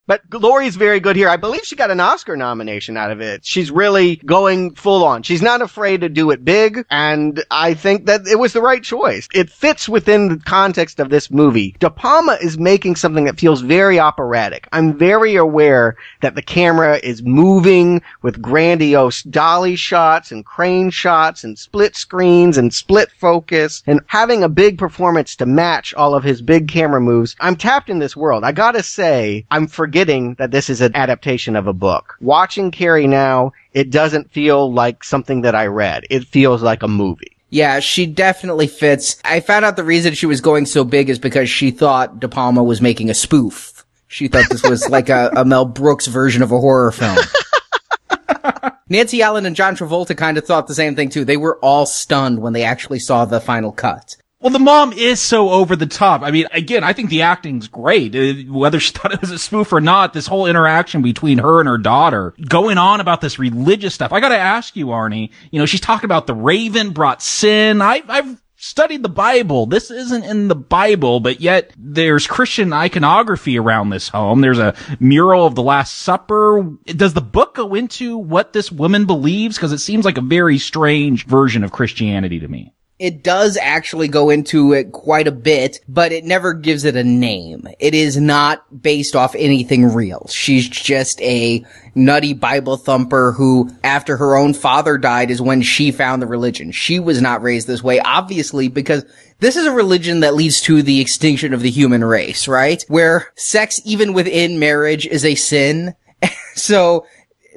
But 0.06 0.22
Laurie's 0.32 0.76
very 0.76 1.00
good 1.00 1.16
here. 1.16 1.28
I 1.28 1.36
believe 1.36 1.64
she 1.64 1.76
got 1.76 1.90
an 1.90 2.00
Oscar 2.00 2.36
nomination 2.36 2.96
out 2.96 3.10
of 3.10 3.20
it. 3.20 3.44
She's 3.44 3.70
really 3.70 4.16
going 4.16 4.74
full 4.74 5.04
on. 5.04 5.22
She's 5.22 5.42
not 5.42 5.62
afraid 5.62 6.00
to 6.00 6.08
do 6.08 6.30
it 6.30 6.44
big, 6.44 6.84
and 6.90 7.44
I 7.50 7.74
think 7.74 8.06
that 8.06 8.26
it 8.26 8.38
was 8.38 8.52
the 8.52 8.62
right 8.62 8.82
choice. 8.82 9.28
It 9.34 9.50
fits 9.50 9.88
within 9.88 10.28
the 10.28 10.38
context 10.38 10.98
of 10.98 11.10
this 11.10 11.30
movie. 11.30 11.76
De 11.78 11.90
Palma 11.90 12.38
is 12.40 12.58
making 12.58 12.96
something 12.96 13.24
that 13.24 13.38
feels 13.38 13.60
very 13.60 13.98
operatic. 13.98 14.68
I'm 14.72 14.96
very 14.96 15.36
aware 15.36 15.96
that 16.22 16.34
the 16.34 16.42
camera 16.42 16.98
is 17.02 17.22
moving 17.22 18.02
with 18.22 18.42
grandiose 18.42 19.22
dolly 19.22 19.76
shots 19.76 20.32
and 20.32 20.44
crane 20.44 20.90
shots 20.90 21.44
and 21.44 21.58
split 21.58 21.96
screens 21.96 22.56
and 22.56 22.72
split 22.72 23.10
focus 23.12 23.82
and 23.86 24.00
having 24.06 24.42
a 24.42 24.48
big 24.48 24.78
performance 24.78 25.36
to 25.36 25.46
match 25.46 25.92
all 25.94 26.14
of 26.14 26.24
his 26.24 26.40
big 26.42 26.68
camera 26.68 27.00
moves. 27.00 27.36
I'm 27.40 27.56
tapped 27.56 27.90
in 27.90 27.98
this 27.98 28.16
world. 28.16 28.44
I 28.44 28.52
gotta 28.52 28.82
say, 28.98 29.46
I'm 29.50 29.68
forgetting 29.68 30.34
that 30.34 30.50
this 30.50 30.68
is 30.68 30.80
an 30.80 30.96
adaptation 30.96 31.54
of 31.54 31.68
a 31.68 31.72
book. 31.72 32.16
Watching 32.20 32.72
Carrie 32.72 33.06
now, 33.06 33.52
it 33.72 33.90
doesn't 33.90 34.32
feel 34.32 34.72
like 34.72 35.04
something 35.04 35.42
that 35.42 35.54
I 35.54 35.66
read. 35.66 36.04
It 36.10 36.24
feels 36.24 36.62
like 36.62 36.82
a 36.82 36.88
movie. 36.88 37.36
Yeah, 37.50 37.78
she 37.78 38.06
definitely 38.06 38.66
fits. 38.66 39.16
I 39.24 39.38
found 39.38 39.64
out 39.64 39.76
the 39.76 39.84
reason 39.84 40.14
she 40.14 40.26
was 40.26 40.40
going 40.40 40.66
so 40.66 40.82
big 40.82 41.08
is 41.08 41.20
because 41.20 41.48
she 41.48 41.70
thought 41.70 42.18
De 42.18 42.28
Palma 42.28 42.62
was 42.62 42.82
making 42.82 43.08
a 43.08 43.14
spoof. 43.14 43.84
She 44.08 44.26
thought 44.26 44.50
this 44.50 44.64
was 44.64 44.88
like 44.96 45.08
a, 45.08 45.30
a 45.36 45.44
Mel 45.44 45.64
Brooks 45.64 46.08
version 46.08 46.42
of 46.42 46.50
a 46.50 46.58
horror 46.58 46.90
film. 46.90 47.18
Nancy 48.88 49.22
Allen 49.22 49.46
and 49.46 49.54
John 49.54 49.76
Travolta 49.76 50.16
kind 50.16 50.38
of 50.38 50.44
thought 50.44 50.66
the 50.66 50.74
same 50.74 50.96
thing 50.96 51.08
too. 51.08 51.24
They 51.24 51.36
were 51.36 51.58
all 51.62 51.86
stunned 51.86 52.40
when 52.40 52.52
they 52.52 52.64
actually 52.64 52.98
saw 52.98 53.24
the 53.24 53.40
final 53.40 53.70
cut. 53.70 54.16
Well, 54.40 54.52
the 54.52 54.60
mom 54.60 54.92
is 54.92 55.20
so 55.20 55.50
over 55.50 55.74
the 55.74 55.86
top. 55.86 56.22
I 56.22 56.30
mean, 56.30 56.46
again, 56.52 56.84
I 56.84 56.92
think 56.92 57.10
the 57.10 57.22
acting's 57.22 57.66
great. 57.66 58.14
Uh, 58.14 58.52
whether 58.52 58.78
she 58.80 58.92
thought 58.92 59.12
it 59.12 59.20
was 59.20 59.32
a 59.32 59.38
spoof 59.38 59.72
or 59.72 59.80
not, 59.80 60.12
this 60.12 60.28
whole 60.28 60.46
interaction 60.46 61.02
between 61.02 61.38
her 61.38 61.58
and 61.58 61.68
her 61.68 61.78
daughter 61.78 62.34
going 62.48 62.78
on 62.78 63.00
about 63.00 63.20
this 63.20 63.38
religious 63.38 63.94
stuff. 63.94 64.12
I 64.12 64.20
gotta 64.20 64.38
ask 64.38 64.76
you, 64.76 64.86
Arnie, 64.86 65.30
you 65.50 65.58
know, 65.58 65.66
she's 65.66 65.80
talking 65.80 66.04
about 66.04 66.28
the 66.28 66.34
raven 66.34 66.90
brought 66.90 67.20
sin. 67.20 67.82
I, 67.82 68.02
I've 68.06 68.40
studied 68.54 69.02
the 69.02 69.08
Bible. 69.08 69.66
This 69.66 69.90
isn't 69.90 70.24
in 70.24 70.46
the 70.46 70.54
Bible, 70.54 71.18
but 71.18 71.40
yet 71.40 71.72
there's 71.76 72.28
Christian 72.28 72.72
iconography 72.72 73.58
around 73.58 73.90
this 73.90 74.08
home. 74.08 74.40
There's 74.40 74.58
a 74.60 74.76
mural 75.00 75.46
of 75.46 75.56
the 75.56 75.62
Last 75.62 75.96
Supper. 75.96 76.76
Does 76.84 77.14
the 77.14 77.20
book 77.20 77.56
go 77.56 77.74
into 77.74 78.16
what 78.16 78.52
this 78.52 78.70
woman 78.70 79.04
believes? 79.06 79.56
Because 79.56 79.72
it 79.72 79.78
seems 79.78 80.04
like 80.04 80.18
a 80.18 80.22
very 80.22 80.58
strange 80.58 81.26
version 81.26 81.64
of 81.64 81.72
Christianity 81.72 82.38
to 82.38 82.46
me. 82.48 82.72
It 82.98 83.22
does 83.22 83.56
actually 83.56 84.08
go 84.08 84.28
into 84.28 84.72
it 84.72 84.90
quite 84.90 85.28
a 85.28 85.32
bit, 85.32 85.80
but 85.88 86.10
it 86.10 86.24
never 86.24 86.52
gives 86.52 86.84
it 86.84 86.96
a 86.96 87.04
name. 87.04 87.68
It 87.78 87.94
is 87.94 88.16
not 88.16 88.82
based 88.82 89.14
off 89.14 89.36
anything 89.36 89.94
real. 89.94 90.26
She's 90.28 90.68
just 90.68 91.20
a 91.22 91.64
nutty 91.94 92.34
Bible 92.34 92.76
thumper 92.76 93.32
who, 93.32 93.70
after 93.84 94.16
her 94.16 94.36
own 94.36 94.52
father 94.52 94.98
died, 94.98 95.30
is 95.30 95.40
when 95.40 95.62
she 95.62 95.92
found 95.92 96.20
the 96.20 96.26
religion. 96.26 96.72
She 96.72 96.98
was 96.98 97.22
not 97.22 97.42
raised 97.42 97.68
this 97.68 97.84
way, 97.84 98.00
obviously, 98.00 98.66
because 98.66 99.04
this 99.38 99.56
is 99.56 99.66
a 99.66 99.72
religion 99.72 100.20
that 100.20 100.34
leads 100.34 100.60
to 100.62 100.82
the 100.82 101.00
extinction 101.00 101.54
of 101.54 101.62
the 101.62 101.70
human 101.70 102.02
race, 102.02 102.48
right? 102.48 102.84
Where 102.88 103.32
sex, 103.36 103.80
even 103.84 104.12
within 104.12 104.58
marriage, 104.58 105.06
is 105.06 105.24
a 105.24 105.36
sin. 105.36 105.94
so 106.56 107.06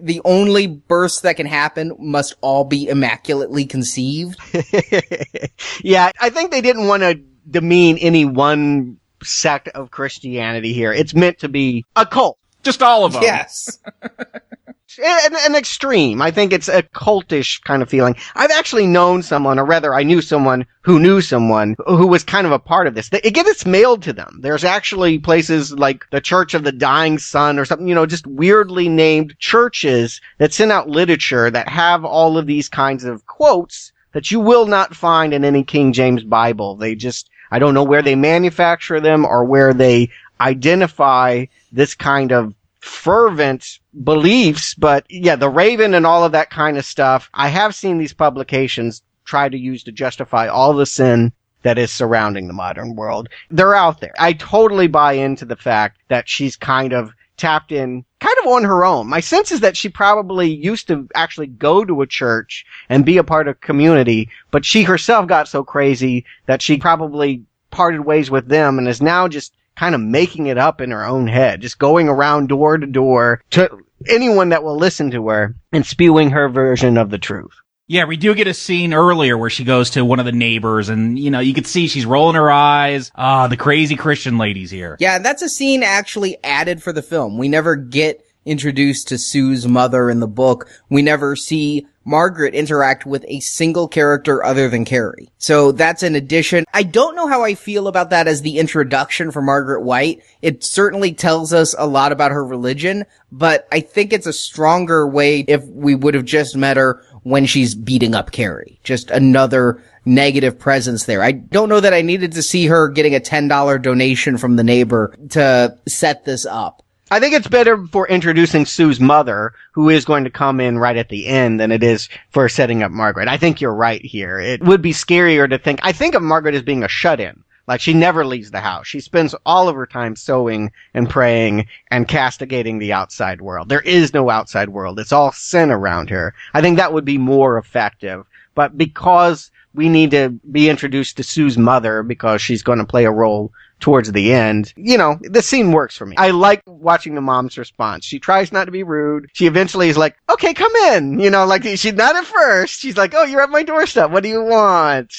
the 0.01 0.21
only 0.25 0.67
births 0.67 1.21
that 1.21 1.37
can 1.37 1.45
happen 1.45 1.95
must 1.99 2.35
all 2.41 2.63
be 2.63 2.87
immaculately 2.87 3.65
conceived. 3.65 4.39
yeah, 5.83 6.11
I 6.19 6.29
think 6.29 6.51
they 6.51 6.61
didn't 6.61 6.87
want 6.87 7.03
to 7.03 7.21
demean 7.49 7.97
any 7.97 8.25
one 8.25 8.97
sect 9.23 9.67
of 9.69 9.91
Christianity 9.91 10.73
here. 10.73 10.91
It's 10.91 11.13
meant 11.13 11.39
to 11.39 11.49
be 11.49 11.85
a 11.95 12.05
cult. 12.05 12.37
Just 12.63 12.81
all 12.81 13.05
of 13.05 13.13
them. 13.13 13.23
Yes. 13.23 13.79
an, 14.99 15.35
an 15.35 15.55
extreme. 15.55 16.21
I 16.21 16.31
think 16.31 16.53
it's 16.53 16.67
a 16.67 16.83
cultish 16.83 17.61
kind 17.63 17.81
of 17.81 17.89
feeling. 17.89 18.15
I've 18.35 18.51
actually 18.51 18.87
known 18.87 19.23
someone, 19.23 19.59
or 19.59 19.65
rather, 19.65 19.93
I 19.93 20.03
knew 20.03 20.21
someone 20.21 20.65
who 20.81 20.99
knew 20.99 21.21
someone 21.21 21.75
who 21.85 22.07
was 22.07 22.23
kind 22.23 22.45
of 22.45 22.53
a 22.53 22.59
part 22.59 22.87
of 22.87 22.95
this. 22.95 23.09
It 23.11 23.33
gets 23.33 23.65
mailed 23.65 24.03
to 24.03 24.13
them. 24.13 24.39
There's 24.41 24.63
actually 24.63 25.19
places 25.19 25.71
like 25.71 26.05
the 26.11 26.21
Church 26.21 26.53
of 26.53 26.63
the 26.63 26.71
Dying 26.71 27.19
Sun 27.19 27.59
or 27.59 27.65
something, 27.65 27.87
you 27.87 27.95
know, 27.95 28.05
just 28.05 28.27
weirdly 28.27 28.89
named 28.89 29.35
churches 29.39 30.21
that 30.39 30.53
send 30.53 30.71
out 30.71 30.89
literature 30.89 31.49
that 31.51 31.69
have 31.69 32.03
all 32.03 32.37
of 32.37 32.47
these 32.47 32.69
kinds 32.69 33.03
of 33.03 33.25
quotes 33.25 33.91
that 34.13 34.31
you 34.31 34.39
will 34.39 34.65
not 34.65 34.95
find 34.95 35.33
in 35.33 35.45
any 35.45 35.63
King 35.63 35.93
James 35.93 36.23
Bible. 36.23 36.75
They 36.75 36.95
just, 36.95 37.29
I 37.49 37.59
don't 37.59 37.73
know 37.73 37.83
where 37.83 38.01
they 38.01 38.15
manufacture 38.15 38.99
them 38.99 39.25
or 39.25 39.45
where 39.45 39.73
they 39.73 40.09
identify 40.39 41.45
this 41.71 41.95
kind 41.95 42.31
of 42.31 42.53
fervent 42.81 43.79
beliefs, 44.03 44.73
but 44.75 45.05
yeah, 45.09 45.35
the 45.35 45.49
Raven 45.49 45.93
and 45.93 46.05
all 46.05 46.23
of 46.23 46.31
that 46.33 46.49
kind 46.49 46.77
of 46.77 46.85
stuff. 46.85 47.29
I 47.33 47.47
have 47.47 47.75
seen 47.75 47.97
these 47.97 48.13
publications 48.13 49.01
try 49.23 49.49
to 49.49 49.57
use 49.57 49.83
to 49.83 49.91
justify 49.91 50.47
all 50.47 50.73
the 50.73 50.85
sin 50.85 51.31
that 51.63 51.77
is 51.77 51.91
surrounding 51.91 52.47
the 52.47 52.53
modern 52.53 52.95
world. 52.95 53.29
They're 53.49 53.75
out 53.75 54.01
there. 54.01 54.13
I 54.19 54.33
totally 54.33 54.87
buy 54.87 55.13
into 55.13 55.45
the 55.45 55.55
fact 55.55 56.01
that 56.09 56.27
she's 56.27 56.55
kind 56.55 56.91
of 56.91 57.11
tapped 57.37 57.71
in 57.71 58.03
kind 58.19 58.35
of 58.43 58.51
on 58.51 58.63
her 58.63 58.83
own. 58.83 59.07
My 59.07 59.19
sense 59.19 59.51
is 59.51 59.61
that 59.61 59.77
she 59.77 59.89
probably 59.89 60.51
used 60.51 60.87
to 60.87 61.07
actually 61.15 61.47
go 61.47 61.83
to 61.85 62.01
a 62.01 62.07
church 62.07 62.65
and 62.89 63.05
be 63.05 63.17
a 63.17 63.23
part 63.23 63.47
of 63.47 63.61
community, 63.61 64.29
but 64.51 64.65
she 64.65 64.83
herself 64.83 65.27
got 65.27 65.47
so 65.47 65.63
crazy 65.63 66.25
that 66.45 66.61
she 66.61 66.77
probably 66.77 67.43
parted 67.71 68.01
ways 68.01 68.29
with 68.29 68.47
them 68.47 68.77
and 68.77 68.87
is 68.87 69.01
now 69.01 69.27
just 69.27 69.53
kind 69.75 69.95
of 69.95 70.01
making 70.01 70.47
it 70.47 70.57
up 70.57 70.81
in 70.81 70.91
her 70.91 71.05
own 71.05 71.27
head, 71.27 71.61
just 71.61 71.79
going 71.79 72.07
around 72.07 72.49
door 72.49 72.77
to 72.77 72.87
door 72.87 73.41
to 73.51 73.69
anyone 74.07 74.49
that 74.49 74.63
will 74.63 74.77
listen 74.77 75.11
to 75.11 75.29
her 75.29 75.55
and 75.71 75.85
spewing 75.85 76.31
her 76.31 76.49
version 76.49 76.97
of 76.97 77.09
the 77.09 77.17
truth. 77.17 77.53
Yeah, 77.87 78.05
we 78.05 78.15
do 78.15 78.33
get 78.33 78.47
a 78.47 78.53
scene 78.53 78.93
earlier 78.93 79.37
where 79.37 79.49
she 79.49 79.65
goes 79.65 79.89
to 79.91 80.05
one 80.05 80.19
of 80.19 80.25
the 80.25 80.31
neighbors 80.31 80.87
and, 80.87 81.19
you 81.19 81.29
know, 81.29 81.41
you 81.41 81.53
could 81.53 81.67
see 81.67 81.89
she's 81.89 82.05
rolling 82.05 82.35
her 82.35 82.49
eyes. 82.49 83.11
Ah, 83.15 83.47
the 83.47 83.57
crazy 83.57 83.97
Christian 83.97 84.37
ladies 84.37 84.71
here. 84.71 84.95
Yeah, 85.01 85.19
that's 85.19 85.41
a 85.41 85.49
scene 85.49 85.83
actually 85.83 86.41
added 86.41 86.81
for 86.81 86.93
the 86.93 87.01
film. 87.01 87.37
We 87.37 87.49
never 87.49 87.75
get 87.75 88.25
introduced 88.45 89.07
to 89.09 89.17
Sue's 89.17 89.67
mother 89.67 90.09
in 90.09 90.19
the 90.19 90.27
book, 90.27 90.67
we 90.89 91.01
never 91.01 91.35
see 91.35 91.85
Margaret 92.03 92.55
interact 92.55 93.05
with 93.05 93.23
a 93.27 93.39
single 93.41 93.87
character 93.87 94.43
other 94.43 94.67
than 94.69 94.85
Carrie. 94.85 95.29
So 95.37 95.71
that's 95.71 96.01
an 96.01 96.15
addition. 96.15 96.65
I 96.73 96.83
don't 96.83 97.15
know 97.15 97.27
how 97.27 97.43
I 97.43 97.53
feel 97.53 97.87
about 97.87 98.09
that 98.09 98.27
as 98.27 98.41
the 98.41 98.57
introduction 98.57 99.31
for 99.31 99.41
Margaret 99.41 99.81
White. 99.81 100.23
It 100.41 100.63
certainly 100.63 101.13
tells 101.13 101.53
us 101.53 101.75
a 101.77 101.85
lot 101.85 102.11
about 102.11 102.31
her 102.31 102.43
religion, 102.43 103.05
but 103.31 103.67
I 103.71 103.81
think 103.81 104.13
it's 104.13 104.27
a 104.27 104.33
stronger 104.33 105.07
way 105.07 105.41
if 105.41 105.63
we 105.65 105.93
would 105.93 106.15
have 106.15 106.25
just 106.25 106.57
met 106.57 106.77
her 106.77 107.03
when 107.23 107.45
she's 107.45 107.75
beating 107.75 108.15
up 108.15 108.31
Carrie. 108.31 108.79
Just 108.83 109.11
another 109.11 109.83
negative 110.05 110.57
presence 110.57 111.05
there. 111.05 111.21
I 111.21 111.31
don't 111.31 111.69
know 111.69 111.79
that 111.79 111.93
I 111.93 112.01
needed 112.01 112.31
to 112.31 112.41
see 112.41 112.65
her 112.65 112.87
getting 112.89 113.13
a 113.13 113.19
$10 113.19 113.81
donation 113.81 114.37
from 114.37 114.55
the 114.55 114.63
neighbor 114.63 115.15
to 115.29 115.77
set 115.87 116.25
this 116.25 116.47
up. 116.47 116.80
I 117.11 117.19
think 117.19 117.35
it's 117.35 117.49
better 117.49 117.85
for 117.87 118.07
introducing 118.07 118.65
Sue's 118.65 119.01
mother, 119.01 119.53
who 119.73 119.89
is 119.89 120.05
going 120.05 120.23
to 120.23 120.29
come 120.29 120.61
in 120.61 120.79
right 120.79 120.95
at 120.95 121.09
the 121.09 121.27
end, 121.27 121.59
than 121.59 121.69
it 121.69 121.83
is 121.83 122.07
for 122.29 122.47
setting 122.47 122.83
up 122.83 122.91
Margaret. 122.91 123.27
I 123.27 123.35
think 123.35 123.59
you're 123.59 123.75
right 123.75 124.01
here. 124.01 124.39
It 124.39 124.63
would 124.63 124.81
be 124.81 124.93
scarier 124.93 125.49
to 125.49 125.57
think, 125.57 125.81
I 125.83 125.91
think 125.91 126.15
of 126.15 126.21
Margaret 126.21 126.55
as 126.55 126.61
being 126.61 126.83
a 126.83 126.87
shut-in. 126.87 127.43
Like 127.67 127.81
she 127.81 127.93
never 127.93 128.25
leaves 128.25 128.51
the 128.51 128.61
house. 128.61 128.87
She 128.87 129.01
spends 129.01 129.35
all 129.45 129.67
of 129.67 129.75
her 129.75 129.85
time 129.85 130.15
sewing 130.15 130.71
and 130.93 131.09
praying 131.09 131.67
and 131.89 132.07
castigating 132.07 132.79
the 132.79 132.93
outside 132.93 133.41
world. 133.41 133.67
There 133.67 133.81
is 133.81 134.13
no 134.13 134.29
outside 134.29 134.69
world. 134.69 134.97
It's 134.97 135.11
all 135.11 135.33
sin 135.33 135.69
around 135.69 136.09
her. 136.11 136.33
I 136.53 136.61
think 136.61 136.77
that 136.77 136.93
would 136.93 137.05
be 137.05 137.17
more 137.17 137.57
effective. 137.57 138.25
But 138.55 138.77
because 138.77 139.51
we 139.73 139.89
need 139.89 140.11
to 140.11 140.29
be 140.51 140.69
introduced 140.69 141.17
to 141.17 141.23
Sue's 141.23 141.57
mother 141.57 142.03
because 142.03 142.41
she's 142.41 142.63
going 142.63 142.79
to 142.79 142.85
play 142.85 143.03
a 143.03 143.11
role 143.11 143.51
towards 143.81 144.11
the 144.11 144.31
end. 144.31 144.73
You 144.77 144.97
know, 144.97 145.19
the 145.21 145.41
scene 145.41 145.71
works 145.73 145.97
for 145.97 146.05
me. 146.05 146.15
I 146.17 146.29
like 146.29 146.61
watching 146.65 147.15
the 147.15 147.21
mom's 147.21 147.57
response. 147.57 148.05
She 148.05 148.19
tries 148.19 148.51
not 148.51 148.65
to 148.65 148.71
be 148.71 148.83
rude. 148.83 149.29
She 149.33 149.47
eventually 149.47 149.89
is 149.89 149.97
like, 149.97 150.15
okay, 150.29 150.53
come 150.53 150.73
in. 150.93 151.19
You 151.19 151.29
know, 151.29 151.45
like 151.45 151.63
she's 151.63 151.93
not 151.93 152.15
at 152.15 152.25
first. 152.25 152.79
She's 152.79 152.95
like, 152.95 153.13
oh, 153.13 153.25
you're 153.25 153.41
at 153.41 153.49
my 153.49 153.63
doorstep. 153.63 154.11
What 154.11 154.23
do 154.23 154.29
you 154.29 154.43
want? 154.43 155.13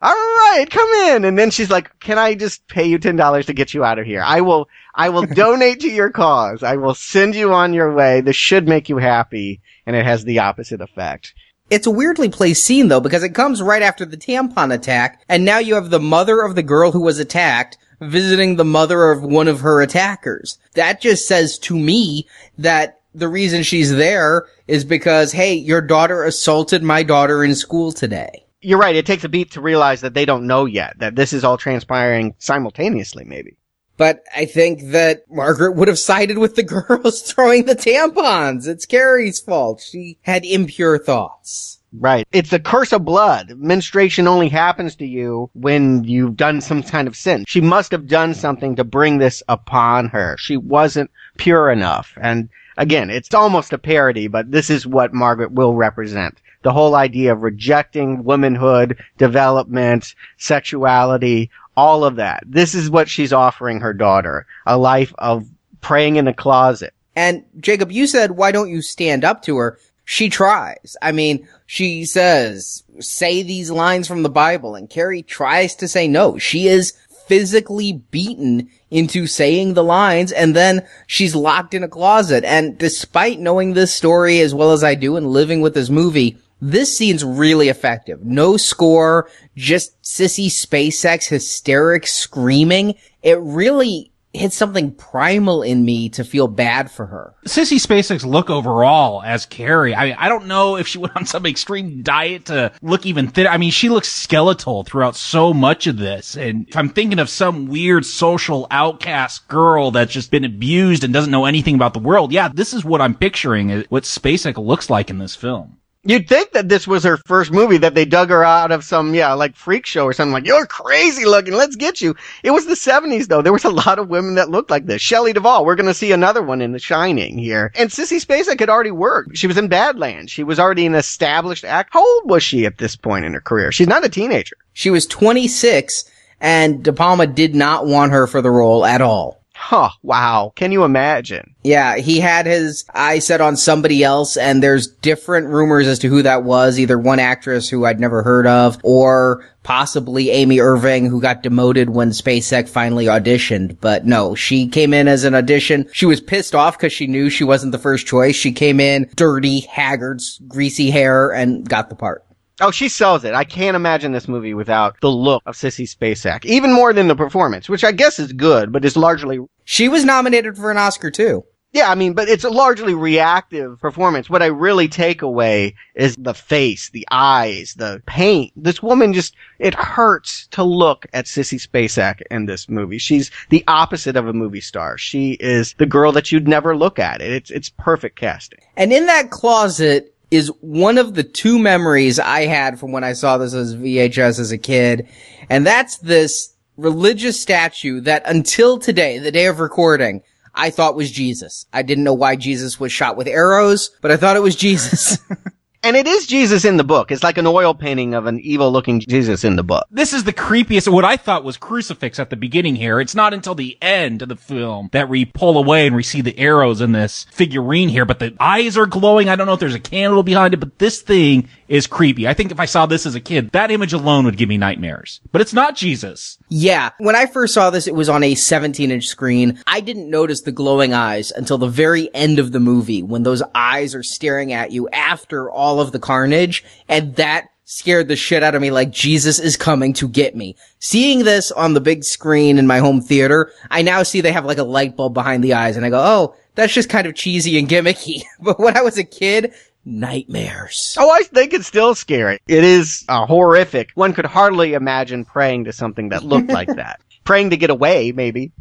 All 0.00 0.12
right, 0.12 0.66
come 0.70 0.88
in. 1.10 1.24
And 1.24 1.38
then 1.38 1.50
she's 1.50 1.70
like, 1.70 1.98
can 2.00 2.18
I 2.18 2.34
just 2.34 2.66
pay 2.68 2.86
you 2.86 2.98
$10 2.98 3.46
to 3.46 3.52
get 3.52 3.74
you 3.74 3.82
out 3.84 3.98
of 3.98 4.06
here? 4.06 4.22
I 4.22 4.40
will, 4.40 4.68
I 4.94 5.08
will 5.08 5.26
donate 5.34 5.80
to 5.80 5.90
your 5.90 6.10
cause. 6.10 6.62
I 6.62 6.76
will 6.76 6.94
send 6.94 7.34
you 7.34 7.52
on 7.52 7.74
your 7.74 7.92
way. 7.92 8.20
This 8.20 8.36
should 8.36 8.68
make 8.68 8.88
you 8.88 8.98
happy. 8.98 9.60
And 9.86 9.96
it 9.96 10.04
has 10.04 10.24
the 10.24 10.40
opposite 10.40 10.80
effect. 10.80 11.34
It's 11.68 11.86
a 11.86 11.90
weirdly 11.90 12.28
placed 12.28 12.62
scene 12.62 12.86
though, 12.86 13.00
because 13.00 13.24
it 13.24 13.34
comes 13.34 13.60
right 13.60 13.82
after 13.82 14.04
the 14.04 14.16
tampon 14.16 14.72
attack, 14.72 15.24
and 15.28 15.44
now 15.44 15.58
you 15.58 15.74
have 15.74 15.90
the 15.90 15.98
mother 15.98 16.42
of 16.42 16.54
the 16.54 16.62
girl 16.62 16.92
who 16.92 17.00
was 17.00 17.18
attacked 17.18 17.76
visiting 18.00 18.56
the 18.56 18.64
mother 18.64 19.10
of 19.10 19.22
one 19.22 19.48
of 19.48 19.60
her 19.60 19.80
attackers. 19.80 20.58
That 20.74 21.00
just 21.00 21.26
says 21.26 21.58
to 21.60 21.78
me 21.78 22.28
that 22.58 23.00
the 23.14 23.28
reason 23.28 23.62
she's 23.62 23.94
there 23.94 24.46
is 24.66 24.84
because, 24.84 25.32
hey, 25.32 25.54
your 25.54 25.80
daughter 25.80 26.22
assaulted 26.22 26.82
my 26.82 27.02
daughter 27.02 27.42
in 27.42 27.54
school 27.54 27.92
today. 27.92 28.44
You're 28.60 28.78
right. 28.78 28.96
It 28.96 29.06
takes 29.06 29.24
a 29.24 29.28
beat 29.28 29.52
to 29.52 29.60
realize 29.60 30.00
that 30.00 30.14
they 30.14 30.24
don't 30.24 30.46
know 30.46 30.64
yet, 30.64 30.98
that 30.98 31.16
this 31.16 31.32
is 31.32 31.44
all 31.44 31.56
transpiring 31.56 32.34
simultaneously, 32.38 33.24
maybe. 33.24 33.56
But 33.96 34.24
I 34.34 34.44
think 34.44 34.90
that 34.90 35.22
Margaret 35.30 35.72
would 35.76 35.88
have 35.88 35.98
sided 35.98 36.38
with 36.38 36.56
the 36.56 36.62
girls 36.88 37.22
throwing 37.22 37.64
the 37.64 37.74
tampons. 37.74 38.66
It's 38.66 38.86
Carrie's 38.86 39.40
fault. 39.40 39.80
She 39.80 40.18
had 40.22 40.44
impure 40.44 40.98
thoughts. 40.98 41.78
Right. 41.98 42.26
It's 42.32 42.50
the 42.50 42.60
curse 42.60 42.92
of 42.92 43.04
blood. 43.04 43.52
Menstruation 43.56 44.28
only 44.28 44.48
happens 44.48 44.94
to 44.96 45.06
you 45.06 45.50
when 45.54 46.04
you've 46.04 46.36
done 46.36 46.60
some 46.60 46.82
kind 46.82 47.08
of 47.08 47.16
sin. 47.16 47.44
She 47.46 47.60
must 47.60 47.90
have 47.90 48.06
done 48.06 48.34
something 48.34 48.76
to 48.76 48.84
bring 48.84 49.18
this 49.18 49.42
upon 49.48 50.08
her. 50.08 50.36
She 50.38 50.56
wasn't 50.56 51.10
pure 51.38 51.70
enough. 51.70 52.16
And 52.20 52.48
again, 52.76 53.08
it's 53.08 53.32
almost 53.32 53.72
a 53.72 53.78
parody, 53.78 54.28
but 54.28 54.50
this 54.50 54.68
is 54.68 54.86
what 54.86 55.14
Margaret 55.14 55.52
will 55.52 55.74
represent. 55.74 56.40
The 56.62 56.72
whole 56.72 56.96
idea 56.96 57.32
of 57.32 57.42
rejecting 57.42 58.24
womanhood, 58.24 58.98
development, 59.18 60.14
sexuality, 60.36 61.50
all 61.76 62.04
of 62.04 62.16
that. 62.16 62.42
This 62.46 62.74
is 62.74 62.90
what 62.90 63.08
she's 63.08 63.32
offering 63.32 63.80
her 63.80 63.92
daughter. 63.92 64.46
A 64.66 64.76
life 64.76 65.14
of 65.18 65.48
praying 65.80 66.16
in 66.16 66.28
a 66.28 66.34
closet. 66.34 66.92
And 67.14 67.44
Jacob, 67.60 67.90
you 67.90 68.06
said, 68.06 68.32
why 68.32 68.52
don't 68.52 68.68
you 68.68 68.82
stand 68.82 69.24
up 69.24 69.42
to 69.42 69.56
her? 69.56 69.78
She 70.08 70.28
tries. 70.28 70.96
I 71.02 71.10
mean, 71.10 71.48
she 71.66 72.04
says, 72.04 72.84
say 73.00 73.42
these 73.42 73.72
lines 73.72 74.06
from 74.06 74.22
the 74.22 74.30
Bible 74.30 74.76
and 74.76 74.88
Carrie 74.88 75.22
tries 75.22 75.74
to 75.74 75.88
say 75.88 76.06
no. 76.06 76.38
She 76.38 76.68
is 76.68 76.92
physically 77.26 78.04
beaten 78.12 78.70
into 78.88 79.26
saying 79.26 79.74
the 79.74 79.82
lines 79.82 80.30
and 80.30 80.54
then 80.54 80.86
she's 81.08 81.34
locked 81.34 81.74
in 81.74 81.82
a 81.82 81.88
closet. 81.88 82.44
And 82.44 82.78
despite 82.78 83.40
knowing 83.40 83.74
this 83.74 83.92
story 83.92 84.40
as 84.40 84.54
well 84.54 84.70
as 84.70 84.84
I 84.84 84.94
do 84.94 85.16
and 85.16 85.26
living 85.26 85.60
with 85.60 85.74
this 85.74 85.90
movie, 85.90 86.38
this 86.60 86.96
scene's 86.96 87.24
really 87.24 87.68
effective. 87.68 88.24
No 88.24 88.56
score, 88.56 89.28
just 89.56 90.00
Sissy 90.02 90.46
Spacek 90.46 91.28
hysteric 91.28 92.06
screaming. 92.06 92.94
It 93.24 93.40
really 93.40 94.12
hit 94.36 94.52
something 94.52 94.92
primal 94.92 95.62
in 95.62 95.84
me 95.84 96.08
to 96.10 96.24
feel 96.24 96.48
bad 96.48 96.90
for 96.90 97.06
her. 97.06 97.34
Sissy 97.46 97.78
Spacek's 97.78 98.24
look 98.24 98.50
overall 98.50 99.22
as 99.22 99.46
Carrie, 99.46 99.94
I 99.94 100.06
mean, 100.06 100.16
I 100.18 100.28
don't 100.28 100.46
know 100.46 100.76
if 100.76 100.86
she 100.86 100.98
went 101.06 101.16
on 101.16 101.26
some 101.26 101.46
extreme 101.46 102.02
diet 102.02 102.46
to 102.46 102.72
look 102.82 103.06
even 103.06 103.28
thinner. 103.28 103.50
I 103.50 103.58
mean, 103.58 103.70
she 103.70 103.88
looks 103.88 104.08
skeletal 104.08 104.84
throughout 104.84 105.16
so 105.16 105.52
much 105.52 105.86
of 105.86 105.98
this. 105.98 106.36
And 106.36 106.68
if 106.68 106.76
I'm 106.76 106.90
thinking 106.90 107.18
of 107.18 107.28
some 107.28 107.66
weird 107.66 108.04
social 108.04 108.66
outcast 108.70 109.48
girl 109.48 109.90
that's 109.90 110.12
just 110.12 110.30
been 110.30 110.44
abused 110.44 111.04
and 111.04 111.12
doesn't 111.12 111.30
know 111.30 111.44
anything 111.44 111.74
about 111.74 111.94
the 111.94 112.00
world, 112.00 112.32
yeah, 112.32 112.48
this 112.48 112.72
is 112.72 112.84
what 112.84 113.00
I'm 113.00 113.14
picturing 113.14 113.84
what 113.88 114.04
Spacek 114.04 114.56
looks 114.56 114.90
like 114.90 115.10
in 115.10 115.18
this 115.18 115.34
film. 115.34 115.78
You'd 116.08 116.28
think 116.28 116.52
that 116.52 116.68
this 116.68 116.86
was 116.86 117.02
her 117.02 117.16
first 117.26 117.50
movie 117.50 117.78
that 117.78 117.94
they 117.94 118.04
dug 118.04 118.30
her 118.30 118.44
out 118.44 118.70
of 118.70 118.84
some, 118.84 119.12
yeah, 119.12 119.32
like 119.32 119.56
freak 119.56 119.86
show 119.86 120.04
or 120.04 120.12
something 120.12 120.32
like, 120.32 120.46
you're 120.46 120.66
crazy 120.66 121.24
looking, 121.24 121.54
let's 121.54 121.74
get 121.74 122.00
you. 122.00 122.14
It 122.44 122.52
was 122.52 122.66
the 122.66 122.74
70s 122.74 123.26
though. 123.26 123.42
There 123.42 123.52
was 123.52 123.64
a 123.64 123.70
lot 123.70 123.98
of 123.98 124.08
women 124.08 124.36
that 124.36 124.50
looked 124.50 124.70
like 124.70 124.86
this. 124.86 125.02
Shelley 125.02 125.32
Duvall, 125.32 125.64
we're 125.64 125.74
gonna 125.74 125.94
see 125.94 126.12
another 126.12 126.42
one 126.42 126.60
in 126.60 126.72
The 126.72 126.78
Shining 126.78 127.38
here. 127.38 127.72
And 127.74 127.90
Sissy 127.90 128.24
Spacek 128.24 128.60
had 128.60 128.70
already 128.70 128.92
worked. 128.92 129.36
She 129.36 129.48
was 129.48 129.58
in 129.58 129.68
Badlands. 129.68 130.30
She 130.30 130.44
was 130.44 130.60
already 130.60 130.86
an 130.86 130.94
established 130.94 131.64
act. 131.64 131.90
How 131.92 132.06
old 132.06 132.30
was 132.30 132.42
she 132.42 132.66
at 132.66 132.78
this 132.78 132.94
point 132.94 133.24
in 133.24 133.34
her 133.34 133.40
career? 133.40 133.72
She's 133.72 133.88
not 133.88 134.04
a 134.04 134.08
teenager. 134.08 134.56
She 134.74 134.90
was 134.90 135.06
26 135.06 136.10
and 136.40 136.84
De 136.84 136.92
Palma 136.92 137.26
did 137.26 137.54
not 137.54 137.86
want 137.86 138.12
her 138.12 138.26
for 138.26 138.42
the 138.42 138.50
role 138.50 138.84
at 138.84 139.00
all. 139.00 139.42
Huh, 139.58 139.88
wow. 140.02 140.52
Can 140.54 140.70
you 140.70 140.84
imagine? 140.84 141.56
Yeah, 141.64 141.96
he 141.96 142.20
had 142.20 142.46
his 142.46 142.84
eye 142.94 143.18
set 143.18 143.40
on 143.40 143.56
somebody 143.56 144.04
else 144.04 144.36
and 144.36 144.62
there's 144.62 144.86
different 144.86 145.48
rumors 145.48 145.88
as 145.88 145.98
to 146.00 146.08
who 146.08 146.22
that 146.22 146.44
was, 146.44 146.78
either 146.78 146.98
one 146.98 147.18
actress 147.18 147.68
who 147.68 147.84
I'd 147.84 147.98
never 147.98 148.22
heard 148.22 148.46
of 148.46 148.78
or 148.84 149.44
possibly 149.64 150.30
Amy 150.30 150.60
Irving 150.60 151.06
who 151.06 151.20
got 151.20 151.42
demoted 151.42 151.90
when 151.90 152.10
Spacek 152.10 152.68
finally 152.68 153.06
auditioned. 153.06 153.78
But 153.80 154.06
no, 154.06 154.34
she 154.34 154.68
came 154.68 154.94
in 154.94 155.08
as 155.08 155.24
an 155.24 155.34
audition. 155.34 155.88
She 155.90 156.06
was 156.06 156.20
pissed 156.20 156.54
off 156.54 156.78
because 156.78 156.92
she 156.92 157.06
knew 157.06 157.30
she 157.30 157.42
wasn't 157.42 157.72
the 157.72 157.78
first 157.78 158.06
choice. 158.06 158.36
She 158.36 158.52
came 158.52 158.78
in 158.78 159.10
dirty, 159.16 159.60
haggard, 159.60 160.20
greasy 160.46 160.90
hair 160.90 161.32
and 161.32 161.68
got 161.68 161.88
the 161.88 161.96
part. 161.96 162.25
Oh, 162.60 162.70
she 162.70 162.88
sells 162.88 163.24
it. 163.24 163.34
I 163.34 163.44
can't 163.44 163.76
imagine 163.76 164.12
this 164.12 164.28
movie 164.28 164.54
without 164.54 164.98
the 165.00 165.10
look 165.10 165.42
of 165.44 165.56
Sissy 165.56 165.84
Spacek, 165.86 166.44
even 166.46 166.72
more 166.72 166.92
than 166.92 167.08
the 167.08 167.14
performance, 167.14 167.68
which 167.68 167.84
I 167.84 167.92
guess 167.92 168.18
is 168.18 168.32
good, 168.32 168.72
but 168.72 168.84
is 168.84 168.96
largely. 168.96 169.40
She 169.64 169.88
was 169.88 170.04
nominated 170.04 170.56
for 170.56 170.70
an 170.70 170.78
Oscar 170.78 171.10
too. 171.10 171.44
Yeah, 171.72 171.90
I 171.90 171.94
mean, 171.94 172.14
but 172.14 172.30
it's 172.30 172.44
a 172.44 172.48
largely 172.48 172.94
reactive 172.94 173.78
performance. 173.78 174.30
What 174.30 174.42
I 174.42 174.46
really 174.46 174.88
take 174.88 175.20
away 175.20 175.74
is 175.94 176.16
the 176.16 176.32
face, 176.32 176.88
the 176.88 177.06
eyes, 177.10 177.74
the 177.76 178.02
paint. 178.06 178.52
This 178.56 178.82
woman 178.82 179.12
just, 179.12 179.34
it 179.58 179.74
hurts 179.74 180.46
to 180.52 180.62
look 180.62 181.04
at 181.12 181.26
Sissy 181.26 181.60
Spacek 181.60 182.22
in 182.30 182.46
this 182.46 182.70
movie. 182.70 182.96
She's 182.96 183.30
the 183.50 183.62
opposite 183.68 184.16
of 184.16 184.26
a 184.26 184.32
movie 184.32 184.62
star. 184.62 184.96
She 184.96 185.32
is 185.32 185.74
the 185.76 185.84
girl 185.84 186.12
that 186.12 186.32
you'd 186.32 186.48
never 186.48 186.74
look 186.74 186.98
at. 186.98 187.20
It's, 187.20 187.50
it's 187.50 187.68
perfect 187.68 188.18
casting. 188.18 188.60
And 188.78 188.90
in 188.90 189.04
that 189.04 189.30
closet, 189.30 190.14
is 190.30 190.48
one 190.60 190.98
of 190.98 191.14
the 191.14 191.22
two 191.22 191.58
memories 191.58 192.18
I 192.18 192.46
had 192.46 192.78
from 192.78 192.92
when 192.92 193.04
I 193.04 193.12
saw 193.12 193.38
this 193.38 193.54
as 193.54 193.76
VHS 193.76 194.38
as 194.40 194.50
a 194.50 194.58
kid. 194.58 195.08
And 195.48 195.66
that's 195.66 195.98
this 195.98 196.54
religious 196.76 197.40
statue 197.40 198.00
that 198.00 198.22
until 198.26 198.78
today, 198.78 199.18
the 199.18 199.32
day 199.32 199.46
of 199.46 199.60
recording, 199.60 200.22
I 200.54 200.70
thought 200.70 200.96
was 200.96 201.10
Jesus. 201.10 201.66
I 201.72 201.82
didn't 201.82 202.04
know 202.04 202.14
why 202.14 202.36
Jesus 202.36 202.80
was 202.80 202.90
shot 202.90 203.16
with 203.16 203.28
arrows, 203.28 203.90
but 204.00 204.10
I 204.10 204.16
thought 204.16 204.36
it 204.36 204.42
was 204.42 204.56
Jesus. 204.56 205.18
And 205.86 205.96
it 205.96 206.08
is 206.08 206.26
Jesus 206.26 206.64
in 206.64 206.78
the 206.78 206.82
book. 206.82 207.12
It's 207.12 207.22
like 207.22 207.38
an 207.38 207.46
oil 207.46 207.72
painting 207.72 208.14
of 208.14 208.26
an 208.26 208.40
evil 208.40 208.72
looking 208.72 208.98
Jesus 208.98 209.44
in 209.44 209.54
the 209.54 209.62
book. 209.62 209.86
This 209.88 210.12
is 210.12 210.24
the 210.24 210.32
creepiest, 210.32 210.92
what 210.92 211.04
I 211.04 211.16
thought 211.16 211.44
was 211.44 211.56
crucifix 211.56 212.18
at 212.18 212.28
the 212.28 212.34
beginning 212.34 212.74
here. 212.74 213.00
It's 213.00 213.14
not 213.14 213.32
until 213.32 213.54
the 213.54 213.78
end 213.80 214.20
of 214.20 214.28
the 214.28 214.34
film 214.34 214.88
that 214.90 215.08
we 215.08 215.24
pull 215.24 215.56
away 215.56 215.86
and 215.86 215.94
we 215.94 216.02
see 216.02 216.22
the 216.22 216.36
arrows 216.40 216.80
in 216.80 216.90
this 216.90 217.26
figurine 217.30 217.88
here, 217.88 218.04
but 218.04 218.18
the 218.18 218.34
eyes 218.40 218.76
are 218.76 218.86
glowing. 218.86 219.28
I 219.28 219.36
don't 219.36 219.46
know 219.46 219.52
if 219.52 219.60
there's 219.60 219.76
a 219.76 219.78
candle 219.78 220.24
behind 220.24 220.54
it, 220.54 220.56
but 220.56 220.76
this 220.80 221.02
thing 221.02 221.48
is 221.68 221.86
creepy. 221.86 222.28
I 222.28 222.34
think 222.34 222.50
if 222.50 222.60
I 222.60 222.64
saw 222.64 222.86
this 222.86 223.06
as 223.06 223.14
a 223.14 223.20
kid, 223.20 223.50
that 223.52 223.70
image 223.70 223.92
alone 223.92 224.24
would 224.24 224.36
give 224.36 224.48
me 224.48 224.56
nightmares. 224.56 225.20
But 225.32 225.40
it's 225.40 225.52
not 225.52 225.76
Jesus. 225.76 226.38
Yeah. 226.48 226.90
When 226.98 227.16
I 227.16 227.26
first 227.26 227.54
saw 227.54 227.70
this, 227.70 227.86
it 227.86 227.94
was 227.94 228.08
on 228.08 228.22
a 228.22 228.34
17 228.34 228.90
inch 228.90 229.06
screen. 229.06 229.62
I 229.66 229.80
didn't 229.80 230.10
notice 230.10 230.42
the 230.42 230.52
glowing 230.52 230.94
eyes 230.94 231.30
until 231.30 231.58
the 231.58 231.68
very 231.68 232.12
end 232.14 232.38
of 232.38 232.52
the 232.52 232.60
movie 232.60 233.02
when 233.02 233.22
those 233.22 233.42
eyes 233.54 233.94
are 233.94 234.02
staring 234.02 234.52
at 234.52 234.72
you 234.72 234.88
after 234.90 235.50
all 235.50 235.80
of 235.80 235.92
the 235.92 235.98
carnage. 235.98 236.64
And 236.88 237.16
that 237.16 237.48
scared 237.64 238.06
the 238.06 238.16
shit 238.16 238.44
out 238.44 238.54
of 238.54 238.62
me 238.62 238.70
like 238.70 238.90
Jesus 238.90 239.40
is 239.40 239.56
coming 239.56 239.92
to 239.94 240.08
get 240.08 240.36
me. 240.36 240.56
Seeing 240.78 241.24
this 241.24 241.50
on 241.50 241.74
the 241.74 241.80
big 241.80 242.04
screen 242.04 242.58
in 242.58 242.66
my 242.66 242.78
home 242.78 243.00
theater, 243.00 243.52
I 243.70 243.82
now 243.82 244.04
see 244.04 244.20
they 244.20 244.32
have 244.32 244.44
like 244.44 244.58
a 244.58 244.64
light 244.64 244.96
bulb 244.96 245.14
behind 245.14 245.42
the 245.42 245.54
eyes 245.54 245.76
and 245.76 245.84
I 245.84 245.90
go, 245.90 246.00
oh, 246.00 246.36
that's 246.54 246.72
just 246.72 246.88
kind 246.88 247.06
of 247.06 247.14
cheesy 247.14 247.58
and 247.58 247.68
gimmicky. 247.68 248.22
but 248.40 248.58
when 248.58 248.76
I 248.76 248.82
was 248.82 248.98
a 248.98 249.04
kid, 249.04 249.52
nightmares. 249.86 250.96
Oh, 250.98 251.10
I 251.10 251.22
think 251.22 251.52
it's 251.54 251.66
still 251.66 251.94
scary. 251.94 252.38
It 252.48 252.64
is 252.64 253.04
uh, 253.08 253.24
horrific. 253.26 253.90
One 253.94 254.12
could 254.12 254.26
hardly 254.26 254.74
imagine 254.74 255.24
praying 255.24 255.64
to 255.64 255.72
something 255.72 256.10
that 256.10 256.24
looked 256.24 256.50
like 256.50 256.68
that. 256.76 257.00
Praying 257.24 257.50
to 257.50 257.56
get 257.56 257.70
away, 257.70 258.12
maybe. 258.12 258.52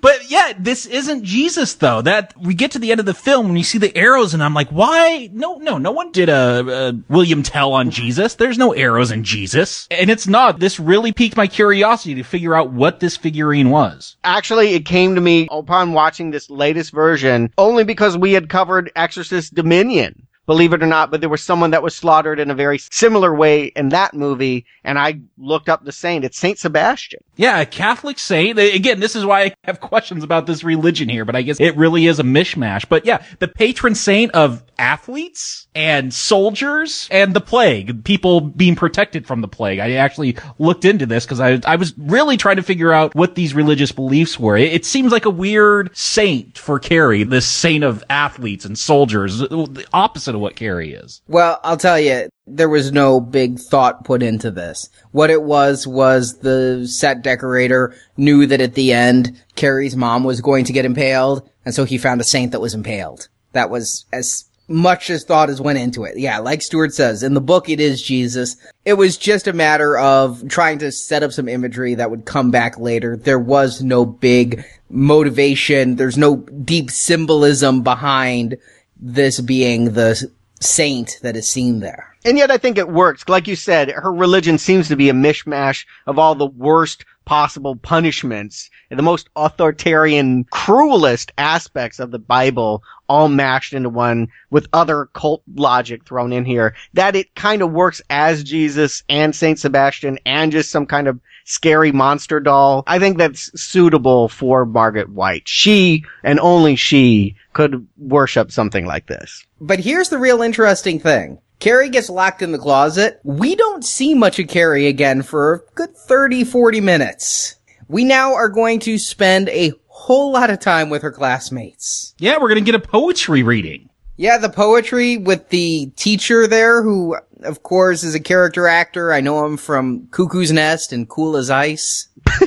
But 0.00 0.30
yeah, 0.30 0.52
this 0.58 0.86
isn't 0.86 1.24
Jesus 1.24 1.74
though. 1.74 2.02
That 2.02 2.34
we 2.40 2.54
get 2.54 2.72
to 2.72 2.78
the 2.78 2.90
end 2.90 3.00
of 3.00 3.06
the 3.06 3.14
film 3.14 3.46
and 3.46 3.58
you 3.58 3.64
see 3.64 3.78
the 3.78 3.96
arrows 3.96 4.34
and 4.34 4.42
I'm 4.42 4.54
like, 4.54 4.68
why? 4.70 5.28
No, 5.32 5.56
no, 5.58 5.78
no 5.78 5.92
one 5.92 6.12
did 6.12 6.28
a, 6.28 6.88
a 6.88 6.92
William 7.08 7.42
Tell 7.42 7.72
on 7.72 7.90
Jesus. 7.90 8.34
There's 8.34 8.58
no 8.58 8.72
arrows 8.72 9.10
in 9.10 9.24
Jesus. 9.24 9.86
And 9.90 10.10
it's 10.10 10.26
not. 10.26 10.58
This 10.58 10.80
really 10.80 11.12
piqued 11.12 11.36
my 11.36 11.46
curiosity 11.46 12.14
to 12.16 12.22
figure 12.22 12.54
out 12.54 12.72
what 12.72 13.00
this 13.00 13.16
figurine 13.16 13.70
was. 13.70 14.16
Actually, 14.24 14.74
it 14.74 14.84
came 14.84 15.14
to 15.14 15.20
me 15.20 15.48
upon 15.50 15.92
watching 15.92 16.30
this 16.30 16.50
latest 16.50 16.92
version 16.92 17.52
only 17.58 17.84
because 17.84 18.16
we 18.18 18.32
had 18.32 18.48
covered 18.48 18.90
Exorcist 18.96 19.54
Dominion. 19.54 20.25
Believe 20.46 20.72
it 20.72 20.82
or 20.82 20.86
not, 20.86 21.10
but 21.10 21.20
there 21.20 21.28
was 21.28 21.42
someone 21.42 21.72
that 21.72 21.82
was 21.82 21.96
slaughtered 21.96 22.38
in 22.38 22.50
a 22.50 22.54
very 22.54 22.78
similar 22.78 23.34
way 23.34 23.66
in 23.76 23.88
that 23.90 24.14
movie, 24.14 24.64
and 24.84 24.98
I 24.98 25.20
looked 25.38 25.68
up 25.68 25.84
the 25.84 25.92
saint. 25.92 26.24
It's 26.24 26.38
Saint 26.38 26.58
Sebastian. 26.58 27.20
Yeah, 27.36 27.60
a 27.60 27.66
Catholic 27.66 28.18
saint. 28.18 28.58
Again, 28.58 28.98
this 28.98 29.14
is 29.14 29.24
why 29.24 29.42
I 29.42 29.54
have 29.64 29.80
questions 29.80 30.24
about 30.24 30.46
this 30.46 30.64
religion 30.64 31.08
here, 31.08 31.24
but 31.24 31.36
I 31.36 31.42
guess 31.42 31.60
it 31.60 31.76
really 31.76 32.06
is 32.06 32.18
a 32.18 32.22
mishmash. 32.22 32.88
But 32.88 33.04
yeah, 33.04 33.22
the 33.38 33.48
patron 33.48 33.94
saint 33.94 34.32
of 34.32 34.62
athletes 34.78 35.66
and 35.74 36.12
soldiers 36.12 37.08
and 37.10 37.34
the 37.34 37.40
plague, 37.40 38.04
people 38.04 38.40
being 38.40 38.74
protected 38.74 39.26
from 39.26 39.40
the 39.40 39.48
plague. 39.48 39.78
I 39.78 39.92
actually 39.92 40.36
looked 40.58 40.84
into 40.84 41.06
this 41.06 41.24
because 41.24 41.40
I, 41.40 41.60
I 41.66 41.76
was 41.76 41.94
really 41.98 42.36
trying 42.36 42.56
to 42.56 42.62
figure 42.62 42.92
out 42.92 43.14
what 43.14 43.34
these 43.34 43.54
religious 43.54 43.92
beliefs 43.92 44.38
were. 44.38 44.56
It, 44.56 44.72
it 44.72 44.84
seems 44.86 45.12
like 45.12 45.26
a 45.26 45.30
weird 45.30 45.96
saint 45.96 46.56
for 46.58 46.78
Carrie, 46.78 47.24
this 47.24 47.46
saint 47.46 47.84
of 47.84 48.02
athletes 48.08 48.64
and 48.64 48.78
soldiers, 48.78 49.38
the 49.38 49.86
opposite 49.92 50.34
of 50.34 50.40
what 50.40 50.56
Carrie 50.56 50.94
is. 50.94 51.22
Well, 51.28 51.60
I'll 51.62 51.76
tell 51.76 52.00
you, 52.00 52.28
there 52.46 52.68
was 52.68 52.92
no 52.92 53.20
big 53.20 53.58
thought 53.58 54.04
put 54.04 54.22
into 54.22 54.50
this. 54.50 54.88
What 55.10 55.30
it 55.30 55.42
was 55.42 55.86
was 55.86 56.38
the 56.38 56.86
set 56.86 57.22
decorator 57.22 57.94
knew 58.16 58.46
that 58.46 58.60
at 58.60 58.74
the 58.74 58.92
end, 58.92 59.42
Carrie's 59.56 59.96
mom 59.96 60.24
was 60.24 60.40
going 60.40 60.64
to 60.66 60.72
get 60.72 60.84
impaled, 60.84 61.48
and 61.64 61.74
so 61.74 61.84
he 61.84 61.98
found 61.98 62.20
a 62.20 62.24
saint 62.24 62.52
that 62.52 62.60
was 62.60 62.74
impaled. 62.74 63.28
That 63.52 63.70
was 63.70 64.04
as 64.12 64.44
much 64.68 65.10
as 65.10 65.24
thought 65.24 65.50
as 65.50 65.60
went 65.60 65.78
into 65.78 66.04
it. 66.04 66.18
Yeah, 66.18 66.38
like 66.38 66.62
Stuart 66.62 66.92
says, 66.92 67.22
in 67.22 67.34
the 67.34 67.40
book 67.40 67.68
it 67.68 67.80
is 67.80 68.02
Jesus. 68.02 68.56
It 68.84 68.94
was 68.94 69.16
just 69.16 69.46
a 69.46 69.52
matter 69.52 69.96
of 69.98 70.48
trying 70.48 70.78
to 70.78 70.92
set 70.92 71.22
up 71.22 71.32
some 71.32 71.48
imagery 71.48 71.94
that 71.94 72.10
would 72.10 72.24
come 72.24 72.50
back 72.50 72.78
later. 72.78 73.16
There 73.16 73.38
was 73.38 73.82
no 73.82 74.04
big 74.04 74.64
motivation. 74.88 75.96
There's 75.96 76.18
no 76.18 76.36
deep 76.36 76.90
symbolism 76.90 77.82
behind 77.82 78.58
this 78.98 79.40
being 79.40 79.92
the 79.92 80.30
saint 80.60 81.18
that 81.22 81.36
is 81.36 81.48
seen 81.48 81.80
there. 81.80 82.15
And 82.26 82.36
yet 82.36 82.50
I 82.50 82.58
think 82.58 82.76
it 82.76 82.88
works. 82.88 83.28
Like 83.28 83.46
you 83.46 83.54
said, 83.54 83.88
her 83.88 84.12
religion 84.12 84.58
seems 84.58 84.88
to 84.88 84.96
be 84.96 85.08
a 85.08 85.14
mishmash 85.14 85.86
of 86.08 86.18
all 86.18 86.34
the 86.34 86.44
worst 86.44 87.04
possible 87.24 87.76
punishments 87.76 88.68
and 88.90 88.98
the 88.98 89.04
most 89.04 89.28
authoritarian, 89.36 90.42
cruelest 90.50 91.30
aspects 91.38 92.00
of 92.00 92.10
the 92.10 92.18
Bible 92.18 92.82
all 93.08 93.28
mashed 93.28 93.72
into 93.72 93.88
one 93.88 94.26
with 94.50 94.66
other 94.72 95.06
cult 95.12 95.44
logic 95.54 96.04
thrown 96.04 96.32
in 96.32 96.44
here. 96.44 96.74
That 96.94 97.14
it 97.14 97.32
kind 97.36 97.62
of 97.62 97.70
works 97.70 98.02
as 98.10 98.42
Jesus 98.42 99.04
and 99.08 99.34
Saint 99.34 99.60
Sebastian 99.60 100.18
and 100.26 100.50
just 100.50 100.70
some 100.72 100.86
kind 100.86 101.06
of 101.06 101.20
scary 101.44 101.92
monster 101.92 102.40
doll. 102.40 102.82
I 102.88 102.98
think 102.98 103.18
that's 103.18 103.52
suitable 103.60 104.28
for 104.28 104.66
Margaret 104.66 105.10
White. 105.10 105.46
She 105.46 106.04
and 106.24 106.40
only 106.40 106.74
she 106.74 107.36
could 107.52 107.86
worship 107.96 108.50
something 108.50 108.84
like 108.84 109.06
this. 109.06 109.46
But 109.60 109.78
here's 109.78 110.08
the 110.08 110.18
real 110.18 110.42
interesting 110.42 110.98
thing. 110.98 111.38
Carrie 111.58 111.88
gets 111.88 112.10
locked 112.10 112.42
in 112.42 112.52
the 112.52 112.58
closet. 112.58 113.20
We 113.24 113.56
don't 113.56 113.84
see 113.84 114.14
much 114.14 114.38
of 114.38 114.48
Carrie 114.48 114.86
again 114.86 115.22
for 115.22 115.54
a 115.54 115.60
good 115.74 115.96
30, 115.96 116.44
40 116.44 116.80
minutes. 116.80 117.56
We 117.88 118.04
now 118.04 118.34
are 118.34 118.48
going 118.48 118.80
to 118.80 118.98
spend 118.98 119.48
a 119.48 119.72
whole 119.86 120.32
lot 120.32 120.50
of 120.50 120.60
time 120.60 120.90
with 120.90 121.02
her 121.02 121.12
classmates. 121.12 122.14
Yeah, 122.18 122.38
we're 122.38 122.48
gonna 122.48 122.60
get 122.60 122.74
a 122.74 122.80
poetry 122.80 123.42
reading. 123.42 123.88
Yeah, 124.16 124.38
the 124.38 124.48
poetry 124.48 125.16
with 125.18 125.50
the 125.50 125.86
teacher 125.96 126.46
there, 126.46 126.82
who, 126.82 127.16
of 127.42 127.62
course, 127.62 128.02
is 128.02 128.14
a 128.14 128.20
character 128.20 128.66
actor. 128.66 129.12
I 129.12 129.20
know 129.20 129.44
him 129.44 129.56
from 129.56 130.06
Cuckoo's 130.08 130.52
Nest 130.52 130.92
and 130.92 131.08
Cool 131.08 131.36
as 131.36 131.50
Ice. 131.50 132.08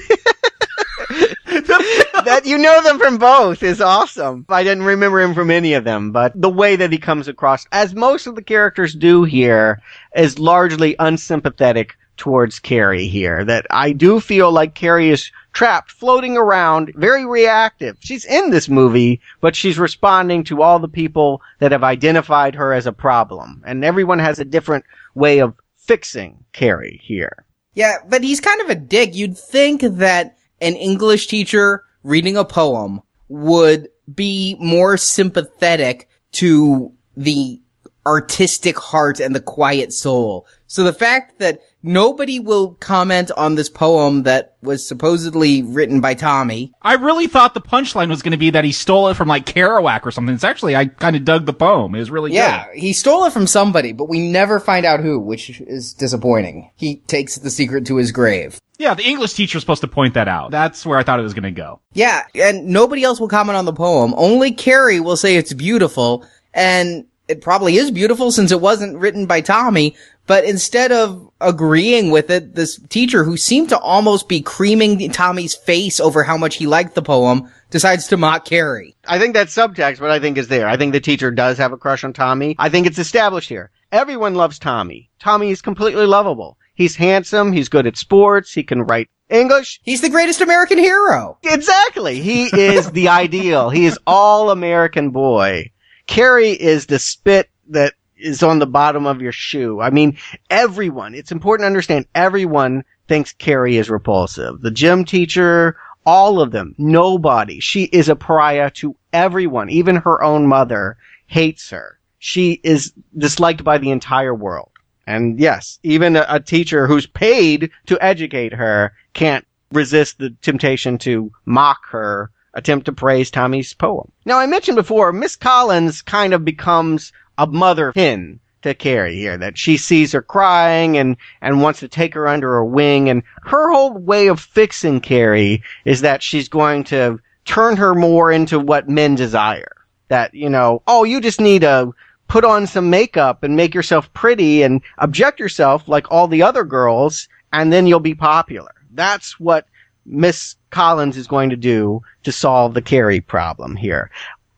that 2.30 2.45
you 2.45 2.59
know 2.59 2.84
them 2.84 2.99
from 2.99 3.17
both 3.17 3.63
is 3.63 3.82
awesome. 3.82 4.45
I 4.49 4.63
didn't 4.63 4.84
remember 4.84 5.19
him 5.19 5.34
from 5.34 5.49
any 5.49 5.73
of 5.73 5.84
them, 5.84 6.11
but 6.11 6.39
the 6.39 6.49
way 6.49 6.75
that 6.75 6.91
he 6.91 6.99
comes 6.99 7.27
across, 7.27 7.65
as 7.71 7.95
most 7.95 8.27
of 8.27 8.36
the 8.36 8.43
characters 8.43 8.93
do 8.93 9.23
here, 9.23 9.82
is 10.15 10.38
largely 10.38 10.95
unsympathetic 10.99 11.97
towards 12.17 12.59
Carrie 12.59 13.07
here. 13.07 13.43
That 13.43 13.65
I 13.71 13.93
do 13.93 14.19
feel 14.19 14.51
like 14.51 14.75
Carrie 14.75 15.09
is 15.09 15.32
trapped, 15.53 15.89
floating 15.89 16.38
around, 16.38 16.93
very 16.95 17.25
reactive. 17.25 17.97
She's 17.99 18.25
in 18.25 18.51
this 18.51 18.69
movie, 18.69 19.21
but 19.41 19.55
she's 19.55 19.80
responding 19.80 20.43
to 20.45 20.61
all 20.61 20.77
the 20.77 20.88
people 20.88 21.41
that 21.57 21.71
have 21.71 21.84
identified 21.84 22.53
her 22.53 22.73
as 22.73 22.86
a 22.86 22.93
problem. 22.93 23.63
And 23.65 23.84
everyone 23.84 24.19
has 24.19 24.38
a 24.38 24.45
different 24.45 24.86
way 25.15 25.39
of 25.39 25.55
fixing 25.77 26.45
Carrie 26.53 27.01
here. 27.01 27.43
Yeah, 27.73 27.95
but 28.07 28.23
he's 28.23 28.39
kind 28.39 28.61
of 28.61 28.69
a 28.69 28.75
dick. 28.75 29.15
You'd 29.15 29.36
think 29.36 29.82
that 29.82 30.38
an 30.61 30.75
English 30.75 31.25
teacher 31.25 31.86
reading 32.03 32.37
a 32.37 32.45
poem 32.45 33.01
would 33.27 33.89
be 34.13 34.55
more 34.59 34.97
sympathetic 34.97 36.07
to 36.31 36.93
the 37.15 37.61
artistic 38.05 38.77
heart 38.77 39.19
and 39.19 39.35
the 39.35 39.41
quiet 39.41 39.93
soul. 39.93 40.47
So 40.70 40.84
the 40.84 40.93
fact 40.93 41.39
that 41.39 41.61
nobody 41.82 42.39
will 42.39 42.76
comment 42.76 43.32
on 43.36 43.55
this 43.55 43.70
poem 43.70 44.22
that 44.24 44.55
was 44.61 44.88
supposedly 44.88 45.63
written 45.63 45.99
by 45.99 46.13
Tommy. 46.13 46.72
I 46.84 46.93
really 46.93 47.26
thought 47.26 47.55
the 47.55 47.61
punchline 47.61 48.09
was 48.09 48.22
going 48.22 48.34
to 48.34 48.38
be 48.38 48.51
that 48.51 48.63
he 48.63 48.72
stole 48.72 49.07
it 49.07 49.15
from 49.15 49.28
like 49.28 49.47
Kerouac 49.47 50.05
or 50.05 50.11
something. 50.11 50.36
It's 50.36 50.43
actually, 50.43 50.76
I 50.76 50.86
kind 50.86 51.15
of 51.15 51.26
dug 51.26 51.47
the 51.47 51.53
poem. 51.53 51.95
It 51.95 51.99
was 51.99 52.11
really 52.11 52.30
good. 52.30 52.36
Yeah, 52.36 52.67
good. 52.67 52.78
he 52.78 52.93
stole 52.93 53.26
it 53.26 53.34
from 53.34 53.47
somebody, 53.47 53.93
but 53.93 54.09
we 54.09 54.20
never 54.20 54.59
find 54.59 54.86
out 54.86 54.99
who, 54.99 55.20
which 55.20 55.59
is 55.61 55.91
disappointing. 55.93 56.70
He 56.76 56.97
takes 57.07 57.38
the 57.38 57.49
secret 57.49 57.88
to 57.88 57.95
his 57.95 58.11
grave. 58.11 58.59
Yeah, 58.78 58.93
the 58.93 59.07
English 59.07 59.34
teacher 59.34 59.57
was 59.57 59.63
supposed 59.63 59.82
to 59.82 59.88
point 59.88 60.13
that 60.13 60.28
out. 60.28 60.51
That's 60.51 60.86
where 60.86 60.99
I 60.99 61.03
thought 61.03 61.20
it 61.20 61.24
was 61.24 61.34
going 61.34 61.43
to 61.43 61.51
go. 61.51 61.82
Yeah, 61.93 62.26
and 62.36 62.67
nobody 62.67 63.03
else 63.03 63.20
will 63.20 63.28
comment 63.28 63.57
on 63.57 63.65
the 63.65 63.74
poem. 63.74 64.13
Only 64.15 64.51
Carrie 64.51 64.99
will 64.99 65.17
say 65.17 65.36
it's 65.36 65.51
beautiful, 65.51 66.26
and 66.53 67.05
it 67.30 67.41
probably 67.41 67.78
is 67.78 67.91
beautiful 67.91 68.32
since 68.32 68.51
it 68.51 68.59
wasn't 68.59 68.97
written 68.97 69.28
by 69.28 69.39
Tommy, 69.41 69.95
but 70.30 70.45
instead 70.45 70.91
of 70.91 71.27
agreeing 71.41 72.11
with 72.11 72.30
it, 72.30 72.53
this 72.53 72.80
teacher 72.89 73.23
who 73.23 73.36
seemed 73.36 73.69
to 73.69 73.80
almost 73.80 74.30
be 74.30 74.43
creaming 74.43 75.09
Tommy's 75.09 75.55
face 75.55 75.99
over 75.99 76.21
how 76.21 76.38
much 76.38 76.57
he 76.57 76.67
liked 76.67 76.93
the 76.93 77.01
poem 77.01 77.51
decides 77.71 78.05
to 78.09 78.17
mock 78.17 78.45
Carrie. 78.45 78.95
I 79.07 79.17
think 79.17 79.34
that's 79.34 79.55
subtext, 79.55 79.97
but 79.97 80.11
I 80.11 80.19
think 80.19 80.38
is 80.38 80.47
there. 80.47 80.67
I 80.67 80.77
think 80.77 80.93
the 80.93 80.99
teacher 80.99 81.32
does 81.32 81.57
have 81.57 81.71
a 81.71 81.77
crush 81.77 82.03
on 82.03 82.13
Tommy. 82.13 82.55
I 82.59 82.69
think 82.69 82.86
it's 82.86 82.99
established 82.99 83.49
here. 83.49 83.71
Everyone 83.91 84.36
loves 84.36 84.59
Tommy. 84.59 85.09
Tommy 85.19 85.49
is 85.49 85.63
completely 85.63 86.05
lovable. 86.05 86.59
He's 86.75 86.95
handsome. 86.95 87.51
He's 87.51 87.67
good 87.67 87.88
at 87.88 87.97
sports. 87.97 88.53
He 88.53 88.61
can 88.61 88.84
write 88.84 89.09
English. 89.32 89.80
He's 89.82 90.01
the 90.01 90.11
greatest 90.11 90.41
American 90.41 90.77
hero. 90.77 91.39
Exactly. 91.43 92.21
He 92.21 92.55
is 92.55 92.91
the 92.91 93.07
ideal. 93.09 93.71
He 93.71 93.88
is 93.88 93.97
all 94.05 94.51
American 94.51 95.09
boy. 95.09 95.71
Carrie 96.05 96.51
is 96.51 96.86
the 96.86 96.99
spit 96.99 97.49
that 97.69 97.95
is 98.20 98.43
on 98.43 98.59
the 98.59 98.67
bottom 98.67 99.05
of 99.05 99.22
your 99.22 99.32
shoe. 99.32 99.80
I 99.82 99.89
mean, 99.89 100.17
everyone, 100.49 101.15
it's 101.15 101.32
important 101.32 101.63
to 101.63 101.67
understand 101.67 102.05
everyone 102.13 102.84
thinks 103.07 103.34
Carrie 103.34 103.78
is 103.78 103.89
repulsive. 103.89 104.61
The 104.61 104.72
gym 104.72 105.05
teacher, 105.05 105.78
all 106.05 106.41
of 106.41 106.51
them, 106.51 106.76
nobody. 106.78 107.59
She 107.59 107.84
is 107.84 108.09
a 108.09 108.15
pariah 108.15 108.72
to 108.72 108.95
everyone. 109.13 109.70
Even 109.70 109.97
her 109.97 110.24
own 110.24 110.47
mother 110.47 110.97
hates 111.28 111.70
her. 111.70 111.99
She 112.20 112.59
is 112.63 112.93
disliked 113.17 113.63
by 113.63 113.78
the 113.78 113.91
entire 113.91 114.36
world. 114.36 114.72
And 115.07 115.39
yes, 115.39 115.80
even 115.82 116.15
a, 116.15 116.26
a 116.30 116.39
teacher 116.39 116.86
who's 116.86 117.07
paid 117.07 117.72
to 117.88 117.97
educate 118.03 118.53
her 118.53 118.93
can't 119.13 119.45
resist 119.72 120.20
the 120.20 120.32
temptation 120.41 120.97
to 120.99 121.32
mock 121.45 121.88
her 121.89 122.32
attempt 122.53 122.86
to 122.86 122.91
praise 122.91 123.32
Tommy's 123.32 123.74
poem. 123.74 124.11
Now, 124.26 124.39
I 124.39 124.45
mentioned 124.47 124.76
before, 124.76 125.11
Miss 125.13 125.36
Collins 125.36 126.01
kind 126.01 126.34
of 126.34 126.43
becomes 126.43 127.11
a 127.39 127.47
mother 127.47 127.91
hen 127.95 128.39
to 128.61 128.73
Carrie 128.73 129.15
here, 129.15 129.37
that 129.37 129.57
she 129.57 129.77
sees 129.77 130.11
her 130.11 130.21
crying 130.21 130.97
and, 130.97 131.15
and 131.41 131.61
wants 131.61 131.79
to 131.79 131.87
take 131.87 132.13
her 132.13 132.27
under 132.27 132.49
her 132.49 132.65
wing. 132.65 133.09
And 133.09 133.23
her 133.43 133.71
whole 133.71 133.93
way 133.93 134.27
of 134.27 134.39
fixing 134.39 134.99
Carrie 134.99 135.63
is 135.85 136.01
that 136.01 136.21
she's 136.21 136.49
going 136.49 136.83
to 136.85 137.19
turn 137.45 137.77
her 137.77 137.95
more 137.95 138.31
into 138.31 138.59
what 138.59 138.89
men 138.89 139.15
desire. 139.15 139.71
That, 140.09 140.33
you 140.33 140.49
know, 140.49 140.81
oh, 140.87 141.05
you 141.05 141.21
just 141.21 141.39
need 141.39 141.61
to 141.61 141.93
put 142.27 142.43
on 142.43 142.67
some 142.67 142.89
makeup 142.89 143.43
and 143.43 143.55
make 143.55 143.73
yourself 143.73 144.11
pretty 144.13 144.61
and 144.61 144.81
object 144.97 145.39
yourself 145.39 145.87
like 145.87 146.11
all 146.11 146.27
the 146.27 146.43
other 146.43 146.63
girls 146.63 147.27
and 147.53 147.71
then 147.73 147.87
you'll 147.87 147.99
be 147.99 148.15
popular. 148.15 148.71
That's 148.93 149.39
what 149.39 149.65
Miss 150.05 150.55
Collins 150.71 151.17
is 151.17 151.27
going 151.27 151.49
to 151.49 151.55
do 151.55 152.01
to 152.23 152.31
solve 152.31 152.73
the 152.73 152.81
Carrie 152.81 153.21
problem 153.21 153.75
here. 153.75 154.11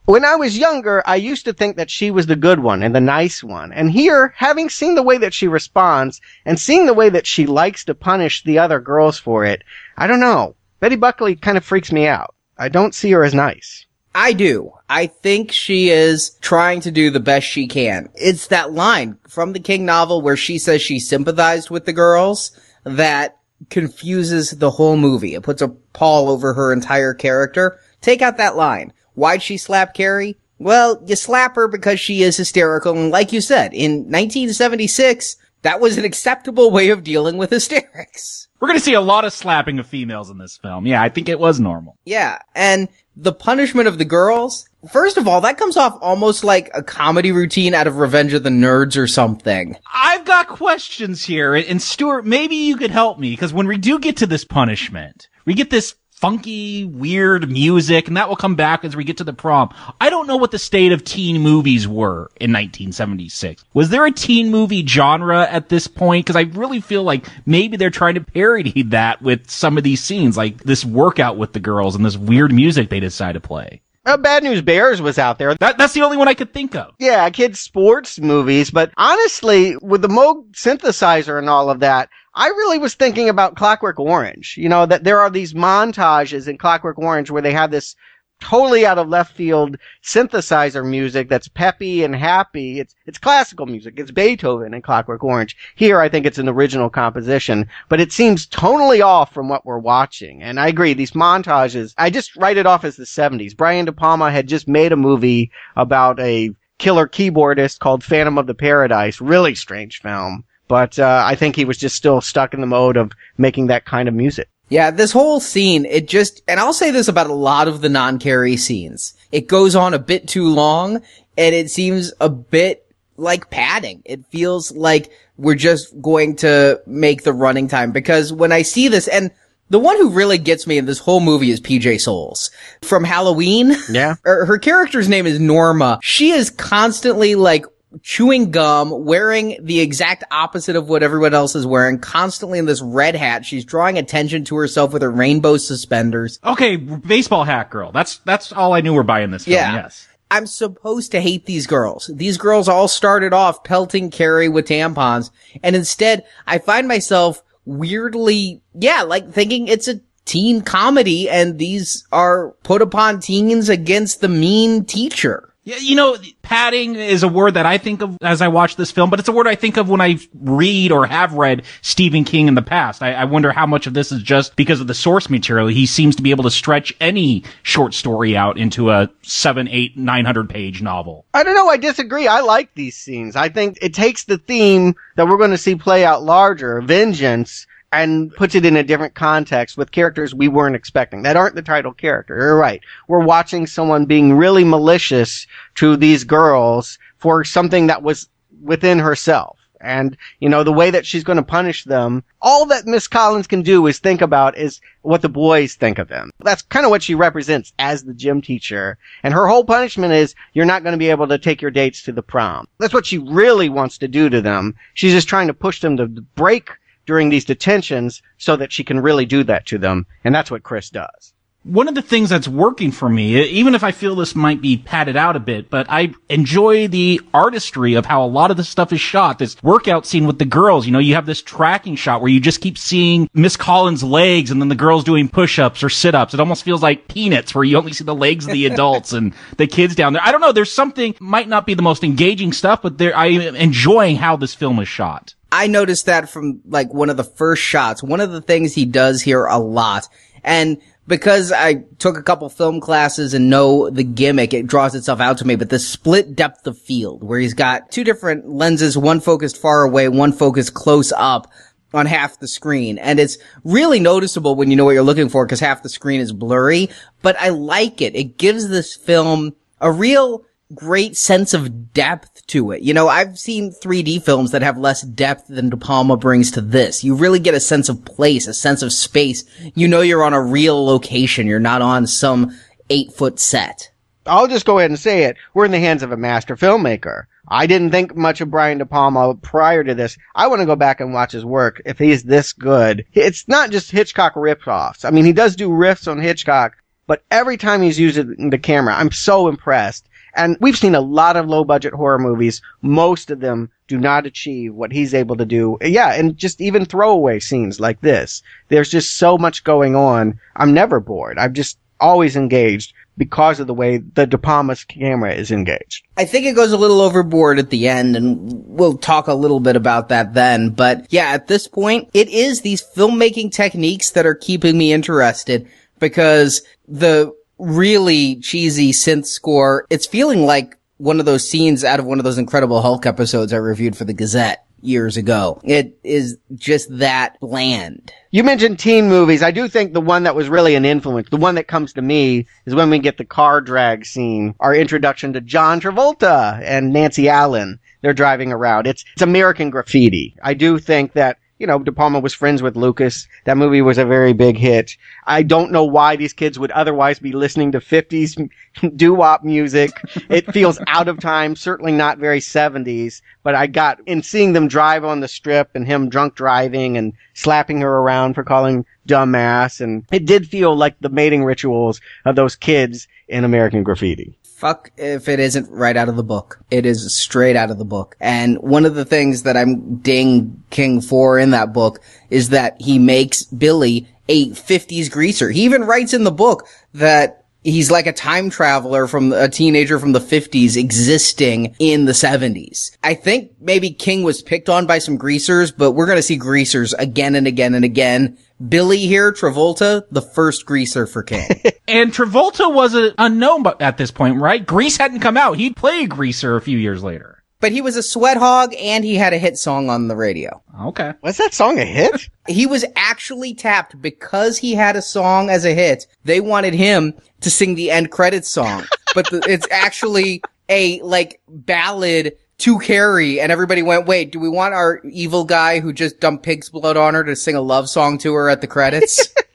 When 0.04 0.24
I 0.24 0.34
was 0.34 0.58
younger, 0.58 1.00
I 1.06 1.14
used 1.14 1.44
to 1.44 1.52
think 1.52 1.76
that 1.76 1.90
she 1.90 2.10
was 2.10 2.26
the 2.26 2.34
good 2.34 2.58
one 2.58 2.82
and 2.82 2.92
the 2.92 3.00
nice 3.00 3.42
one. 3.42 3.72
And 3.72 3.88
here, 3.88 4.34
having 4.36 4.68
seen 4.68 4.96
the 4.96 5.02
way 5.02 5.16
that 5.18 5.32
she 5.32 5.46
responds 5.46 6.20
and 6.44 6.58
seeing 6.58 6.86
the 6.86 6.94
way 6.94 7.08
that 7.08 7.26
she 7.26 7.46
likes 7.46 7.84
to 7.84 7.94
punish 7.94 8.42
the 8.42 8.58
other 8.58 8.80
girls 8.80 9.18
for 9.20 9.44
it, 9.44 9.62
I 9.96 10.08
don't 10.08 10.18
know. 10.18 10.56
Betty 10.80 10.96
Buckley 10.96 11.36
kind 11.36 11.56
of 11.56 11.64
freaks 11.64 11.92
me 11.92 12.08
out. 12.08 12.34
I 12.58 12.68
don't 12.68 12.96
see 12.96 13.12
her 13.12 13.22
as 13.22 13.32
nice. 13.32 13.86
I 14.12 14.32
do. 14.32 14.72
I 14.90 15.06
think 15.06 15.52
she 15.52 15.90
is 15.90 16.36
trying 16.40 16.80
to 16.80 16.90
do 16.90 17.10
the 17.10 17.20
best 17.20 17.46
she 17.46 17.68
can. 17.68 18.08
It's 18.14 18.48
that 18.48 18.72
line 18.72 19.18
from 19.28 19.52
the 19.52 19.60
King 19.60 19.86
novel 19.86 20.20
where 20.20 20.36
she 20.36 20.58
says 20.58 20.82
she 20.82 20.98
sympathized 20.98 21.70
with 21.70 21.86
the 21.86 21.92
girls 21.92 22.50
that 22.82 23.38
confuses 23.70 24.50
the 24.50 24.72
whole 24.72 24.96
movie. 24.96 25.34
It 25.34 25.44
puts 25.44 25.62
a 25.62 25.68
pall 25.68 26.28
over 26.28 26.54
her 26.54 26.72
entire 26.72 27.14
character. 27.14 27.78
Take 28.00 28.20
out 28.20 28.36
that 28.38 28.56
line. 28.56 28.92
Why'd 29.14 29.42
she 29.42 29.56
slap 29.56 29.94
Carrie? 29.94 30.36
Well, 30.58 31.02
you 31.06 31.16
slap 31.16 31.56
her 31.56 31.66
because 31.68 31.98
she 31.98 32.22
is 32.22 32.36
hysterical. 32.36 32.96
And 32.96 33.10
like 33.10 33.32
you 33.32 33.40
said, 33.40 33.74
in 33.74 33.92
1976, 34.04 35.36
that 35.62 35.80
was 35.80 35.98
an 35.98 36.04
acceptable 36.04 36.70
way 36.70 36.90
of 36.90 37.04
dealing 37.04 37.36
with 37.36 37.50
hysterics. 37.50 38.48
We're 38.60 38.68
going 38.68 38.78
to 38.78 38.84
see 38.84 38.94
a 38.94 39.00
lot 39.00 39.24
of 39.24 39.32
slapping 39.32 39.80
of 39.80 39.88
females 39.88 40.30
in 40.30 40.38
this 40.38 40.56
film. 40.56 40.86
Yeah, 40.86 41.02
I 41.02 41.08
think 41.08 41.28
it 41.28 41.40
was 41.40 41.58
normal. 41.58 41.98
Yeah. 42.04 42.38
And 42.54 42.88
the 43.16 43.32
punishment 43.32 43.88
of 43.88 43.98
the 43.98 44.04
girls, 44.04 44.68
first 44.92 45.16
of 45.16 45.26
all, 45.26 45.40
that 45.40 45.58
comes 45.58 45.76
off 45.76 45.98
almost 46.00 46.44
like 46.44 46.70
a 46.72 46.82
comedy 46.82 47.32
routine 47.32 47.74
out 47.74 47.88
of 47.88 47.96
Revenge 47.96 48.32
of 48.32 48.44
the 48.44 48.50
Nerds 48.50 48.96
or 48.96 49.08
something. 49.08 49.76
I've 49.92 50.24
got 50.24 50.46
questions 50.46 51.24
here, 51.24 51.54
and 51.54 51.82
Stuart, 51.82 52.24
maybe 52.24 52.54
you 52.54 52.76
could 52.76 52.92
help 52.92 53.18
me, 53.18 53.32
because 53.32 53.52
when 53.52 53.66
we 53.66 53.78
do 53.78 53.98
get 53.98 54.18
to 54.18 54.26
this 54.26 54.44
punishment, 54.44 55.28
we 55.44 55.54
get 55.54 55.70
this 55.70 55.96
funky, 56.22 56.84
weird 56.84 57.50
music, 57.50 58.06
and 58.06 58.16
that 58.16 58.28
will 58.28 58.36
come 58.36 58.54
back 58.54 58.84
as 58.84 58.94
we 58.94 59.02
get 59.02 59.16
to 59.16 59.24
the 59.24 59.32
prom. 59.32 59.74
I 60.00 60.08
don't 60.08 60.28
know 60.28 60.36
what 60.36 60.52
the 60.52 60.58
state 60.58 60.92
of 60.92 61.02
teen 61.02 61.40
movies 61.40 61.88
were 61.88 62.30
in 62.38 62.52
1976. 62.52 63.64
Was 63.74 63.88
there 63.88 64.06
a 64.06 64.12
teen 64.12 64.48
movie 64.48 64.86
genre 64.86 65.44
at 65.44 65.68
this 65.68 65.88
point? 65.88 66.24
Because 66.24 66.36
I 66.36 66.42
really 66.56 66.80
feel 66.80 67.02
like 67.02 67.26
maybe 67.44 67.76
they're 67.76 67.90
trying 67.90 68.14
to 68.14 68.20
parody 68.20 68.82
that 68.84 69.20
with 69.20 69.50
some 69.50 69.76
of 69.76 69.82
these 69.82 70.00
scenes, 70.00 70.36
like 70.36 70.62
this 70.62 70.84
workout 70.84 71.38
with 71.38 71.54
the 71.54 71.60
girls 71.60 71.96
and 71.96 72.06
this 72.06 72.16
weird 72.16 72.52
music 72.52 72.88
they 72.88 73.00
decide 73.00 73.32
to 73.32 73.40
play. 73.40 73.82
Uh, 74.06 74.16
Bad 74.16 74.44
News 74.44 74.62
Bears 74.62 75.02
was 75.02 75.18
out 75.18 75.38
there. 75.38 75.56
That, 75.56 75.76
that's 75.76 75.92
the 75.92 76.02
only 76.02 76.16
one 76.16 76.28
I 76.28 76.34
could 76.34 76.52
think 76.52 76.76
of. 76.76 76.94
Yeah, 77.00 77.28
kids 77.30 77.58
sports 77.58 78.20
movies, 78.20 78.70
but 78.70 78.92
honestly, 78.96 79.76
with 79.76 80.02
the 80.02 80.08
Moog 80.08 80.52
synthesizer 80.52 81.38
and 81.38 81.48
all 81.48 81.68
of 81.68 81.80
that, 81.80 82.10
I 82.34 82.48
really 82.48 82.78
was 82.78 82.94
thinking 82.94 83.28
about 83.28 83.56
Clockwork 83.56 83.98
Orange. 83.98 84.56
You 84.56 84.68
know, 84.68 84.86
that 84.86 85.04
there 85.04 85.20
are 85.20 85.30
these 85.30 85.52
montages 85.52 86.48
in 86.48 86.56
Clockwork 86.56 86.98
Orange 86.98 87.30
where 87.30 87.42
they 87.42 87.52
have 87.52 87.70
this 87.70 87.94
totally 88.40 88.84
out 88.84 88.98
of 88.98 89.08
left 89.08 89.36
field 89.36 89.76
synthesizer 90.02 90.84
music 90.84 91.28
that's 91.28 91.46
peppy 91.46 92.02
and 92.02 92.16
happy. 92.16 92.80
It's, 92.80 92.94
it's 93.06 93.18
classical 93.18 93.66
music. 93.66 93.94
It's 93.98 94.10
Beethoven 94.10 94.74
in 94.74 94.82
Clockwork 94.82 95.22
Orange. 95.22 95.56
Here, 95.76 96.00
I 96.00 96.08
think 96.08 96.26
it's 96.26 96.38
an 96.38 96.48
original 96.48 96.90
composition, 96.90 97.68
but 97.88 98.00
it 98.00 98.12
seems 98.12 98.46
totally 98.46 99.00
off 99.00 99.32
from 99.32 99.48
what 99.48 99.64
we're 99.64 99.78
watching. 99.78 100.42
And 100.42 100.58
I 100.58 100.68
agree, 100.68 100.94
these 100.94 101.12
montages, 101.12 101.94
I 101.98 102.10
just 102.10 102.34
write 102.36 102.56
it 102.56 102.66
off 102.66 102.84
as 102.84 102.96
the 102.96 103.04
70s. 103.04 103.56
Brian 103.56 103.84
De 103.84 103.92
Palma 103.92 104.30
had 104.30 104.48
just 104.48 104.66
made 104.66 104.92
a 104.92 104.96
movie 104.96 105.52
about 105.76 106.18
a 106.18 106.50
killer 106.78 107.06
keyboardist 107.06 107.78
called 107.78 108.02
Phantom 108.02 108.38
of 108.38 108.48
the 108.48 108.54
Paradise. 108.54 109.20
Really 109.20 109.54
strange 109.54 110.00
film. 110.00 110.44
But 110.68 110.98
uh, 110.98 111.22
I 111.26 111.34
think 111.34 111.56
he 111.56 111.64
was 111.64 111.78
just 111.78 111.96
still 111.96 112.20
stuck 112.20 112.54
in 112.54 112.60
the 112.60 112.66
mode 112.66 112.96
of 112.96 113.12
making 113.36 113.66
that 113.66 113.84
kind 113.84 114.08
of 114.08 114.14
music. 114.14 114.48
Yeah, 114.68 114.90
this 114.90 115.12
whole 115.12 115.38
scene, 115.38 115.84
it 115.84 116.08
just, 116.08 116.42
and 116.48 116.58
I'll 116.58 116.72
say 116.72 116.90
this 116.90 117.08
about 117.08 117.28
a 117.28 117.34
lot 117.34 117.68
of 117.68 117.82
the 117.82 117.90
non-Carrie 117.90 118.56
scenes. 118.56 119.12
It 119.30 119.46
goes 119.46 119.76
on 119.76 119.92
a 119.92 119.98
bit 119.98 120.26
too 120.26 120.48
long, 120.48 121.02
and 121.36 121.54
it 121.54 121.70
seems 121.70 122.12
a 122.20 122.30
bit 122.30 122.86
like 123.18 123.50
padding. 123.50 124.02
It 124.06 124.24
feels 124.26 124.72
like 124.72 125.10
we're 125.36 125.56
just 125.56 126.00
going 126.00 126.36
to 126.36 126.80
make 126.86 127.22
the 127.22 127.34
running 127.34 127.68
time 127.68 127.92
because 127.92 128.32
when 128.32 128.50
I 128.50 128.62
see 128.62 128.88
this, 128.88 129.08
and 129.08 129.30
the 129.72 129.78
one 129.78 129.96
who 129.96 130.10
really 130.10 130.38
gets 130.38 130.66
me 130.66 130.76
in 130.76 130.84
this 130.84 130.98
whole 130.98 131.20
movie 131.20 131.50
is 131.50 131.60
PJ 131.60 132.00
Soles 132.00 132.50
from 132.82 133.04
Halloween. 133.04 133.74
Yeah. 133.90 134.16
her, 134.24 134.44
her 134.44 134.58
character's 134.58 135.08
name 135.08 135.26
is 135.26 135.40
Norma. 135.40 135.98
She 136.02 136.30
is 136.30 136.50
constantly 136.50 137.34
like 137.34 137.64
chewing 138.02 138.50
gum, 138.50 139.04
wearing 139.04 139.58
the 139.60 139.80
exact 139.80 140.24
opposite 140.30 140.76
of 140.76 140.88
what 140.88 141.02
everyone 141.02 141.34
else 141.34 141.54
is 141.54 141.66
wearing, 141.66 141.98
constantly 141.98 142.58
in 142.58 142.66
this 142.66 142.80
red 142.80 143.14
hat. 143.14 143.44
She's 143.44 143.64
drawing 143.64 143.98
attention 143.98 144.44
to 144.44 144.56
herself 144.56 144.92
with 144.92 145.02
her 145.02 145.10
rainbow 145.10 145.56
suspenders. 145.56 146.38
Okay, 146.44 146.76
baseball 146.76 147.44
hat 147.44 147.70
girl. 147.70 147.92
That's 147.92 148.18
that's 148.18 148.52
all 148.52 148.72
I 148.72 148.80
knew 148.80 148.94
we're 148.94 149.02
buying 149.02 149.30
this 149.30 149.44
film. 149.44 149.54
Yeah. 149.54 149.74
Yes. 149.74 150.08
I'm 150.30 150.46
supposed 150.46 151.12
to 151.12 151.20
hate 151.20 151.44
these 151.44 151.66
girls. 151.66 152.10
These 152.12 152.38
girls 152.38 152.66
all 152.66 152.88
started 152.88 153.34
off 153.34 153.64
pelting 153.64 154.10
Carrie 154.10 154.48
with 154.48 154.66
tampons, 154.66 155.30
and 155.62 155.76
instead 155.76 156.24
I 156.46 156.58
find 156.58 156.88
myself 156.88 157.42
weirdly, 157.66 158.62
yeah, 158.74 159.02
like 159.02 159.30
thinking 159.30 159.68
it's 159.68 159.88
a 159.88 160.00
teen 160.24 160.62
comedy 160.62 161.28
and 161.28 161.58
these 161.58 162.06
are 162.12 162.52
put 162.62 162.80
upon 162.80 163.20
teens 163.20 163.68
against 163.68 164.20
the 164.20 164.28
mean 164.28 164.84
teacher. 164.84 165.51
Yeah, 165.64 165.76
you 165.76 165.94
know, 165.94 166.16
padding 166.42 166.96
is 166.96 167.22
a 167.22 167.28
word 167.28 167.54
that 167.54 167.66
I 167.66 167.78
think 167.78 168.02
of 168.02 168.18
as 168.20 168.42
I 168.42 168.48
watch 168.48 168.74
this 168.74 168.90
film, 168.90 169.10
but 169.10 169.20
it's 169.20 169.28
a 169.28 169.32
word 169.32 169.46
I 169.46 169.54
think 169.54 169.76
of 169.76 169.88
when 169.88 170.00
I 170.00 170.18
read 170.34 170.90
or 170.90 171.06
have 171.06 171.34
read 171.34 171.62
Stephen 171.82 172.24
King 172.24 172.48
in 172.48 172.56
the 172.56 172.62
past. 172.62 173.00
I, 173.00 173.12
I, 173.12 173.24
wonder 173.26 173.52
how 173.52 173.64
much 173.66 173.86
of 173.86 173.94
this 173.94 174.10
is 174.10 174.24
just 174.24 174.56
because 174.56 174.80
of 174.80 174.88
the 174.88 174.94
source 174.94 175.30
material. 175.30 175.68
He 175.68 175.86
seems 175.86 176.16
to 176.16 176.22
be 176.22 176.32
able 176.32 176.42
to 176.44 176.50
stretch 176.50 176.92
any 177.00 177.44
short 177.62 177.94
story 177.94 178.36
out 178.36 178.58
into 178.58 178.90
a 178.90 179.08
seven, 179.22 179.68
eight, 179.68 179.96
nine 179.96 180.24
hundred 180.24 180.50
page 180.50 180.82
novel. 180.82 181.26
I 181.32 181.44
don't 181.44 181.54
know. 181.54 181.68
I 181.68 181.76
disagree. 181.76 182.26
I 182.26 182.40
like 182.40 182.74
these 182.74 182.96
scenes. 182.96 183.36
I 183.36 183.48
think 183.48 183.78
it 183.80 183.94
takes 183.94 184.24
the 184.24 184.38
theme 184.38 184.96
that 185.14 185.28
we're 185.28 185.38
going 185.38 185.52
to 185.52 185.58
see 185.58 185.76
play 185.76 186.04
out 186.04 186.24
larger, 186.24 186.80
vengeance, 186.80 187.68
and 187.92 188.34
puts 188.34 188.54
it 188.54 188.64
in 188.64 188.76
a 188.76 188.82
different 188.82 189.14
context 189.14 189.76
with 189.76 189.92
characters 189.92 190.34
we 190.34 190.48
weren't 190.48 190.74
expecting 190.74 191.22
that 191.22 191.36
aren't 191.36 191.54
the 191.54 191.62
title 191.62 191.92
character. 191.92 192.36
You're 192.36 192.58
right. 192.58 192.80
We're 193.06 193.24
watching 193.24 193.66
someone 193.66 194.06
being 194.06 194.32
really 194.32 194.64
malicious 194.64 195.46
to 195.76 195.96
these 195.96 196.24
girls 196.24 196.98
for 197.18 197.44
something 197.44 197.86
that 197.86 198.02
was 198.02 198.28
within 198.62 198.98
herself. 198.98 199.58
And, 199.82 200.16
you 200.38 200.48
know, 200.48 200.62
the 200.62 200.72
way 200.72 200.90
that 200.90 201.04
she's 201.04 201.24
going 201.24 201.36
to 201.38 201.42
punish 201.42 201.82
them, 201.82 202.22
all 202.40 202.66
that 202.66 202.86
Miss 202.86 203.08
Collins 203.08 203.48
can 203.48 203.62
do 203.62 203.84
is 203.88 203.98
think 203.98 204.22
about 204.22 204.56
is 204.56 204.80
what 205.02 205.22
the 205.22 205.28
boys 205.28 205.74
think 205.74 205.98
of 205.98 206.06
them. 206.06 206.30
That's 206.38 206.62
kind 206.62 206.86
of 206.86 206.90
what 206.90 207.02
she 207.02 207.16
represents 207.16 207.72
as 207.80 208.04
the 208.04 208.14
gym 208.14 208.40
teacher. 208.42 208.96
And 209.24 209.34
her 209.34 209.48
whole 209.48 209.64
punishment 209.64 210.12
is 210.12 210.36
you're 210.52 210.64
not 210.64 210.84
going 210.84 210.92
to 210.92 210.98
be 210.98 211.10
able 211.10 211.26
to 211.26 211.36
take 211.36 211.60
your 211.60 211.72
dates 211.72 212.02
to 212.04 212.12
the 212.12 212.22
prom. 212.22 212.68
That's 212.78 212.94
what 212.94 213.06
she 213.06 213.18
really 213.18 213.68
wants 213.68 213.98
to 213.98 214.08
do 214.08 214.30
to 214.30 214.40
them. 214.40 214.76
She's 214.94 215.12
just 215.12 215.28
trying 215.28 215.48
to 215.48 215.54
push 215.54 215.80
them 215.80 215.96
to 215.96 216.06
break 216.06 216.70
during 217.06 217.28
these 217.28 217.44
detentions 217.44 218.22
so 218.38 218.56
that 218.56 218.72
she 218.72 218.84
can 218.84 219.00
really 219.00 219.26
do 219.26 219.44
that 219.44 219.66
to 219.66 219.78
them. 219.78 220.06
And 220.24 220.34
that's 220.34 220.50
what 220.50 220.62
Chris 220.62 220.90
does. 220.90 221.32
One 221.64 221.86
of 221.86 221.94
the 221.94 222.02
things 222.02 222.28
that's 222.28 222.48
working 222.48 222.90
for 222.90 223.08
me, 223.08 223.40
even 223.40 223.76
if 223.76 223.84
I 223.84 223.92
feel 223.92 224.16
this 224.16 224.34
might 224.34 224.60
be 224.60 224.76
padded 224.76 225.16
out 225.16 225.36
a 225.36 225.40
bit, 225.40 225.70
but 225.70 225.86
I 225.88 226.12
enjoy 226.28 226.88
the 226.88 227.20
artistry 227.32 227.94
of 227.94 228.04
how 228.04 228.24
a 228.24 228.26
lot 228.26 228.50
of 228.50 228.56
this 228.56 228.68
stuff 228.68 228.92
is 228.92 229.00
shot. 229.00 229.38
This 229.38 229.62
workout 229.62 230.04
scene 230.04 230.26
with 230.26 230.40
the 230.40 230.44
girls, 230.44 230.86
you 230.86 230.92
know, 230.92 230.98
you 230.98 231.14
have 231.14 231.24
this 231.24 231.40
tracking 231.40 231.94
shot 231.94 232.20
where 232.20 232.32
you 232.32 232.40
just 232.40 232.60
keep 232.60 232.76
seeing 232.76 233.30
Miss 233.32 233.56
Collins' 233.56 234.02
legs 234.02 234.50
and 234.50 234.60
then 234.60 234.70
the 234.70 234.74
girls 234.74 235.04
doing 235.04 235.28
push-ups 235.28 235.84
or 235.84 235.88
sit-ups. 235.88 236.34
It 236.34 236.40
almost 236.40 236.64
feels 236.64 236.82
like 236.82 237.06
peanuts 237.06 237.54
where 237.54 237.62
you 237.62 237.78
only 237.78 237.92
see 237.92 238.02
the 238.02 238.12
legs 238.12 238.44
of 238.44 238.52
the 238.52 238.66
adults 238.72 239.12
and 239.12 239.32
the 239.56 239.68
kids 239.68 239.94
down 239.94 240.14
there. 240.14 240.22
I 240.24 240.32
don't 240.32 240.40
know. 240.40 240.50
There's 240.50 240.72
something, 240.72 241.14
might 241.20 241.48
not 241.48 241.64
be 241.64 241.74
the 241.74 241.82
most 241.82 242.02
engaging 242.02 242.52
stuff, 242.52 242.82
but 242.82 242.98
there, 242.98 243.16
I 243.16 243.26
am 243.26 243.54
enjoying 243.54 244.16
how 244.16 244.34
this 244.34 244.52
film 244.52 244.80
is 244.80 244.88
shot. 244.88 245.36
I 245.52 245.66
noticed 245.66 246.06
that 246.06 246.30
from 246.30 246.62
like 246.66 246.92
one 246.94 247.10
of 247.10 247.18
the 247.18 247.24
first 247.24 247.62
shots. 247.62 248.02
One 248.02 248.20
of 248.20 248.32
the 248.32 248.40
things 248.40 248.74
he 248.74 248.86
does 248.86 249.20
here 249.20 249.44
a 249.44 249.58
lot. 249.58 250.08
And 250.42 250.80
because 251.06 251.52
I 251.52 251.84
took 251.98 252.16
a 252.16 252.22
couple 252.22 252.48
film 252.48 252.80
classes 252.80 253.34
and 253.34 253.50
know 253.50 253.90
the 253.90 254.02
gimmick, 254.02 254.54
it 254.54 254.66
draws 254.66 254.94
itself 254.94 255.20
out 255.20 255.38
to 255.38 255.46
me. 255.46 255.56
But 255.56 255.68
the 255.68 255.78
split 255.78 256.34
depth 256.34 256.66
of 256.66 256.78
field 256.78 257.22
where 257.22 257.38
he's 257.38 257.52
got 257.52 257.92
two 257.92 258.02
different 258.02 258.48
lenses, 258.48 258.96
one 258.96 259.20
focused 259.20 259.58
far 259.58 259.82
away, 259.82 260.08
one 260.08 260.32
focused 260.32 260.72
close 260.72 261.12
up 261.12 261.52
on 261.92 262.06
half 262.06 262.38
the 262.38 262.48
screen. 262.48 262.96
And 262.96 263.20
it's 263.20 263.36
really 263.62 264.00
noticeable 264.00 264.54
when 264.54 264.70
you 264.70 264.76
know 264.76 264.86
what 264.86 264.92
you're 264.92 265.02
looking 265.02 265.28
for 265.28 265.44
because 265.44 265.60
half 265.60 265.82
the 265.82 265.90
screen 265.90 266.22
is 266.22 266.32
blurry. 266.32 266.88
But 267.20 267.36
I 267.38 267.50
like 267.50 268.00
it. 268.00 268.16
It 268.16 268.38
gives 268.38 268.70
this 268.70 268.96
film 268.96 269.54
a 269.82 269.92
real 269.92 270.46
great 270.74 271.16
sense 271.16 271.54
of 271.54 271.92
depth 271.92 272.46
to 272.48 272.72
it. 272.72 272.82
You 272.82 272.94
know, 272.94 273.08
I've 273.08 273.38
seen 273.38 273.72
3D 273.72 274.22
films 274.22 274.50
that 274.50 274.62
have 274.62 274.78
less 274.78 275.02
depth 275.02 275.48
than 275.48 275.70
De 275.70 275.76
Palma 275.76 276.16
brings 276.16 276.50
to 276.52 276.60
this. 276.60 277.04
You 277.04 277.14
really 277.14 277.38
get 277.38 277.54
a 277.54 277.60
sense 277.60 277.88
of 277.88 278.04
place, 278.04 278.46
a 278.46 278.54
sense 278.54 278.82
of 278.82 278.92
space. 278.92 279.44
You 279.74 279.88
know 279.88 280.00
you're 280.00 280.24
on 280.24 280.34
a 280.34 280.42
real 280.42 280.84
location. 280.84 281.46
You're 281.46 281.60
not 281.60 281.82
on 281.82 282.06
some 282.06 282.56
eight 282.90 283.12
foot 283.12 283.38
set. 283.38 283.90
I'll 284.26 284.46
just 284.46 284.66
go 284.66 284.78
ahead 284.78 284.90
and 284.90 284.98
say 284.98 285.24
it. 285.24 285.36
We're 285.52 285.64
in 285.64 285.72
the 285.72 285.80
hands 285.80 286.02
of 286.02 286.12
a 286.12 286.16
master 286.16 286.56
filmmaker. 286.56 287.24
I 287.48 287.66
didn't 287.66 287.90
think 287.90 288.14
much 288.14 288.40
of 288.40 288.50
Brian 288.50 288.78
De 288.78 288.86
Palma 288.86 289.34
prior 289.34 289.82
to 289.82 289.94
this. 289.94 290.16
I 290.34 290.46
want 290.46 290.60
to 290.60 290.66
go 290.66 290.76
back 290.76 291.00
and 291.00 291.12
watch 291.12 291.32
his 291.32 291.44
work 291.44 291.82
if 291.84 291.98
he's 291.98 292.22
this 292.22 292.52
good. 292.52 293.04
It's 293.14 293.48
not 293.48 293.70
just 293.70 293.90
Hitchcock 293.90 294.34
riff-offs. 294.36 295.04
I 295.04 295.10
mean, 295.10 295.24
he 295.24 295.32
does 295.32 295.56
do 295.56 295.68
riffs 295.68 296.08
on 296.08 296.20
Hitchcock, 296.20 296.76
but 297.06 297.24
every 297.30 297.56
time 297.56 297.82
he's 297.82 297.98
using 297.98 298.50
the 298.50 298.58
camera, 298.58 298.94
I'm 298.94 299.10
so 299.10 299.48
impressed. 299.48 300.08
And 300.34 300.56
we've 300.60 300.76
seen 300.76 300.94
a 300.94 301.00
lot 301.00 301.36
of 301.36 301.48
low 301.48 301.64
budget 301.64 301.92
horror 301.92 302.18
movies. 302.18 302.62
Most 302.80 303.30
of 303.30 303.40
them 303.40 303.70
do 303.86 303.98
not 303.98 304.26
achieve 304.26 304.74
what 304.74 304.92
he's 304.92 305.14
able 305.14 305.36
to 305.36 305.44
do. 305.44 305.76
Yeah, 305.82 306.14
and 306.14 306.36
just 306.36 306.60
even 306.60 306.84
throwaway 306.84 307.40
scenes 307.40 307.80
like 307.80 308.00
this. 308.00 308.42
There's 308.68 308.90
just 308.90 309.18
so 309.18 309.36
much 309.36 309.64
going 309.64 309.94
on. 309.94 310.38
I'm 310.56 310.72
never 310.72 311.00
bored. 311.00 311.38
I'm 311.38 311.52
just 311.52 311.78
always 312.00 312.36
engaged 312.36 312.94
because 313.16 313.60
of 313.60 313.66
the 313.66 313.74
way 313.74 313.98
the 313.98 314.26
De 314.26 314.38
Palma's 314.38 314.84
camera 314.84 315.32
is 315.34 315.50
engaged. 315.50 316.04
I 316.16 316.24
think 316.24 316.46
it 316.46 316.56
goes 316.56 316.72
a 316.72 316.78
little 316.78 317.00
overboard 317.00 317.58
at 317.58 317.70
the 317.70 317.88
end 317.88 318.16
and 318.16 318.50
we'll 318.66 318.96
talk 318.96 319.28
a 319.28 319.34
little 319.34 319.60
bit 319.60 319.76
about 319.76 320.08
that 320.08 320.34
then. 320.34 320.70
But 320.70 321.06
yeah, 321.10 321.28
at 321.28 321.46
this 321.46 321.68
point, 321.68 322.08
it 322.14 322.28
is 322.28 322.62
these 322.62 322.82
filmmaking 322.82 323.52
techniques 323.52 324.10
that 324.10 324.26
are 324.26 324.34
keeping 324.34 324.78
me 324.78 324.92
interested 324.92 325.68
because 325.98 326.62
the 326.88 327.32
really 327.62 328.36
cheesy 328.36 328.92
synth 328.92 329.26
score, 329.26 329.86
it's 329.88 330.06
feeling 330.06 330.44
like 330.44 330.78
one 330.96 331.20
of 331.20 331.26
those 331.26 331.48
scenes 331.48 331.84
out 331.84 332.00
of 332.00 332.06
one 332.06 332.18
of 332.18 332.24
those 332.24 332.38
Incredible 332.38 332.82
Hulk 332.82 333.06
episodes 333.06 333.52
I 333.52 333.56
reviewed 333.56 333.96
for 333.96 334.04
the 334.04 334.12
Gazette 334.12 334.66
years 334.80 335.16
ago. 335.16 335.60
It 335.62 335.98
is 336.02 336.38
just 336.54 336.98
that 336.98 337.38
bland. 337.40 338.12
You 338.32 338.42
mentioned 338.42 338.78
teen 338.78 339.08
movies. 339.08 339.42
I 339.42 339.52
do 339.52 339.68
think 339.68 339.92
the 339.92 340.00
one 340.00 340.24
that 340.24 340.34
was 340.34 340.48
really 340.48 340.74
an 340.74 340.84
influence, 340.84 341.28
the 341.30 341.36
one 341.36 341.54
that 341.54 341.68
comes 341.68 341.92
to 341.92 342.02
me, 342.02 342.46
is 342.66 342.74
when 342.74 342.90
we 342.90 342.98
get 342.98 343.16
the 343.16 343.24
car 343.24 343.60
drag 343.60 344.04
scene, 344.04 344.54
our 344.58 344.74
introduction 344.74 345.32
to 345.34 345.40
John 345.40 345.80
Travolta 345.80 346.60
and 346.64 346.92
Nancy 346.92 347.28
Allen. 347.28 347.78
They're 348.00 348.12
driving 348.12 348.50
around. 348.50 348.88
It's, 348.88 349.04
it's 349.12 349.22
American 349.22 349.70
graffiti. 349.70 350.34
I 350.42 350.54
do 350.54 350.78
think 350.78 351.12
that 351.12 351.38
you 351.62 351.68
know, 351.68 351.78
De 351.78 351.92
Palma 351.92 352.18
was 352.18 352.34
friends 352.34 352.60
with 352.60 352.76
Lucas. 352.76 353.28
That 353.44 353.56
movie 353.56 353.82
was 353.82 353.96
a 353.96 354.04
very 354.04 354.32
big 354.32 354.56
hit. 354.56 354.96
I 355.28 355.44
don't 355.44 355.70
know 355.70 355.84
why 355.84 356.16
these 356.16 356.32
kids 356.32 356.58
would 356.58 356.72
otherwise 356.72 357.20
be 357.20 357.30
listening 357.30 357.70
to 357.70 357.78
50s 357.78 358.50
doo-wop 358.96 359.44
music. 359.44 359.92
It 360.28 360.52
feels 360.52 360.80
out 360.88 361.06
of 361.06 361.20
time, 361.20 361.54
certainly 361.54 361.92
not 361.92 362.18
very 362.18 362.40
70s, 362.40 363.22
but 363.44 363.54
I 363.54 363.68
got 363.68 364.00
in 364.06 364.24
seeing 364.24 364.54
them 364.54 364.66
drive 364.66 365.04
on 365.04 365.20
the 365.20 365.28
strip 365.28 365.70
and 365.76 365.86
him 365.86 366.08
drunk 366.08 366.34
driving 366.34 366.96
and 366.96 367.12
slapping 367.34 367.80
her 367.80 367.98
around 367.98 368.34
for 368.34 368.42
calling 368.42 368.84
dumbass 369.06 369.80
and 369.80 370.04
it 370.10 370.26
did 370.26 370.48
feel 370.48 370.74
like 370.76 370.96
the 371.00 371.08
mating 371.08 371.44
rituals 371.44 372.00
of 372.24 372.34
those 372.34 372.56
kids 372.56 373.06
in 373.28 373.44
American 373.44 373.84
Graffiti. 373.84 374.36
Fuck 374.62 374.92
if 374.96 375.28
it 375.28 375.40
isn't 375.40 375.68
right 375.72 375.96
out 375.96 376.08
of 376.08 376.14
the 376.14 376.22
book. 376.22 376.60
It 376.70 376.86
is 376.86 377.12
straight 377.12 377.56
out 377.56 377.72
of 377.72 377.78
the 377.78 377.84
book. 377.84 378.16
And 378.20 378.58
one 378.58 378.86
of 378.86 378.94
the 378.94 379.04
things 379.04 379.42
that 379.42 379.56
I'm 379.56 379.96
ding 379.96 380.62
King 380.70 381.00
for 381.00 381.36
in 381.36 381.50
that 381.50 381.72
book 381.72 381.98
is 382.30 382.50
that 382.50 382.80
he 382.80 383.00
makes 383.00 383.42
Billy 383.42 384.06
a 384.28 384.50
50s 384.50 385.10
greaser. 385.10 385.50
He 385.50 385.64
even 385.64 385.82
writes 385.82 386.14
in 386.14 386.22
the 386.22 386.30
book 386.30 386.68
that 386.94 387.41
he's 387.62 387.90
like 387.90 388.06
a 388.06 388.12
time 388.12 388.50
traveler 388.50 389.06
from 389.06 389.32
a 389.32 389.48
teenager 389.48 389.98
from 389.98 390.12
the 390.12 390.20
50s 390.20 390.76
existing 390.76 391.74
in 391.78 392.04
the 392.04 392.12
70s. 392.12 392.96
I 393.02 393.14
think 393.14 393.52
maybe 393.60 393.90
King 393.90 394.22
was 394.22 394.42
picked 394.42 394.68
on 394.68 394.86
by 394.86 394.98
some 394.98 395.16
greasers, 395.16 395.72
but 395.72 395.92
we're 395.92 396.06
going 396.06 396.16
to 396.16 396.22
see 396.22 396.36
greasers 396.36 396.92
again 396.94 397.34
and 397.34 397.46
again 397.46 397.74
and 397.74 397.84
again 397.84 398.38
Billy 398.68 398.98
here, 398.98 399.32
Travolta, 399.32 400.04
the 400.10 400.22
first 400.22 400.66
greaser 400.66 401.06
for 401.06 401.22
King. 401.22 401.48
and 401.88 402.12
Travolta 402.12 402.72
was 402.72 402.94
a 402.94 403.12
unknown 403.18 403.64
at 403.80 403.96
this 403.96 404.10
point, 404.10 404.38
right? 404.38 404.64
Grease 404.64 404.96
hadn't 404.96 405.20
come 405.20 405.36
out. 405.36 405.58
He'd 405.58 405.76
play 405.76 406.04
a 406.04 406.06
greaser 406.06 406.56
a 406.56 406.60
few 406.60 406.78
years 406.78 407.02
later. 407.02 407.41
But 407.62 407.70
he 407.70 407.80
was 407.80 407.96
a 407.96 408.02
sweat 408.02 408.36
hog 408.36 408.74
and 408.74 409.04
he 409.04 409.14
had 409.14 409.32
a 409.32 409.38
hit 409.38 409.56
song 409.56 409.88
on 409.88 410.08
the 410.08 410.16
radio. 410.16 410.60
Okay. 410.82 411.14
Was 411.22 411.36
that 411.36 411.54
song 411.54 411.78
a 411.78 411.84
hit? 411.84 412.28
he 412.48 412.66
was 412.66 412.84
actually 412.96 413.54
tapped 413.54 414.02
because 414.02 414.58
he 414.58 414.74
had 414.74 414.96
a 414.96 415.00
song 415.00 415.48
as 415.48 415.64
a 415.64 415.72
hit. 415.72 416.08
They 416.24 416.40
wanted 416.40 416.74
him 416.74 417.14
to 417.40 417.50
sing 417.52 417.76
the 417.76 417.92
end 417.92 418.10
credits 418.10 418.48
song, 418.48 418.84
but 419.14 419.30
the, 419.30 419.40
it's 419.48 419.68
actually 419.70 420.42
a 420.68 421.00
like 421.02 421.40
ballad 421.46 422.36
to 422.58 422.80
Carrie, 422.80 423.40
and 423.40 423.52
everybody 423.52 423.82
went, 423.82 424.06
wait, 424.06 424.32
do 424.32 424.40
we 424.40 424.48
want 424.48 424.74
our 424.74 425.00
evil 425.04 425.44
guy 425.44 425.78
who 425.78 425.92
just 425.92 426.18
dumped 426.18 426.44
pig's 426.44 426.68
blood 426.68 426.96
on 426.96 427.14
her 427.14 427.22
to 427.22 427.36
sing 427.36 427.54
a 427.54 427.60
love 427.60 427.88
song 427.88 428.18
to 428.18 428.34
her 428.34 428.50
at 428.50 428.60
the 428.60 428.66
credits? 428.66 429.32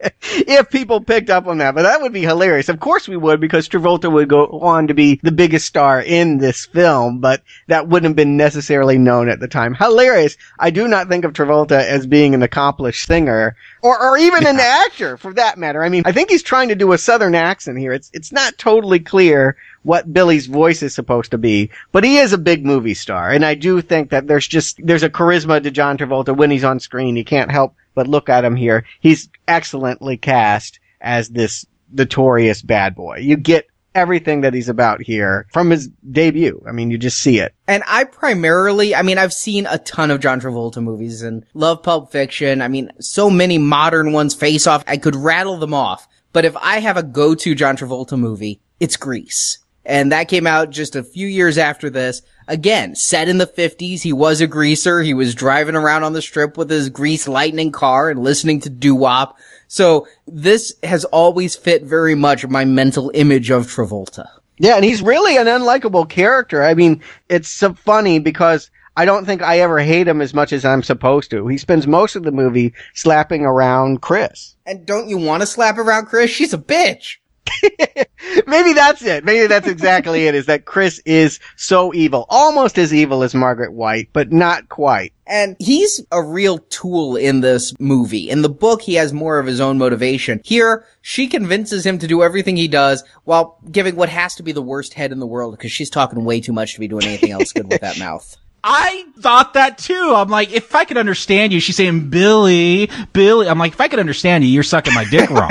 if 0.22 0.70
people 0.70 1.00
picked 1.00 1.30
up 1.30 1.46
on 1.46 1.58
that, 1.58 1.74
but 1.74 1.82
that 1.82 2.00
would 2.00 2.12
be 2.12 2.22
hilarious. 2.22 2.68
Of 2.68 2.80
course 2.80 3.06
we 3.06 3.16
would, 3.16 3.40
because 3.40 3.68
Travolta 3.68 4.10
would 4.10 4.28
go 4.28 4.46
on 4.46 4.86
to 4.86 4.94
be 4.94 5.20
the 5.22 5.32
biggest 5.32 5.66
star 5.66 6.00
in 6.00 6.38
this 6.38 6.66
film, 6.66 7.18
but 7.20 7.42
that 7.66 7.88
wouldn't 7.88 8.10
have 8.10 8.16
been 8.16 8.36
necessarily 8.36 8.96
known 8.96 9.28
at 9.28 9.40
the 9.40 9.48
time. 9.48 9.74
Hilarious. 9.74 10.36
I 10.58 10.70
do 10.70 10.88
not 10.88 11.08
think 11.08 11.24
of 11.24 11.32
Travolta 11.32 11.78
as 11.78 12.06
being 12.06 12.34
an 12.34 12.42
accomplished 12.42 13.06
singer, 13.06 13.56
or, 13.82 14.02
or 14.02 14.16
even 14.16 14.46
an 14.46 14.58
actor 14.58 15.16
for 15.16 15.34
that 15.34 15.58
matter. 15.58 15.82
I 15.82 15.88
mean, 15.88 16.02
I 16.06 16.12
think 16.12 16.30
he's 16.30 16.42
trying 16.42 16.68
to 16.68 16.74
do 16.74 16.92
a 16.92 16.98
southern 16.98 17.34
accent 17.34 17.78
here. 17.78 17.92
It's, 17.92 18.10
it's 18.14 18.32
not 18.32 18.56
totally 18.56 19.00
clear 19.00 19.56
what 19.82 20.12
Billy's 20.12 20.46
voice 20.46 20.82
is 20.82 20.94
supposed 20.94 21.30
to 21.30 21.38
be, 21.38 21.70
but 21.92 22.04
he 22.04 22.18
is 22.18 22.32
a 22.32 22.38
big 22.38 22.64
movie 22.64 22.94
star. 22.94 23.30
And 23.30 23.44
I 23.44 23.54
do 23.54 23.80
think 23.80 24.10
that 24.10 24.26
there's 24.26 24.46
just, 24.46 24.78
there's 24.82 25.02
a 25.02 25.10
charisma 25.10 25.62
to 25.62 25.70
John 25.70 25.98
Travolta 25.98 26.36
when 26.36 26.50
he's 26.50 26.64
on 26.64 26.80
screen. 26.80 27.16
He 27.16 27.24
can't 27.24 27.50
help 27.50 27.74
but 27.94 28.08
look 28.08 28.28
at 28.28 28.44
him 28.44 28.56
here. 28.56 28.84
He's 29.00 29.28
excellently 29.48 30.16
cast 30.16 30.80
as 31.00 31.28
this 31.28 31.66
notorious 31.92 32.62
bad 32.62 32.94
boy. 32.94 33.18
You 33.18 33.36
get 33.36 33.66
everything 33.94 34.42
that 34.42 34.54
he's 34.54 34.68
about 34.68 35.02
here 35.02 35.46
from 35.52 35.70
his 35.70 35.88
debut. 36.10 36.62
I 36.68 36.72
mean, 36.72 36.90
you 36.90 36.98
just 36.98 37.18
see 37.18 37.38
it. 37.38 37.54
And 37.66 37.82
I 37.86 38.04
primarily, 38.04 38.94
I 38.94 39.02
mean, 39.02 39.18
I've 39.18 39.32
seen 39.32 39.66
a 39.66 39.78
ton 39.78 40.10
of 40.10 40.20
John 40.20 40.40
Travolta 40.40 40.82
movies 40.82 41.22
and 41.22 41.44
love 41.54 41.82
Pulp 41.82 42.12
Fiction. 42.12 42.62
I 42.62 42.68
mean, 42.68 42.92
so 43.00 43.30
many 43.30 43.58
modern 43.58 44.12
ones, 44.12 44.34
Face 44.34 44.66
Off. 44.66 44.84
I 44.86 44.96
could 44.96 45.16
rattle 45.16 45.56
them 45.56 45.74
off. 45.74 46.06
But 46.32 46.44
if 46.44 46.56
I 46.58 46.78
have 46.78 46.96
a 46.96 47.02
go-to 47.02 47.56
John 47.56 47.76
Travolta 47.76 48.16
movie, 48.16 48.60
it's 48.78 48.96
Grease. 48.96 49.58
And 49.90 50.12
that 50.12 50.28
came 50.28 50.46
out 50.46 50.70
just 50.70 50.94
a 50.94 51.02
few 51.02 51.26
years 51.26 51.58
after 51.58 51.90
this. 51.90 52.22
Again, 52.46 52.94
set 52.94 53.28
in 53.28 53.38
the 53.38 53.46
50s, 53.46 54.02
he 54.02 54.12
was 54.12 54.40
a 54.40 54.46
greaser. 54.46 55.02
He 55.02 55.14
was 55.14 55.34
driving 55.34 55.74
around 55.74 56.04
on 56.04 56.12
the 56.12 56.22
strip 56.22 56.56
with 56.56 56.70
his 56.70 56.90
grease 56.90 57.26
lightning 57.26 57.72
car 57.72 58.08
and 58.08 58.22
listening 58.22 58.60
to 58.60 58.70
doo-wop. 58.70 59.36
So 59.66 60.06
this 60.28 60.74
has 60.84 61.04
always 61.06 61.56
fit 61.56 61.82
very 61.82 62.14
much 62.14 62.46
my 62.46 62.64
mental 62.64 63.10
image 63.14 63.50
of 63.50 63.66
Travolta. 63.66 64.28
Yeah, 64.58 64.76
and 64.76 64.84
he's 64.84 65.02
really 65.02 65.36
an 65.36 65.46
unlikable 65.46 66.08
character. 66.08 66.62
I 66.62 66.74
mean, 66.74 67.02
it's 67.28 67.48
so 67.48 67.74
funny 67.74 68.20
because 68.20 68.70
I 68.96 69.06
don't 69.06 69.24
think 69.24 69.42
I 69.42 69.58
ever 69.58 69.80
hate 69.80 70.06
him 70.06 70.20
as 70.20 70.34
much 70.34 70.52
as 70.52 70.64
I'm 70.64 70.84
supposed 70.84 71.32
to. 71.32 71.48
He 71.48 71.58
spends 71.58 71.88
most 71.88 72.14
of 72.14 72.22
the 72.22 72.30
movie 72.30 72.74
slapping 72.94 73.44
around 73.44 74.02
Chris. 74.02 74.54
And 74.66 74.86
don't 74.86 75.08
you 75.08 75.18
want 75.18 75.42
to 75.42 75.48
slap 75.48 75.78
around 75.78 76.06
Chris? 76.06 76.30
She's 76.30 76.54
a 76.54 76.58
bitch. 76.58 77.16
Maybe 78.46 78.72
that's 78.72 79.02
it. 79.02 79.24
Maybe 79.24 79.46
that's 79.46 79.66
exactly 79.66 80.26
it. 80.26 80.34
Is 80.34 80.46
that 80.46 80.64
Chris 80.64 81.00
is 81.04 81.40
so 81.56 81.92
evil, 81.94 82.26
almost 82.28 82.78
as 82.78 82.92
evil 82.94 83.22
as 83.22 83.34
Margaret 83.34 83.72
White, 83.72 84.10
but 84.12 84.32
not 84.32 84.68
quite. 84.68 85.12
And 85.26 85.56
he's 85.58 86.04
a 86.10 86.22
real 86.22 86.58
tool 86.58 87.16
in 87.16 87.40
this 87.40 87.78
movie. 87.78 88.28
In 88.28 88.42
the 88.42 88.48
book, 88.48 88.82
he 88.82 88.94
has 88.94 89.12
more 89.12 89.38
of 89.38 89.46
his 89.46 89.60
own 89.60 89.78
motivation. 89.78 90.40
Here, 90.44 90.84
she 91.02 91.28
convinces 91.28 91.86
him 91.86 91.98
to 91.98 92.06
do 92.06 92.22
everything 92.22 92.56
he 92.56 92.68
does 92.68 93.04
while 93.24 93.58
giving 93.70 93.96
what 93.96 94.08
has 94.08 94.34
to 94.36 94.42
be 94.42 94.52
the 94.52 94.62
worst 94.62 94.94
head 94.94 95.12
in 95.12 95.20
the 95.20 95.26
world 95.26 95.56
because 95.56 95.72
she's 95.72 95.90
talking 95.90 96.24
way 96.24 96.40
too 96.40 96.52
much 96.52 96.74
to 96.74 96.80
be 96.80 96.88
doing 96.88 97.04
anything 97.04 97.30
else 97.30 97.52
good 97.52 97.70
with 97.70 97.80
that 97.80 97.98
mouth. 97.98 98.36
I 98.62 99.06
thought 99.18 99.54
that 99.54 99.78
too. 99.78 100.12
I'm 100.14 100.28
like, 100.28 100.52
if 100.52 100.74
I 100.74 100.84
could 100.84 100.98
understand 100.98 101.52
you, 101.52 101.60
she's 101.60 101.76
saying 101.76 102.10
Billy, 102.10 102.90
Billy. 103.12 103.48
I'm 103.48 103.58
like, 103.58 103.72
if 103.72 103.80
I 103.80 103.88
could 103.88 103.98
understand 103.98 104.44
you, 104.44 104.50
you're 104.50 104.62
sucking 104.62 104.92
my 104.92 105.04
dick 105.04 105.30
wrong. 105.30 105.50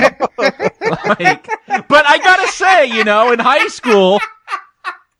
Like, 1.18 1.48
but 1.88 2.06
I 2.06 2.18
gotta 2.18 2.48
say, 2.48 2.86
you 2.86 3.04
know, 3.04 3.32
in 3.32 3.38
high 3.38 3.68
school, 3.68 4.20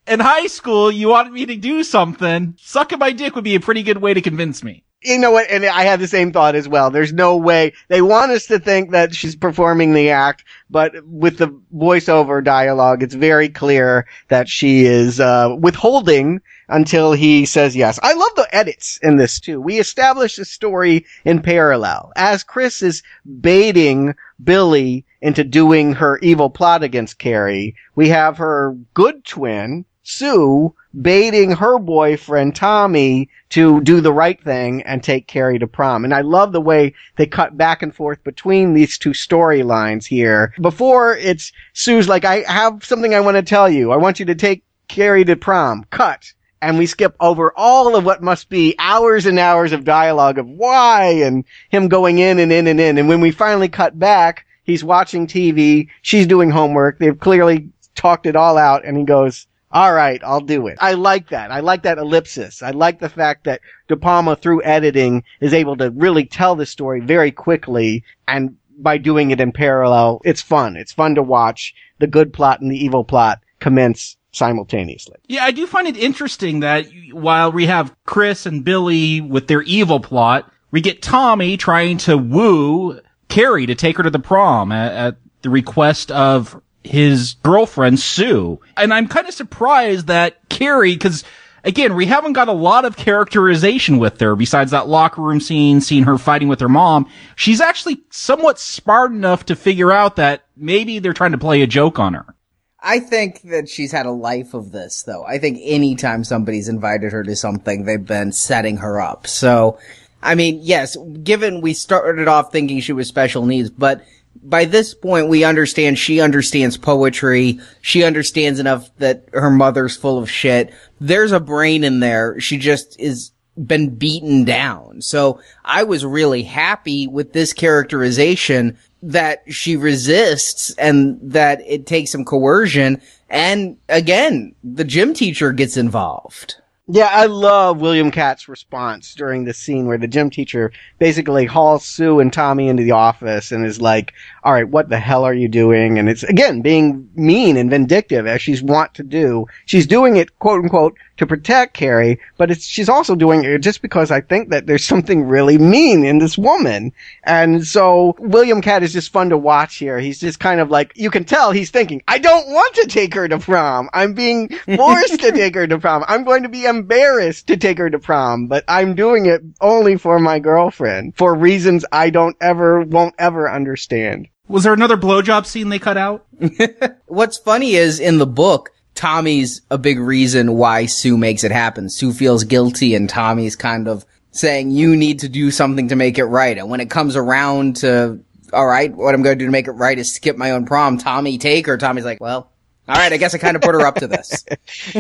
in 0.07 0.20
high 0.20 0.47
school, 0.47 0.91
you 0.91 1.09
wanted 1.09 1.32
me 1.32 1.47
to 1.47 1.57
do 1.57 1.84
something. 1.84 2.55
Sucking 2.59 2.99
my 2.99 3.12
dick 3.12 3.34
would 3.34 3.45
be 3.45 3.55
a 3.55 3.61
pretty 3.61 3.82
good 3.82 3.99
way 3.99 4.14
to 4.14 4.20
convince 4.20 4.62
me. 4.62 4.84
You 5.03 5.18
know 5.18 5.30
what? 5.30 5.51
And 5.51 5.64
I 5.64 5.84
had 5.84 5.99
the 5.99 6.07
same 6.07 6.30
thought 6.30 6.55
as 6.55 6.68
well. 6.68 6.91
There's 6.91 7.12
no 7.12 7.38
way 7.38 7.72
they 7.88 8.03
want 8.03 8.32
us 8.32 8.47
to 8.47 8.59
think 8.59 8.91
that 8.91 9.14
she's 9.14 9.34
performing 9.34 9.95
the 9.95 10.11
act, 10.11 10.45
but 10.68 10.93
with 11.07 11.38
the 11.38 11.59
voiceover 11.74 12.45
dialogue, 12.45 13.03
it's 13.03 13.14
very 13.14 13.49
clear 13.49 14.07
that 14.28 14.47
she 14.47 14.84
is 14.84 15.18
uh, 15.18 15.57
withholding 15.59 16.43
until 16.68 17.12
he 17.12 17.47
says 17.47 17.74
yes. 17.74 17.99
I 18.03 18.12
love 18.12 18.32
the 18.36 18.55
edits 18.55 18.99
in 19.03 19.16
this 19.16 19.41
too. 19.41 19.59
We 19.59 19.78
establish 19.78 20.38
a 20.38 20.45
story 20.45 21.07
in 21.24 21.41
parallel 21.41 22.12
as 22.14 22.45
Chris 22.45 22.82
is 22.82 23.03
baiting 23.41 24.14
Billy 24.43 25.07
into 25.21 25.45
doing 25.45 25.95
her 25.95 26.18
evil 26.18 26.51
plot 26.51 26.83
against 26.83 27.18
Carrie. 27.18 27.75
We 27.95 28.09
have 28.09 28.39
her 28.39 28.77
good 28.95 29.25
twin, 29.25 29.85
Sue, 30.03 30.75
baiting 31.01 31.53
her 31.53 31.79
boyfriend 31.79 32.57
Tommy 32.57 33.29
to 33.51 33.81
do 33.83 34.01
the 34.01 34.12
right 34.12 34.43
thing 34.43 34.83
and 34.83 35.03
take 35.03 35.27
Carrie 35.27 35.59
to 35.59 35.66
prom. 35.66 36.05
And 36.05 36.14
I 36.14 36.23
love 36.23 36.53
the 36.53 36.61
way 36.61 36.95
they 37.16 37.27
cut 37.27 37.57
back 37.57 37.83
and 37.83 37.95
forth 37.95 38.23
between 38.25 38.75
these 38.75 38.99
two 38.99 39.11
storylines 39.11 40.07
here. 40.07 40.55
Before 40.61 41.16
it's 41.16 41.53
Sue's 41.75 42.09
like, 42.09 42.25
I 42.25 42.41
have 42.51 42.85
something 42.85 43.14
I 43.14 43.21
want 43.21 43.37
to 43.37 43.43
tell 43.43 43.68
you. 43.68 43.93
I 43.93 43.97
want 43.97 44.18
you 44.18 44.27
to 44.27 44.35
take 44.35 44.64
Carrie 44.89 45.25
to 45.25 45.37
prom. 45.37 45.85
Cut. 45.91 46.33
And 46.62 46.77
we 46.77 46.87
skip 46.87 47.14
over 47.21 47.53
all 47.57 47.95
of 47.97 48.05
what 48.05 48.23
must 48.23 48.51
be 48.51 48.75
hours 48.79 49.27
and 49.27 49.39
hours 49.39 49.73
of 49.73 49.85
dialogue 49.85 50.39
of 50.39 50.47
why 50.47 51.05
and 51.05 51.45
him 51.71 51.89
going 51.89 52.18
in 52.18 52.39
and 52.39 52.53
in 52.53 52.66
and 52.66 52.81
in. 52.81 52.99
And 52.99 53.09
when 53.09 53.21
we 53.21 53.31
finally 53.31 53.68
cut 53.68 53.99
back, 53.99 54.45
he's 54.64 54.84
watching 54.84 55.26
TV. 55.26 55.88
She's 56.02 56.26
doing 56.26 56.50
homework. 56.50 56.98
They've 56.98 57.18
clearly 57.18 57.70
talked 57.94 58.26
it 58.26 58.36
all 58.36 58.56
out 58.56 58.84
and 58.84 58.96
he 58.96 59.04
goes, 59.04 59.46
all 59.72 59.92
right, 59.92 60.20
I'll 60.24 60.40
do 60.40 60.66
it. 60.66 60.78
I 60.80 60.94
like 60.94 61.28
that. 61.28 61.52
I 61.52 61.61
like 61.61 61.82
that 61.84 61.98
ellipsis. 61.98 62.62
I 62.62 62.70
like 62.72 62.98
the 62.98 63.08
fact 63.08 63.44
that 63.44 63.61
De 63.88 63.96
Palma 63.96 64.34
through 64.34 64.64
editing 64.64 65.22
is 65.40 65.54
able 65.54 65.76
to 65.76 65.90
really 65.90 66.24
tell 66.24 66.56
the 66.56 66.66
story 66.66 67.00
very 67.00 67.30
quickly 67.30 68.04
and 68.26 68.56
by 68.78 68.98
doing 68.98 69.30
it 69.30 69.40
in 69.40 69.52
parallel, 69.52 70.20
it's 70.24 70.42
fun. 70.42 70.76
It's 70.76 70.92
fun 70.92 71.14
to 71.14 71.22
watch 71.22 71.74
the 71.98 72.06
good 72.06 72.32
plot 72.32 72.61
and 72.61 72.70
the 72.70 72.82
evil 72.82 73.04
plot 73.04 73.40
commence 73.61 74.16
simultaneously. 74.32 75.16
Yeah, 75.28 75.44
I 75.44 75.50
do 75.50 75.66
find 75.66 75.86
it 75.86 75.96
interesting 75.96 76.61
that 76.61 76.86
while 77.12 77.52
we 77.52 77.66
have 77.66 77.94
Chris 78.04 78.46
and 78.46 78.64
Billy 78.64 79.20
with 79.20 79.48
their 79.48 79.62
evil 79.62 80.00
plot, 80.00 80.50
we 80.70 80.80
get 80.80 81.02
Tommy 81.02 81.56
trying 81.56 81.98
to 81.98 82.16
woo 82.16 83.00
Carrie 83.31 83.66
to 83.66 83.74
take 83.74 83.97
her 83.97 84.03
to 84.03 84.11
the 84.11 84.18
prom 84.18 84.72
at, 84.72 84.93
at 84.93 85.16
the 85.43 85.51
request 85.51 86.11
of 86.11 86.61
his 86.85 87.35
girlfriend 87.43 87.99
Sue. 87.99 88.61
And 88.76 88.93
I'm 88.93 89.09
kind 89.09 89.26
of 89.26 89.35
surprised 89.35 90.09
that 90.09 90.49
Carrie, 90.49 90.97
cause 90.97 91.24
again, 91.64 91.95
we 91.95 92.07
haven't 92.07 92.35
got 92.35 92.49
a 92.49 92.53
lot 92.53 92.85
of 92.85 92.97
characterization 92.97 93.99
with 93.99 94.20
her 94.20 94.37
besides 94.37 94.70
that 94.70 94.89
locker 94.89 95.22
room 95.22 95.41
scene, 95.41 95.81
seeing 95.81 96.05
her 96.05 96.18
fighting 96.18 96.49
with 96.49 96.61
her 96.61 96.68
mom. 96.68 97.09
She's 97.37 97.61
actually 97.61 98.03
somewhat 98.11 98.59
smart 98.59 99.12
enough 99.12 99.47
to 99.47 99.57
figure 99.57 99.93
out 99.93 100.16
that 100.16 100.45
maybe 100.57 100.99
they're 100.99 101.12
trying 101.12 101.33
to 101.33 101.39
play 101.39 101.62
a 101.62 101.66
joke 101.66 101.99
on 101.99 102.14
her. 102.14 102.35
I 102.83 102.99
think 102.99 103.43
that 103.43 103.68
she's 103.68 103.93
had 103.93 104.07
a 104.07 104.11
life 104.11 104.55
of 104.55 104.72
this, 104.72 105.03
though. 105.03 105.22
I 105.24 105.39
think 105.39 105.59
anytime 105.62 106.24
somebody's 106.24 106.68
invited 106.68 107.12
her 107.12 107.22
to 107.22 107.37
something, 107.37 107.85
they've 107.85 108.05
been 108.05 108.33
setting 108.33 108.78
her 108.78 109.01
up. 109.01 109.26
So, 109.26 109.78
I 110.23 110.35
mean, 110.35 110.61
yes, 110.62 110.97
given 111.23 111.61
we 111.61 111.73
started 111.73 112.29
off 112.29 112.53
thinking 112.53 112.81
she 112.81 112.93
was 112.93 113.09
special 113.09 113.47
needs, 113.47 113.71
but 113.71 114.05
by 114.43 114.64
this 114.64 114.95
point, 114.95 115.29
we 115.29 115.45
understand 115.45 115.99
she 115.99 116.21
understands 116.21 116.77
poetry. 116.77 117.61
She 117.81 118.05
understands 118.05 118.59
enough 118.59 118.91
that 118.99 119.25
her 119.33 119.51
mother's 119.51 119.97
full 119.97 120.18
of 120.18 120.31
shit. 120.31 120.73
There's 121.01 121.33
a 121.33 121.41
brain 121.41 121.85
in 121.85 122.01
there. 122.01 122.41
She 122.41 122.57
just 122.57 122.99
is 122.99 123.33
been 123.66 123.95
beaten 123.97 124.45
down. 124.45 125.03
So 125.03 125.41
I 125.64 125.83
was 125.83 126.05
really 126.05 126.43
happy 126.45 127.07
with 127.07 127.33
this 127.33 127.53
characterization 127.53 128.79
that 129.03 129.43
she 129.53 129.77
resists 129.77 130.73
and 130.75 131.18
that 131.33 131.61
it 131.66 131.87
takes 131.87 132.12
some 132.12 132.25
coercion. 132.25 133.01
And 133.29 133.77
again, 133.89 134.55
the 134.62 134.85
gym 134.85 135.14
teacher 135.14 135.53
gets 135.53 135.77
involved. 135.77 136.57
Yeah, 136.93 137.09
I 137.09 137.26
love 137.26 137.80
William 137.80 138.11
Katt's 138.11 138.49
response 138.49 139.14
during 139.14 139.45
the 139.45 139.55
scene 139.55 139.86
where 139.86 139.97
the 139.97 140.09
gym 140.09 140.28
teacher 140.28 140.72
basically 140.99 141.47
hauls 141.47 141.84
Sue 141.84 142.18
and 142.18 142.32
Tommy 142.32 142.66
into 142.66 142.82
the 142.82 142.91
office 142.91 143.53
and 143.53 143.64
is 143.64 143.80
like, 143.80 144.12
all 144.43 144.53
right, 144.53 144.68
what 144.68 144.88
the 144.88 144.99
hell 144.99 145.24
are 145.24 145.34
you 145.34 145.49
doing? 145.49 145.99
And 145.99 146.09
it's 146.09 146.22
again 146.22 146.62
being 146.62 147.09
mean 147.14 147.57
and 147.57 147.70
vindictive 147.70 148.26
as 148.26 148.41
she's 148.41 148.62
want 148.62 148.95
to 148.95 149.03
do. 149.03 149.47
She's 149.66 149.86
doing 149.86 150.16
it, 150.16 150.38
quote 150.38 150.62
unquote, 150.62 150.97
to 151.20 151.26
protect 151.26 151.74
Carrie, 151.74 152.18
but 152.38 152.51
it's, 152.51 152.64
she's 152.64 152.88
also 152.88 153.14
doing 153.14 153.45
it 153.45 153.59
just 153.59 153.82
because 153.82 154.11
I 154.11 154.22
think 154.22 154.49
that 154.49 154.66
there's 154.66 154.84
something 154.84 155.24
really 155.24 155.59
mean 155.59 156.03
in 156.03 156.18
this 156.18 156.38
woman. 156.38 156.93
And 157.24 157.66
so 157.66 158.16
William 158.18 158.62
Katt 158.62 158.82
is 158.82 158.95
just 158.95 159.12
fun 159.12 159.28
to 159.28 159.36
watch 159.36 159.76
here. 159.76 159.99
He's 159.99 160.18
just 160.18 160.41
kind 160.41 160.61
of 160.61 160.70
like, 160.70 160.93
you 160.97 161.11
can 161.11 161.24
tell 161.24 161.53
he's 161.53 161.70
thinking, 161.70 162.03
I 162.09 162.16
don't 162.16 162.49
want 162.49 162.74
to 162.76 162.86
take 162.86 163.12
her 163.12 163.28
to 163.28 163.38
prom. 163.38 163.91
I'm 163.93 164.14
being 164.14 164.49
forced 164.49 165.20
to 165.20 165.30
take 165.32 165.55
her 165.57 165.66
to 165.66 165.78
prom. 165.78 166.07
I'm 166.09 166.24
going 166.24 166.45
to 166.45 166.49
be 166.49 166.64
embarrassed 166.64 167.49
to 167.49 167.59
take 167.59 167.76
her 167.76 167.91
to 167.91 167.99
prom, 167.99 168.47
but 168.47 168.64
I'm 168.66 168.95
doing 168.95 169.26
it 169.26 169.43
only 169.61 169.99
for 169.99 170.18
my 170.18 170.38
girlfriend 170.38 171.18
for 171.18 171.34
reasons 171.34 171.84
I 171.93 172.09
don't 172.09 172.36
ever, 172.41 172.80
won't 172.80 173.14
ever 173.18 173.51
understand. 173.51 174.28
Was 174.51 174.64
there 174.64 174.72
another 174.72 174.96
blowjob 174.96 175.46
scene 175.46 175.68
they 175.68 175.78
cut 175.78 175.96
out? 175.96 176.26
What's 177.07 177.38
funny 177.38 177.76
is 177.76 178.01
in 178.01 178.18
the 178.18 178.26
book, 178.26 178.70
Tommy's 178.96 179.62
a 179.70 179.78
big 179.78 180.01
reason 180.01 180.55
why 180.55 180.86
Sue 180.86 181.16
makes 181.16 181.44
it 181.44 181.53
happen. 181.53 181.88
Sue 181.88 182.12
feels 182.12 182.42
guilty 182.42 182.96
and 182.96 183.09
Tommy's 183.09 183.55
kind 183.55 183.86
of 183.86 184.05
saying, 184.32 184.72
you 184.72 184.96
need 184.96 185.20
to 185.20 185.28
do 185.28 185.53
something 185.53 185.86
to 185.88 185.94
make 185.94 186.18
it 186.18 186.24
right. 186.24 186.59
And 186.59 186.68
when 186.68 186.80
it 186.80 186.90
comes 186.90 187.14
around 187.14 187.76
to, 187.76 188.18
all 188.53 188.66
right, 188.66 188.92
what 188.92 189.14
I'm 189.14 189.22
going 189.22 189.38
to 189.38 189.42
do 189.42 189.46
to 189.46 189.53
make 189.53 189.68
it 189.68 189.72
right 189.72 189.96
is 189.96 190.12
skip 190.12 190.36
my 190.36 190.51
own 190.51 190.66
prom, 190.66 190.98
Tommy 190.98 191.38
take 191.38 191.68
her. 191.68 191.78
Tommy's 191.78 192.05
like, 192.05 192.20
well, 192.20 192.51
all 192.88 192.96
right, 192.96 193.12
I 193.12 193.18
guess 193.18 193.36
I 193.36 193.38
kind 193.38 193.55
of 193.55 193.62
put 193.62 193.76
her 193.76 193.86
up 193.86 193.94
to 193.96 194.09
this. 194.09 194.44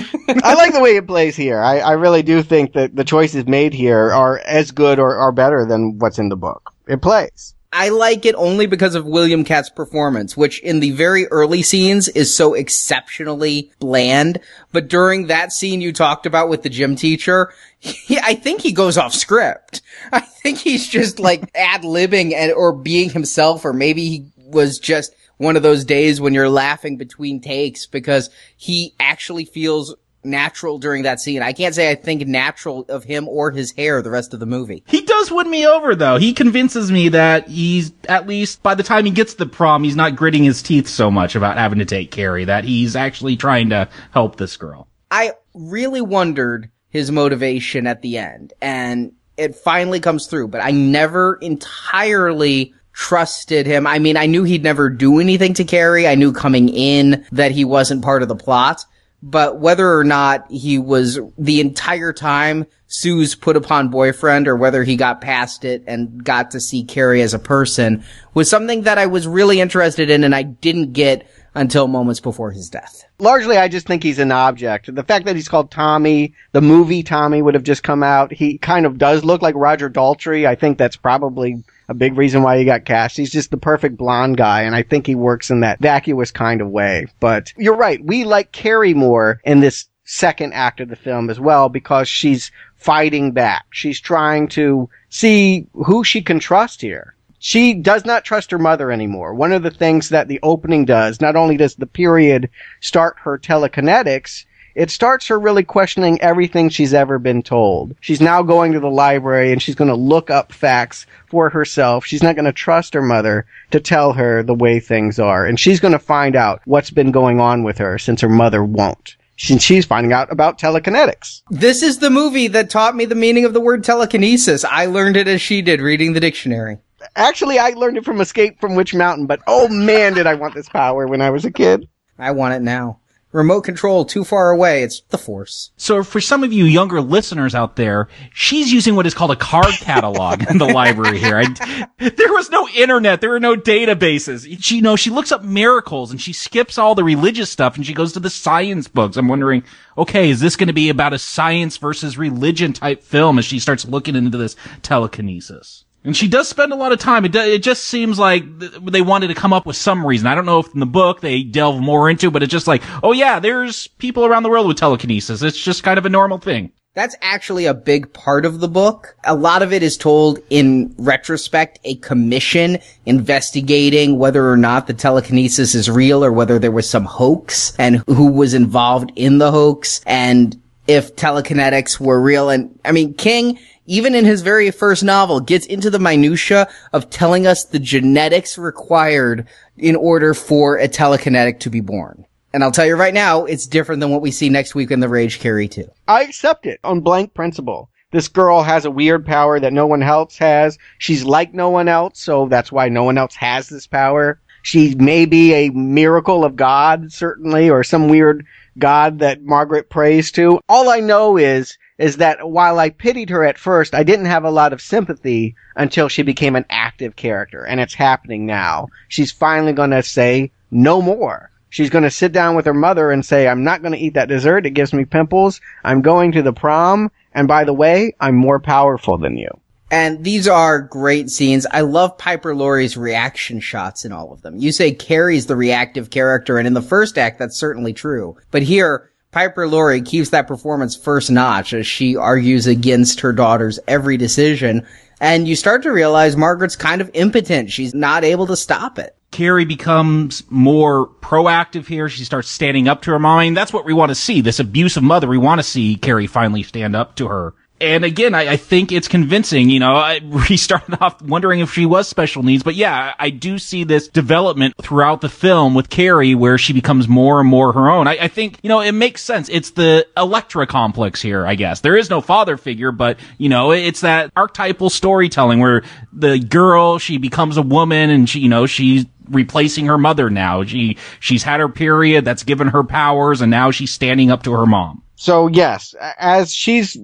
I 0.44 0.54
like 0.54 0.72
the 0.72 0.80
way 0.80 0.94
it 0.94 1.08
plays 1.08 1.34
here. 1.34 1.60
I, 1.60 1.80
I 1.80 1.92
really 1.94 2.22
do 2.22 2.44
think 2.44 2.74
that 2.74 2.94
the 2.94 3.02
choices 3.02 3.48
made 3.48 3.74
here 3.74 4.12
are 4.12 4.38
as 4.46 4.70
good 4.70 5.00
or 5.00 5.16
are 5.16 5.32
better 5.32 5.66
than 5.66 5.98
what's 5.98 6.20
in 6.20 6.28
the 6.28 6.36
book. 6.36 6.72
It 6.86 7.02
plays. 7.02 7.56
I 7.72 7.90
like 7.90 8.26
it 8.26 8.34
only 8.34 8.66
because 8.66 8.96
of 8.96 9.06
William 9.06 9.44
Katt's 9.44 9.70
performance, 9.70 10.36
which 10.36 10.60
in 10.60 10.80
the 10.80 10.90
very 10.90 11.28
early 11.28 11.62
scenes 11.62 12.08
is 12.08 12.34
so 12.34 12.54
exceptionally 12.54 13.70
bland. 13.78 14.40
But 14.72 14.88
during 14.88 15.28
that 15.28 15.52
scene 15.52 15.80
you 15.80 15.92
talked 15.92 16.26
about 16.26 16.48
with 16.48 16.64
the 16.64 16.68
gym 16.68 16.96
teacher, 16.96 17.52
he, 17.78 18.18
I 18.18 18.34
think 18.34 18.60
he 18.60 18.72
goes 18.72 18.98
off 18.98 19.14
script. 19.14 19.82
I 20.12 20.20
think 20.20 20.58
he's 20.58 20.88
just 20.88 21.20
like 21.20 21.48
ad 21.54 21.82
libbing 21.82 22.34
and, 22.34 22.52
or 22.52 22.72
being 22.72 23.10
himself, 23.10 23.64
or 23.64 23.72
maybe 23.72 24.08
he 24.08 24.26
was 24.36 24.80
just 24.80 25.14
one 25.36 25.56
of 25.56 25.62
those 25.62 25.84
days 25.84 26.20
when 26.20 26.34
you're 26.34 26.50
laughing 26.50 26.96
between 26.96 27.40
takes 27.40 27.86
because 27.86 28.30
he 28.56 28.94
actually 28.98 29.44
feels 29.44 29.94
natural 30.22 30.78
during 30.78 31.04
that 31.04 31.20
scene. 31.20 31.42
I 31.42 31.52
can't 31.52 31.74
say 31.74 31.90
I 31.90 31.94
think 31.94 32.26
natural 32.26 32.84
of 32.88 33.04
him 33.04 33.28
or 33.28 33.50
his 33.50 33.72
hair 33.72 34.02
the 34.02 34.10
rest 34.10 34.34
of 34.34 34.40
the 34.40 34.46
movie. 34.46 34.84
He 34.86 35.02
does 35.02 35.30
win 35.30 35.50
me 35.50 35.66
over 35.66 35.94
though. 35.94 36.18
He 36.18 36.32
convinces 36.32 36.90
me 36.90 37.08
that 37.10 37.48
he's 37.48 37.92
at 38.08 38.26
least 38.26 38.62
by 38.62 38.74
the 38.74 38.82
time 38.82 39.04
he 39.04 39.10
gets 39.10 39.32
to 39.32 39.38
the 39.38 39.46
prom, 39.46 39.84
he's 39.84 39.96
not 39.96 40.16
gritting 40.16 40.44
his 40.44 40.62
teeth 40.62 40.88
so 40.88 41.10
much 41.10 41.34
about 41.34 41.56
having 41.56 41.78
to 41.78 41.84
take 41.84 42.10
Carrie 42.10 42.44
that 42.44 42.64
he's 42.64 42.96
actually 42.96 43.36
trying 43.36 43.70
to 43.70 43.88
help 44.12 44.36
this 44.36 44.56
girl. 44.56 44.88
I 45.10 45.32
really 45.54 46.00
wondered 46.00 46.70
his 46.88 47.10
motivation 47.10 47.86
at 47.86 48.02
the 48.02 48.18
end 48.18 48.52
and 48.60 49.12
it 49.36 49.56
finally 49.56 50.00
comes 50.00 50.26
through, 50.26 50.48
but 50.48 50.62
I 50.62 50.70
never 50.70 51.36
entirely 51.36 52.74
trusted 52.92 53.66
him. 53.66 53.86
I 53.86 53.98
mean, 53.98 54.16
I 54.18 54.26
knew 54.26 54.44
he'd 54.44 54.62
never 54.62 54.90
do 54.90 55.20
anything 55.20 55.54
to 55.54 55.64
Carrie. 55.64 56.06
I 56.06 56.14
knew 56.14 56.32
coming 56.32 56.68
in 56.68 57.24
that 57.32 57.52
he 57.52 57.64
wasn't 57.64 58.04
part 58.04 58.22
of 58.22 58.28
the 58.28 58.36
plot 58.36 58.84
but 59.22 59.58
whether 59.58 59.96
or 59.96 60.04
not 60.04 60.50
he 60.50 60.78
was 60.78 61.18
the 61.36 61.60
entire 61.60 62.12
time 62.12 62.66
Sue's 62.86 63.34
put 63.34 63.56
upon 63.56 63.88
boyfriend 63.88 64.48
or 64.48 64.56
whether 64.56 64.82
he 64.82 64.96
got 64.96 65.20
past 65.20 65.64
it 65.64 65.84
and 65.86 66.24
got 66.24 66.50
to 66.52 66.60
see 66.60 66.82
Carrie 66.82 67.22
as 67.22 67.34
a 67.34 67.38
person 67.38 68.02
was 68.34 68.50
something 68.50 68.82
that 68.82 68.98
I 68.98 69.06
was 69.06 69.28
really 69.28 69.60
interested 69.60 70.10
in 70.10 70.24
and 70.24 70.34
I 70.34 70.42
didn't 70.42 70.92
get 70.92 71.28
until 71.54 71.88
moments 71.88 72.20
before 72.20 72.50
his 72.52 72.68
death. 72.68 73.04
Largely, 73.18 73.56
I 73.56 73.68
just 73.68 73.86
think 73.86 74.02
he's 74.02 74.18
an 74.18 74.32
object. 74.32 74.92
The 74.92 75.02
fact 75.02 75.26
that 75.26 75.36
he's 75.36 75.48
called 75.48 75.70
Tommy, 75.70 76.34
the 76.52 76.60
movie 76.60 77.02
Tommy 77.02 77.42
would 77.42 77.54
have 77.54 77.62
just 77.62 77.82
come 77.82 78.02
out. 78.02 78.32
He 78.32 78.58
kind 78.58 78.86
of 78.86 78.98
does 78.98 79.24
look 79.24 79.42
like 79.42 79.54
Roger 79.56 79.90
Daltrey. 79.90 80.46
I 80.46 80.54
think 80.54 80.78
that's 80.78 80.96
probably 80.96 81.62
a 81.90 81.94
big 81.94 82.16
reason 82.16 82.44
why 82.44 82.56
he 82.56 82.64
got 82.64 82.84
cast. 82.84 83.16
He's 83.16 83.32
just 83.32 83.50
the 83.50 83.56
perfect 83.56 83.96
blonde 83.96 84.36
guy, 84.36 84.62
and 84.62 84.76
I 84.76 84.84
think 84.84 85.06
he 85.06 85.16
works 85.16 85.50
in 85.50 85.60
that 85.60 85.80
vacuous 85.80 86.30
kind 86.30 86.60
of 86.60 86.68
way. 86.68 87.08
But 87.18 87.52
you're 87.56 87.76
right. 87.76 88.02
We 88.02 88.24
like 88.24 88.52
Carrie 88.52 88.94
more 88.94 89.40
in 89.44 89.58
this 89.58 89.86
second 90.04 90.52
act 90.54 90.78
of 90.78 90.88
the 90.88 90.94
film 90.94 91.28
as 91.30 91.40
well 91.40 91.68
because 91.68 92.08
she's 92.08 92.52
fighting 92.76 93.32
back. 93.32 93.66
She's 93.72 94.00
trying 94.00 94.46
to 94.50 94.88
see 95.08 95.66
who 95.72 96.04
she 96.04 96.22
can 96.22 96.38
trust 96.38 96.80
here. 96.80 97.16
She 97.40 97.74
does 97.74 98.04
not 98.04 98.24
trust 98.24 98.52
her 98.52 98.58
mother 98.58 98.92
anymore. 98.92 99.34
One 99.34 99.50
of 99.52 99.64
the 99.64 99.70
things 99.70 100.10
that 100.10 100.28
the 100.28 100.38
opening 100.44 100.84
does, 100.84 101.20
not 101.20 101.34
only 101.34 101.56
does 101.56 101.74
the 101.74 101.86
period 101.86 102.50
start 102.80 103.16
her 103.22 103.36
telekinetics, 103.36 104.44
it 104.74 104.90
starts 104.90 105.26
her 105.28 105.38
really 105.38 105.64
questioning 105.64 106.20
everything 106.20 106.68
she's 106.68 106.94
ever 106.94 107.18
been 107.18 107.42
told. 107.42 107.94
She's 108.00 108.20
now 108.20 108.42
going 108.42 108.72
to 108.72 108.80
the 108.80 108.90
library 108.90 109.52
and 109.52 109.62
she's 109.62 109.74
going 109.74 109.88
to 109.88 109.94
look 109.94 110.30
up 110.30 110.52
facts 110.52 111.06
for 111.28 111.50
herself. 111.50 112.06
She's 112.06 112.22
not 112.22 112.36
going 112.36 112.44
to 112.44 112.52
trust 112.52 112.94
her 112.94 113.02
mother 113.02 113.46
to 113.70 113.80
tell 113.80 114.12
her 114.12 114.42
the 114.42 114.54
way 114.54 114.80
things 114.80 115.18
are. 115.18 115.46
And 115.46 115.58
she's 115.58 115.80
going 115.80 115.92
to 115.92 115.98
find 115.98 116.36
out 116.36 116.60
what's 116.64 116.90
been 116.90 117.10
going 117.10 117.40
on 117.40 117.62
with 117.62 117.78
her 117.78 117.98
since 117.98 118.20
her 118.20 118.28
mother 118.28 118.64
won't. 118.64 119.16
Since 119.36 119.62
she's 119.62 119.86
finding 119.86 120.12
out 120.12 120.30
about 120.30 120.58
telekinetics. 120.58 121.42
This 121.48 121.82
is 121.82 121.98
the 121.98 122.10
movie 122.10 122.48
that 122.48 122.68
taught 122.68 122.94
me 122.94 123.06
the 123.06 123.14
meaning 123.14 123.46
of 123.46 123.54
the 123.54 123.60
word 123.60 123.82
telekinesis. 123.84 124.64
I 124.64 124.84
learned 124.84 125.16
it 125.16 125.28
as 125.28 125.40
she 125.40 125.62
did 125.62 125.80
reading 125.80 126.12
the 126.12 126.20
dictionary. 126.20 126.76
Actually, 127.16 127.58
I 127.58 127.70
learned 127.70 127.96
it 127.96 128.04
from 128.04 128.20
Escape 128.20 128.60
from 128.60 128.74
Witch 128.74 128.94
Mountain, 128.94 129.24
but 129.26 129.40
oh 129.46 129.66
man, 129.68 130.12
did 130.12 130.26
I 130.26 130.34
want 130.34 130.54
this 130.54 130.68
power 130.68 131.06
when 131.06 131.22
I 131.22 131.30
was 131.30 131.46
a 131.46 131.50
kid. 131.50 131.88
I 132.18 132.32
want 132.32 132.52
it 132.52 132.60
now. 132.60 133.00
Remote 133.32 133.60
control 133.60 134.04
too 134.04 134.24
far 134.24 134.50
away. 134.50 134.82
It's 134.82 135.02
the 135.10 135.18
force. 135.18 135.70
So 135.76 136.02
for 136.02 136.20
some 136.20 136.42
of 136.42 136.52
you 136.52 136.64
younger 136.64 137.00
listeners 137.00 137.54
out 137.54 137.76
there, 137.76 138.08
she's 138.34 138.72
using 138.72 138.96
what 138.96 139.06
is 139.06 139.14
called 139.14 139.30
a 139.30 139.36
card 139.36 139.72
catalog 139.74 140.50
in 140.50 140.58
the 140.58 140.66
library 140.66 141.20
here. 141.20 141.38
I, 141.38 141.86
there 141.98 142.32
was 142.32 142.50
no 142.50 142.68
internet. 142.70 143.20
There 143.20 143.30
were 143.30 143.38
no 143.38 143.54
databases. 143.54 144.48
She, 144.60 144.76
you 144.76 144.82
know, 144.82 144.96
she 144.96 145.10
looks 145.10 145.30
up 145.30 145.44
miracles 145.44 146.10
and 146.10 146.20
she 146.20 146.32
skips 146.32 146.76
all 146.76 146.96
the 146.96 147.04
religious 147.04 147.50
stuff 147.50 147.76
and 147.76 147.86
she 147.86 147.94
goes 147.94 148.12
to 148.14 148.20
the 148.20 148.30
science 148.30 148.88
books. 148.88 149.16
I'm 149.16 149.28
wondering, 149.28 149.62
okay, 149.96 150.30
is 150.30 150.40
this 150.40 150.56
going 150.56 150.66
to 150.66 150.72
be 150.72 150.88
about 150.88 151.12
a 151.12 151.18
science 151.18 151.76
versus 151.76 152.18
religion 152.18 152.72
type 152.72 153.04
film 153.04 153.38
as 153.38 153.44
she 153.44 153.60
starts 153.60 153.86
looking 153.86 154.16
into 154.16 154.38
this 154.38 154.56
telekinesis? 154.82 155.84
And 156.02 156.16
she 156.16 156.28
does 156.28 156.48
spend 156.48 156.72
a 156.72 156.76
lot 156.76 156.92
of 156.92 156.98
time. 156.98 157.24
It, 157.24 157.34
it 157.36 157.62
just 157.62 157.84
seems 157.84 158.18
like 158.18 158.44
they 158.58 159.02
wanted 159.02 159.28
to 159.28 159.34
come 159.34 159.52
up 159.52 159.66
with 159.66 159.76
some 159.76 160.06
reason. 160.06 160.26
I 160.26 160.34
don't 160.34 160.46
know 160.46 160.60
if 160.60 160.72
in 160.72 160.80
the 160.80 160.86
book 160.86 161.20
they 161.20 161.42
delve 161.42 161.80
more 161.80 162.08
into, 162.08 162.30
but 162.30 162.42
it's 162.42 162.52
just 162.52 162.66
like, 162.66 162.82
oh 163.02 163.12
yeah, 163.12 163.38
there's 163.38 163.86
people 163.86 164.24
around 164.24 164.42
the 164.42 164.48
world 164.48 164.66
with 164.66 164.78
telekinesis. 164.78 165.42
It's 165.42 165.62
just 165.62 165.82
kind 165.82 165.98
of 165.98 166.06
a 166.06 166.10
normal 166.10 166.38
thing. 166.38 166.72
That's 166.94 167.14
actually 167.22 167.66
a 167.66 167.74
big 167.74 168.12
part 168.12 168.44
of 168.44 168.58
the 168.58 168.66
book. 168.66 169.14
A 169.24 169.34
lot 169.34 169.62
of 169.62 169.72
it 169.72 169.82
is 169.82 169.96
told 169.96 170.40
in 170.50 170.92
retrospect, 170.98 171.78
a 171.84 171.94
commission 171.96 172.78
investigating 173.06 174.18
whether 174.18 174.50
or 174.50 174.56
not 174.56 174.88
the 174.88 174.94
telekinesis 174.94 175.76
is 175.76 175.88
real 175.88 176.24
or 176.24 176.32
whether 176.32 176.58
there 176.58 176.72
was 176.72 176.90
some 176.90 177.04
hoax 177.04 177.76
and 177.78 177.98
who 178.08 178.26
was 178.26 178.54
involved 178.54 179.12
in 179.14 179.38
the 179.38 179.52
hoax 179.52 180.00
and 180.04 180.60
if 180.88 181.14
telekinetics 181.14 182.00
were 182.00 182.20
real. 182.20 182.50
And 182.50 182.76
I 182.84 182.90
mean, 182.90 183.14
King, 183.14 183.60
even 183.90 184.14
in 184.14 184.24
his 184.24 184.40
very 184.40 184.70
first 184.70 185.02
novel, 185.02 185.40
gets 185.40 185.66
into 185.66 185.90
the 185.90 185.98
minutia 185.98 186.68
of 186.92 187.10
telling 187.10 187.44
us 187.44 187.64
the 187.64 187.80
genetics 187.80 188.56
required 188.56 189.48
in 189.76 189.96
order 189.96 190.32
for 190.32 190.78
a 190.78 190.88
telekinetic 190.88 191.58
to 191.58 191.70
be 191.70 191.80
born. 191.80 192.24
And 192.54 192.62
I'll 192.62 192.70
tell 192.70 192.86
you 192.86 192.94
right 192.94 193.12
now, 193.12 193.46
it's 193.46 193.66
different 193.66 194.00
than 194.00 194.10
what 194.10 194.22
we 194.22 194.30
see 194.30 194.48
next 194.48 194.76
week 194.76 194.92
in 194.92 195.00
The 195.00 195.08
Rage 195.08 195.40
Carrie 195.40 195.66
2. 195.66 195.90
I 196.06 196.22
accept 196.22 196.66
it 196.66 196.78
on 196.84 197.00
blank 197.00 197.34
principle. 197.34 197.90
This 198.12 198.28
girl 198.28 198.62
has 198.62 198.84
a 198.84 198.92
weird 198.92 199.26
power 199.26 199.58
that 199.58 199.72
no 199.72 199.88
one 199.88 200.04
else 200.04 200.38
has. 200.38 200.78
She's 200.98 201.24
like 201.24 201.52
no 201.52 201.68
one 201.68 201.88
else, 201.88 202.20
so 202.20 202.46
that's 202.46 202.70
why 202.70 202.88
no 202.88 203.02
one 203.02 203.18
else 203.18 203.34
has 203.34 203.68
this 203.68 203.88
power. 203.88 204.40
She 204.62 204.94
may 204.94 205.26
be 205.26 205.52
a 205.52 205.70
miracle 205.70 206.44
of 206.44 206.54
God, 206.54 207.10
certainly, 207.10 207.68
or 207.68 207.82
some 207.82 208.08
weird 208.08 208.46
God 208.78 209.18
that 209.18 209.42
Margaret 209.42 209.90
prays 209.90 210.30
to. 210.32 210.60
All 210.68 210.90
I 210.90 211.00
know 211.00 211.36
is 211.36 211.76
is 212.00 212.16
that 212.16 212.48
while 212.48 212.78
I 212.78 212.88
pitied 212.88 213.28
her 213.28 213.44
at 213.44 213.58
first, 213.58 213.94
I 213.94 214.04
didn't 214.04 214.24
have 214.24 214.44
a 214.44 214.50
lot 214.50 214.72
of 214.72 214.80
sympathy 214.80 215.54
until 215.76 216.08
she 216.08 216.22
became 216.22 216.56
an 216.56 216.64
active 216.70 217.14
character, 217.14 217.62
and 217.62 217.78
it's 217.78 217.92
happening 217.92 218.46
now. 218.46 218.88
She's 219.08 219.30
finally 219.30 219.74
gonna 219.74 220.02
say 220.02 220.50
no 220.70 221.02
more. 221.02 221.50
She's 221.68 221.90
gonna 221.90 222.10
sit 222.10 222.32
down 222.32 222.56
with 222.56 222.64
her 222.64 222.74
mother 222.74 223.10
and 223.10 223.24
say, 223.24 223.46
I'm 223.46 223.64
not 223.64 223.82
gonna 223.82 223.98
eat 223.98 224.14
that 224.14 224.30
dessert, 224.30 224.64
it 224.64 224.70
gives 224.70 224.94
me 224.94 225.04
pimples, 225.04 225.60
I'm 225.84 226.00
going 226.00 226.32
to 226.32 226.42
the 226.42 226.54
prom, 226.54 227.10
and 227.34 227.46
by 227.46 227.64
the 227.64 227.74
way, 227.74 228.14
I'm 228.18 228.34
more 228.34 228.60
powerful 228.60 229.18
than 229.18 229.36
you. 229.36 229.50
And 229.90 230.24
these 230.24 230.48
are 230.48 230.80
great 230.80 231.30
scenes. 231.30 231.66
I 231.70 231.80
love 231.80 232.16
Piper 232.16 232.54
Laurie's 232.54 232.96
reaction 232.96 233.60
shots 233.60 234.04
in 234.04 234.12
all 234.12 234.32
of 234.32 234.40
them. 234.40 234.56
You 234.56 234.70
say 234.72 234.92
Carrie's 234.92 235.46
the 235.46 235.56
reactive 235.56 236.10
character, 236.10 236.58
and 236.58 236.66
in 236.66 236.74
the 236.74 236.80
first 236.80 237.18
act, 237.18 237.40
that's 237.40 237.56
certainly 237.58 237.92
true. 237.92 238.36
But 238.52 238.62
here, 238.62 239.09
Piper 239.32 239.68
Laurie 239.68 240.02
keeps 240.02 240.30
that 240.30 240.48
performance 240.48 240.96
first 240.96 241.30
notch 241.30 241.72
as 241.72 241.86
she 241.86 242.16
argues 242.16 242.66
against 242.66 243.20
her 243.20 243.32
daughter's 243.32 243.78
every 243.86 244.16
decision. 244.16 244.84
And 245.20 245.46
you 245.46 245.54
start 245.54 245.84
to 245.84 245.92
realize 245.92 246.36
Margaret's 246.36 246.74
kind 246.74 247.00
of 247.00 247.10
impotent. 247.14 247.70
She's 247.70 247.94
not 247.94 248.24
able 248.24 248.48
to 248.48 248.56
stop 248.56 248.98
it. 248.98 249.14
Carrie 249.30 249.64
becomes 249.64 250.42
more 250.50 251.06
proactive 251.06 251.86
here. 251.86 252.08
She 252.08 252.24
starts 252.24 252.48
standing 252.48 252.88
up 252.88 253.02
to 253.02 253.12
her 253.12 253.20
mom. 253.20 253.38
I 253.38 253.44
mean, 253.44 253.54
that's 253.54 253.72
what 253.72 253.84
we 253.84 253.92
want 253.92 254.10
to 254.10 254.16
see. 254.16 254.40
This 254.40 254.58
abusive 254.58 255.04
mother. 255.04 255.28
We 255.28 255.38
want 255.38 255.60
to 255.60 255.62
see 255.62 255.94
Carrie 255.94 256.26
finally 256.26 256.64
stand 256.64 256.96
up 256.96 257.14
to 257.16 257.28
her 257.28 257.54
and 257.80 258.04
again, 258.04 258.34
I, 258.34 258.52
I, 258.52 258.56
think 258.56 258.92
it's 258.92 259.08
convincing. 259.08 259.70
You 259.70 259.80
know, 259.80 259.94
I, 259.94 260.20
we 260.50 260.56
started 260.56 260.98
off 261.00 261.20
wondering 261.22 261.60
if 261.60 261.72
she 261.72 261.86
was 261.86 262.08
special 262.08 262.42
needs, 262.42 262.62
but 262.62 262.74
yeah, 262.74 263.14
I 263.18 263.30
do 263.30 263.58
see 263.58 263.84
this 263.84 264.08
development 264.08 264.74
throughout 264.80 265.20
the 265.20 265.28
film 265.28 265.74
with 265.74 265.88
Carrie 265.88 266.34
where 266.34 266.58
she 266.58 266.72
becomes 266.72 267.08
more 267.08 267.40
and 267.40 267.48
more 267.48 267.72
her 267.72 267.90
own. 267.90 268.06
I, 268.06 268.18
I 268.22 268.28
think, 268.28 268.58
you 268.62 268.68
know, 268.68 268.80
it 268.80 268.92
makes 268.92 269.22
sense. 269.22 269.48
It's 269.48 269.70
the 269.70 270.06
Electra 270.16 270.66
complex 270.66 271.22
here, 271.22 271.46
I 271.46 271.54
guess. 271.54 271.80
There 271.80 271.96
is 271.96 272.10
no 272.10 272.20
father 272.20 272.56
figure, 272.56 272.92
but, 272.92 273.18
you 273.38 273.48
know, 273.48 273.72
it's 273.72 274.02
that 274.02 274.30
archetypal 274.36 274.90
storytelling 274.90 275.60
where 275.60 275.82
the 276.12 276.38
girl, 276.38 276.98
she 276.98 277.16
becomes 277.16 277.56
a 277.56 277.62
woman 277.62 278.10
and 278.10 278.28
she, 278.28 278.40
you 278.40 278.48
know, 278.48 278.66
she's 278.66 279.06
replacing 279.28 279.86
her 279.86 279.96
mother 279.96 280.28
now. 280.28 280.64
She, 280.64 280.98
she's 281.20 281.44
had 281.44 281.60
her 281.60 281.68
period 281.68 282.24
that's 282.24 282.42
given 282.42 282.68
her 282.68 282.82
powers 282.82 283.40
and 283.40 283.50
now 283.50 283.70
she's 283.70 283.92
standing 283.92 284.30
up 284.30 284.42
to 284.42 284.52
her 284.52 284.66
mom. 284.66 285.02
So 285.20 285.48
yes, 285.48 285.94
as 286.18 286.50
she's 286.50 286.96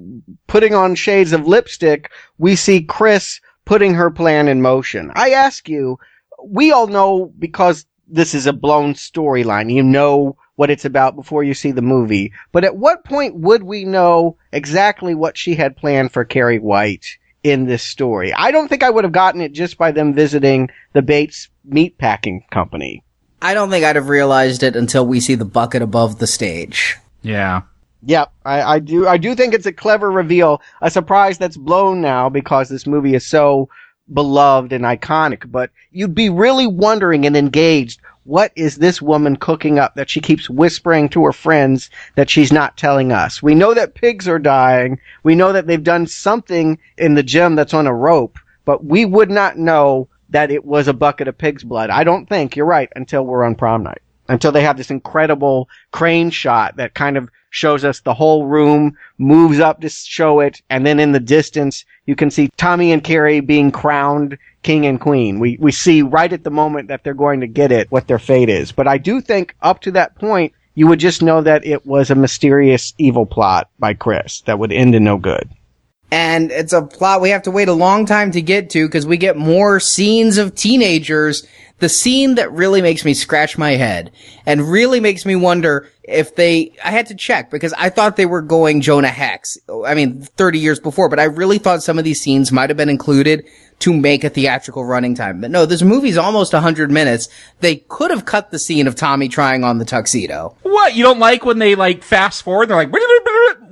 putting 0.46 0.74
on 0.74 0.94
shades 0.94 1.32
of 1.32 1.46
lipstick, 1.46 2.10
we 2.38 2.56
see 2.56 2.82
Chris 2.82 3.42
putting 3.66 3.92
her 3.92 4.10
plan 4.10 4.48
in 4.48 4.62
motion. 4.62 5.12
I 5.14 5.32
ask 5.32 5.68
you, 5.68 5.98
we 6.42 6.72
all 6.72 6.86
know 6.86 7.30
because 7.38 7.84
this 8.08 8.32
is 8.32 8.46
a 8.46 8.54
blown 8.54 8.94
storyline. 8.94 9.70
You 9.70 9.82
know 9.82 10.38
what 10.54 10.70
it's 10.70 10.86
about 10.86 11.14
before 11.14 11.44
you 11.44 11.52
see 11.52 11.72
the 11.72 11.82
movie. 11.82 12.32
But 12.52 12.64
at 12.64 12.78
what 12.78 13.04
point 13.04 13.34
would 13.36 13.64
we 13.64 13.84
know 13.84 14.38
exactly 14.50 15.14
what 15.14 15.36
she 15.36 15.54
had 15.54 15.76
planned 15.76 16.10
for 16.10 16.24
Carrie 16.24 16.58
White 16.58 17.18
in 17.42 17.66
this 17.66 17.82
story? 17.82 18.32
I 18.32 18.50
don't 18.50 18.68
think 18.68 18.82
I 18.82 18.88
would 18.88 19.04
have 19.04 19.12
gotten 19.12 19.42
it 19.42 19.52
just 19.52 19.76
by 19.76 19.92
them 19.92 20.14
visiting 20.14 20.70
the 20.94 21.02
Bates 21.02 21.50
meatpacking 21.68 22.48
company. 22.48 23.04
I 23.42 23.52
don't 23.52 23.68
think 23.68 23.84
I'd 23.84 23.96
have 23.96 24.08
realized 24.08 24.62
it 24.62 24.74
until 24.74 25.06
we 25.06 25.20
see 25.20 25.34
the 25.34 25.44
bucket 25.44 25.82
above 25.82 26.18
the 26.18 26.26
stage. 26.26 26.96
Yeah. 27.20 27.60
Yep, 28.02 28.32
I, 28.44 28.62
I 28.62 28.78
do. 28.78 29.08
I 29.08 29.16
do 29.16 29.34
think 29.34 29.54
it's 29.54 29.66
a 29.66 29.72
clever 29.72 30.10
reveal, 30.10 30.60
a 30.80 30.90
surprise 30.90 31.38
that's 31.38 31.56
blown 31.56 32.00
now 32.00 32.28
because 32.28 32.68
this 32.68 32.86
movie 32.86 33.14
is 33.14 33.26
so 33.26 33.68
beloved 34.12 34.72
and 34.72 34.84
iconic. 34.84 35.50
But 35.50 35.70
you'd 35.90 36.14
be 36.14 36.28
really 36.28 36.66
wondering 36.66 37.26
and 37.26 37.36
engaged. 37.36 38.00
What 38.24 38.50
is 38.56 38.76
this 38.76 39.00
woman 39.00 39.36
cooking 39.36 39.78
up 39.78 39.94
that 39.94 40.10
she 40.10 40.20
keeps 40.20 40.50
whispering 40.50 41.08
to 41.10 41.24
her 41.24 41.32
friends 41.32 41.90
that 42.16 42.28
she's 42.28 42.52
not 42.52 42.76
telling 42.76 43.12
us? 43.12 43.40
We 43.40 43.54
know 43.54 43.72
that 43.72 43.94
pigs 43.94 44.26
are 44.26 44.40
dying. 44.40 44.98
We 45.22 45.36
know 45.36 45.52
that 45.52 45.68
they've 45.68 45.82
done 45.82 46.08
something 46.08 46.78
in 46.98 47.14
the 47.14 47.22
gym 47.22 47.54
that's 47.54 47.74
on 47.74 47.86
a 47.86 47.94
rope, 47.94 48.38
but 48.64 48.84
we 48.84 49.04
would 49.04 49.30
not 49.30 49.58
know 49.58 50.08
that 50.30 50.50
it 50.50 50.64
was 50.64 50.88
a 50.88 50.92
bucket 50.92 51.28
of 51.28 51.38
pig's 51.38 51.62
blood. 51.62 51.88
I 51.88 52.02
don't 52.02 52.28
think 52.28 52.56
you're 52.56 52.66
right 52.66 52.90
until 52.96 53.24
we're 53.24 53.44
on 53.44 53.54
prom 53.54 53.84
night. 53.84 54.02
Until 54.28 54.52
they 54.52 54.62
have 54.62 54.76
this 54.76 54.90
incredible 54.90 55.68
crane 55.92 56.30
shot 56.30 56.76
that 56.76 56.94
kind 56.94 57.16
of 57.16 57.28
shows 57.50 57.84
us 57.84 58.00
the 58.00 58.14
whole 58.14 58.46
room, 58.46 58.96
moves 59.18 59.60
up 59.60 59.80
to 59.80 59.88
show 59.88 60.40
it, 60.40 60.60
and 60.68 60.86
then 60.86 61.00
in 61.00 61.12
the 61.12 61.20
distance, 61.20 61.84
you 62.04 62.14
can 62.14 62.30
see 62.30 62.50
Tommy 62.56 62.92
and 62.92 63.02
Carrie 63.02 63.40
being 63.40 63.70
crowned 63.70 64.36
king 64.62 64.84
and 64.84 65.00
queen. 65.00 65.38
We, 65.38 65.56
we 65.60 65.72
see 65.72 66.02
right 66.02 66.32
at 66.32 66.44
the 66.44 66.50
moment 66.50 66.88
that 66.88 67.04
they're 67.04 67.14
going 67.14 67.40
to 67.40 67.46
get 67.46 67.72
it 67.72 67.90
what 67.90 68.08
their 68.08 68.18
fate 68.18 68.48
is. 68.48 68.72
But 68.72 68.88
I 68.88 68.98
do 68.98 69.20
think 69.20 69.54
up 69.62 69.80
to 69.82 69.92
that 69.92 70.16
point, 70.16 70.52
you 70.74 70.86
would 70.86 71.00
just 71.00 71.22
know 71.22 71.40
that 71.40 71.64
it 71.64 71.86
was 71.86 72.10
a 72.10 72.14
mysterious 72.14 72.92
evil 72.98 73.24
plot 73.24 73.70
by 73.78 73.94
Chris 73.94 74.42
that 74.42 74.58
would 74.58 74.72
end 74.72 74.94
in 74.94 75.04
no 75.04 75.16
good. 75.16 75.48
And 76.10 76.52
it's 76.52 76.72
a 76.72 76.82
plot 76.82 77.20
we 77.20 77.30
have 77.30 77.42
to 77.42 77.50
wait 77.50 77.68
a 77.68 77.72
long 77.72 78.06
time 78.06 78.30
to 78.32 78.42
get 78.42 78.70
to 78.70 78.86
because 78.86 79.06
we 79.06 79.16
get 79.16 79.36
more 79.36 79.80
scenes 79.80 80.38
of 80.38 80.54
teenagers. 80.54 81.46
The 81.78 81.88
scene 81.88 82.36
that 82.36 82.50
really 82.52 82.80
makes 82.80 83.04
me 83.04 83.12
scratch 83.12 83.58
my 83.58 83.72
head 83.72 84.10
and 84.46 84.70
really 84.70 84.98
makes 84.98 85.26
me 85.26 85.36
wonder 85.36 85.90
if 86.02 86.34
they, 86.34 86.72
I 86.82 86.90
had 86.90 87.06
to 87.06 87.14
check 87.14 87.50
because 87.50 87.74
I 87.74 87.90
thought 87.90 88.16
they 88.16 88.26
were 88.26 88.40
going 88.40 88.80
Jonah 88.80 89.08
Hex. 89.08 89.58
I 89.84 89.94
mean, 89.94 90.22
30 90.22 90.58
years 90.58 90.80
before, 90.80 91.08
but 91.08 91.20
I 91.20 91.24
really 91.24 91.58
thought 91.58 91.82
some 91.82 91.98
of 91.98 92.04
these 92.04 92.20
scenes 92.20 92.50
might 92.50 92.70
have 92.70 92.76
been 92.76 92.88
included 92.88 93.44
to 93.80 93.92
make 93.92 94.24
a 94.24 94.30
theatrical 94.30 94.84
running 94.84 95.14
time. 95.14 95.40
But 95.40 95.50
no, 95.50 95.66
this 95.66 95.82
movie's 95.82 96.16
almost 96.16 96.52
100 96.52 96.90
minutes. 96.90 97.28
They 97.60 97.76
could 97.76 98.10
have 98.10 98.24
cut 98.24 98.50
the 98.50 98.58
scene 98.58 98.86
of 98.86 98.94
Tommy 98.94 99.28
trying 99.28 99.64
on 99.64 99.78
the 99.78 99.84
tuxedo. 99.84 100.56
What? 100.62 100.94
You 100.94 101.02
don't 101.02 101.18
like 101.18 101.44
when 101.44 101.58
they 101.58 101.74
like 101.74 102.02
fast 102.02 102.42
forward? 102.42 102.68
They're 102.68 102.76
like, 102.76 102.90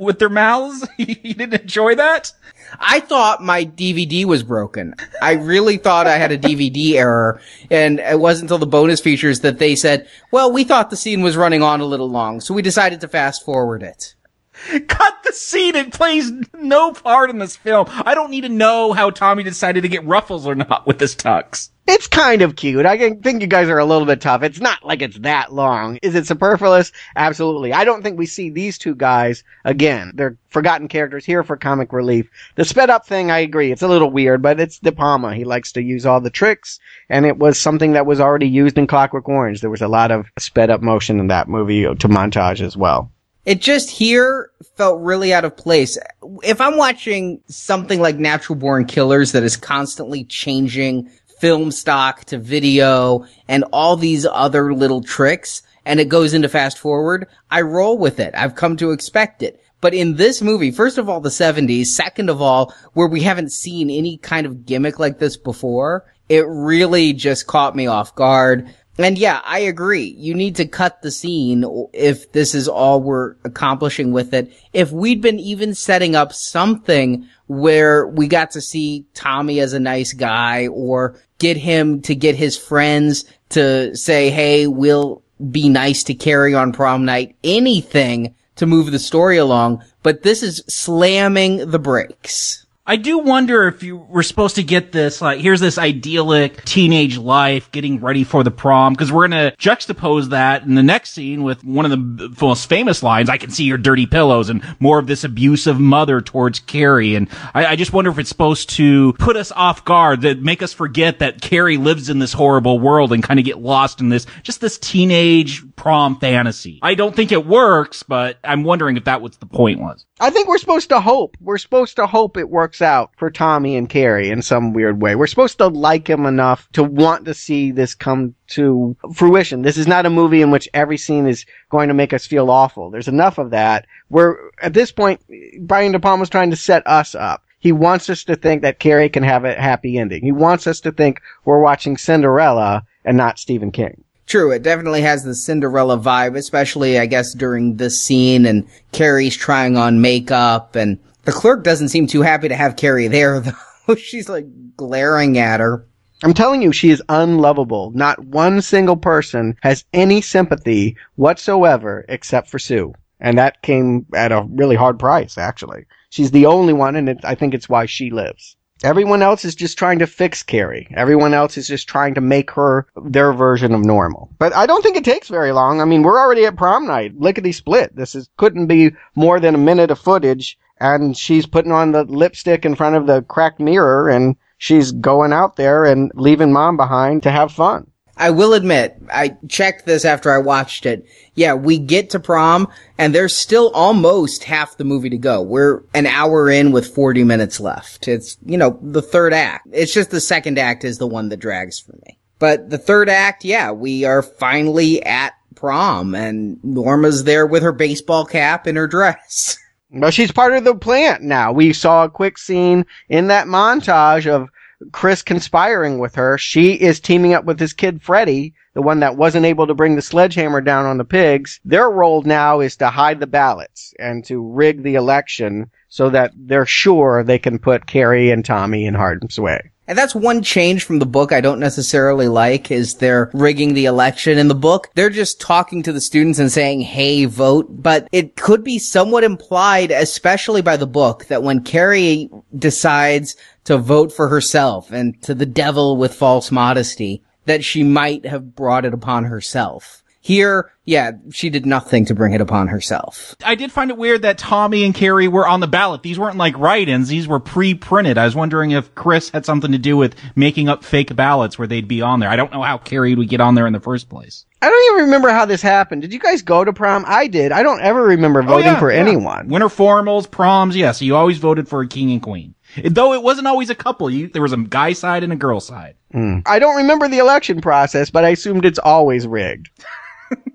with 0.05 0.19
their 0.19 0.29
mouths? 0.29 0.87
you 0.97 1.35
didn't 1.35 1.63
enjoy 1.63 1.95
that? 1.97 2.33
I 2.79 3.01
thought 3.01 3.43
my 3.43 3.65
DVD 3.65 4.25
was 4.25 4.43
broken. 4.43 4.95
I 5.23 5.33
really 5.33 5.77
thought 5.77 6.07
I 6.07 6.17
had 6.17 6.33
a 6.33 6.39
DVD 6.39 6.95
error. 6.95 7.41
And 7.71 8.01
it 8.01 8.19
wasn't 8.19 8.45
until 8.45 8.59
the 8.59 8.67
bonus 8.67 9.01
features 9.01 9.41
that 9.41 9.59
they 9.59 9.75
said, 9.77 10.09
well, 10.31 10.53
we 10.53 10.65
thought 10.65 10.91
the 10.91 10.97
scene 10.97 11.23
was 11.23 11.37
running 11.37 11.63
on 11.63 11.81
a 11.81 11.87
little 11.87 12.09
long, 12.09 12.41
so 12.41 12.55
we 12.55 12.63
decided 12.63 13.01
to 13.01 13.09
fast 13.09 13.45
forward 13.45 13.83
it. 13.83 14.15
Cut 14.89 15.23
the 15.25 15.33
scene. 15.33 15.75
It 15.75 15.93
plays 15.93 16.31
no 16.55 16.93
part 16.93 17.31
in 17.31 17.39
this 17.39 17.57
film. 17.57 17.87
I 17.91 18.15
don't 18.15 18.31
need 18.31 18.43
to 18.43 18.49
know 18.49 18.93
how 18.93 19.11
Tommy 19.11 19.43
decided 19.43 19.83
to 19.83 19.89
get 19.89 20.07
ruffles 20.07 20.47
or 20.47 20.55
not 20.55 20.87
with 20.87 20.99
this 20.99 21.15
tux. 21.15 21.71
It's 21.87 22.07
kind 22.07 22.41
of 22.41 22.57
cute. 22.57 22.87
I 22.87 22.97
think 22.97 23.43
you 23.43 23.47
guys 23.47 23.69
are 23.69 23.79
a 23.79 23.85
little 23.85 24.07
bit 24.07 24.23
tough. 24.23 24.43
It's 24.43 24.61
not 24.61 24.87
like 24.87 25.03
it's 25.03 25.19
that 25.19 25.53
long. 25.53 25.99
Is 26.01 26.15
it 26.15 26.27
superfluous? 26.27 26.93
Absolutely. 27.15 27.75
I 27.75 27.85
don't 27.85 28.03
think 28.03 28.19
we 28.19 28.25
see 28.25 28.49
these 28.49 28.79
two 28.79 28.95
guys 28.95 29.45
again. 29.67 30.13
They're 30.15 30.39
forgotten 30.49 30.89
characters 30.89 31.27
here 31.27 31.43
for 31.43 31.59
comic 31.59 31.93
relief. 31.93 32.31
The 32.55 32.65
sped 32.65 32.89
up 32.89 33.07
thing, 33.07 33.31
I 33.31 33.41
agree. 33.41 33.71
It's 33.71 33.83
a 33.83 33.89
little 33.89 34.11
weird, 34.11 34.41
but 34.41 34.61
it's 34.61 34.79
De 34.79 34.93
Palma. 34.93 35.35
He 35.35 35.45
likes 35.45 35.73
to 35.73 35.83
use 35.83 36.07
all 36.07 36.23
the 36.23 36.31
tricks, 36.31 36.81
and 37.11 37.27
it 37.27 37.37
was 37.37 37.61
something 37.61 37.93
that 37.93 38.07
was 38.07 38.19
already 38.19 38.49
used 38.49 38.79
in 38.79 38.87
Clockwork 38.87 39.29
Orange. 39.29 39.61
There 39.61 39.69
was 39.69 39.83
a 39.83 39.89
lot 39.89 40.11
of 40.11 40.27
sped 40.39 40.71
up 40.71 40.81
motion 40.81 41.21
in 41.21 41.27
that 41.27 41.49
movie 41.49 41.83
to 41.83 42.09
montage 42.09 42.63
as 42.63 42.79
well. 42.79 43.11
It 43.45 43.61
just 43.61 43.91
here 43.91 44.51
felt 44.77 45.03
really 45.03 45.35
out 45.35 45.45
of 45.45 45.57
place. 45.57 45.99
If 46.43 46.61
I'm 46.61 46.79
watching 46.79 47.43
something 47.47 48.01
like 48.01 48.17
Natural 48.17 48.57
Born 48.57 48.87
Killers 48.87 49.33
that 49.33 49.43
is 49.43 49.57
constantly 49.57 50.25
changing 50.25 51.11
film 51.41 51.71
stock 51.71 52.25
to 52.25 52.39
video 52.39 53.27
and 53.47 53.65
all 53.73 53.97
these 53.97 54.25
other 54.25 54.73
little 54.73 55.03
tricks 55.03 55.63
and 55.85 56.01
it 56.01 56.09
goes 56.09 56.33
into 56.33 56.49
fast 56.49 56.79
forward, 56.79 57.29
I 57.51 57.61
roll 57.61 57.99
with 57.99 58.19
it. 58.19 58.35
I've 58.35 58.55
come 58.55 58.79
to 58.79 58.93
expect 58.93 59.43
it. 59.43 59.61
But 59.83 59.93
in 59.93 60.17
this 60.17 60.41
movie, 60.41 60.71
first 60.71 60.97
of 60.97 61.11
all, 61.11 61.21
the 61.21 61.29
70s, 61.29 61.87
second 61.89 62.31
of 62.31 62.41
all, 62.41 62.75
where 62.95 63.09
we 63.09 63.21
haven't 63.21 63.53
seen 63.53 63.91
any 63.91 64.17
kind 64.17 64.47
of 64.47 64.65
gimmick 64.65 64.99
like 64.99 65.19
this 65.19 65.37
before, 65.37 66.11
it 66.31 66.47
really 66.49 67.13
just 67.13 67.47
caught 67.47 67.77
me 67.77 67.87
off 67.87 68.15
guard. 68.15 68.75
And 68.97 69.19
yeah, 69.19 69.41
I 69.45 69.61
agree. 69.61 70.15
You 70.17 70.35
need 70.35 70.57
to 70.57 70.67
cut 70.67 71.03
the 71.03 71.11
scene 71.11 71.65
if 71.93 72.31
this 72.33 72.55
is 72.55 72.69
all 72.69 73.01
we're 73.01 73.35
accomplishing 73.45 74.13
with 74.13 74.33
it. 74.33 74.53
If 74.73 74.93
we'd 74.93 75.21
been 75.21 75.41
even 75.41 75.75
setting 75.75 76.15
up 76.15 76.33
something 76.33 77.29
where 77.47 78.07
we 78.07 78.29
got 78.29 78.53
to 78.53 78.61
see 78.61 79.07
Tommy 79.15 79.59
as 79.59 79.73
a 79.73 79.81
nice 79.81 80.13
guy 80.13 80.69
or 80.69 81.21
get 81.39 81.57
him 81.57 82.03
to 82.03 82.15
get 82.15 82.37
his 82.37 82.57
friends 82.57 83.25
to 83.51 83.97
say, 83.97 84.31
Hey, 84.31 84.69
we'll 84.69 85.23
be 85.51 85.69
nice 85.69 86.05
to 86.05 86.15
Carrie 86.15 86.55
on 86.55 86.73
prom 86.73 87.05
night, 87.05 87.37
anything 87.43 88.35
to 88.57 88.67
move 88.67 88.93
the 88.93 89.01
story 89.01 89.39
along. 89.39 89.83
But 90.05 90.23
this 90.23 90.43
is 90.43 90.63
slamming 90.69 91.71
the 91.71 91.81
brakes. 91.81 92.64
I 92.87 92.97
do 92.97 93.19
wonder 93.19 93.67
if 93.67 93.83
you 93.83 93.97
were 93.97 94.23
supposed 94.23 94.57
to 94.57 94.63
get 94.63 94.93
this, 94.93 95.23
like, 95.23 95.41
here's 95.41 95.61
this 95.61 95.79
idyllic 95.79 96.67
teenage 96.67 97.17
life, 97.17 97.73
getting 97.73 97.99
ready 97.99 98.25
for 98.25 98.45
the 98.45 98.51
prom, 98.51 98.93
because 98.93 99.11
we're 99.11 99.27
gonna 99.27 99.53
juxtapose 99.59 100.29
that 100.29 100.65
in 100.65 100.75
the 100.75 100.83
next 100.83 101.15
scene 101.15 101.45
with 101.45 101.65
one 101.65 101.91
of 101.91 101.91
the 101.91 102.37
most 102.43 102.69
famous 102.69 103.03
lines, 103.03 103.31
I 103.31 103.39
can 103.39 103.49
see 103.49 103.65
your 103.65 103.79
dirty 103.79 104.05
pillows, 104.05 104.51
and 104.51 104.63
more 104.81 104.99
of 104.99 105.07
this 105.07 105.25
abusive 105.25 105.81
mother 105.81 106.21
towards 106.21 106.61
Carrie. 106.61 107.15
And 107.15 107.31
I, 107.55 107.65
I 107.69 107.77
just 107.77 107.95
wonder 107.95 108.11
if 108.11 108.19
it's 108.19 108.29
supposed 108.29 108.69
to 108.71 109.15
put 109.15 109.37
us 109.37 109.51
off 109.53 109.87
guard, 109.87 110.21
that 110.21 110.43
make 110.43 110.63
us 110.63 110.75
forget 110.75 111.21
that 111.21 111.41
Carrie 111.41 111.79
lives 111.79 112.11
in 112.11 112.19
this 112.19 112.35
horrible 112.35 112.79
world 112.79 113.15
and 113.15 113.23
kind 113.23 113.41
of 113.41 113.47
get 113.47 113.61
lost 113.61 114.03
in 114.03 114.11
this, 114.11 114.27
just 114.43 114.61
this 114.61 114.77
teenage 114.77 115.63
prom 115.77 116.21
fantasy. 116.21 116.81
I 116.83 116.97
don't 116.97 117.17
think 117.17 117.33
it 117.33 117.47
works, 117.47 118.03
but 118.03 118.39
I'm 118.45 118.63
wondering 118.63 118.99
if 118.99 119.05
that 119.05 119.23
was 119.23 119.39
the 119.39 119.47
point 119.47 119.81
was. 119.81 120.05
I 120.21 120.31
think 120.31 120.47
we're 120.47 120.59
supposed 120.59 120.91
to 120.91 121.01
hope. 121.01 121.37
We're 121.41 121.59
supposed 121.59 121.97
to 121.97 122.07
hope 122.07 122.37
it 122.37 122.49
works 122.49 122.81
out 122.81 123.11
for 123.17 123.31
Tommy 123.31 123.77
and 123.77 123.89
Carrie 123.89 124.31
in 124.31 124.43
some 124.43 124.73
weird 124.73 125.03
way. 125.03 125.17
We're 125.17 125.27
supposed 125.27 125.59
to 125.59 125.67
like 125.67 126.09
him 126.09 126.25
enough 126.25 126.69
to 126.75 126.85
want 126.85 127.25
to 127.25 127.35
see 127.35 127.73
this 127.73 127.97
come 127.97 128.37
to 128.49 128.97
fruition. 129.13 129.63
This 129.63 129.77
is 129.77 129.89
not 129.89 130.07
a 130.07 130.11
movie 130.11 130.41
in 130.41 130.53
which 130.53 130.69
every 130.73 130.99
scene 130.99 131.27
is 131.27 131.45
going 131.69 131.89
to 131.89 131.95
make 131.95 132.13
us 132.13 132.27
feel 132.27 132.49
awful. 132.49 132.91
There's 132.91 133.09
enough 133.09 133.39
of 133.39 133.51
that. 133.51 133.87
Where 134.07 134.39
at 134.63 134.73
this 134.73 134.93
point, 134.93 135.21
Brian 135.61 135.91
De 135.91 135.99
Palma's 135.99 136.31
trying 136.31 136.51
to 136.51 136.57
set 136.57 136.87
us 136.87 137.17
up. 137.17 137.43
He 137.59 137.73
wants 137.73 138.09
us 138.09 138.23
to 138.25 138.37
think 138.37 138.63
that 138.63 138.79
Carrie 138.79 139.09
can 139.09 139.25
have 139.25 139.45
a 139.45 139.61
happy 139.61 139.99
ending. 139.99 140.23
He 140.23 140.33
wants 140.33 140.69
us 140.69 140.79
to 140.83 140.93
think 140.93 141.23
we're 141.45 141.61
watching 141.63 141.97
Cinderella 141.97 142.85
and 143.05 143.17
not 143.17 143.41
Stephen 143.41 143.73
King. 143.73 144.04
True, 144.27 144.53
it 144.53 144.63
definitely 144.63 145.03
has 145.03 145.23
the 145.23 145.35
Cinderella 145.35 145.99
vibe, 145.99 146.37
especially, 146.37 146.99
I 146.99 147.07
guess, 147.07 147.35
during 147.35 147.77
this 147.77 148.01
scene 148.01 148.47
and 148.47 148.67
Carrie's 148.93 149.37
trying 149.37 149.77
on 149.77 150.01
makeup 150.01 150.77
and 150.77 150.99
the 151.25 151.33
clerk 151.33 151.65
doesn't 151.65 151.89
seem 151.89 152.07
too 152.07 152.23
happy 152.23 152.49
to 152.49 152.57
have 152.57 152.77
Carrie 152.77 153.09
there, 153.09 153.41
though. 153.87 153.95
She's 153.97 154.29
like 154.29 154.47
glaring 154.77 155.39
at 155.39 155.61
her. 155.61 155.87
I'm 156.23 156.35
telling 156.35 156.63
you, 156.63 156.73
she 156.73 156.91
is 156.91 157.03
unlovable. 157.09 157.91
Not 157.91 158.25
one 158.25 158.63
single 158.63 158.97
person 158.97 159.57
has 159.63 159.85
any 159.93 160.21
sympathy 160.21 160.97
whatsoever 161.17 162.05
except 162.09 162.49
for 162.49 162.59
Sue. 162.59 162.95
And 163.21 163.37
that 163.39 163.63
came 163.63 164.07
at 164.15 164.33
a 164.33 164.47
really 164.49 164.77
hard 164.77 164.99
price, 164.99 165.37
actually. 165.37 165.85
She's 166.11 166.31
the 166.31 166.47
only 166.47 166.73
one, 166.73 166.97
and 166.97 167.09
it, 167.09 167.19
I 167.25 167.35
think 167.35 167.53
it's 167.53 167.69
why 167.69 167.87
she 167.87 168.11
lives. 168.11 168.57
Everyone 168.83 169.23
else 169.23 169.45
is 169.45 169.55
just 169.55 169.79
trying 169.79 170.01
to 170.01 170.07
fix 170.07 170.43
Carrie. 170.43 170.89
Everyone 170.97 171.33
else 171.33 171.57
is 171.57 171.69
just 171.69 171.89
trying 171.89 172.15
to 172.15 172.21
make 172.21 172.51
her 172.51 172.87
their 173.05 173.33
version 173.33 173.73
of 173.73 173.85
normal. 173.85 174.31
But 174.39 174.53
I 174.53 174.67
don't 174.67 174.83
think 174.83 174.97
it 174.97 175.05
takes 175.05 175.29
very 175.29 175.53
long. 175.53 175.81
I 175.81 175.85
mean, 175.85 176.03
we're 176.03 176.19
already 176.19 176.45
at 176.45 176.57
prom 176.57 176.87
night. 176.87 177.17
Lickety 177.17 177.53
split. 177.53 177.95
This 177.95 178.15
is, 178.15 178.29
couldn't 178.37 178.67
be 178.67 178.91
more 179.15 179.39
than 179.39 179.55
a 179.55 179.59
minute 179.59 179.91
of 179.91 179.99
footage. 179.99 180.59
And 180.81 181.17
she's 181.17 181.47
putting 181.47 181.73
on 181.73 181.93
the 181.93 182.05
lipstick 182.05 182.65
in 182.65 182.75
front 182.75 182.97
of 182.97 183.07
the 183.07 183.23
cracked 183.23 183.61
mirror 183.61 184.09
and 184.09 184.37
she's 184.59 184.91
going 184.93 185.33
out 185.33 185.57
there 185.57 185.85
and 185.85 186.11
leaving 186.15 186.53
mom 186.53 186.77
behind 186.77 187.23
to 187.23 187.31
have 187.31 187.53
fun. 187.53 187.91
I 188.17 188.31
will 188.31 188.55
admit, 188.55 188.97
I 189.13 189.37
checked 189.49 189.87
this 189.87 190.05
after 190.05 190.33
I 190.33 190.39
watched 190.39 190.87
it. 190.87 191.07
Yeah, 191.35 191.55
we 191.55 191.79
get 191.79 192.11
to 192.11 192.21
prom 192.21 192.69
and 192.97 193.15
there's 193.15 193.37
still 193.37 193.71
almost 193.75 194.45
half 194.45 194.77
the 194.77 194.85
movie 194.85 195.11
to 195.11 195.19
go. 195.19 195.43
We're 195.43 195.83
an 195.95 196.07
hour 196.07 196.49
in 196.49 196.71
with 196.71 196.95
40 196.95 197.25
minutes 197.25 197.59
left. 197.59 198.07
It's, 198.07 198.39
you 198.45 198.57
know, 198.57 198.79
the 198.83 199.03
third 199.03 199.33
act. 199.33 199.67
It's 199.73 199.93
just 199.93 200.11
the 200.11 200.21
second 200.21 200.59
act 200.59 200.85
is 200.85 200.99
the 200.99 201.07
one 201.07 201.29
that 201.31 201.39
drags 201.39 201.81
for 201.81 201.93
me. 202.07 202.19
But 202.39 202.71
the 202.71 202.79
third 202.79 203.09
act, 203.09 203.45
yeah, 203.45 203.73
we 203.73 204.05
are 204.05 204.23
finally 204.23 205.03
at 205.03 205.35
prom 205.55 206.15
and 206.15 206.63
Norma's 206.63 207.25
there 207.25 207.47
with 207.47 207.63
her 207.63 207.73
baseball 207.73 208.25
cap 208.25 208.67
and 208.67 208.77
her 208.77 208.87
dress. 208.87 209.59
Well, 209.97 210.11
she's 210.11 210.33
part 210.33 210.55
of 210.55 210.65
the 210.65 210.75
plant 210.75 211.23
now. 211.23 211.53
We 211.53 211.73
saw 211.73 212.03
a 212.03 212.11
quick 212.11 212.37
scene 212.37 212.85
in 213.09 213.29
that 213.29 213.47
montage 213.47 214.27
of 214.27 214.49
Chris 214.93 215.23
conspiring 215.23 215.99
with 215.99 216.15
her. 216.15 216.39
She 216.39 216.73
is 216.73 217.01
teaming 217.01 217.35
up 217.35 217.45
with 217.45 217.61
his 217.61 217.73
kid 217.73 218.03
Freddie, 218.03 218.55
the 218.75 218.83
one 218.83 219.01
that 219.01 219.17
wasn't 219.17 219.47
able 219.47 219.67
to 219.67 219.75
bring 219.75 219.97
the 219.97 220.03
sledgehammer 220.03 220.61
down 220.61 220.87
on 220.87 220.99
the 220.99 221.05
pigs. 221.05 221.61
Their 221.65 221.91
role 221.91 222.23
now 222.23 222.61
is 222.61 222.77
to 222.77 222.89
hide 222.91 223.21
the 223.21 223.27
ballots 223.27 223.95
and 223.99 224.25
to 224.27 224.41
rig 224.41 224.83
the 224.83 224.95
election 224.95 225.71
so 225.89 226.11
that 226.11 226.33
they're 226.37 226.67
sure 226.67 227.23
they 227.23 227.39
can 227.39 227.59
put 227.59 227.87
Carrie 227.87 228.31
and 228.31 228.45
Tommy 228.45 228.87
in 228.87 228.95
harm's 228.95 229.39
way. 229.39 229.71
And 229.87 229.99
that's 229.99 230.15
one 230.15 230.43
change 230.43 230.85
from 230.85 230.99
the 230.99 231.07
book 231.07 231.31
I 231.31 231.43
don't 231.43 231.61
necessarily 231.61 232.27
like 232.27 232.71
is 232.71 232.95
they're 232.95 233.31
rigging 233.35 233.75
the 233.75 233.85
election 233.85 234.39
in 234.39 234.49
the 234.49 234.55
book. 234.55 234.91
They're 234.95 235.11
just 235.11 235.41
talking 235.41 235.83
to 235.83 235.93
the 235.93 236.01
students 236.01 236.39
and 236.39 236.51
saying, 236.51 236.81
hey, 236.81 237.27
vote. 237.27 237.67
But 237.69 238.09
it 238.11 238.37
could 238.37 238.65
be 238.65 238.79
somewhat 238.79 239.25
implied, 239.25 239.91
especially 239.91 240.63
by 240.63 240.79
the 240.79 240.87
book, 240.87 241.27
that 241.27 241.43
when 241.43 241.63
Carrie 241.63 242.31
decides 242.57 243.37
to 243.65 243.77
vote 243.77 244.11
for 244.11 244.29
herself 244.29 244.91
and 244.91 245.21
to 245.23 245.35
the 245.35 245.47
devil 245.47 245.97
with 245.97 246.15
false 246.15 246.51
modesty, 246.51 247.23
that 247.45 247.65
she 247.65 247.83
might 247.83 248.25
have 248.25 248.55
brought 248.55 248.87
it 248.87 248.95
upon 248.95 249.25
herself. 249.25 250.03
Here, 250.25 250.73
yeah, 250.87 251.11
she 251.33 251.51
did 251.51 251.67
nothing 251.67 252.07
to 252.07 252.15
bring 252.15 252.33
it 252.33 252.41
upon 252.41 252.69
herself. 252.69 253.35
I 253.45 253.57
did 253.57 253.71
find 253.71 253.91
it 253.91 253.99
weird 253.99 254.23
that 254.23 254.39
Tommy 254.39 254.85
and 254.85 254.95
Carrie 254.95 255.29
were 255.29 255.47
on 255.47 255.61
the 255.61 255.67
ballot. 255.67 256.03
These 256.03 256.19
weren't 256.19 256.39
like 256.39 256.57
write-ins. 256.57 257.09
These 257.09 257.29
were 257.29 257.41
pre-printed. 257.41 258.17
I 258.17 258.25
was 258.25 258.35
wondering 258.35 258.71
if 258.71 258.95
Chris 258.95 259.29
had 259.29 259.45
something 259.45 259.73
to 259.73 259.79
do 259.79 259.99
with 259.99 260.17
making 260.35 260.71
up 260.71 260.83
fake 260.83 261.15
ballots 261.15 261.59
where 261.59 261.69
they'd 261.69 261.87
be 261.87 262.01
on 262.01 262.21
there. 262.21 262.31
I 262.31 262.37
don't 262.37 262.51
know 262.55 262.63
how 262.63 262.79
Carrie 262.79 263.15
would 263.15 263.29
get 263.29 263.43
on 263.43 263.55
there 263.55 263.67
in 263.67 263.75
the 263.75 263.81
first 263.81 264.09
place. 264.09 264.47
I 264.63 264.71
don't 264.71 264.95
even 264.95 265.05
remember 265.05 265.29
how 265.29 265.45
this 265.45 265.61
happened. 265.61 266.01
Did 266.01 266.15
you 266.15 266.19
guys 266.19 266.41
go 266.41 266.65
to 266.65 266.73
prom? 266.73 267.05
I 267.07 267.27
did. 267.27 267.53
I 267.53 267.63
don't 267.63 267.83
ever 267.83 268.03
remember 268.03 268.43
oh, 268.43 268.47
voting 268.47 268.69
Oh, 268.69 268.71
yeah, 268.73 268.79
for 268.79 268.91
yeah. 268.91 269.01
anyone. 269.01 269.49
Winter 269.49 269.69
formals, 269.69 270.31
proms, 270.31 270.75
yes. 270.75 271.03
you 271.03 271.17
always 271.17 271.37
voted 271.37 271.69
for 271.69 271.83
a 271.83 271.87
king 271.87 272.11
and 272.13 272.23
queen. 272.23 272.55
Though 272.83 273.13
it 273.13 273.23
wasn't 273.23 273.47
always 273.47 273.69
a 273.69 273.75
couple. 273.75 274.09
You, 274.09 274.29
there 274.29 274.41
was 274.41 274.55
a 274.55 274.57
guy 274.57 274.95
side 274.95 275.23
and 275.23 275.35
a 275.35 275.37
girl 275.37 275.61
side. 275.61 275.97
Hmm. 276.13 276.39
I 276.47 276.61
don't 276.61 276.77
remember 276.77 277.09
the 277.09 277.19
election 277.19 277.61
process, 277.61 278.09
but 278.09 278.25
I 278.25 278.31
assumed 278.31 278.65
it's 278.65 278.79
always 278.79 279.27
rigged. 279.27 279.69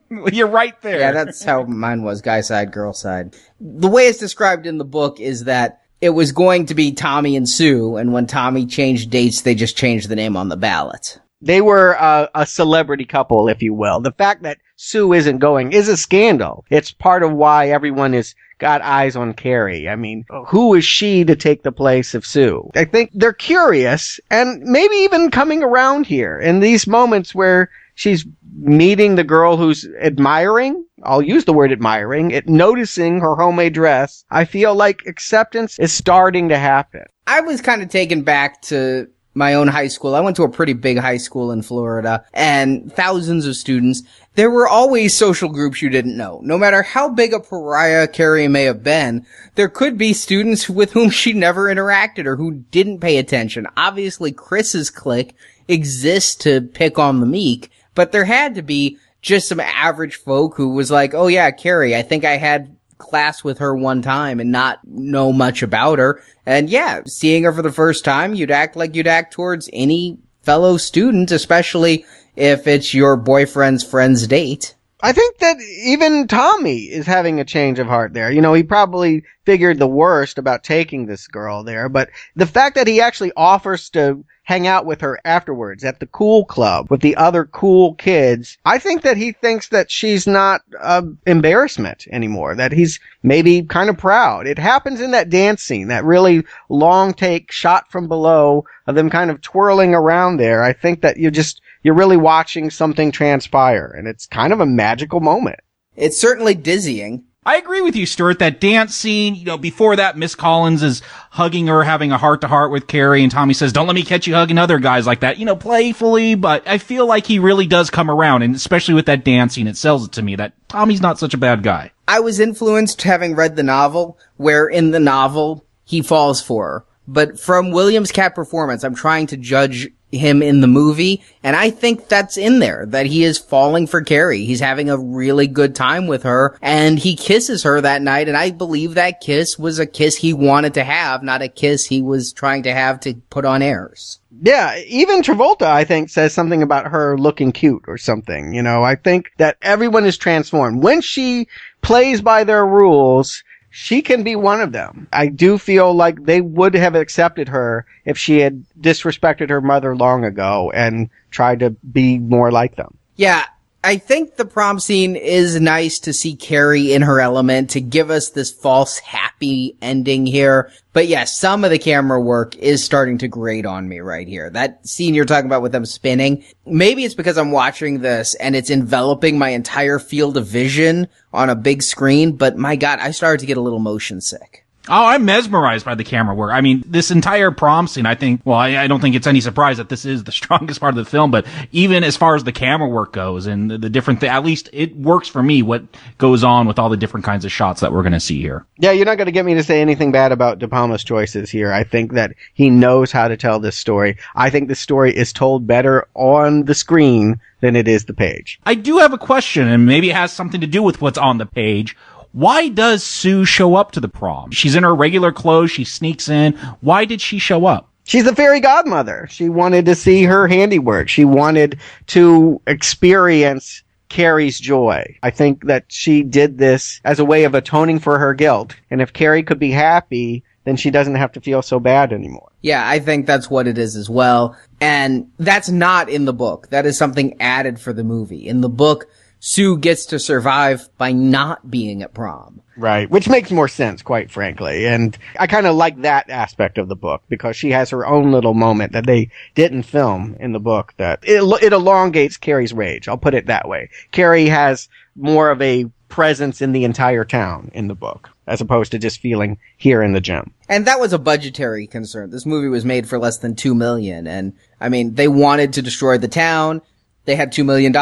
You're 0.31 0.47
right 0.47 0.79
there. 0.81 0.99
Yeah, 0.99 1.11
that's 1.11 1.43
how 1.43 1.63
mine 1.63 2.03
was, 2.03 2.21
guy 2.21 2.41
side, 2.41 2.71
girl 2.71 2.93
side. 2.93 3.35
The 3.59 3.87
way 3.87 4.07
it's 4.07 4.19
described 4.19 4.65
in 4.65 4.77
the 4.77 4.85
book 4.85 5.19
is 5.19 5.45
that 5.45 5.81
it 6.01 6.11
was 6.11 6.31
going 6.31 6.67
to 6.67 6.75
be 6.75 6.93
Tommy 6.93 7.35
and 7.35 7.47
Sue, 7.47 7.97
and 7.97 8.13
when 8.13 8.25
Tommy 8.25 8.65
changed 8.65 9.09
dates, 9.09 9.41
they 9.41 9.55
just 9.55 9.77
changed 9.77 10.09
the 10.09 10.15
name 10.15 10.37
on 10.37 10.49
the 10.49 10.57
ballot. 10.57 11.19
They 11.41 11.61
were 11.61 11.97
uh, 11.99 12.27
a 12.35 12.45
celebrity 12.45 13.05
couple, 13.05 13.47
if 13.47 13.61
you 13.61 13.73
will. 13.73 13.99
The 14.01 14.11
fact 14.11 14.43
that 14.43 14.57
Sue 14.75 15.13
isn't 15.13 15.39
going 15.39 15.71
is 15.71 15.87
a 15.87 15.95
scandal. 15.95 16.65
It's 16.69 16.91
part 16.91 17.23
of 17.23 17.31
why 17.31 17.69
everyone 17.69 18.13
has 18.13 18.35
got 18.57 18.81
eyes 18.81 19.15
on 19.15 19.33
Carrie. 19.33 19.87
I 19.87 19.95
mean, 19.95 20.25
who 20.47 20.73
is 20.73 20.83
she 20.83 21.23
to 21.23 21.35
take 21.35 21.63
the 21.63 21.71
place 21.71 22.13
of 22.13 22.25
Sue? 22.25 22.69
I 22.75 22.83
think 22.83 23.11
they're 23.13 23.31
curious 23.31 24.19
and 24.29 24.61
maybe 24.63 24.95
even 24.97 25.31
coming 25.31 25.63
around 25.63 26.05
here 26.05 26.37
in 26.37 26.59
these 26.59 26.85
moments 26.85 27.33
where 27.33 27.69
she's 27.95 28.25
meeting 28.61 29.15
the 29.15 29.23
girl 29.23 29.57
who's 29.57 29.87
admiring. 30.01 30.85
I'll 31.03 31.21
use 31.21 31.45
the 31.45 31.53
word 31.53 31.71
admiring, 31.71 32.31
it 32.31 32.49
noticing 32.49 33.21
her 33.21 33.35
homemade 33.35 33.73
dress. 33.73 34.25
I 34.29 34.45
feel 34.45 34.75
like 34.75 35.05
acceptance 35.05 35.79
is 35.79 35.93
starting 35.93 36.49
to 36.49 36.57
happen. 36.57 37.05
I 37.25 37.41
was 37.41 37.61
kind 37.61 37.81
of 37.81 37.89
taken 37.89 38.23
back 38.23 38.61
to 38.63 39.07
my 39.33 39.53
own 39.53 39.67
high 39.67 39.87
school. 39.87 40.15
I 40.15 40.19
went 40.19 40.35
to 40.37 40.43
a 40.43 40.49
pretty 40.49 40.73
big 40.73 40.97
high 40.97 41.17
school 41.17 41.51
in 41.51 41.61
Florida 41.61 42.25
and 42.33 42.91
thousands 42.93 43.45
of 43.45 43.55
students. 43.55 44.03
There 44.35 44.49
were 44.49 44.67
always 44.67 45.13
social 45.13 45.49
groups 45.49 45.81
you 45.81 45.89
didn't 45.89 46.17
know. 46.17 46.41
No 46.43 46.57
matter 46.57 46.81
how 46.81 47.09
big 47.09 47.33
a 47.33 47.39
pariah 47.39 48.07
Carrie 48.07 48.47
may 48.47 48.63
have 48.63 48.83
been, 48.83 49.25
there 49.55 49.69
could 49.69 49.97
be 49.97 50.13
students 50.13 50.69
with 50.69 50.91
whom 50.91 51.09
she 51.09 51.33
never 51.33 51.73
interacted 51.73 52.25
or 52.25 52.35
who 52.35 52.63
didn't 52.71 52.99
pay 52.99 53.17
attention. 53.17 53.67
Obviously, 53.77 54.31
Chris's 54.31 54.89
clique 54.89 55.35
exists 55.67 56.35
to 56.35 56.61
pick 56.61 56.97
on 56.97 57.19
the 57.19 57.25
meek, 57.25 57.71
but 57.95 58.11
there 58.11 58.25
had 58.25 58.55
to 58.55 58.61
be 58.61 58.97
just 59.21 59.47
some 59.47 59.59
average 59.59 60.15
folk 60.15 60.55
who 60.55 60.69
was 60.69 60.89
like, 60.89 61.13
oh 61.13 61.27
yeah, 61.27 61.51
Carrie, 61.51 61.95
I 61.95 62.01
think 62.01 62.25
I 62.25 62.37
had 62.37 62.75
class 62.97 63.43
with 63.43 63.59
her 63.59 63.75
one 63.75 64.01
time 64.01 64.39
and 64.39 64.51
not 64.51 64.79
know 64.85 65.31
much 65.31 65.63
about 65.63 65.99
her. 65.99 66.21
And 66.45 66.69
yeah, 66.69 67.01
seeing 67.05 67.43
her 67.43 67.53
for 67.53 67.61
the 67.61 67.71
first 67.71 68.05
time, 68.05 68.33
you'd 68.33 68.51
act 68.51 68.75
like 68.75 68.95
you'd 68.95 69.07
act 69.07 69.33
towards 69.33 69.69
any 69.73 70.19
fellow 70.41 70.77
student, 70.77 71.31
especially 71.31 72.05
if 72.35 72.67
it's 72.67 72.93
your 72.93 73.15
boyfriend's 73.17 73.83
friend's 73.83 74.27
date. 74.27 74.75
I 75.01 75.13
think 75.13 75.37
that 75.37 75.57
even 75.61 76.27
Tommy 76.27 76.79
is 76.79 77.05
having 77.05 77.39
a 77.39 77.45
change 77.45 77.79
of 77.79 77.87
heart 77.87 78.13
there. 78.13 78.29
You 78.29 78.41
know, 78.41 78.53
he 78.53 78.63
probably 78.63 79.23
figured 79.45 79.79
the 79.79 79.87
worst 79.87 80.37
about 80.37 80.65
taking 80.65 81.05
this 81.05 81.27
girl 81.27 81.63
there, 81.63 81.87
but 81.87 82.09
the 82.35 82.45
fact 82.45 82.75
that 82.75 82.87
he 82.87 82.99
actually 82.99 83.31
offers 83.37 83.89
to 83.91 84.25
hang 84.49 84.65
out 84.65 84.83
with 84.83 84.99
her 85.01 85.19
afterwards 85.25 85.83
at 85.83 85.99
the 85.99 86.07
cool 86.07 86.43
club 86.43 86.87
with 86.89 87.01
the 87.01 87.15
other 87.17 87.45
cool 87.45 87.93
kids, 87.93 88.57
I 88.65 88.79
think 88.79 89.03
that 89.03 89.15
he 89.15 89.31
thinks 89.31 89.69
that 89.69 89.91
she's 89.91 90.25
not 90.25 90.61
an 90.81 91.19
embarrassment 91.27 92.07
anymore, 92.11 92.55
that 92.55 92.71
he's 92.71 92.99
maybe 93.21 93.61
kind 93.61 93.91
of 93.91 93.99
proud. 93.99 94.47
It 94.47 94.57
happens 94.57 95.01
in 95.01 95.11
that 95.11 95.29
dance 95.29 95.61
scene, 95.61 95.89
that 95.89 96.03
really 96.03 96.45
long 96.67 97.13
take 97.13 97.51
shot 97.51 97.91
from 97.91 98.07
below 98.07 98.65
of 98.87 98.95
them 98.95 99.11
kind 99.11 99.29
of 99.29 99.39
twirling 99.41 99.93
around 99.93 100.37
there. 100.37 100.63
I 100.63 100.73
think 100.73 101.01
that 101.01 101.17
you 101.17 101.29
just, 101.29 101.61
you're 101.83 101.93
really 101.93 102.17
watching 102.17 102.71
something 102.71 103.11
transpire 103.11 103.93
and 103.95 104.07
it's 104.07 104.25
kind 104.25 104.51
of 104.51 104.61
a 104.61 104.65
magical 104.65 105.19
moment. 105.19 105.59
It's 105.95 106.17
certainly 106.17 106.55
dizzying. 106.55 107.25
I 107.49 107.55
agree 107.55 107.81
with 107.81 107.95
you, 107.95 108.05
Stuart. 108.05 108.37
That 108.37 108.61
dance 108.61 108.95
scene, 108.95 109.33
you 109.33 109.43
know, 109.43 109.57
before 109.57 109.95
that, 109.95 110.15
Miss 110.15 110.35
Collins 110.35 110.83
is 110.83 111.01
hugging 111.31 111.65
her, 111.65 111.83
having 111.83 112.11
a 112.11 112.17
heart 112.19 112.41
to 112.41 112.47
heart 112.47 112.69
with 112.69 112.85
Carrie, 112.85 113.23
and 113.23 113.31
Tommy 113.31 113.55
says, 113.55 113.73
don't 113.73 113.87
let 113.87 113.95
me 113.95 114.03
catch 114.03 114.27
you 114.27 114.35
hugging 114.35 114.59
other 114.59 114.77
guys 114.77 115.07
like 115.07 115.21
that, 115.21 115.39
you 115.39 115.45
know, 115.45 115.55
playfully, 115.55 116.35
but 116.35 116.67
I 116.67 116.77
feel 116.77 117.07
like 117.07 117.25
he 117.25 117.39
really 117.39 117.65
does 117.65 117.89
come 117.89 118.11
around, 118.11 118.43
and 118.43 118.53
especially 118.53 118.93
with 118.93 119.07
that 119.07 119.23
dance 119.23 119.55
scene, 119.55 119.65
it 119.65 119.77
sells 119.77 120.05
it 120.05 120.11
to 120.11 120.21
me 120.21 120.35
that 120.35 120.53
Tommy's 120.67 121.01
not 121.01 121.17
such 121.17 121.33
a 121.33 121.39
bad 121.39 121.63
guy. 121.63 121.91
I 122.07 122.19
was 122.19 122.39
influenced 122.39 123.01
having 123.01 123.33
read 123.33 123.55
the 123.55 123.63
novel, 123.63 124.19
where 124.37 124.67
in 124.67 124.91
the 124.91 124.99
novel, 124.99 125.65
he 125.83 126.03
falls 126.03 126.43
for 126.43 126.65
her. 126.65 126.85
But 127.07 127.39
from 127.39 127.71
William 127.71 128.05
Katt's 128.05 128.35
performance, 128.35 128.83
I'm 128.83 128.93
trying 128.93 129.25
to 129.25 129.37
judge 129.37 129.89
him 130.11 130.41
in 130.41 130.61
the 130.61 130.67
movie. 130.67 131.23
And 131.43 131.55
I 131.55 131.69
think 131.69 132.07
that's 132.07 132.37
in 132.37 132.59
there, 132.59 132.85
that 132.87 133.05
he 133.05 133.23
is 133.23 133.37
falling 133.37 133.87
for 133.87 134.01
Carrie. 134.01 134.45
He's 134.45 134.59
having 134.59 134.89
a 134.89 134.97
really 134.97 135.47
good 135.47 135.75
time 135.75 136.07
with 136.07 136.23
her 136.23 136.57
and 136.61 136.99
he 136.99 137.15
kisses 137.15 137.63
her 137.63 137.81
that 137.81 138.01
night. 138.01 138.27
And 138.27 138.37
I 138.37 138.51
believe 138.51 138.95
that 138.95 139.21
kiss 139.21 139.57
was 139.57 139.79
a 139.79 139.85
kiss 139.85 140.15
he 140.15 140.33
wanted 140.33 140.73
to 140.75 140.83
have, 140.83 141.23
not 141.23 141.41
a 141.41 141.47
kiss 141.47 141.85
he 141.85 142.01
was 142.01 142.33
trying 142.33 142.63
to 142.63 142.73
have 142.73 142.99
to 143.01 143.15
put 143.29 143.45
on 143.45 143.61
airs. 143.61 144.19
Yeah, 144.41 144.77
even 144.87 145.21
Travolta, 145.21 145.63
I 145.63 145.83
think, 145.83 146.09
says 146.09 146.33
something 146.33 146.61
about 146.61 146.87
her 146.87 147.17
looking 147.17 147.51
cute 147.51 147.83
or 147.87 147.97
something. 147.97 148.53
You 148.53 148.61
know, 148.61 148.83
I 148.83 148.95
think 148.95 149.31
that 149.37 149.57
everyone 149.61 150.05
is 150.05 150.17
transformed. 150.17 150.81
When 150.81 151.01
she 151.01 151.47
plays 151.81 152.21
by 152.21 152.43
their 152.43 152.65
rules, 152.65 153.43
she 153.81 154.01
can 154.01 154.23
be 154.23 154.35
one 154.35 154.59
of 154.59 154.73
them. 154.73 155.07
I 155.13 155.27
do 155.27 155.57
feel 155.57 155.93
like 155.93 156.25
they 156.25 156.41
would 156.41 156.73
have 156.73 156.95
accepted 156.95 157.47
her 157.47 157.85
if 158.03 158.17
she 158.17 158.39
had 158.39 158.65
disrespected 158.77 159.49
her 159.49 159.61
mother 159.61 159.95
long 159.95 160.25
ago 160.25 160.69
and 160.75 161.09
tried 161.31 161.59
to 161.61 161.69
be 161.69 162.19
more 162.19 162.51
like 162.51 162.75
them. 162.75 162.97
Yeah, 163.15 163.45
I 163.81 163.95
think 163.95 164.35
the 164.35 164.45
prom 164.45 164.81
scene 164.81 165.15
is 165.15 165.59
nice 165.59 165.99
to 165.99 166.11
see 166.11 166.35
Carrie 166.35 166.91
in 166.91 167.01
her 167.01 167.21
element 167.21 167.69
to 167.71 167.81
give 167.81 168.09
us 168.09 168.29
this 168.29 168.51
false 168.51 168.99
happy 168.99 169.77
ending 169.81 170.25
here. 170.25 170.69
But 170.91 171.07
yes, 171.07 171.19
yeah, 171.19 171.23
some 171.25 171.63
of 171.63 171.71
the 171.71 171.79
camera 171.79 172.19
work 172.19 172.57
is 172.57 172.83
starting 172.83 173.19
to 173.19 173.29
grate 173.29 173.65
on 173.65 173.87
me 173.87 173.99
right 173.99 174.27
here. 174.27 174.49
That 174.49 174.85
scene 174.85 175.13
you're 175.13 175.23
talking 175.23 175.45
about 175.45 175.61
with 175.61 175.71
them 175.71 175.85
spinning, 175.85 176.43
maybe 176.65 177.05
it's 177.05 177.15
because 177.15 177.37
I'm 177.37 177.51
watching 177.51 177.99
this 177.99 178.35
and 178.35 178.53
it's 178.53 178.69
enveloping 178.69 179.37
my 179.37 179.49
entire 179.49 179.97
field 179.97 180.35
of 180.35 180.45
vision 180.45 181.07
on 181.31 181.49
a 181.49 181.55
big 181.55 181.81
screen, 181.81 182.35
but 182.35 182.57
my 182.57 182.75
god, 182.75 182.99
I 182.99 183.11
started 183.11 183.39
to 183.39 183.45
get 183.45 183.57
a 183.57 183.61
little 183.61 183.79
motion 183.79 184.19
sick. 184.19 184.65
Oh, 184.89 185.05
I'm 185.05 185.23
mesmerized 185.23 185.85
by 185.85 185.93
the 185.93 186.03
camera 186.03 186.33
work. 186.33 186.51
I 186.51 186.61
mean, 186.61 186.83
this 186.87 187.11
entire 187.11 187.51
prom 187.51 187.87
scene, 187.87 188.07
I 188.07 188.15
think, 188.15 188.41
well, 188.43 188.57
I, 188.57 188.69
I, 188.75 188.87
don't 188.87 188.99
think 188.99 189.15
it's 189.15 189.27
any 189.27 189.39
surprise 189.39 189.77
that 189.77 189.87
this 189.87 190.03
is 190.03 190.23
the 190.23 190.31
strongest 190.39 190.79
part 190.79 190.97
of 190.97 191.05
the 191.05 191.09
film, 191.09 191.29
but 191.29 191.45
even 191.71 192.03
as 192.03 192.17
far 192.17 192.35
as 192.35 192.43
the 192.43 192.51
camera 192.51 192.89
work 192.89 193.13
goes 193.13 193.45
and 193.45 193.69
the, 193.69 193.77
the 193.77 193.89
different, 193.89 194.19
th- 194.19 194.31
at 194.31 194.43
least 194.43 194.67
it 194.73 194.95
works 194.95 195.27
for 195.27 195.43
me 195.43 195.61
what 195.61 195.83
goes 196.17 196.43
on 196.43 196.65
with 196.65 196.79
all 196.79 196.89
the 196.89 196.97
different 196.97 197.25
kinds 197.25 197.45
of 197.45 197.51
shots 197.51 197.81
that 197.81 197.93
we're 197.93 198.01
going 198.01 198.13
to 198.13 198.19
see 198.19 198.41
here. 198.41 198.65
Yeah, 198.79 198.91
you're 198.91 199.05
not 199.05 199.17
going 199.17 199.27
to 199.27 199.31
get 199.31 199.45
me 199.45 199.53
to 199.53 199.63
say 199.63 199.79
anything 199.79 200.11
bad 200.11 200.31
about 200.31 200.57
De 200.57 200.67
Palma's 200.67 201.03
choices 201.03 201.51
here. 201.51 201.71
I 201.71 201.83
think 201.83 202.13
that 202.13 202.33
he 202.55 202.71
knows 202.71 203.11
how 203.11 203.27
to 203.27 203.37
tell 203.37 203.59
this 203.59 203.77
story. 203.77 204.17
I 204.35 204.49
think 204.49 204.69
the 204.69 204.75
story 204.75 205.15
is 205.15 205.31
told 205.31 205.67
better 205.67 206.07
on 206.15 206.65
the 206.65 206.73
screen 206.73 207.39
than 207.61 207.75
it 207.75 207.87
is 207.87 208.05
the 208.05 208.13
page. 208.13 208.59
I 208.65 208.75
do 208.75 208.97
have 208.99 209.13
a 209.13 209.17
question, 209.17 209.67
and 209.67 209.85
maybe 209.85 210.09
it 210.09 210.15
has 210.15 210.31
something 210.31 210.61
to 210.61 210.67
do 210.67 210.81
with 210.81 211.01
what's 211.01 211.17
on 211.17 211.37
the 211.37 211.45
page. 211.45 211.95
Why 212.31 212.69
does 212.69 213.03
Sue 213.03 213.45
show 213.45 213.75
up 213.75 213.91
to 213.93 213.99
the 213.99 214.07
prom? 214.07 214.51
She's 214.51 214.75
in 214.75 214.83
her 214.83 214.93
regular 214.93 215.31
clothes. 215.31 215.71
She 215.71 215.83
sneaks 215.83 216.29
in. 216.29 216.53
Why 216.81 217.05
did 217.05 217.21
she 217.21 217.39
show 217.39 217.65
up? 217.65 217.89
She's 218.03 218.25
a 218.25 218.35
fairy 218.35 218.59
godmother. 218.59 219.27
She 219.29 219.49
wanted 219.49 219.85
to 219.85 219.95
see 219.95 220.23
her 220.23 220.47
handiwork. 220.47 221.09
She 221.09 221.25
wanted 221.25 221.79
to 222.07 222.61
experience 222.65 223.83
Carrie's 224.09 224.59
joy. 224.59 225.17
I 225.21 225.29
think 225.29 225.65
that 225.65 225.85
she 225.89 226.23
did 226.23 226.57
this 226.57 226.99
as 227.05 227.19
a 227.19 227.25
way 227.25 227.43
of 227.43 227.53
atoning 227.53 227.99
for 227.99 228.17
her 228.17 228.33
guilt. 228.33 228.75
And 228.89 229.01
if 229.01 229.13
Carrie 229.13 229.43
could 229.43 229.59
be 229.59 229.71
happy, 229.71 230.43
then 230.65 230.75
she 230.75 230.89
doesn't 230.89 231.15
have 231.15 231.31
to 231.33 231.41
feel 231.41 231.61
so 231.61 231.79
bad 231.79 232.11
anymore. 232.11 232.51
Yeah, 232.61 232.87
I 232.87 232.99
think 232.99 233.25
that's 233.25 233.49
what 233.49 233.67
it 233.67 233.77
is 233.77 233.95
as 233.95 234.09
well. 234.09 234.57
And 234.81 235.31
that's 235.37 235.69
not 235.69 236.09
in 236.09 236.25
the 236.25 236.33
book. 236.33 236.69
That 236.69 236.85
is 236.85 236.97
something 236.97 237.39
added 237.39 237.79
for 237.79 237.93
the 237.93 238.03
movie. 238.03 238.47
In 238.47 238.61
the 238.61 238.69
book, 238.69 239.07
Sue 239.39 239.77
gets 239.77 240.05
to 240.07 240.19
survive 240.19 240.89
by 240.97 241.11
not 241.11 241.69
being 241.69 242.01
at 242.01 242.13
prom. 242.13 242.61
Right, 242.77 243.09
which 243.09 243.27
makes 243.27 243.51
more 243.51 243.67
sense, 243.67 244.01
quite 244.01 244.31
frankly. 244.31 244.85
And 244.85 245.17
I 245.37 245.47
kind 245.47 245.67
of 245.67 245.75
like 245.75 246.01
that 246.01 246.29
aspect 246.29 246.77
of 246.77 246.87
the 246.87 246.95
book 246.95 247.23
because 247.27 247.55
she 247.55 247.71
has 247.71 247.89
her 247.89 248.05
own 248.05 248.31
little 248.31 248.53
moment 248.53 248.93
that 248.93 249.05
they 249.05 249.31
didn't 249.55 249.83
film 249.83 250.35
in 250.39 250.53
the 250.53 250.59
book 250.59 250.93
that 250.97 251.19
it, 251.23 251.41
it 251.61 251.73
elongates 251.73 252.37
Carrie's 252.37 252.73
rage. 252.73 253.07
I'll 253.07 253.17
put 253.17 253.33
it 253.33 253.47
that 253.47 253.67
way. 253.67 253.89
Carrie 254.11 254.47
has 254.47 254.87
more 255.15 255.51
of 255.51 255.61
a 255.61 255.85
presence 256.07 256.61
in 256.61 256.71
the 256.71 256.83
entire 256.83 257.25
town 257.25 257.69
in 257.73 257.87
the 257.87 257.95
book 257.95 258.29
as 258.47 258.61
opposed 258.61 258.91
to 258.91 258.97
just 258.97 259.19
feeling 259.19 259.59
here 259.77 260.01
in 260.01 260.13
the 260.13 260.21
gym. 260.21 260.51
And 260.67 260.87
that 260.87 260.99
was 260.99 261.13
a 261.13 261.19
budgetary 261.19 261.85
concern. 261.85 262.31
This 262.31 262.47
movie 262.47 262.67
was 262.67 262.83
made 262.83 263.07
for 263.07 263.19
less 263.19 263.37
than 263.37 263.55
2 263.55 263.75
million 263.75 264.25
and 264.25 264.53
I 264.81 264.89
mean, 264.89 265.15
they 265.15 265.27
wanted 265.27 265.73
to 265.73 265.81
destroy 265.81 266.17
the 266.17 266.27
town 266.27 266.81
they 267.29 267.35
had 267.35 267.53
$2 267.53 267.63
million. 267.63 267.93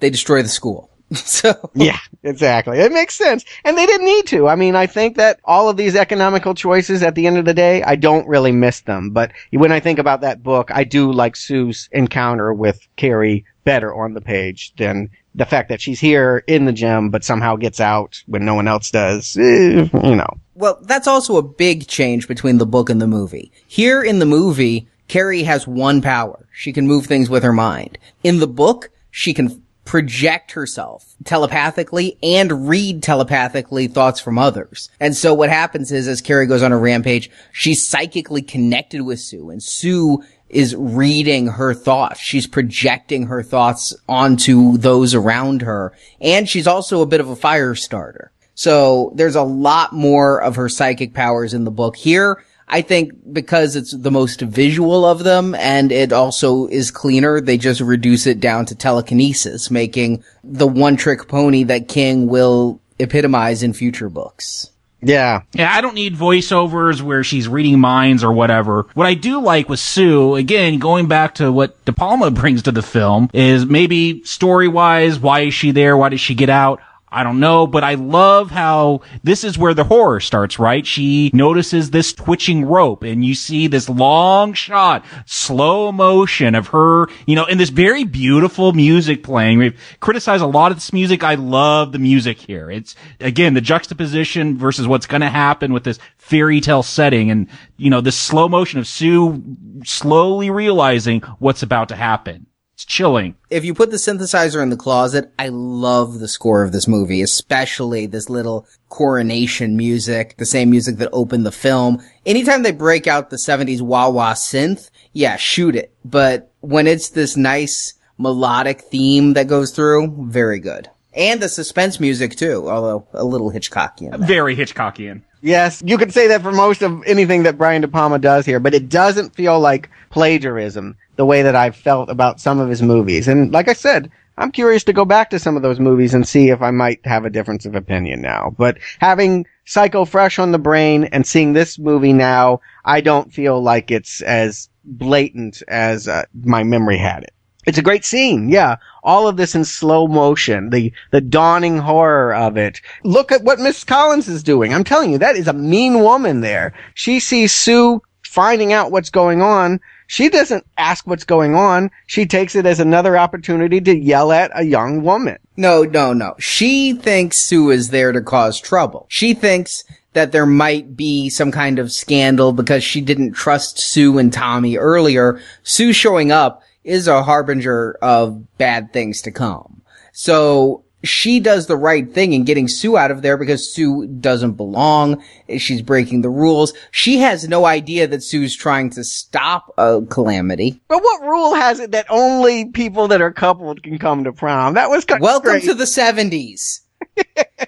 They 0.00 0.10
destroy 0.10 0.42
the 0.42 0.48
school. 0.48 0.90
so. 1.12 1.70
Yeah, 1.74 1.98
exactly. 2.24 2.80
It 2.80 2.90
makes 2.90 3.14
sense. 3.14 3.44
And 3.64 3.78
they 3.78 3.86
didn't 3.86 4.06
need 4.06 4.26
to. 4.28 4.48
I 4.48 4.56
mean, 4.56 4.74
I 4.74 4.86
think 4.86 5.16
that 5.16 5.38
all 5.44 5.68
of 5.68 5.76
these 5.76 5.94
economical 5.94 6.52
choices 6.52 7.02
at 7.04 7.14
the 7.14 7.28
end 7.28 7.38
of 7.38 7.44
the 7.44 7.54
day, 7.54 7.84
I 7.84 7.94
don't 7.94 8.26
really 8.26 8.50
miss 8.50 8.80
them. 8.80 9.10
But 9.10 9.30
when 9.52 9.70
I 9.70 9.78
think 9.78 10.00
about 10.00 10.22
that 10.22 10.42
book, 10.42 10.70
I 10.74 10.82
do 10.82 11.12
like 11.12 11.36
Sue's 11.36 11.88
encounter 11.92 12.52
with 12.52 12.86
Carrie 12.96 13.44
better 13.62 13.94
on 13.94 14.14
the 14.14 14.20
page 14.20 14.74
than 14.76 15.10
the 15.36 15.46
fact 15.46 15.68
that 15.68 15.80
she's 15.80 16.00
here 16.00 16.42
in 16.48 16.64
the 16.64 16.72
gym, 16.72 17.10
but 17.10 17.22
somehow 17.22 17.54
gets 17.54 17.78
out 17.78 18.22
when 18.26 18.44
no 18.44 18.54
one 18.54 18.66
else 18.66 18.90
does. 18.90 19.36
Eh, 19.36 19.88
you 19.92 20.16
know. 20.16 20.38
Well, 20.54 20.78
that's 20.82 21.06
also 21.06 21.36
a 21.36 21.42
big 21.42 21.86
change 21.86 22.26
between 22.26 22.58
the 22.58 22.66
book 22.66 22.90
and 22.90 23.00
the 23.00 23.06
movie. 23.06 23.52
Here 23.68 24.02
in 24.02 24.18
the 24.18 24.26
movie, 24.26 24.88
Carrie 25.08 25.44
has 25.44 25.66
one 25.66 26.02
power. 26.02 26.46
She 26.52 26.72
can 26.72 26.86
move 26.86 27.06
things 27.06 27.30
with 27.30 27.42
her 27.42 27.52
mind. 27.52 27.98
In 28.24 28.40
the 28.40 28.46
book, 28.46 28.90
she 29.10 29.34
can 29.34 29.62
project 29.84 30.52
herself 30.52 31.14
telepathically 31.24 32.18
and 32.22 32.68
read 32.68 33.02
telepathically 33.02 33.86
thoughts 33.86 34.20
from 34.20 34.36
others. 34.36 34.90
And 34.98 35.16
so 35.16 35.32
what 35.32 35.48
happens 35.48 35.92
is 35.92 36.08
as 36.08 36.20
Carrie 36.20 36.46
goes 36.46 36.62
on 36.62 36.72
a 36.72 36.78
rampage, 36.78 37.30
she's 37.52 37.86
psychically 37.86 38.42
connected 38.42 39.02
with 39.02 39.20
Sue 39.20 39.48
and 39.48 39.62
Sue 39.62 40.22
is 40.48 40.76
reading 40.76 41.48
her 41.48 41.74
thoughts. 41.74 42.20
She's 42.20 42.46
projecting 42.46 43.26
her 43.26 43.42
thoughts 43.42 43.94
onto 44.08 44.76
those 44.78 45.14
around 45.14 45.62
her. 45.62 45.92
And 46.20 46.48
she's 46.48 46.66
also 46.66 47.02
a 47.02 47.06
bit 47.06 47.20
of 47.20 47.28
a 47.28 47.36
fire 47.36 47.74
starter. 47.74 48.32
So 48.54 49.12
there's 49.14 49.36
a 49.36 49.42
lot 49.42 49.92
more 49.92 50.40
of 50.40 50.56
her 50.56 50.68
psychic 50.68 51.14
powers 51.14 51.52
in 51.52 51.64
the 51.64 51.70
book. 51.70 51.96
Here, 51.96 52.42
I 52.68 52.82
think 52.82 53.12
because 53.32 53.76
it's 53.76 53.96
the 53.96 54.10
most 54.10 54.40
visual 54.40 55.04
of 55.04 55.22
them 55.22 55.54
and 55.54 55.92
it 55.92 56.12
also 56.12 56.66
is 56.66 56.90
cleaner, 56.90 57.40
they 57.40 57.58
just 57.58 57.80
reduce 57.80 58.26
it 58.26 58.40
down 58.40 58.66
to 58.66 58.74
telekinesis, 58.74 59.70
making 59.70 60.24
the 60.42 60.66
one 60.66 60.96
trick 60.96 61.28
pony 61.28 61.62
that 61.64 61.88
King 61.88 62.26
will 62.26 62.80
epitomize 62.98 63.62
in 63.62 63.72
future 63.72 64.08
books. 64.08 64.70
Yeah. 65.02 65.42
Yeah, 65.52 65.72
I 65.72 65.80
don't 65.80 65.94
need 65.94 66.16
voiceovers 66.16 67.02
where 67.02 67.22
she's 67.22 67.46
reading 67.46 67.78
minds 67.78 68.24
or 68.24 68.32
whatever. 68.32 68.86
What 68.94 69.06
I 69.06 69.14
do 69.14 69.40
like 69.40 69.68
with 69.68 69.78
Sue, 69.78 70.34
again, 70.34 70.78
going 70.78 71.06
back 71.06 71.36
to 71.36 71.52
what 71.52 71.82
De 71.84 71.92
Palma 71.92 72.30
brings 72.32 72.62
to 72.62 72.72
the 72.72 72.82
film, 72.82 73.30
is 73.32 73.66
maybe 73.66 74.24
story 74.24 74.68
wise, 74.68 75.18
why 75.18 75.40
is 75.40 75.54
she 75.54 75.70
there? 75.70 75.96
Why 75.96 76.08
did 76.08 76.20
she 76.20 76.34
get 76.34 76.50
out? 76.50 76.80
I 77.16 77.22
don't 77.22 77.40
know, 77.40 77.66
but 77.66 77.82
I 77.82 77.94
love 77.94 78.50
how 78.50 79.00
this 79.24 79.42
is 79.42 79.56
where 79.56 79.72
the 79.72 79.84
horror 79.84 80.20
starts, 80.20 80.58
right? 80.58 80.86
She 80.86 81.30
notices 81.32 81.90
this 81.90 82.12
twitching 82.12 82.66
rope 82.66 83.02
and 83.02 83.24
you 83.24 83.34
see 83.34 83.68
this 83.68 83.88
long 83.88 84.52
shot, 84.52 85.02
slow 85.24 85.92
motion 85.92 86.54
of 86.54 86.66
her, 86.68 87.06
you 87.26 87.34
know, 87.34 87.46
and 87.46 87.58
this 87.58 87.70
very 87.70 88.04
beautiful 88.04 88.74
music 88.74 89.22
playing. 89.22 89.56
We've 89.56 89.80
criticized 90.00 90.42
a 90.42 90.46
lot 90.46 90.72
of 90.72 90.76
this 90.76 90.92
music. 90.92 91.24
I 91.24 91.36
love 91.36 91.92
the 91.92 91.98
music 91.98 92.38
here. 92.38 92.70
It's 92.70 92.94
again, 93.18 93.54
the 93.54 93.62
juxtaposition 93.62 94.58
versus 94.58 94.86
what's 94.86 95.06
going 95.06 95.22
to 95.22 95.30
happen 95.30 95.72
with 95.72 95.84
this 95.84 95.98
fairy 96.18 96.60
tale 96.60 96.82
setting 96.82 97.30
and, 97.30 97.48
you 97.78 97.88
know, 97.88 98.02
this 98.02 98.18
slow 98.18 98.46
motion 98.46 98.78
of 98.78 98.86
Sue 98.86 99.42
slowly 99.86 100.50
realizing 100.50 101.22
what's 101.38 101.62
about 101.62 101.88
to 101.88 101.96
happen. 101.96 102.46
It's 102.76 102.84
chilling. 102.84 103.36
If 103.48 103.64
you 103.64 103.72
put 103.72 103.90
the 103.90 103.96
synthesizer 103.96 104.62
in 104.62 104.68
the 104.68 104.76
closet, 104.76 105.32
I 105.38 105.48
love 105.48 106.18
the 106.18 106.28
score 106.28 106.62
of 106.62 106.72
this 106.72 106.86
movie, 106.86 107.22
especially 107.22 108.04
this 108.04 108.28
little 108.28 108.66
coronation 108.90 109.78
music, 109.78 110.36
the 110.36 110.44
same 110.44 110.68
music 110.68 110.98
that 110.98 111.08
opened 111.10 111.46
the 111.46 111.52
film. 111.52 112.02
Anytime 112.26 112.64
they 112.64 112.72
break 112.72 113.06
out 113.06 113.30
the 113.30 113.36
70s 113.36 113.80
wah 113.80 114.10
wah 114.10 114.34
synth, 114.34 114.90
yeah, 115.14 115.36
shoot 115.36 115.74
it. 115.74 115.94
But 116.04 116.52
when 116.60 116.86
it's 116.86 117.08
this 117.08 117.34
nice 117.34 117.94
melodic 118.18 118.82
theme 118.82 119.32
that 119.32 119.48
goes 119.48 119.70
through, 119.70 120.26
very 120.28 120.60
good. 120.60 120.90
And 121.14 121.40
the 121.40 121.48
suspense 121.48 121.98
music 121.98 122.36
too, 122.36 122.68
although 122.68 123.08
a 123.14 123.24
little 123.24 123.50
Hitchcockian. 123.50 124.26
Very 124.26 124.54
Hitchcockian. 124.54 125.22
Yes, 125.42 125.82
you 125.84 125.98
could 125.98 126.12
say 126.12 126.28
that 126.28 126.42
for 126.42 126.52
most 126.52 126.82
of 126.82 127.02
anything 127.04 127.44
that 127.44 127.58
Brian 127.58 127.82
De 127.82 127.88
Palma 127.88 128.18
does 128.18 128.46
here, 128.46 128.58
but 128.58 128.74
it 128.74 128.88
doesn't 128.88 129.34
feel 129.34 129.60
like 129.60 129.90
plagiarism 130.10 130.96
the 131.16 131.26
way 131.26 131.42
that 131.42 131.54
I've 131.54 131.76
felt 131.76 132.10
about 132.10 132.40
some 132.40 132.58
of 132.58 132.68
his 132.68 132.82
movies. 132.82 133.28
And 133.28 133.52
like 133.52 133.68
I 133.68 133.74
said, 133.74 134.10
I'm 134.38 134.52
curious 134.52 134.84
to 134.84 134.92
go 134.92 135.04
back 135.04 135.30
to 135.30 135.38
some 135.38 135.56
of 135.56 135.62
those 135.62 135.80
movies 135.80 136.14
and 136.14 136.26
see 136.26 136.50
if 136.50 136.60
I 136.62 136.70
might 136.70 137.04
have 137.06 137.24
a 137.24 137.30
difference 137.30 137.64
of 137.64 137.74
opinion 137.74 138.20
now. 138.20 138.54
But 138.56 138.78
having 138.98 139.46
Psycho 139.64 140.04
fresh 140.04 140.38
on 140.38 140.52
the 140.52 140.58
brain 140.58 141.04
and 141.04 141.26
seeing 141.26 141.52
this 141.52 141.78
movie 141.78 142.12
now, 142.12 142.60
I 142.84 143.00
don't 143.00 143.32
feel 143.32 143.60
like 143.60 143.90
it's 143.90 144.20
as 144.22 144.68
blatant 144.84 145.62
as 145.66 146.06
uh, 146.06 146.24
my 146.44 146.62
memory 146.62 146.98
had 146.98 147.24
it. 147.24 147.32
It's 147.66 147.78
a 147.78 147.82
great 147.82 148.04
scene. 148.04 148.48
Yeah. 148.48 148.76
All 149.02 149.26
of 149.26 149.36
this 149.36 149.54
in 149.54 149.64
slow 149.64 150.06
motion. 150.06 150.70
The, 150.70 150.92
the 151.10 151.20
dawning 151.20 151.78
horror 151.78 152.34
of 152.34 152.56
it. 152.56 152.80
Look 153.02 153.32
at 153.32 153.42
what 153.42 153.58
Miss 153.58 153.84
Collins 153.84 154.28
is 154.28 154.42
doing. 154.42 154.72
I'm 154.72 154.84
telling 154.84 155.10
you, 155.10 155.18
that 155.18 155.36
is 155.36 155.48
a 155.48 155.52
mean 155.52 156.00
woman 156.00 156.40
there. 156.40 156.72
She 156.94 157.18
sees 157.20 157.52
Sue 157.52 158.00
finding 158.22 158.72
out 158.72 158.92
what's 158.92 159.10
going 159.10 159.42
on. 159.42 159.80
She 160.08 160.28
doesn't 160.28 160.64
ask 160.78 161.06
what's 161.06 161.24
going 161.24 161.56
on. 161.56 161.90
She 162.06 162.26
takes 162.26 162.54
it 162.54 162.66
as 162.66 162.78
another 162.78 163.18
opportunity 163.18 163.80
to 163.80 163.96
yell 163.96 164.30
at 164.30 164.52
a 164.54 164.62
young 164.62 165.02
woman. 165.02 165.38
No, 165.56 165.82
no, 165.82 166.12
no. 166.12 166.34
She 166.38 166.92
thinks 166.92 167.38
Sue 167.38 167.70
is 167.70 167.90
there 167.90 168.12
to 168.12 168.20
cause 168.20 168.60
trouble. 168.60 169.06
She 169.08 169.34
thinks 169.34 169.82
that 170.12 170.32
there 170.32 170.46
might 170.46 170.96
be 170.96 171.28
some 171.28 171.50
kind 171.50 171.78
of 171.78 171.90
scandal 171.90 172.52
because 172.52 172.84
she 172.84 173.00
didn't 173.00 173.32
trust 173.32 173.78
Sue 173.78 174.18
and 174.18 174.32
Tommy 174.32 174.76
earlier. 174.76 175.40
Sue 175.62 175.92
showing 175.92 176.30
up 176.30 176.62
is 176.86 177.08
a 177.08 177.22
harbinger 177.22 177.98
of 178.00 178.56
bad 178.56 178.92
things 178.92 179.20
to 179.22 179.30
come. 179.30 179.82
So 180.12 180.84
she 181.04 181.40
does 181.40 181.66
the 181.66 181.76
right 181.76 182.12
thing 182.12 182.32
in 182.32 182.44
getting 182.44 182.68
Sue 182.68 182.96
out 182.96 183.10
of 183.10 183.22
there 183.22 183.36
because 183.36 183.72
Sue 183.72 184.06
doesn't 184.06 184.52
belong. 184.52 185.22
She's 185.58 185.82
breaking 185.82 186.22
the 186.22 186.30
rules. 186.30 186.72
She 186.90 187.18
has 187.18 187.48
no 187.48 187.64
idea 187.66 188.06
that 188.06 188.22
Sue's 188.22 188.56
trying 188.56 188.90
to 188.90 189.04
stop 189.04 189.72
a 189.78 190.02
calamity. 190.08 190.80
But 190.88 191.02
what 191.02 191.22
rule 191.22 191.54
has 191.54 191.80
it 191.80 191.92
that 191.92 192.06
only 192.08 192.66
people 192.66 193.08
that 193.08 193.20
are 193.20 193.32
coupled 193.32 193.82
can 193.82 193.98
come 193.98 194.24
to 194.24 194.32
prom? 194.32 194.74
That 194.74 194.90
was 194.90 195.04
kind 195.04 195.20
Welcome 195.20 195.60
to 195.60 195.74
the 195.74 195.84
70s. 195.84 196.80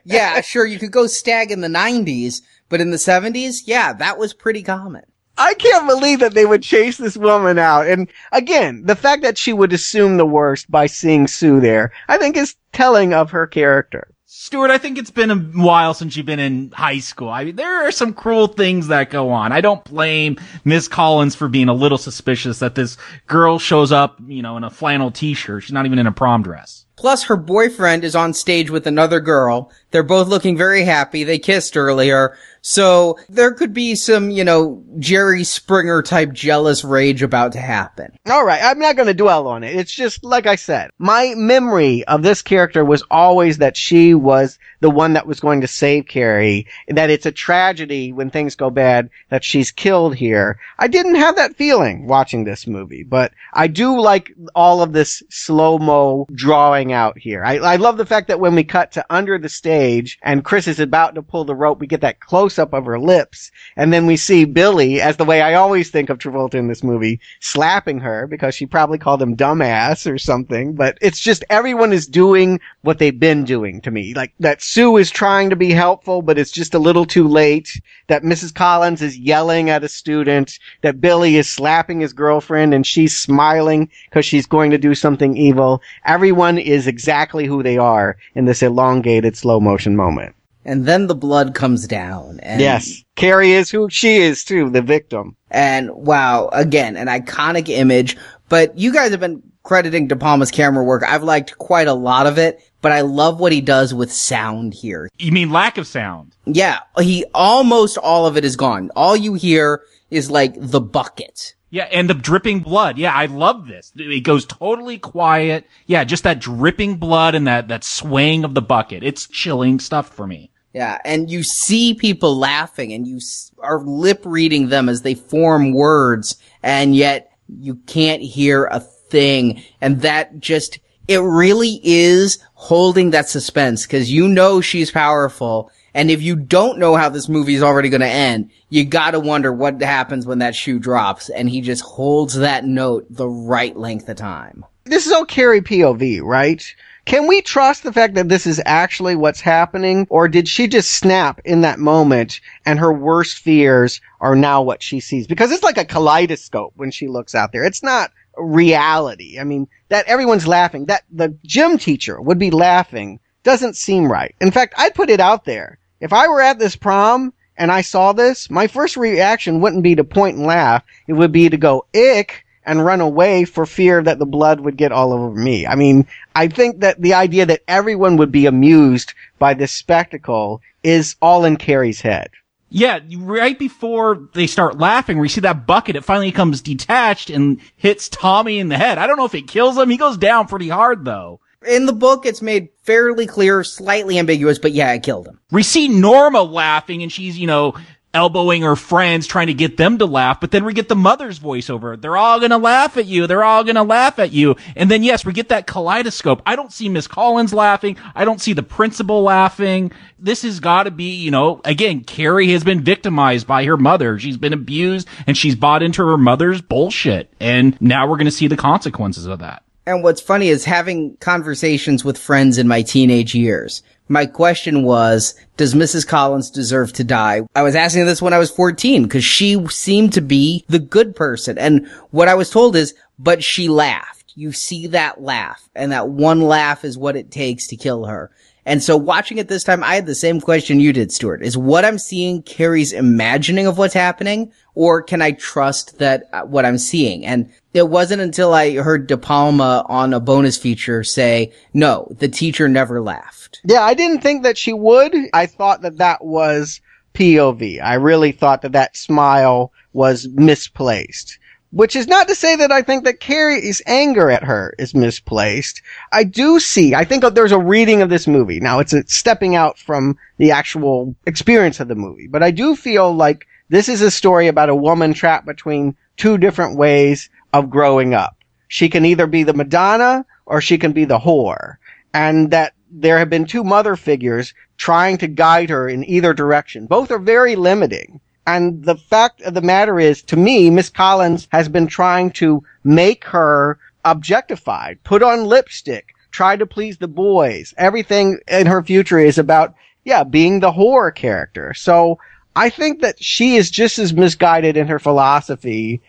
yeah, 0.04 0.40
sure, 0.40 0.66
you 0.66 0.78
could 0.78 0.92
go 0.92 1.06
stag 1.06 1.50
in 1.50 1.60
the 1.60 1.68
90s, 1.68 2.42
but 2.68 2.80
in 2.80 2.90
the 2.90 2.96
70s, 2.96 3.62
yeah, 3.66 3.92
that 3.94 4.18
was 4.18 4.34
pretty 4.34 4.62
common. 4.62 5.04
I 5.38 5.54
can't 5.54 5.86
believe 5.86 6.20
that 6.20 6.34
they 6.34 6.44
would 6.44 6.62
chase 6.62 6.98
this 6.98 7.16
woman 7.16 7.58
out. 7.58 7.86
And 7.86 8.08
again, 8.32 8.82
the 8.84 8.96
fact 8.96 9.22
that 9.22 9.38
she 9.38 9.52
would 9.52 9.72
assume 9.72 10.16
the 10.16 10.26
worst 10.26 10.70
by 10.70 10.86
seeing 10.86 11.28
Sue 11.28 11.60
there, 11.60 11.92
I 12.08 12.18
think 12.18 12.36
is 12.36 12.56
telling 12.72 13.14
of 13.14 13.30
her 13.30 13.46
character. 13.46 14.08
Stuart, 14.26 14.70
I 14.70 14.78
think 14.78 14.98
it's 14.98 15.10
been 15.10 15.30
a 15.30 15.36
while 15.36 15.94
since 15.94 16.16
you've 16.16 16.26
been 16.26 16.38
in 16.38 16.70
high 16.72 16.98
school. 16.98 17.28
I 17.28 17.44
mean, 17.44 17.56
there 17.56 17.86
are 17.86 17.90
some 17.90 18.12
cruel 18.12 18.46
things 18.46 18.88
that 18.88 19.10
go 19.10 19.30
on. 19.30 19.52
I 19.52 19.60
don't 19.60 19.82
blame 19.84 20.38
Miss 20.64 20.86
Collins 20.86 21.34
for 21.34 21.48
being 21.48 21.68
a 21.68 21.74
little 21.74 21.98
suspicious 21.98 22.58
that 22.58 22.74
this 22.74 22.96
girl 23.26 23.58
shows 23.58 23.90
up, 23.90 24.18
you 24.26 24.42
know, 24.42 24.56
in 24.56 24.64
a 24.64 24.70
flannel 24.70 25.10
t-shirt. 25.10 25.62
She's 25.62 25.72
not 25.72 25.86
even 25.86 25.98
in 25.98 26.06
a 26.06 26.12
prom 26.12 26.42
dress. 26.42 26.84
Plus, 26.96 27.22
her 27.24 27.36
boyfriend 27.36 28.04
is 28.04 28.16
on 28.16 28.34
stage 28.34 28.70
with 28.70 28.86
another 28.86 29.20
girl. 29.20 29.70
They're 29.92 30.02
both 30.02 30.28
looking 30.28 30.56
very 30.56 30.82
happy. 30.82 31.24
They 31.24 31.38
kissed 31.38 31.76
earlier. 31.76 32.36
So 32.62 33.18
there 33.28 33.52
could 33.52 33.72
be 33.72 33.94
some, 33.94 34.30
you 34.30 34.44
know, 34.44 34.84
Jerry 34.98 35.44
Springer 35.44 36.02
type 36.02 36.32
jealous 36.32 36.84
rage 36.84 37.22
about 37.22 37.52
to 37.52 37.60
happen. 37.60 38.16
All 38.26 38.44
right, 38.44 38.62
I'm 38.62 38.78
not 38.78 38.96
going 38.96 39.08
to 39.08 39.14
dwell 39.14 39.46
on 39.48 39.64
it. 39.64 39.76
It's 39.76 39.92
just 39.92 40.24
like 40.24 40.46
I 40.46 40.56
said, 40.56 40.90
my 40.98 41.34
memory 41.36 42.04
of 42.04 42.22
this 42.22 42.42
character 42.42 42.84
was 42.84 43.02
always 43.10 43.58
that 43.58 43.76
she 43.76 44.14
was 44.14 44.58
the 44.80 44.90
one 44.90 45.14
that 45.14 45.26
was 45.26 45.40
going 45.40 45.60
to 45.60 45.66
save 45.66 46.06
Carrie, 46.06 46.66
that 46.88 47.10
it's 47.10 47.26
a 47.26 47.32
tragedy 47.32 48.12
when 48.12 48.30
things 48.30 48.54
go 48.54 48.70
bad 48.70 49.10
that 49.28 49.44
she's 49.44 49.70
killed 49.70 50.14
here. 50.14 50.58
I 50.78 50.88
didn't 50.88 51.16
have 51.16 51.36
that 51.36 51.56
feeling 51.56 52.06
watching 52.06 52.44
this 52.44 52.66
movie, 52.66 53.02
but 53.02 53.32
I 53.52 53.66
do 53.66 54.00
like 54.00 54.32
all 54.54 54.82
of 54.82 54.92
this 54.92 55.22
slow-mo 55.30 56.26
drawing 56.32 56.92
out 56.92 57.18
here. 57.18 57.44
I, 57.44 57.56
I 57.58 57.76
love 57.76 57.96
the 57.96 58.06
fact 58.06 58.28
that 58.28 58.40
when 58.40 58.54
we 58.54 58.64
cut 58.64 58.92
to 58.92 59.04
under 59.10 59.38
the 59.38 59.48
stage 59.48 60.18
and 60.22 60.44
Chris 60.44 60.68
is 60.68 60.80
about 60.80 61.14
to 61.14 61.22
pull 61.22 61.44
the 61.44 61.54
rope, 61.54 61.80
we 61.80 61.86
get 61.86 62.02
that 62.02 62.20
close 62.20 62.58
up 62.58 62.72
of 62.72 62.86
her 62.86 62.98
lips, 62.98 63.50
and 63.76 63.92
then 63.92 64.06
we 64.06 64.16
see 64.16 64.44
Billy, 64.44 65.00
as 65.00 65.16
the 65.16 65.24
way 65.24 65.42
I 65.42 65.54
always 65.54 65.90
think 65.90 66.10
of 66.10 66.18
Travolta 66.18 66.54
in 66.54 66.68
this 66.68 66.82
movie, 66.82 67.20
slapping 67.40 68.00
her 68.00 68.26
because 68.26 68.54
she 68.54 68.66
probably 68.66 68.98
called 68.98 69.22
him 69.22 69.36
dumbass 69.36 70.10
or 70.10 70.18
something. 70.18 70.74
But 70.74 70.98
it's 71.00 71.20
just 71.20 71.44
everyone 71.50 71.92
is 71.92 72.06
doing 72.06 72.60
what 72.82 72.98
they've 72.98 73.18
been 73.18 73.44
doing 73.44 73.80
to 73.82 73.90
me. 73.90 74.14
Like 74.14 74.32
that 74.40 74.62
Sue 74.70 74.98
is 74.98 75.10
trying 75.10 75.48
to 75.48 75.56
be 75.56 75.70
helpful, 75.70 76.20
but 76.20 76.38
it's 76.38 76.50
just 76.50 76.74
a 76.74 76.78
little 76.78 77.06
too 77.06 77.26
late. 77.26 77.80
That 78.08 78.22
Mrs. 78.22 78.54
Collins 78.54 79.00
is 79.00 79.16
yelling 79.16 79.70
at 79.70 79.82
a 79.82 79.88
student. 79.88 80.58
That 80.82 81.00
Billy 81.00 81.36
is 81.36 81.48
slapping 81.48 82.00
his 82.00 82.12
girlfriend 82.12 82.74
and 82.74 82.86
she's 82.86 83.16
smiling 83.16 83.88
because 84.10 84.26
she's 84.26 84.44
going 84.44 84.70
to 84.72 84.76
do 84.76 84.94
something 84.94 85.38
evil. 85.38 85.80
Everyone 86.04 86.58
is 86.58 86.86
exactly 86.86 87.46
who 87.46 87.62
they 87.62 87.78
are 87.78 88.18
in 88.34 88.44
this 88.44 88.62
elongated 88.62 89.38
slow 89.38 89.58
motion 89.58 89.96
moment. 89.96 90.34
And 90.68 90.84
then 90.84 91.06
the 91.06 91.14
blood 91.14 91.54
comes 91.54 91.86
down. 91.86 92.40
And, 92.42 92.60
Yes. 92.60 93.02
Carrie 93.16 93.52
is 93.52 93.70
who 93.70 93.88
she 93.88 94.16
is 94.18 94.44
too, 94.44 94.68
the 94.68 94.82
victim. 94.82 95.34
And 95.50 95.90
wow, 95.94 96.50
again, 96.52 96.94
an 96.98 97.06
iconic 97.06 97.70
image. 97.70 98.18
But 98.50 98.76
you 98.76 98.92
guys 98.92 99.12
have 99.12 99.20
been 99.20 99.42
crediting 99.62 100.08
De 100.08 100.16
Palma's 100.16 100.50
camera 100.50 100.84
work. 100.84 101.02
I've 101.04 101.22
liked 101.22 101.56
quite 101.56 101.88
a 101.88 101.94
lot 101.94 102.26
of 102.26 102.36
it, 102.36 102.60
but 102.82 102.92
I 102.92 103.00
love 103.00 103.40
what 103.40 103.50
he 103.50 103.62
does 103.62 103.94
with 103.94 104.12
sound 104.12 104.74
here. 104.74 105.08
You 105.16 105.32
mean 105.32 105.50
lack 105.50 105.78
of 105.78 105.86
sound? 105.86 106.36
Yeah, 106.44 106.80
he 106.98 107.24
almost 107.34 107.96
all 107.96 108.26
of 108.26 108.36
it 108.36 108.44
is 108.44 108.56
gone. 108.56 108.90
All 108.94 109.16
you 109.16 109.32
hear 109.34 109.80
is 110.10 110.30
like 110.30 110.52
the 110.54 110.82
bucket. 110.82 111.54
Yeah, 111.70 111.84
and 111.84 112.10
the 112.10 112.14
dripping 112.14 112.60
blood. 112.60 112.98
Yeah, 112.98 113.14
I 113.14 113.24
love 113.24 113.66
this. 113.66 113.90
It 113.96 114.22
goes 114.22 114.44
totally 114.44 114.98
quiet. 114.98 115.66
Yeah, 115.86 116.04
just 116.04 116.24
that 116.24 116.40
dripping 116.40 116.96
blood 116.96 117.34
and 117.34 117.46
that, 117.46 117.68
that 117.68 117.84
swaying 117.84 118.44
of 118.44 118.54
the 118.54 118.62
bucket. 118.62 119.02
It's 119.02 119.26
chilling 119.26 119.78
stuff 119.78 120.08
for 120.08 120.26
me. 120.26 120.50
Yeah, 120.72 120.98
and 121.04 121.30
you 121.30 121.42
see 121.42 121.94
people 121.94 122.36
laughing 122.36 122.92
and 122.92 123.06
you 123.06 123.20
are 123.58 123.80
lip 123.80 124.22
reading 124.24 124.68
them 124.68 124.88
as 124.88 125.02
they 125.02 125.14
form 125.14 125.72
words 125.72 126.36
and 126.62 126.94
yet 126.94 127.32
you 127.48 127.76
can't 127.86 128.22
hear 128.22 128.66
a 128.66 128.80
thing. 128.80 129.62
And 129.80 130.02
that 130.02 130.38
just, 130.38 130.78
it 131.06 131.18
really 131.18 131.80
is 131.82 132.38
holding 132.54 133.10
that 133.10 133.28
suspense 133.28 133.86
because 133.86 134.12
you 134.12 134.28
know 134.28 134.60
she's 134.60 134.90
powerful. 134.90 135.70
And 135.94 136.10
if 136.10 136.22
you 136.22 136.36
don't 136.36 136.78
know 136.78 136.96
how 136.96 137.08
this 137.08 137.28
movie 137.28 137.54
is 137.54 137.62
already 137.62 137.88
going 137.88 138.02
to 138.02 138.06
end, 138.06 138.50
you 138.68 138.84
gotta 138.84 139.18
wonder 139.18 139.52
what 139.52 139.80
happens 139.80 140.26
when 140.26 140.40
that 140.40 140.54
shoe 140.54 140.78
drops 140.78 141.30
and 141.30 141.48
he 141.48 141.62
just 141.62 141.82
holds 141.82 142.34
that 142.34 142.66
note 142.66 143.06
the 143.08 143.28
right 143.28 143.76
length 143.76 144.08
of 144.08 144.16
time. 144.16 144.64
This 144.84 145.06
is 145.06 145.12
all 145.12 145.24
Carrie 145.24 145.62
POV, 145.62 146.22
right? 146.22 146.62
Can 147.08 147.26
we 147.26 147.40
trust 147.40 147.84
the 147.84 147.92
fact 147.92 148.16
that 148.16 148.28
this 148.28 148.46
is 148.46 148.60
actually 148.66 149.16
what's 149.16 149.40
happening? 149.40 150.06
Or 150.10 150.28
did 150.28 150.46
she 150.46 150.68
just 150.68 150.90
snap 150.90 151.40
in 151.42 151.62
that 151.62 151.78
moment 151.78 152.42
and 152.66 152.78
her 152.78 152.92
worst 152.92 153.38
fears 153.38 154.02
are 154.20 154.36
now 154.36 154.60
what 154.60 154.82
she 154.82 155.00
sees? 155.00 155.26
Because 155.26 155.50
it's 155.50 155.62
like 155.62 155.78
a 155.78 155.86
kaleidoscope 155.86 156.74
when 156.76 156.90
she 156.90 157.08
looks 157.08 157.34
out 157.34 157.50
there. 157.50 157.64
It's 157.64 157.82
not 157.82 158.12
reality. 158.36 159.40
I 159.40 159.44
mean, 159.44 159.68
that 159.88 160.04
everyone's 160.06 160.46
laughing, 160.46 160.84
that 160.84 161.04
the 161.10 161.34
gym 161.46 161.78
teacher 161.78 162.20
would 162.20 162.38
be 162.38 162.50
laughing 162.50 163.20
doesn't 163.42 163.76
seem 163.76 164.12
right. 164.12 164.34
In 164.38 164.50
fact, 164.50 164.74
I'd 164.76 164.94
put 164.94 165.08
it 165.08 165.18
out 165.18 165.46
there. 165.46 165.78
If 166.00 166.12
I 166.12 166.28
were 166.28 166.42
at 166.42 166.58
this 166.58 166.76
prom 166.76 167.32
and 167.56 167.72
I 167.72 167.80
saw 167.80 168.12
this, 168.12 168.50
my 168.50 168.66
first 168.66 168.98
reaction 168.98 169.62
wouldn't 169.62 169.82
be 169.82 169.94
to 169.94 170.04
point 170.04 170.36
and 170.36 170.44
laugh. 170.46 170.84
It 171.06 171.14
would 171.14 171.32
be 171.32 171.48
to 171.48 171.56
go, 171.56 171.86
ick, 171.96 172.44
and 172.68 172.84
run 172.84 173.00
away 173.00 173.44
for 173.44 173.66
fear 173.66 174.02
that 174.02 174.18
the 174.18 174.26
blood 174.26 174.60
would 174.60 174.76
get 174.76 174.92
all 174.92 175.12
over 175.12 175.30
me. 175.30 175.66
I 175.66 175.74
mean, 175.74 176.06
I 176.36 176.48
think 176.48 176.80
that 176.80 177.00
the 177.00 177.14
idea 177.14 177.46
that 177.46 177.62
everyone 177.66 178.16
would 178.18 178.30
be 178.30 178.46
amused 178.46 179.14
by 179.38 179.54
this 179.54 179.72
spectacle 179.72 180.60
is 180.82 181.16
all 181.20 181.44
in 181.44 181.56
Carrie's 181.56 182.00
head. 182.00 182.30
Yeah, 182.70 183.00
right 183.16 183.58
before 183.58 184.28
they 184.34 184.46
start 184.46 184.78
laughing, 184.78 185.18
we 185.18 185.28
see 185.28 185.40
that 185.40 185.66
bucket, 185.66 185.96
it 185.96 186.04
finally 186.04 186.32
comes 186.32 186.60
detached 186.60 187.30
and 187.30 187.60
hits 187.76 188.10
Tommy 188.10 188.58
in 188.58 188.68
the 188.68 188.76
head. 188.76 188.98
I 188.98 189.06
don't 189.06 189.16
know 189.16 189.24
if 189.24 189.34
it 189.34 189.48
kills 189.48 189.78
him. 189.78 189.88
He 189.88 189.96
goes 189.96 190.18
down 190.18 190.46
pretty 190.46 190.68
hard 190.68 191.04
though. 191.04 191.40
In 191.66 191.86
the 191.86 191.92
book, 191.92 192.24
it's 192.24 192.42
made 192.42 192.68
fairly 192.82 193.26
clear, 193.26 193.64
slightly 193.64 194.18
ambiguous, 194.18 194.58
but 194.58 194.72
yeah, 194.72 194.92
it 194.92 195.02
killed 195.02 195.26
him. 195.26 195.40
We 195.50 195.62
see 195.62 195.88
Norma 195.88 196.42
laughing 196.42 197.02
and 197.02 197.10
she's, 197.10 197.38
you 197.38 197.46
know, 197.46 197.74
elbowing 198.14 198.62
her 198.62 198.76
friends, 198.76 199.26
trying 199.26 199.48
to 199.48 199.54
get 199.54 199.76
them 199.76 199.98
to 199.98 200.06
laugh, 200.06 200.40
but 200.40 200.50
then 200.50 200.64
we 200.64 200.72
get 200.72 200.88
the 200.88 200.96
mother's 200.96 201.38
voiceover. 201.38 202.00
They're 202.00 202.16
all 202.16 202.40
gonna 202.40 202.58
laugh 202.58 202.96
at 202.96 203.06
you. 203.06 203.26
They're 203.26 203.44
all 203.44 203.64
gonna 203.64 203.82
laugh 203.82 204.18
at 204.18 204.32
you. 204.32 204.56
And 204.76 204.90
then 204.90 205.02
yes, 205.02 205.24
we 205.24 205.32
get 205.32 205.50
that 205.50 205.66
kaleidoscope. 205.66 206.42
I 206.46 206.56
don't 206.56 206.72
see 206.72 206.88
Miss 206.88 207.06
Collins 207.06 207.52
laughing. 207.52 207.96
I 208.14 208.24
don't 208.24 208.40
see 208.40 208.54
the 208.54 208.62
principal 208.62 209.22
laughing. 209.22 209.92
This 210.18 210.42
has 210.42 210.58
gotta 210.58 210.90
be, 210.90 211.14
you 211.16 211.30
know, 211.30 211.60
again, 211.64 212.02
Carrie 212.02 212.52
has 212.52 212.64
been 212.64 212.82
victimized 212.82 213.46
by 213.46 213.64
her 213.64 213.76
mother. 213.76 214.18
She's 214.18 214.38
been 214.38 214.54
abused 214.54 215.06
and 215.26 215.36
she's 215.36 215.54
bought 215.54 215.82
into 215.82 216.06
her 216.06 216.18
mother's 216.18 216.62
bullshit. 216.62 217.32
And 217.40 217.80
now 217.80 218.06
we're 218.08 218.16
gonna 218.16 218.30
see 218.30 218.48
the 218.48 218.56
consequences 218.56 219.26
of 219.26 219.40
that. 219.40 219.62
And 219.86 220.02
what's 220.02 220.20
funny 220.20 220.48
is 220.48 220.66
having 220.66 221.16
conversations 221.16 222.04
with 222.04 222.18
friends 222.18 222.58
in 222.58 222.68
my 222.68 222.82
teenage 222.82 223.34
years. 223.34 223.82
My 224.08 224.26
question 224.26 224.82
was, 224.82 225.34
does 225.56 225.74
Mrs. 225.74 226.06
Collins 226.06 226.50
deserve 226.50 226.92
to 226.94 227.04
die? 227.04 227.42
I 227.54 227.62
was 227.62 227.74
asking 227.74 228.06
this 228.06 228.22
when 228.22 228.32
I 228.32 228.38
was 228.38 228.50
14 228.50 229.02
because 229.02 229.24
she 229.24 229.66
seemed 229.68 230.14
to 230.14 230.20
be 230.20 230.64
the 230.68 230.78
good 230.78 231.14
person. 231.14 231.58
And 231.58 231.86
what 232.10 232.28
I 232.28 232.34
was 232.34 232.50
told 232.50 232.74
is, 232.74 232.94
but 233.18 233.44
she 233.44 233.68
laughed. 233.68 234.32
You 234.34 234.52
see 234.52 234.86
that 234.88 235.20
laugh 235.20 235.68
and 235.74 235.92
that 235.92 236.08
one 236.08 236.40
laugh 236.40 236.84
is 236.84 236.96
what 236.96 237.16
it 237.16 237.30
takes 237.30 237.66
to 237.68 237.76
kill 237.76 238.06
her. 238.06 238.30
And 238.68 238.82
so 238.82 238.98
watching 238.98 239.38
it 239.38 239.48
this 239.48 239.64
time, 239.64 239.82
I 239.82 239.94
had 239.94 240.04
the 240.04 240.14
same 240.14 240.42
question 240.42 240.78
you 240.78 240.92
did, 240.92 241.10
Stuart. 241.10 241.42
Is 241.42 241.56
what 241.56 241.86
I'm 241.86 241.98
seeing 241.98 242.42
Carrie's 242.42 242.92
imagining 242.92 243.66
of 243.66 243.78
what's 243.78 243.94
happening, 243.94 244.52
or 244.74 245.02
can 245.02 245.22
I 245.22 245.32
trust 245.32 245.98
that 246.00 246.28
uh, 246.34 246.42
what 246.42 246.66
I'm 246.66 246.76
seeing? 246.76 247.24
And 247.24 247.50
it 247.72 247.88
wasn't 247.88 248.20
until 248.20 248.52
I 248.52 248.74
heard 248.74 249.06
De 249.06 249.16
Palma 249.16 249.86
on 249.88 250.12
a 250.12 250.20
bonus 250.20 250.58
feature 250.58 251.02
say, 251.02 251.50
no, 251.72 252.08
the 252.18 252.28
teacher 252.28 252.68
never 252.68 253.00
laughed. 253.00 253.62
Yeah, 253.64 253.80
I 253.80 253.94
didn't 253.94 254.20
think 254.20 254.42
that 254.42 254.58
she 254.58 254.74
would. 254.74 255.14
I 255.32 255.46
thought 255.46 255.80
that 255.80 255.96
that 255.96 256.22
was 256.22 256.82
POV. 257.14 257.82
I 257.82 257.94
really 257.94 258.32
thought 258.32 258.60
that 258.62 258.72
that 258.72 258.98
smile 258.98 259.72
was 259.94 260.28
misplaced. 260.28 261.38
Which 261.70 261.94
is 261.94 262.06
not 262.06 262.28
to 262.28 262.34
say 262.34 262.56
that 262.56 262.72
I 262.72 262.80
think 262.80 263.04
that 263.04 263.20
Carrie's 263.20 263.82
anger 263.86 264.30
at 264.30 264.44
her 264.44 264.74
is 264.78 264.94
misplaced. 264.94 265.82
I 266.12 266.24
do 266.24 266.58
see, 266.60 266.94
I 266.94 267.04
think 267.04 267.22
there's 267.34 267.52
a 267.52 267.58
reading 267.58 268.00
of 268.00 268.08
this 268.08 268.26
movie. 268.26 268.58
Now 268.58 268.78
it's 268.78 268.94
stepping 269.14 269.54
out 269.54 269.78
from 269.78 270.16
the 270.38 270.50
actual 270.50 271.14
experience 271.26 271.78
of 271.78 271.88
the 271.88 271.94
movie, 271.94 272.26
but 272.26 272.42
I 272.42 272.50
do 272.52 272.74
feel 272.74 273.14
like 273.14 273.46
this 273.68 273.88
is 273.88 274.00
a 274.00 274.10
story 274.10 274.48
about 274.48 274.70
a 274.70 274.74
woman 274.74 275.12
trapped 275.12 275.46
between 275.46 275.94
two 276.16 276.38
different 276.38 276.78
ways 276.78 277.28
of 277.52 277.68
growing 277.68 278.14
up. 278.14 278.36
She 278.68 278.88
can 278.88 279.04
either 279.04 279.26
be 279.26 279.42
the 279.42 279.52
Madonna 279.52 280.24
or 280.46 280.62
she 280.62 280.78
can 280.78 280.92
be 280.92 281.04
the 281.04 281.18
whore. 281.18 281.76
And 282.14 282.50
that 282.50 282.72
there 282.90 283.18
have 283.18 283.28
been 283.28 283.44
two 283.44 283.62
mother 283.62 283.94
figures 283.94 284.54
trying 284.78 285.18
to 285.18 285.28
guide 285.28 285.68
her 285.68 285.86
in 285.86 286.08
either 286.08 286.32
direction. 286.32 286.86
Both 286.86 287.10
are 287.10 287.18
very 287.18 287.56
limiting. 287.56 288.20
And 288.48 288.82
the 288.82 288.96
fact 288.96 289.42
of 289.42 289.52
the 289.52 289.60
matter 289.60 290.00
is, 290.00 290.22
to 290.22 290.36
me, 290.36 290.70
Miss 290.70 290.88
Collins 290.88 291.48
has 291.52 291.68
been 291.68 291.86
trying 291.86 292.30
to 292.40 292.64
make 292.82 293.26
her 293.26 293.78
objectified, 294.06 294.98
put 295.04 295.22
on 295.22 295.44
lipstick, 295.44 296.14
try 296.30 296.56
to 296.56 296.64
please 296.64 296.96
the 296.96 297.08
boys. 297.08 297.74
Everything 297.76 298.38
in 298.48 298.66
her 298.66 298.82
future 298.82 299.18
is 299.18 299.36
about, 299.36 299.74
yeah, 300.04 300.24
being 300.24 300.60
the 300.60 300.72
whore 300.72 301.14
character. 301.14 301.74
So 301.74 302.20
I 302.56 302.70
think 302.70 303.02
that 303.02 303.22
she 303.22 303.56
is 303.56 303.70
just 303.70 303.98
as 303.98 304.14
misguided 304.14 304.78
in 304.78 304.86
her 304.86 304.98
philosophy 304.98 306.00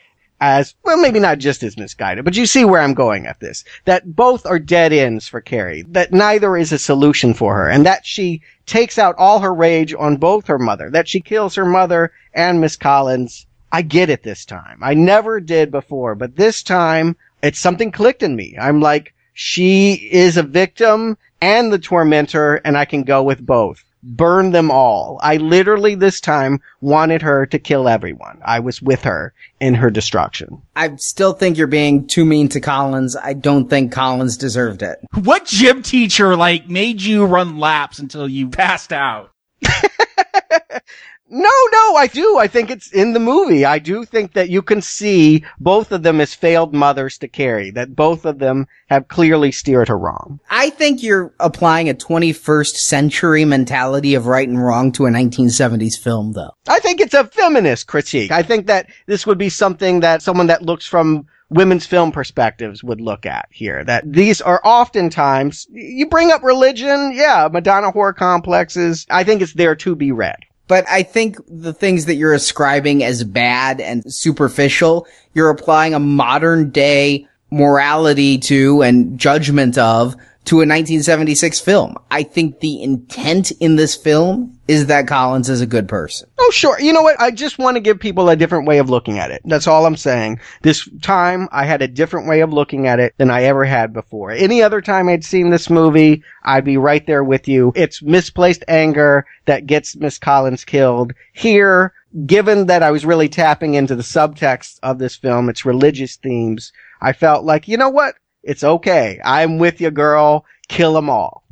as, 0.41 0.75
well, 0.83 0.97
maybe 0.97 1.19
not 1.19 1.37
just 1.39 1.63
as 1.63 1.77
misguided, 1.77 2.25
but 2.25 2.37
you 2.37 2.45
see 2.45 2.65
where 2.65 2.81
I'm 2.81 2.93
going 2.93 3.25
at 3.25 3.39
this. 3.39 3.63
That 3.85 4.15
both 4.15 4.45
are 4.45 4.59
dead 4.59 4.93
ends 4.93 5.27
for 5.27 5.41
Carrie. 5.41 5.83
That 5.89 6.13
neither 6.13 6.55
is 6.55 6.71
a 6.71 6.79
solution 6.79 7.33
for 7.33 7.55
her. 7.55 7.69
And 7.69 7.85
that 7.85 8.05
she 8.05 8.41
takes 8.65 8.97
out 8.97 9.15
all 9.17 9.39
her 9.39 9.53
rage 9.53 9.93
on 9.93 10.17
both 10.17 10.47
her 10.47 10.59
mother. 10.59 10.89
That 10.89 11.07
she 11.07 11.19
kills 11.19 11.55
her 11.55 11.65
mother 11.65 12.11
and 12.33 12.61
Miss 12.61 12.75
Collins. 12.75 13.45
I 13.71 13.81
get 13.81 14.09
it 14.09 14.23
this 14.23 14.45
time. 14.45 14.79
I 14.81 14.93
never 14.93 15.39
did 15.39 15.71
before, 15.71 16.15
but 16.15 16.35
this 16.35 16.63
time 16.63 17.15
it's 17.43 17.59
something 17.59 17.91
clicked 17.91 18.23
in 18.23 18.35
me. 18.35 18.57
I'm 18.59 18.81
like, 18.81 19.13
she 19.33 19.93
is 19.93 20.37
a 20.37 20.43
victim 20.43 21.17
and 21.41 21.71
the 21.71 21.79
tormentor 21.79 22.55
and 22.65 22.77
I 22.77 22.85
can 22.85 23.03
go 23.03 23.23
with 23.23 23.45
both 23.45 23.83
burn 24.03 24.51
them 24.51 24.71
all. 24.71 25.19
I 25.21 25.37
literally 25.37 25.95
this 25.95 26.19
time 26.19 26.61
wanted 26.81 27.21
her 27.21 27.45
to 27.47 27.59
kill 27.59 27.87
everyone. 27.87 28.39
I 28.45 28.59
was 28.59 28.81
with 28.81 29.01
her 29.03 29.33
in 29.59 29.73
her 29.75 29.89
destruction. 29.89 30.61
I 30.75 30.95
still 30.97 31.33
think 31.33 31.57
you're 31.57 31.67
being 31.67 32.07
too 32.07 32.25
mean 32.25 32.49
to 32.49 32.61
Collins. 32.61 33.15
I 33.15 33.33
don't 33.33 33.69
think 33.69 33.91
Collins 33.91 34.37
deserved 34.37 34.81
it. 34.81 34.99
What 35.13 35.45
gym 35.45 35.81
teacher 35.83 36.35
like 36.35 36.69
made 36.69 37.01
you 37.01 37.25
run 37.25 37.57
laps 37.57 37.99
until 37.99 38.27
you 38.27 38.49
passed 38.49 38.93
out? 38.93 39.31
No, 41.31 41.51
no, 41.71 41.95
I 41.95 42.09
do. 42.11 42.37
I 42.39 42.47
think 42.47 42.71
it's 42.71 42.91
in 42.91 43.13
the 43.13 43.19
movie. 43.19 43.63
I 43.63 43.77
do 43.77 44.03
think 44.03 44.33
that 44.33 44.49
you 44.49 44.63
can 44.63 44.81
see 44.81 45.43
both 45.59 45.91
of 45.91 46.01
them 46.01 46.19
as 46.19 46.33
failed 46.33 46.73
mothers 46.73 47.19
to 47.19 47.27
Carrie, 47.27 47.69
that 47.71 47.95
both 47.95 48.25
of 48.25 48.39
them 48.39 48.67
have 48.87 49.07
clearly 49.09 49.51
steered 49.51 49.89
her 49.89 49.97
wrong. 49.97 50.39
I 50.49 50.71
think 50.71 51.03
you're 51.03 51.31
applying 51.39 51.87
a 51.87 51.93
21st 51.93 52.77
century 52.77 53.45
mentality 53.45 54.15
of 54.15 54.25
right 54.25 54.47
and 54.47 54.63
wrong 54.63 54.91
to 54.93 55.05
a 55.05 55.09
1970s 55.11 55.99
film, 55.99 56.33
though. 56.33 56.55
I 56.67 56.79
think 56.79 56.99
it's 56.99 57.13
a 57.13 57.25
feminist 57.25 57.85
critique. 57.85 58.31
I 58.31 58.41
think 58.41 58.65
that 58.65 58.87
this 59.05 59.27
would 59.27 59.37
be 59.37 59.49
something 59.49 59.99
that 59.99 60.23
someone 60.23 60.47
that 60.47 60.63
looks 60.63 60.87
from 60.87 61.27
women's 61.49 61.85
film 61.85 62.11
perspectives 62.11 62.83
would 62.83 63.01
look 63.01 63.25
at 63.25 63.47
here. 63.51 63.83
That 63.83 64.11
these 64.11 64.41
are 64.41 64.61
oftentimes, 64.63 65.67
you 65.69 66.07
bring 66.07 66.31
up 66.31 66.43
religion, 66.43 67.11
yeah, 67.13 67.47
Madonna 67.51 67.91
whore 67.91 68.15
complexes. 68.15 69.05
I 69.09 69.23
think 69.23 69.41
it's 69.41 69.53
there 69.53 69.75
to 69.75 69.95
be 69.95 70.11
read. 70.11 70.45
But 70.69 70.87
I 70.87 71.01
think 71.01 71.37
the 71.47 71.73
things 71.73 72.05
that 72.05 72.15
you're 72.15 72.33
ascribing 72.33 73.03
as 73.03 73.23
bad 73.23 73.81
and 73.81 74.13
superficial, 74.13 75.07
you're 75.33 75.49
applying 75.49 75.95
a 75.95 75.99
modern 75.99 76.69
day 76.69 77.27
morality 77.49 78.37
to 78.37 78.83
and 78.83 79.19
judgment 79.19 79.79
of 79.79 80.15
to 80.49 80.55
a 80.55 80.65
1976 80.65 81.59
film. 81.59 81.95
I 82.09 82.23
think 82.23 82.59
the 82.59 82.81
intent 82.81 83.51
in 83.59 83.75
this 83.75 83.95
film 83.95 84.59
is 84.67 84.87
that 84.87 85.07
Collins 85.07 85.47
is 85.47 85.61
a 85.61 85.67
good 85.67 85.87
person. 85.87 86.27
Oh, 86.39 86.49
sure. 86.51 86.79
You 86.81 86.91
know 86.91 87.03
what? 87.03 87.21
I 87.21 87.29
just 87.29 87.59
want 87.59 87.75
to 87.75 87.81
give 87.81 87.99
people 87.99 88.29
a 88.29 88.35
different 88.35 88.65
way 88.65 88.79
of 88.79 88.89
looking 88.89 89.19
at 89.19 89.29
it. 89.29 89.43
That's 89.45 89.67
all 89.67 89.85
I'm 89.85 89.95
saying. 89.95 90.39
This 90.63 90.89
time 91.03 91.49
I 91.51 91.65
had 91.65 91.83
a 91.83 91.87
different 91.87 92.27
way 92.27 92.39
of 92.39 92.51
looking 92.51 92.87
at 92.87 92.99
it 92.99 93.13
than 93.19 93.29
I 93.29 93.43
ever 93.43 93.63
had 93.63 93.93
before. 93.93 94.31
Any 94.31 94.63
other 94.63 94.81
time 94.81 95.07
I'd 95.07 95.23
seen 95.23 95.51
this 95.51 95.69
movie, 95.69 96.23
I'd 96.41 96.65
be 96.65 96.77
right 96.77 97.05
there 97.05 97.23
with 97.23 97.47
you. 97.47 97.71
It's 97.75 98.01
misplaced 98.01 98.63
anger 98.67 99.27
that 99.45 99.67
gets 99.67 99.95
Miss 99.97 100.17
Collins 100.17 100.65
killed. 100.65 101.13
Here, 101.31 101.93
given 102.25 102.65
that 102.65 102.81
I 102.81 102.89
was 102.89 103.05
really 103.05 103.29
tapping 103.29 103.75
into 103.75 103.95
the 103.95 104.01
subtext 104.01 104.79
of 104.81 104.97
this 104.97 105.15
film, 105.15 105.47
its 105.47 105.63
religious 105.63 106.15
themes, 106.15 106.73
I 107.01 107.13
felt 107.13 107.45
like, 107.45 107.67
you 107.67 107.77
know 107.77 107.89
what? 107.89 108.15
It's 108.49 108.63
okay. 108.63 109.21
I'm 109.23 109.59
with 109.59 109.79
you, 109.79 109.91
girl. 109.91 110.43
Kill 110.69 110.93
them 110.93 111.07
all. 111.07 111.43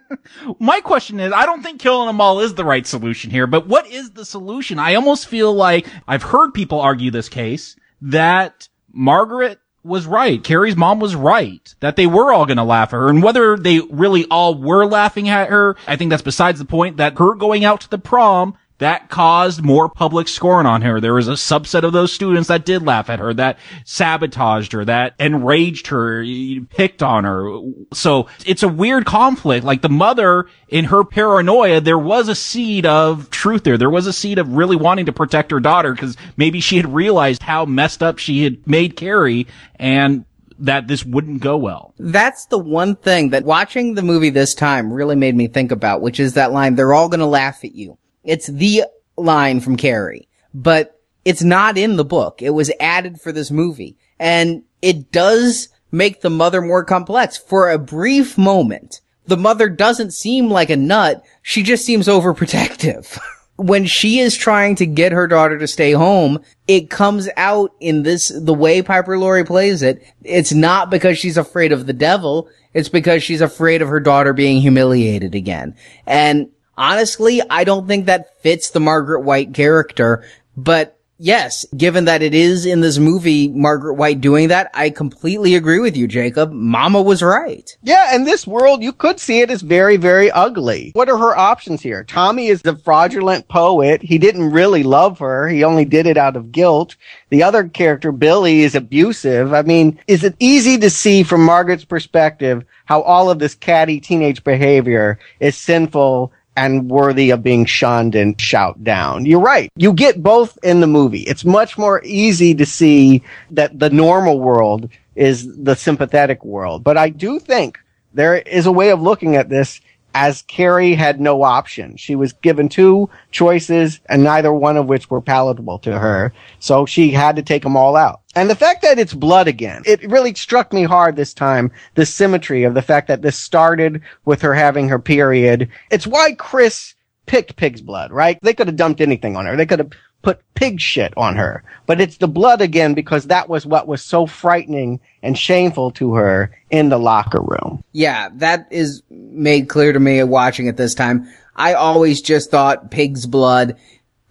My 0.58 0.80
question 0.80 1.20
is, 1.20 1.32
I 1.32 1.46
don't 1.46 1.62
think 1.62 1.78
killing 1.78 2.08
them 2.08 2.20
all 2.20 2.40
is 2.40 2.54
the 2.54 2.64
right 2.64 2.84
solution 2.84 3.30
here, 3.30 3.46
but 3.46 3.68
what 3.68 3.86
is 3.86 4.10
the 4.10 4.24
solution? 4.24 4.80
I 4.80 4.96
almost 4.96 5.28
feel 5.28 5.54
like 5.54 5.86
I've 6.08 6.24
heard 6.24 6.52
people 6.52 6.80
argue 6.80 7.12
this 7.12 7.28
case 7.28 7.76
that 8.00 8.68
Margaret 8.92 9.60
was 9.84 10.06
right. 10.06 10.42
Carrie's 10.42 10.76
mom 10.76 10.98
was 10.98 11.14
right. 11.14 11.72
That 11.78 11.94
they 11.94 12.08
were 12.08 12.32
all 12.32 12.46
gonna 12.46 12.64
laugh 12.64 12.88
at 12.88 12.96
her. 12.96 13.08
And 13.08 13.22
whether 13.22 13.56
they 13.56 13.78
really 13.78 14.24
all 14.28 14.56
were 14.56 14.84
laughing 14.84 15.28
at 15.28 15.48
her, 15.48 15.76
I 15.86 15.94
think 15.94 16.10
that's 16.10 16.22
besides 16.22 16.58
the 16.58 16.64
point 16.64 16.96
that 16.96 17.18
her 17.18 17.36
going 17.36 17.64
out 17.64 17.82
to 17.82 17.90
the 17.90 17.98
prom 17.98 18.56
that 18.82 19.08
caused 19.08 19.62
more 19.62 19.88
public 19.88 20.26
scorn 20.26 20.66
on 20.66 20.82
her. 20.82 21.00
There 21.00 21.14
was 21.14 21.28
a 21.28 21.32
subset 21.32 21.84
of 21.84 21.92
those 21.92 22.12
students 22.12 22.48
that 22.48 22.64
did 22.64 22.82
laugh 22.82 23.08
at 23.08 23.20
her, 23.20 23.32
that 23.34 23.58
sabotaged 23.84 24.72
her, 24.72 24.84
that 24.84 25.14
enraged 25.20 25.86
her, 25.86 26.24
picked 26.70 27.00
on 27.00 27.22
her. 27.22 27.60
So 27.92 28.26
it's 28.44 28.64
a 28.64 28.68
weird 28.68 29.06
conflict. 29.06 29.64
Like 29.64 29.82
the 29.82 29.88
mother 29.88 30.46
in 30.68 30.86
her 30.86 31.04
paranoia, 31.04 31.80
there 31.80 31.98
was 31.98 32.28
a 32.28 32.34
seed 32.34 32.84
of 32.84 33.30
truth 33.30 33.62
there. 33.62 33.78
There 33.78 33.88
was 33.88 34.08
a 34.08 34.12
seed 34.12 34.38
of 34.38 34.48
really 34.48 34.76
wanting 34.76 35.06
to 35.06 35.12
protect 35.12 35.52
her 35.52 35.60
daughter 35.60 35.92
because 35.92 36.16
maybe 36.36 36.58
she 36.60 36.76
had 36.76 36.92
realized 36.92 37.42
how 37.42 37.64
messed 37.64 38.02
up 38.02 38.18
she 38.18 38.42
had 38.42 38.66
made 38.66 38.96
Carrie 38.96 39.46
and 39.76 40.24
that 40.58 40.88
this 40.88 41.04
wouldn't 41.04 41.40
go 41.40 41.56
well. 41.56 41.94
That's 41.98 42.46
the 42.46 42.58
one 42.58 42.96
thing 42.96 43.30
that 43.30 43.44
watching 43.44 43.94
the 43.94 44.02
movie 44.02 44.30
this 44.30 44.54
time 44.54 44.92
really 44.92 45.16
made 45.16 45.36
me 45.36 45.46
think 45.46 45.70
about, 45.70 46.00
which 46.00 46.18
is 46.18 46.34
that 46.34 46.52
line, 46.52 46.74
they're 46.74 46.92
all 46.92 47.08
gonna 47.08 47.26
laugh 47.26 47.64
at 47.64 47.74
you. 47.74 47.96
It's 48.24 48.46
the 48.46 48.84
line 49.16 49.60
from 49.60 49.76
Carrie, 49.76 50.28
but 50.54 51.00
it's 51.24 51.42
not 51.42 51.78
in 51.78 51.96
the 51.96 52.04
book. 52.04 52.42
It 52.42 52.50
was 52.50 52.72
added 52.80 53.20
for 53.20 53.32
this 53.32 53.50
movie. 53.50 53.96
And 54.18 54.62
it 54.80 55.12
does 55.12 55.68
make 55.90 56.20
the 56.20 56.30
mother 56.30 56.60
more 56.60 56.84
complex. 56.84 57.36
For 57.36 57.70
a 57.70 57.78
brief 57.78 58.36
moment, 58.36 59.00
the 59.26 59.36
mother 59.36 59.68
doesn't 59.68 60.12
seem 60.12 60.50
like 60.50 60.70
a 60.70 60.76
nut. 60.76 61.24
She 61.42 61.62
just 61.62 61.84
seems 61.84 62.08
overprotective. 62.08 63.18
when 63.56 63.84
she 63.84 64.18
is 64.18 64.36
trying 64.36 64.74
to 64.76 64.86
get 64.86 65.12
her 65.12 65.26
daughter 65.26 65.58
to 65.58 65.66
stay 65.66 65.92
home, 65.92 66.40
it 66.66 66.90
comes 66.90 67.28
out 67.36 67.72
in 67.80 68.02
this, 68.02 68.28
the 68.28 68.54
way 68.54 68.82
Piper 68.82 69.18
Laurie 69.18 69.44
plays 69.44 69.82
it. 69.82 70.02
It's 70.24 70.52
not 70.52 70.90
because 70.90 71.18
she's 71.18 71.36
afraid 71.36 71.70
of 71.72 71.86
the 71.86 71.92
devil. 71.92 72.48
It's 72.74 72.88
because 72.88 73.22
she's 73.22 73.40
afraid 73.40 73.82
of 73.82 73.88
her 73.88 74.00
daughter 74.00 74.32
being 74.32 74.60
humiliated 74.60 75.34
again. 75.34 75.76
And 76.06 76.48
honestly, 76.76 77.42
I 77.48 77.64
don't 77.64 77.86
think 77.86 78.06
that 78.06 78.40
fits 78.42 78.70
the 78.70 78.80
Margaret 78.80 79.20
White 79.20 79.54
character, 79.54 80.24
but 80.56 80.98
yes, 81.22 81.64
given 81.76 82.06
that 82.06 82.20
it 82.20 82.34
is 82.34 82.66
in 82.66 82.80
this 82.80 82.98
movie, 82.98 83.48
Margaret 83.48 83.94
White 83.94 84.20
doing 84.20 84.48
that, 84.48 84.70
I 84.74 84.90
completely 84.90 85.54
agree 85.54 85.78
with 85.78 85.96
you, 85.96 86.08
Jacob. 86.08 86.50
Mama 86.50 87.00
was 87.00 87.22
right. 87.22 87.76
Yeah, 87.82 88.14
in 88.14 88.24
this 88.24 88.46
world, 88.46 88.82
you 88.82 88.92
could 88.92 89.20
see 89.20 89.40
it 89.40 89.50
as 89.50 89.62
very, 89.62 89.96
very 89.96 90.30
ugly. 90.32 90.90
What 90.94 91.08
are 91.08 91.16
her 91.16 91.36
options 91.36 91.80
here? 91.80 92.02
Tommy 92.04 92.48
is 92.48 92.62
the 92.62 92.76
fraudulent 92.76 93.46
poet. 93.48 94.02
He 94.02 94.18
didn't 94.18 94.50
really 94.50 94.82
love 94.82 95.20
her. 95.20 95.48
He 95.48 95.62
only 95.62 95.84
did 95.84 96.06
it 96.06 96.16
out 96.16 96.36
of 96.36 96.50
guilt. 96.50 96.96
The 97.30 97.44
other 97.44 97.68
character, 97.68 98.10
Billy, 98.10 98.62
is 98.62 98.74
abusive. 98.74 99.54
I 99.54 99.62
mean, 99.62 100.00
is 100.08 100.24
it 100.24 100.34
easy 100.40 100.76
to 100.78 100.90
see 100.90 101.22
from 101.22 101.44
Margaret's 101.44 101.84
perspective 101.84 102.64
how 102.84 103.02
all 103.02 103.30
of 103.30 103.38
this 103.38 103.54
catty 103.54 104.00
teenage 104.00 104.42
behavior 104.42 105.18
is 105.38 105.56
sinful 105.56 106.32
and 106.56 106.90
worthy 106.90 107.30
of 107.30 107.42
being 107.42 107.64
shunned 107.64 108.14
and 108.14 108.40
shout 108.40 108.82
down. 108.84 109.24
You're 109.24 109.40
right. 109.40 109.70
You 109.76 109.92
get 109.92 110.22
both 110.22 110.58
in 110.62 110.80
the 110.80 110.86
movie. 110.86 111.22
It's 111.22 111.44
much 111.44 111.78
more 111.78 112.02
easy 112.04 112.54
to 112.54 112.66
see 112.66 113.22
that 113.50 113.78
the 113.78 113.90
normal 113.90 114.38
world 114.38 114.90
is 115.14 115.46
the 115.64 115.74
sympathetic 115.74 116.44
world. 116.44 116.84
But 116.84 116.96
I 116.96 117.08
do 117.08 117.38
think 117.38 117.78
there 118.14 118.36
is 118.36 118.66
a 118.66 118.72
way 118.72 118.90
of 118.90 119.00
looking 119.00 119.36
at 119.36 119.48
this 119.48 119.80
as 120.14 120.42
Carrie 120.42 120.94
had 120.94 121.20
no 121.20 121.42
option. 121.42 121.96
She 121.96 122.14
was 122.14 122.32
given 122.32 122.68
two 122.68 123.10
choices 123.30 124.00
and 124.06 124.22
neither 124.22 124.52
one 124.52 124.76
of 124.76 124.86
which 124.86 125.10
were 125.10 125.20
palatable 125.20 125.78
to 125.80 125.98
her. 125.98 126.32
So 126.58 126.86
she 126.86 127.10
had 127.10 127.36
to 127.36 127.42
take 127.42 127.62
them 127.62 127.76
all 127.76 127.96
out. 127.96 128.20
And 128.34 128.48
the 128.48 128.56
fact 128.56 128.82
that 128.82 128.98
it's 128.98 129.14
blood 129.14 129.48
again, 129.48 129.82
it 129.84 130.10
really 130.10 130.34
struck 130.34 130.72
me 130.72 130.84
hard 130.84 131.16
this 131.16 131.34
time, 131.34 131.70
the 131.94 132.06
symmetry 132.06 132.64
of 132.64 132.74
the 132.74 132.82
fact 132.82 133.08
that 133.08 133.22
this 133.22 133.36
started 133.36 134.02
with 134.24 134.42
her 134.42 134.54
having 134.54 134.88
her 134.88 134.98
period. 134.98 135.68
It's 135.90 136.06
why 136.06 136.32
Chris 136.32 136.94
picked 137.26 137.56
pig's 137.56 137.80
blood, 137.80 138.10
right? 138.10 138.38
They 138.42 138.54
could 138.54 138.66
have 138.66 138.76
dumped 138.76 139.00
anything 139.00 139.36
on 139.36 139.46
her. 139.46 139.56
They 139.56 139.66
could 139.66 139.78
have 139.78 139.92
put 140.22 140.40
pig 140.54 140.80
shit 140.80 141.12
on 141.16 141.36
her. 141.36 141.62
But 141.86 142.00
it's 142.00 142.16
the 142.16 142.28
blood 142.28 142.60
again 142.60 142.94
because 142.94 143.26
that 143.26 143.48
was 143.48 143.66
what 143.66 143.86
was 143.86 144.02
so 144.02 144.26
frightening 144.26 145.00
and 145.22 145.36
shameful 145.36 145.90
to 145.92 146.14
her 146.14 146.56
in 146.70 146.88
the 146.88 146.98
locker 146.98 147.40
room. 147.40 147.84
Yeah, 147.92 148.30
that 148.36 148.68
is 148.70 149.02
made 149.10 149.68
clear 149.68 149.92
to 149.92 150.00
me 150.00 150.22
watching 150.22 150.66
it 150.66 150.76
this 150.76 150.94
time. 150.94 151.28
I 151.54 151.74
always 151.74 152.22
just 152.22 152.50
thought 152.50 152.90
pig's 152.90 153.26
blood 153.26 153.76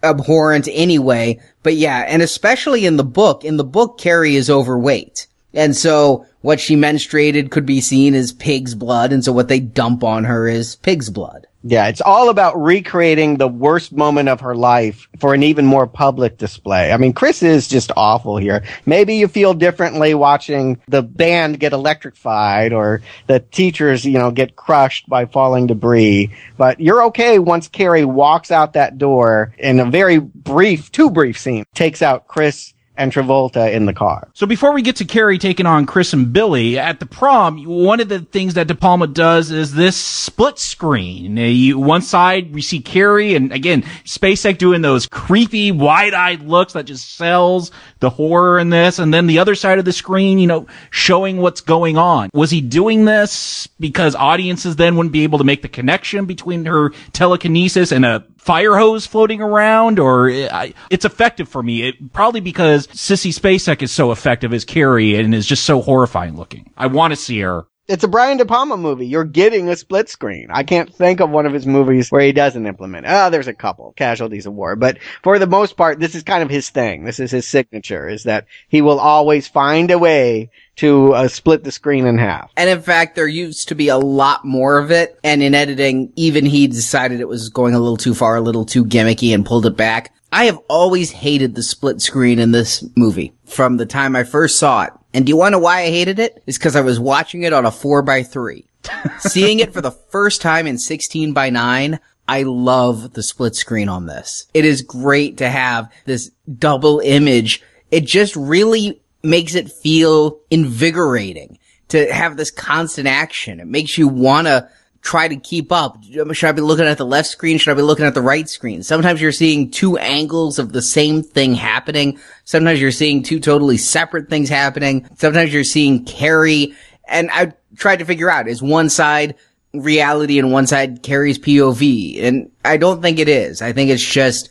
abhorrent 0.02 0.68
anyway. 0.70 1.40
But 1.62 1.74
yeah, 1.74 1.98
and 2.08 2.22
especially 2.22 2.86
in 2.86 2.96
the 2.96 3.04
book, 3.04 3.44
in 3.44 3.56
the 3.56 3.64
book, 3.64 3.98
Carrie 3.98 4.36
is 4.36 4.50
overweight. 4.50 5.28
And 5.54 5.76
so 5.76 6.26
what 6.40 6.60
she 6.60 6.76
menstruated 6.76 7.50
could 7.50 7.66
be 7.66 7.80
seen 7.80 8.14
as 8.14 8.32
pig's 8.32 8.74
blood. 8.74 9.12
And 9.12 9.24
so 9.24 9.32
what 9.32 9.48
they 9.48 9.60
dump 9.60 10.02
on 10.02 10.24
her 10.24 10.48
is 10.48 10.76
pig's 10.76 11.10
blood. 11.10 11.46
Yeah, 11.64 11.86
it's 11.86 12.00
all 12.00 12.28
about 12.28 12.60
recreating 12.60 13.36
the 13.36 13.46
worst 13.46 13.92
moment 13.92 14.28
of 14.28 14.40
her 14.40 14.56
life 14.56 15.08
for 15.20 15.32
an 15.32 15.44
even 15.44 15.64
more 15.64 15.86
public 15.86 16.36
display. 16.36 16.92
I 16.92 16.96
mean, 16.96 17.12
Chris 17.12 17.42
is 17.42 17.68
just 17.68 17.92
awful 17.96 18.36
here. 18.36 18.64
Maybe 18.84 19.16
you 19.16 19.28
feel 19.28 19.54
differently 19.54 20.14
watching 20.14 20.80
the 20.88 21.02
band 21.02 21.60
get 21.60 21.72
electrified 21.72 22.72
or 22.72 23.02
the 23.28 23.38
teachers, 23.38 24.04
you 24.04 24.18
know, 24.18 24.32
get 24.32 24.56
crushed 24.56 25.08
by 25.08 25.26
falling 25.26 25.68
debris, 25.68 26.34
but 26.56 26.80
you're 26.80 27.04
okay 27.04 27.38
once 27.38 27.68
Carrie 27.68 28.04
walks 28.04 28.50
out 28.50 28.72
that 28.72 28.98
door 28.98 29.54
in 29.58 29.78
a 29.78 29.84
very 29.84 30.18
brief, 30.18 30.90
too 30.90 31.10
brief 31.10 31.38
scene, 31.38 31.64
takes 31.74 32.02
out 32.02 32.26
Chris 32.26 32.74
and 32.96 33.12
Travolta 33.12 33.72
in 33.72 33.86
the 33.86 33.92
car. 33.92 34.28
So 34.34 34.46
before 34.46 34.72
we 34.72 34.82
get 34.82 34.96
to 34.96 35.04
Carrie 35.04 35.38
taking 35.38 35.66
on 35.66 35.86
Chris 35.86 36.12
and 36.12 36.32
Billy 36.32 36.78
at 36.78 37.00
the 37.00 37.06
prom, 37.06 37.64
one 37.64 38.00
of 38.00 38.08
the 38.08 38.20
things 38.20 38.54
that 38.54 38.68
De 38.68 38.74
Palma 38.74 39.06
does 39.06 39.50
is 39.50 39.74
this 39.74 39.96
split 39.96 40.58
screen. 40.58 41.36
You, 41.36 41.78
one 41.78 42.02
side 42.02 42.52
we 42.52 42.62
see 42.62 42.80
Carrie 42.80 43.34
and 43.34 43.52
again 43.52 43.82
Spacek 44.04 44.58
doing 44.58 44.82
those 44.82 45.06
creepy 45.06 45.72
wide-eyed 45.72 46.42
looks 46.42 46.74
that 46.74 46.84
just 46.84 47.16
sells 47.16 47.70
the 48.00 48.10
horror 48.10 48.58
in 48.58 48.70
this, 48.70 48.98
and 48.98 49.14
then 49.14 49.26
the 49.26 49.38
other 49.38 49.54
side 49.54 49.78
of 49.78 49.84
the 49.84 49.92
screen, 49.92 50.38
you 50.38 50.46
know, 50.46 50.66
showing 50.90 51.38
what's 51.38 51.60
going 51.60 51.96
on. 51.96 52.30
Was 52.34 52.50
he 52.50 52.60
doing 52.60 53.04
this 53.04 53.68
because 53.78 54.14
audiences 54.14 54.76
then 54.76 54.96
wouldn't 54.96 55.12
be 55.12 55.22
able 55.22 55.38
to 55.38 55.44
make 55.44 55.62
the 55.62 55.68
connection 55.68 56.26
between 56.26 56.64
her 56.64 56.90
telekinesis 57.12 57.92
and 57.92 58.04
a 58.04 58.24
fire 58.42 58.76
hose 58.76 59.06
floating 59.06 59.40
around, 59.40 60.00
or 60.00 60.28
it's 60.28 61.04
effective 61.04 61.48
for 61.48 61.62
me. 61.62 61.88
It, 61.88 62.12
probably 62.12 62.40
because 62.40 62.88
Sissy 62.88 63.32
Spacek 63.32 63.82
is 63.82 63.92
so 63.92 64.10
effective 64.10 64.52
as 64.52 64.64
Carrie 64.64 65.14
and 65.14 65.34
is 65.34 65.46
just 65.46 65.62
so 65.62 65.80
horrifying 65.80 66.36
looking. 66.36 66.70
I 66.76 66.88
want 66.88 67.12
to 67.12 67.16
see 67.16 67.40
her. 67.40 67.66
It's 67.88 68.04
a 68.04 68.08
Brian 68.08 68.38
De 68.38 68.44
Palma 68.44 68.76
movie. 68.76 69.06
You're 69.06 69.24
getting 69.24 69.68
a 69.68 69.76
split 69.76 70.08
screen. 70.08 70.48
I 70.50 70.62
can't 70.62 70.92
think 70.92 71.20
of 71.20 71.30
one 71.30 71.46
of 71.46 71.52
his 71.52 71.66
movies 71.66 72.10
where 72.10 72.22
he 72.22 72.32
doesn't 72.32 72.66
implement. 72.66 73.06
Ah, 73.08 73.26
oh, 73.26 73.30
there's 73.30 73.48
a 73.48 73.54
couple, 73.54 73.92
Casualties 73.96 74.46
of 74.46 74.54
War, 74.54 74.76
but 74.76 74.98
for 75.22 75.38
the 75.38 75.46
most 75.46 75.76
part, 75.76 75.98
this 75.98 76.14
is 76.14 76.22
kind 76.22 76.42
of 76.42 76.50
his 76.50 76.70
thing. 76.70 77.04
This 77.04 77.20
is 77.20 77.30
his 77.30 77.46
signature. 77.46 78.08
Is 78.08 78.24
that 78.24 78.46
he 78.68 78.82
will 78.82 79.00
always 79.00 79.48
find 79.48 79.90
a 79.90 79.98
way 79.98 80.50
to 80.76 81.12
uh, 81.14 81.28
split 81.28 81.64
the 81.64 81.72
screen 81.72 82.06
in 82.06 82.18
half. 82.18 82.50
And 82.56 82.70
in 82.70 82.80
fact, 82.80 83.14
there 83.14 83.26
used 83.26 83.68
to 83.68 83.74
be 83.74 83.88
a 83.88 83.98
lot 83.98 84.44
more 84.44 84.78
of 84.78 84.90
it. 84.90 85.18
And 85.22 85.42
in 85.42 85.54
editing, 85.54 86.12
even 86.16 86.46
he 86.46 86.66
decided 86.66 87.20
it 87.20 87.28
was 87.28 87.48
going 87.50 87.74
a 87.74 87.78
little 87.78 87.96
too 87.96 88.14
far, 88.14 88.36
a 88.36 88.40
little 88.40 88.64
too 88.64 88.84
gimmicky 88.84 89.34
and 89.34 89.44
pulled 89.44 89.66
it 89.66 89.76
back. 89.76 90.14
I 90.32 90.46
have 90.46 90.58
always 90.68 91.10
hated 91.10 91.54
the 91.54 91.62
split 91.62 92.00
screen 92.00 92.38
in 92.38 92.52
this 92.52 92.82
movie 92.96 93.34
from 93.44 93.76
the 93.76 93.84
time 93.84 94.16
I 94.16 94.24
first 94.24 94.58
saw 94.58 94.84
it. 94.84 94.92
And 95.12 95.26
do 95.26 95.30
you 95.30 95.36
want 95.36 95.52
to 95.52 95.58
know 95.58 95.62
why 95.62 95.82
I 95.82 95.90
hated 95.90 96.18
it? 96.18 96.42
It's 96.46 96.56
because 96.56 96.74
I 96.74 96.80
was 96.80 96.98
watching 96.98 97.42
it 97.42 97.52
on 97.52 97.66
a 97.66 97.70
4 97.70 98.00
by 98.00 98.22
3 98.22 98.64
Seeing 99.18 99.60
it 99.60 99.74
for 99.74 99.82
the 99.82 99.90
first 99.90 100.40
time 100.40 100.66
in 100.66 100.78
16 100.78 101.34
by 101.34 101.50
9 101.50 102.00
I 102.28 102.44
love 102.44 103.12
the 103.12 103.22
split 103.22 103.56
screen 103.56 103.88
on 103.88 104.06
this. 104.06 104.46
It 104.54 104.64
is 104.64 104.80
great 104.80 105.38
to 105.38 105.50
have 105.50 105.92
this 106.04 106.30
double 106.58 107.00
image. 107.00 107.62
It 107.90 108.06
just 108.06 108.36
really 108.36 109.01
makes 109.22 109.54
it 109.54 109.70
feel 109.70 110.40
invigorating 110.50 111.58
to 111.88 112.12
have 112.12 112.36
this 112.36 112.50
constant 112.50 113.06
action. 113.06 113.60
It 113.60 113.66
makes 113.66 113.98
you 113.98 114.08
want 114.08 114.46
to 114.46 114.68
try 115.02 115.26
to 115.26 115.36
keep 115.36 115.72
up. 115.72 115.98
Should 116.04 116.48
I 116.48 116.52
be 116.52 116.62
looking 116.62 116.86
at 116.86 116.96
the 116.96 117.04
left 117.04 117.28
screen? 117.28 117.58
Should 117.58 117.72
I 117.72 117.74
be 117.74 117.82
looking 117.82 118.06
at 118.06 118.14
the 118.14 118.22
right 118.22 118.48
screen? 118.48 118.82
Sometimes 118.82 119.20
you're 119.20 119.32
seeing 119.32 119.70
two 119.70 119.98
angles 119.98 120.58
of 120.58 120.72
the 120.72 120.80
same 120.80 121.22
thing 121.22 121.54
happening. 121.54 122.20
Sometimes 122.44 122.80
you're 122.80 122.92
seeing 122.92 123.22
two 123.22 123.40
totally 123.40 123.76
separate 123.76 124.28
things 124.28 124.48
happening. 124.48 125.08
Sometimes 125.16 125.52
you're 125.52 125.64
seeing 125.64 126.04
Carrie. 126.04 126.74
And 127.08 127.30
I 127.32 127.52
tried 127.76 127.98
to 127.98 128.04
figure 128.04 128.30
out, 128.30 128.46
is 128.48 128.62
one 128.62 128.88
side 128.88 129.34
reality 129.74 130.38
and 130.38 130.52
one 130.52 130.68
side 130.68 131.02
Carrie's 131.02 131.38
POV? 131.38 132.22
And 132.22 132.50
I 132.64 132.76
don't 132.76 133.02
think 133.02 133.18
it 133.18 133.28
is. 133.28 133.60
I 133.60 133.72
think 133.72 133.90
it's 133.90 134.04
just 134.04 134.50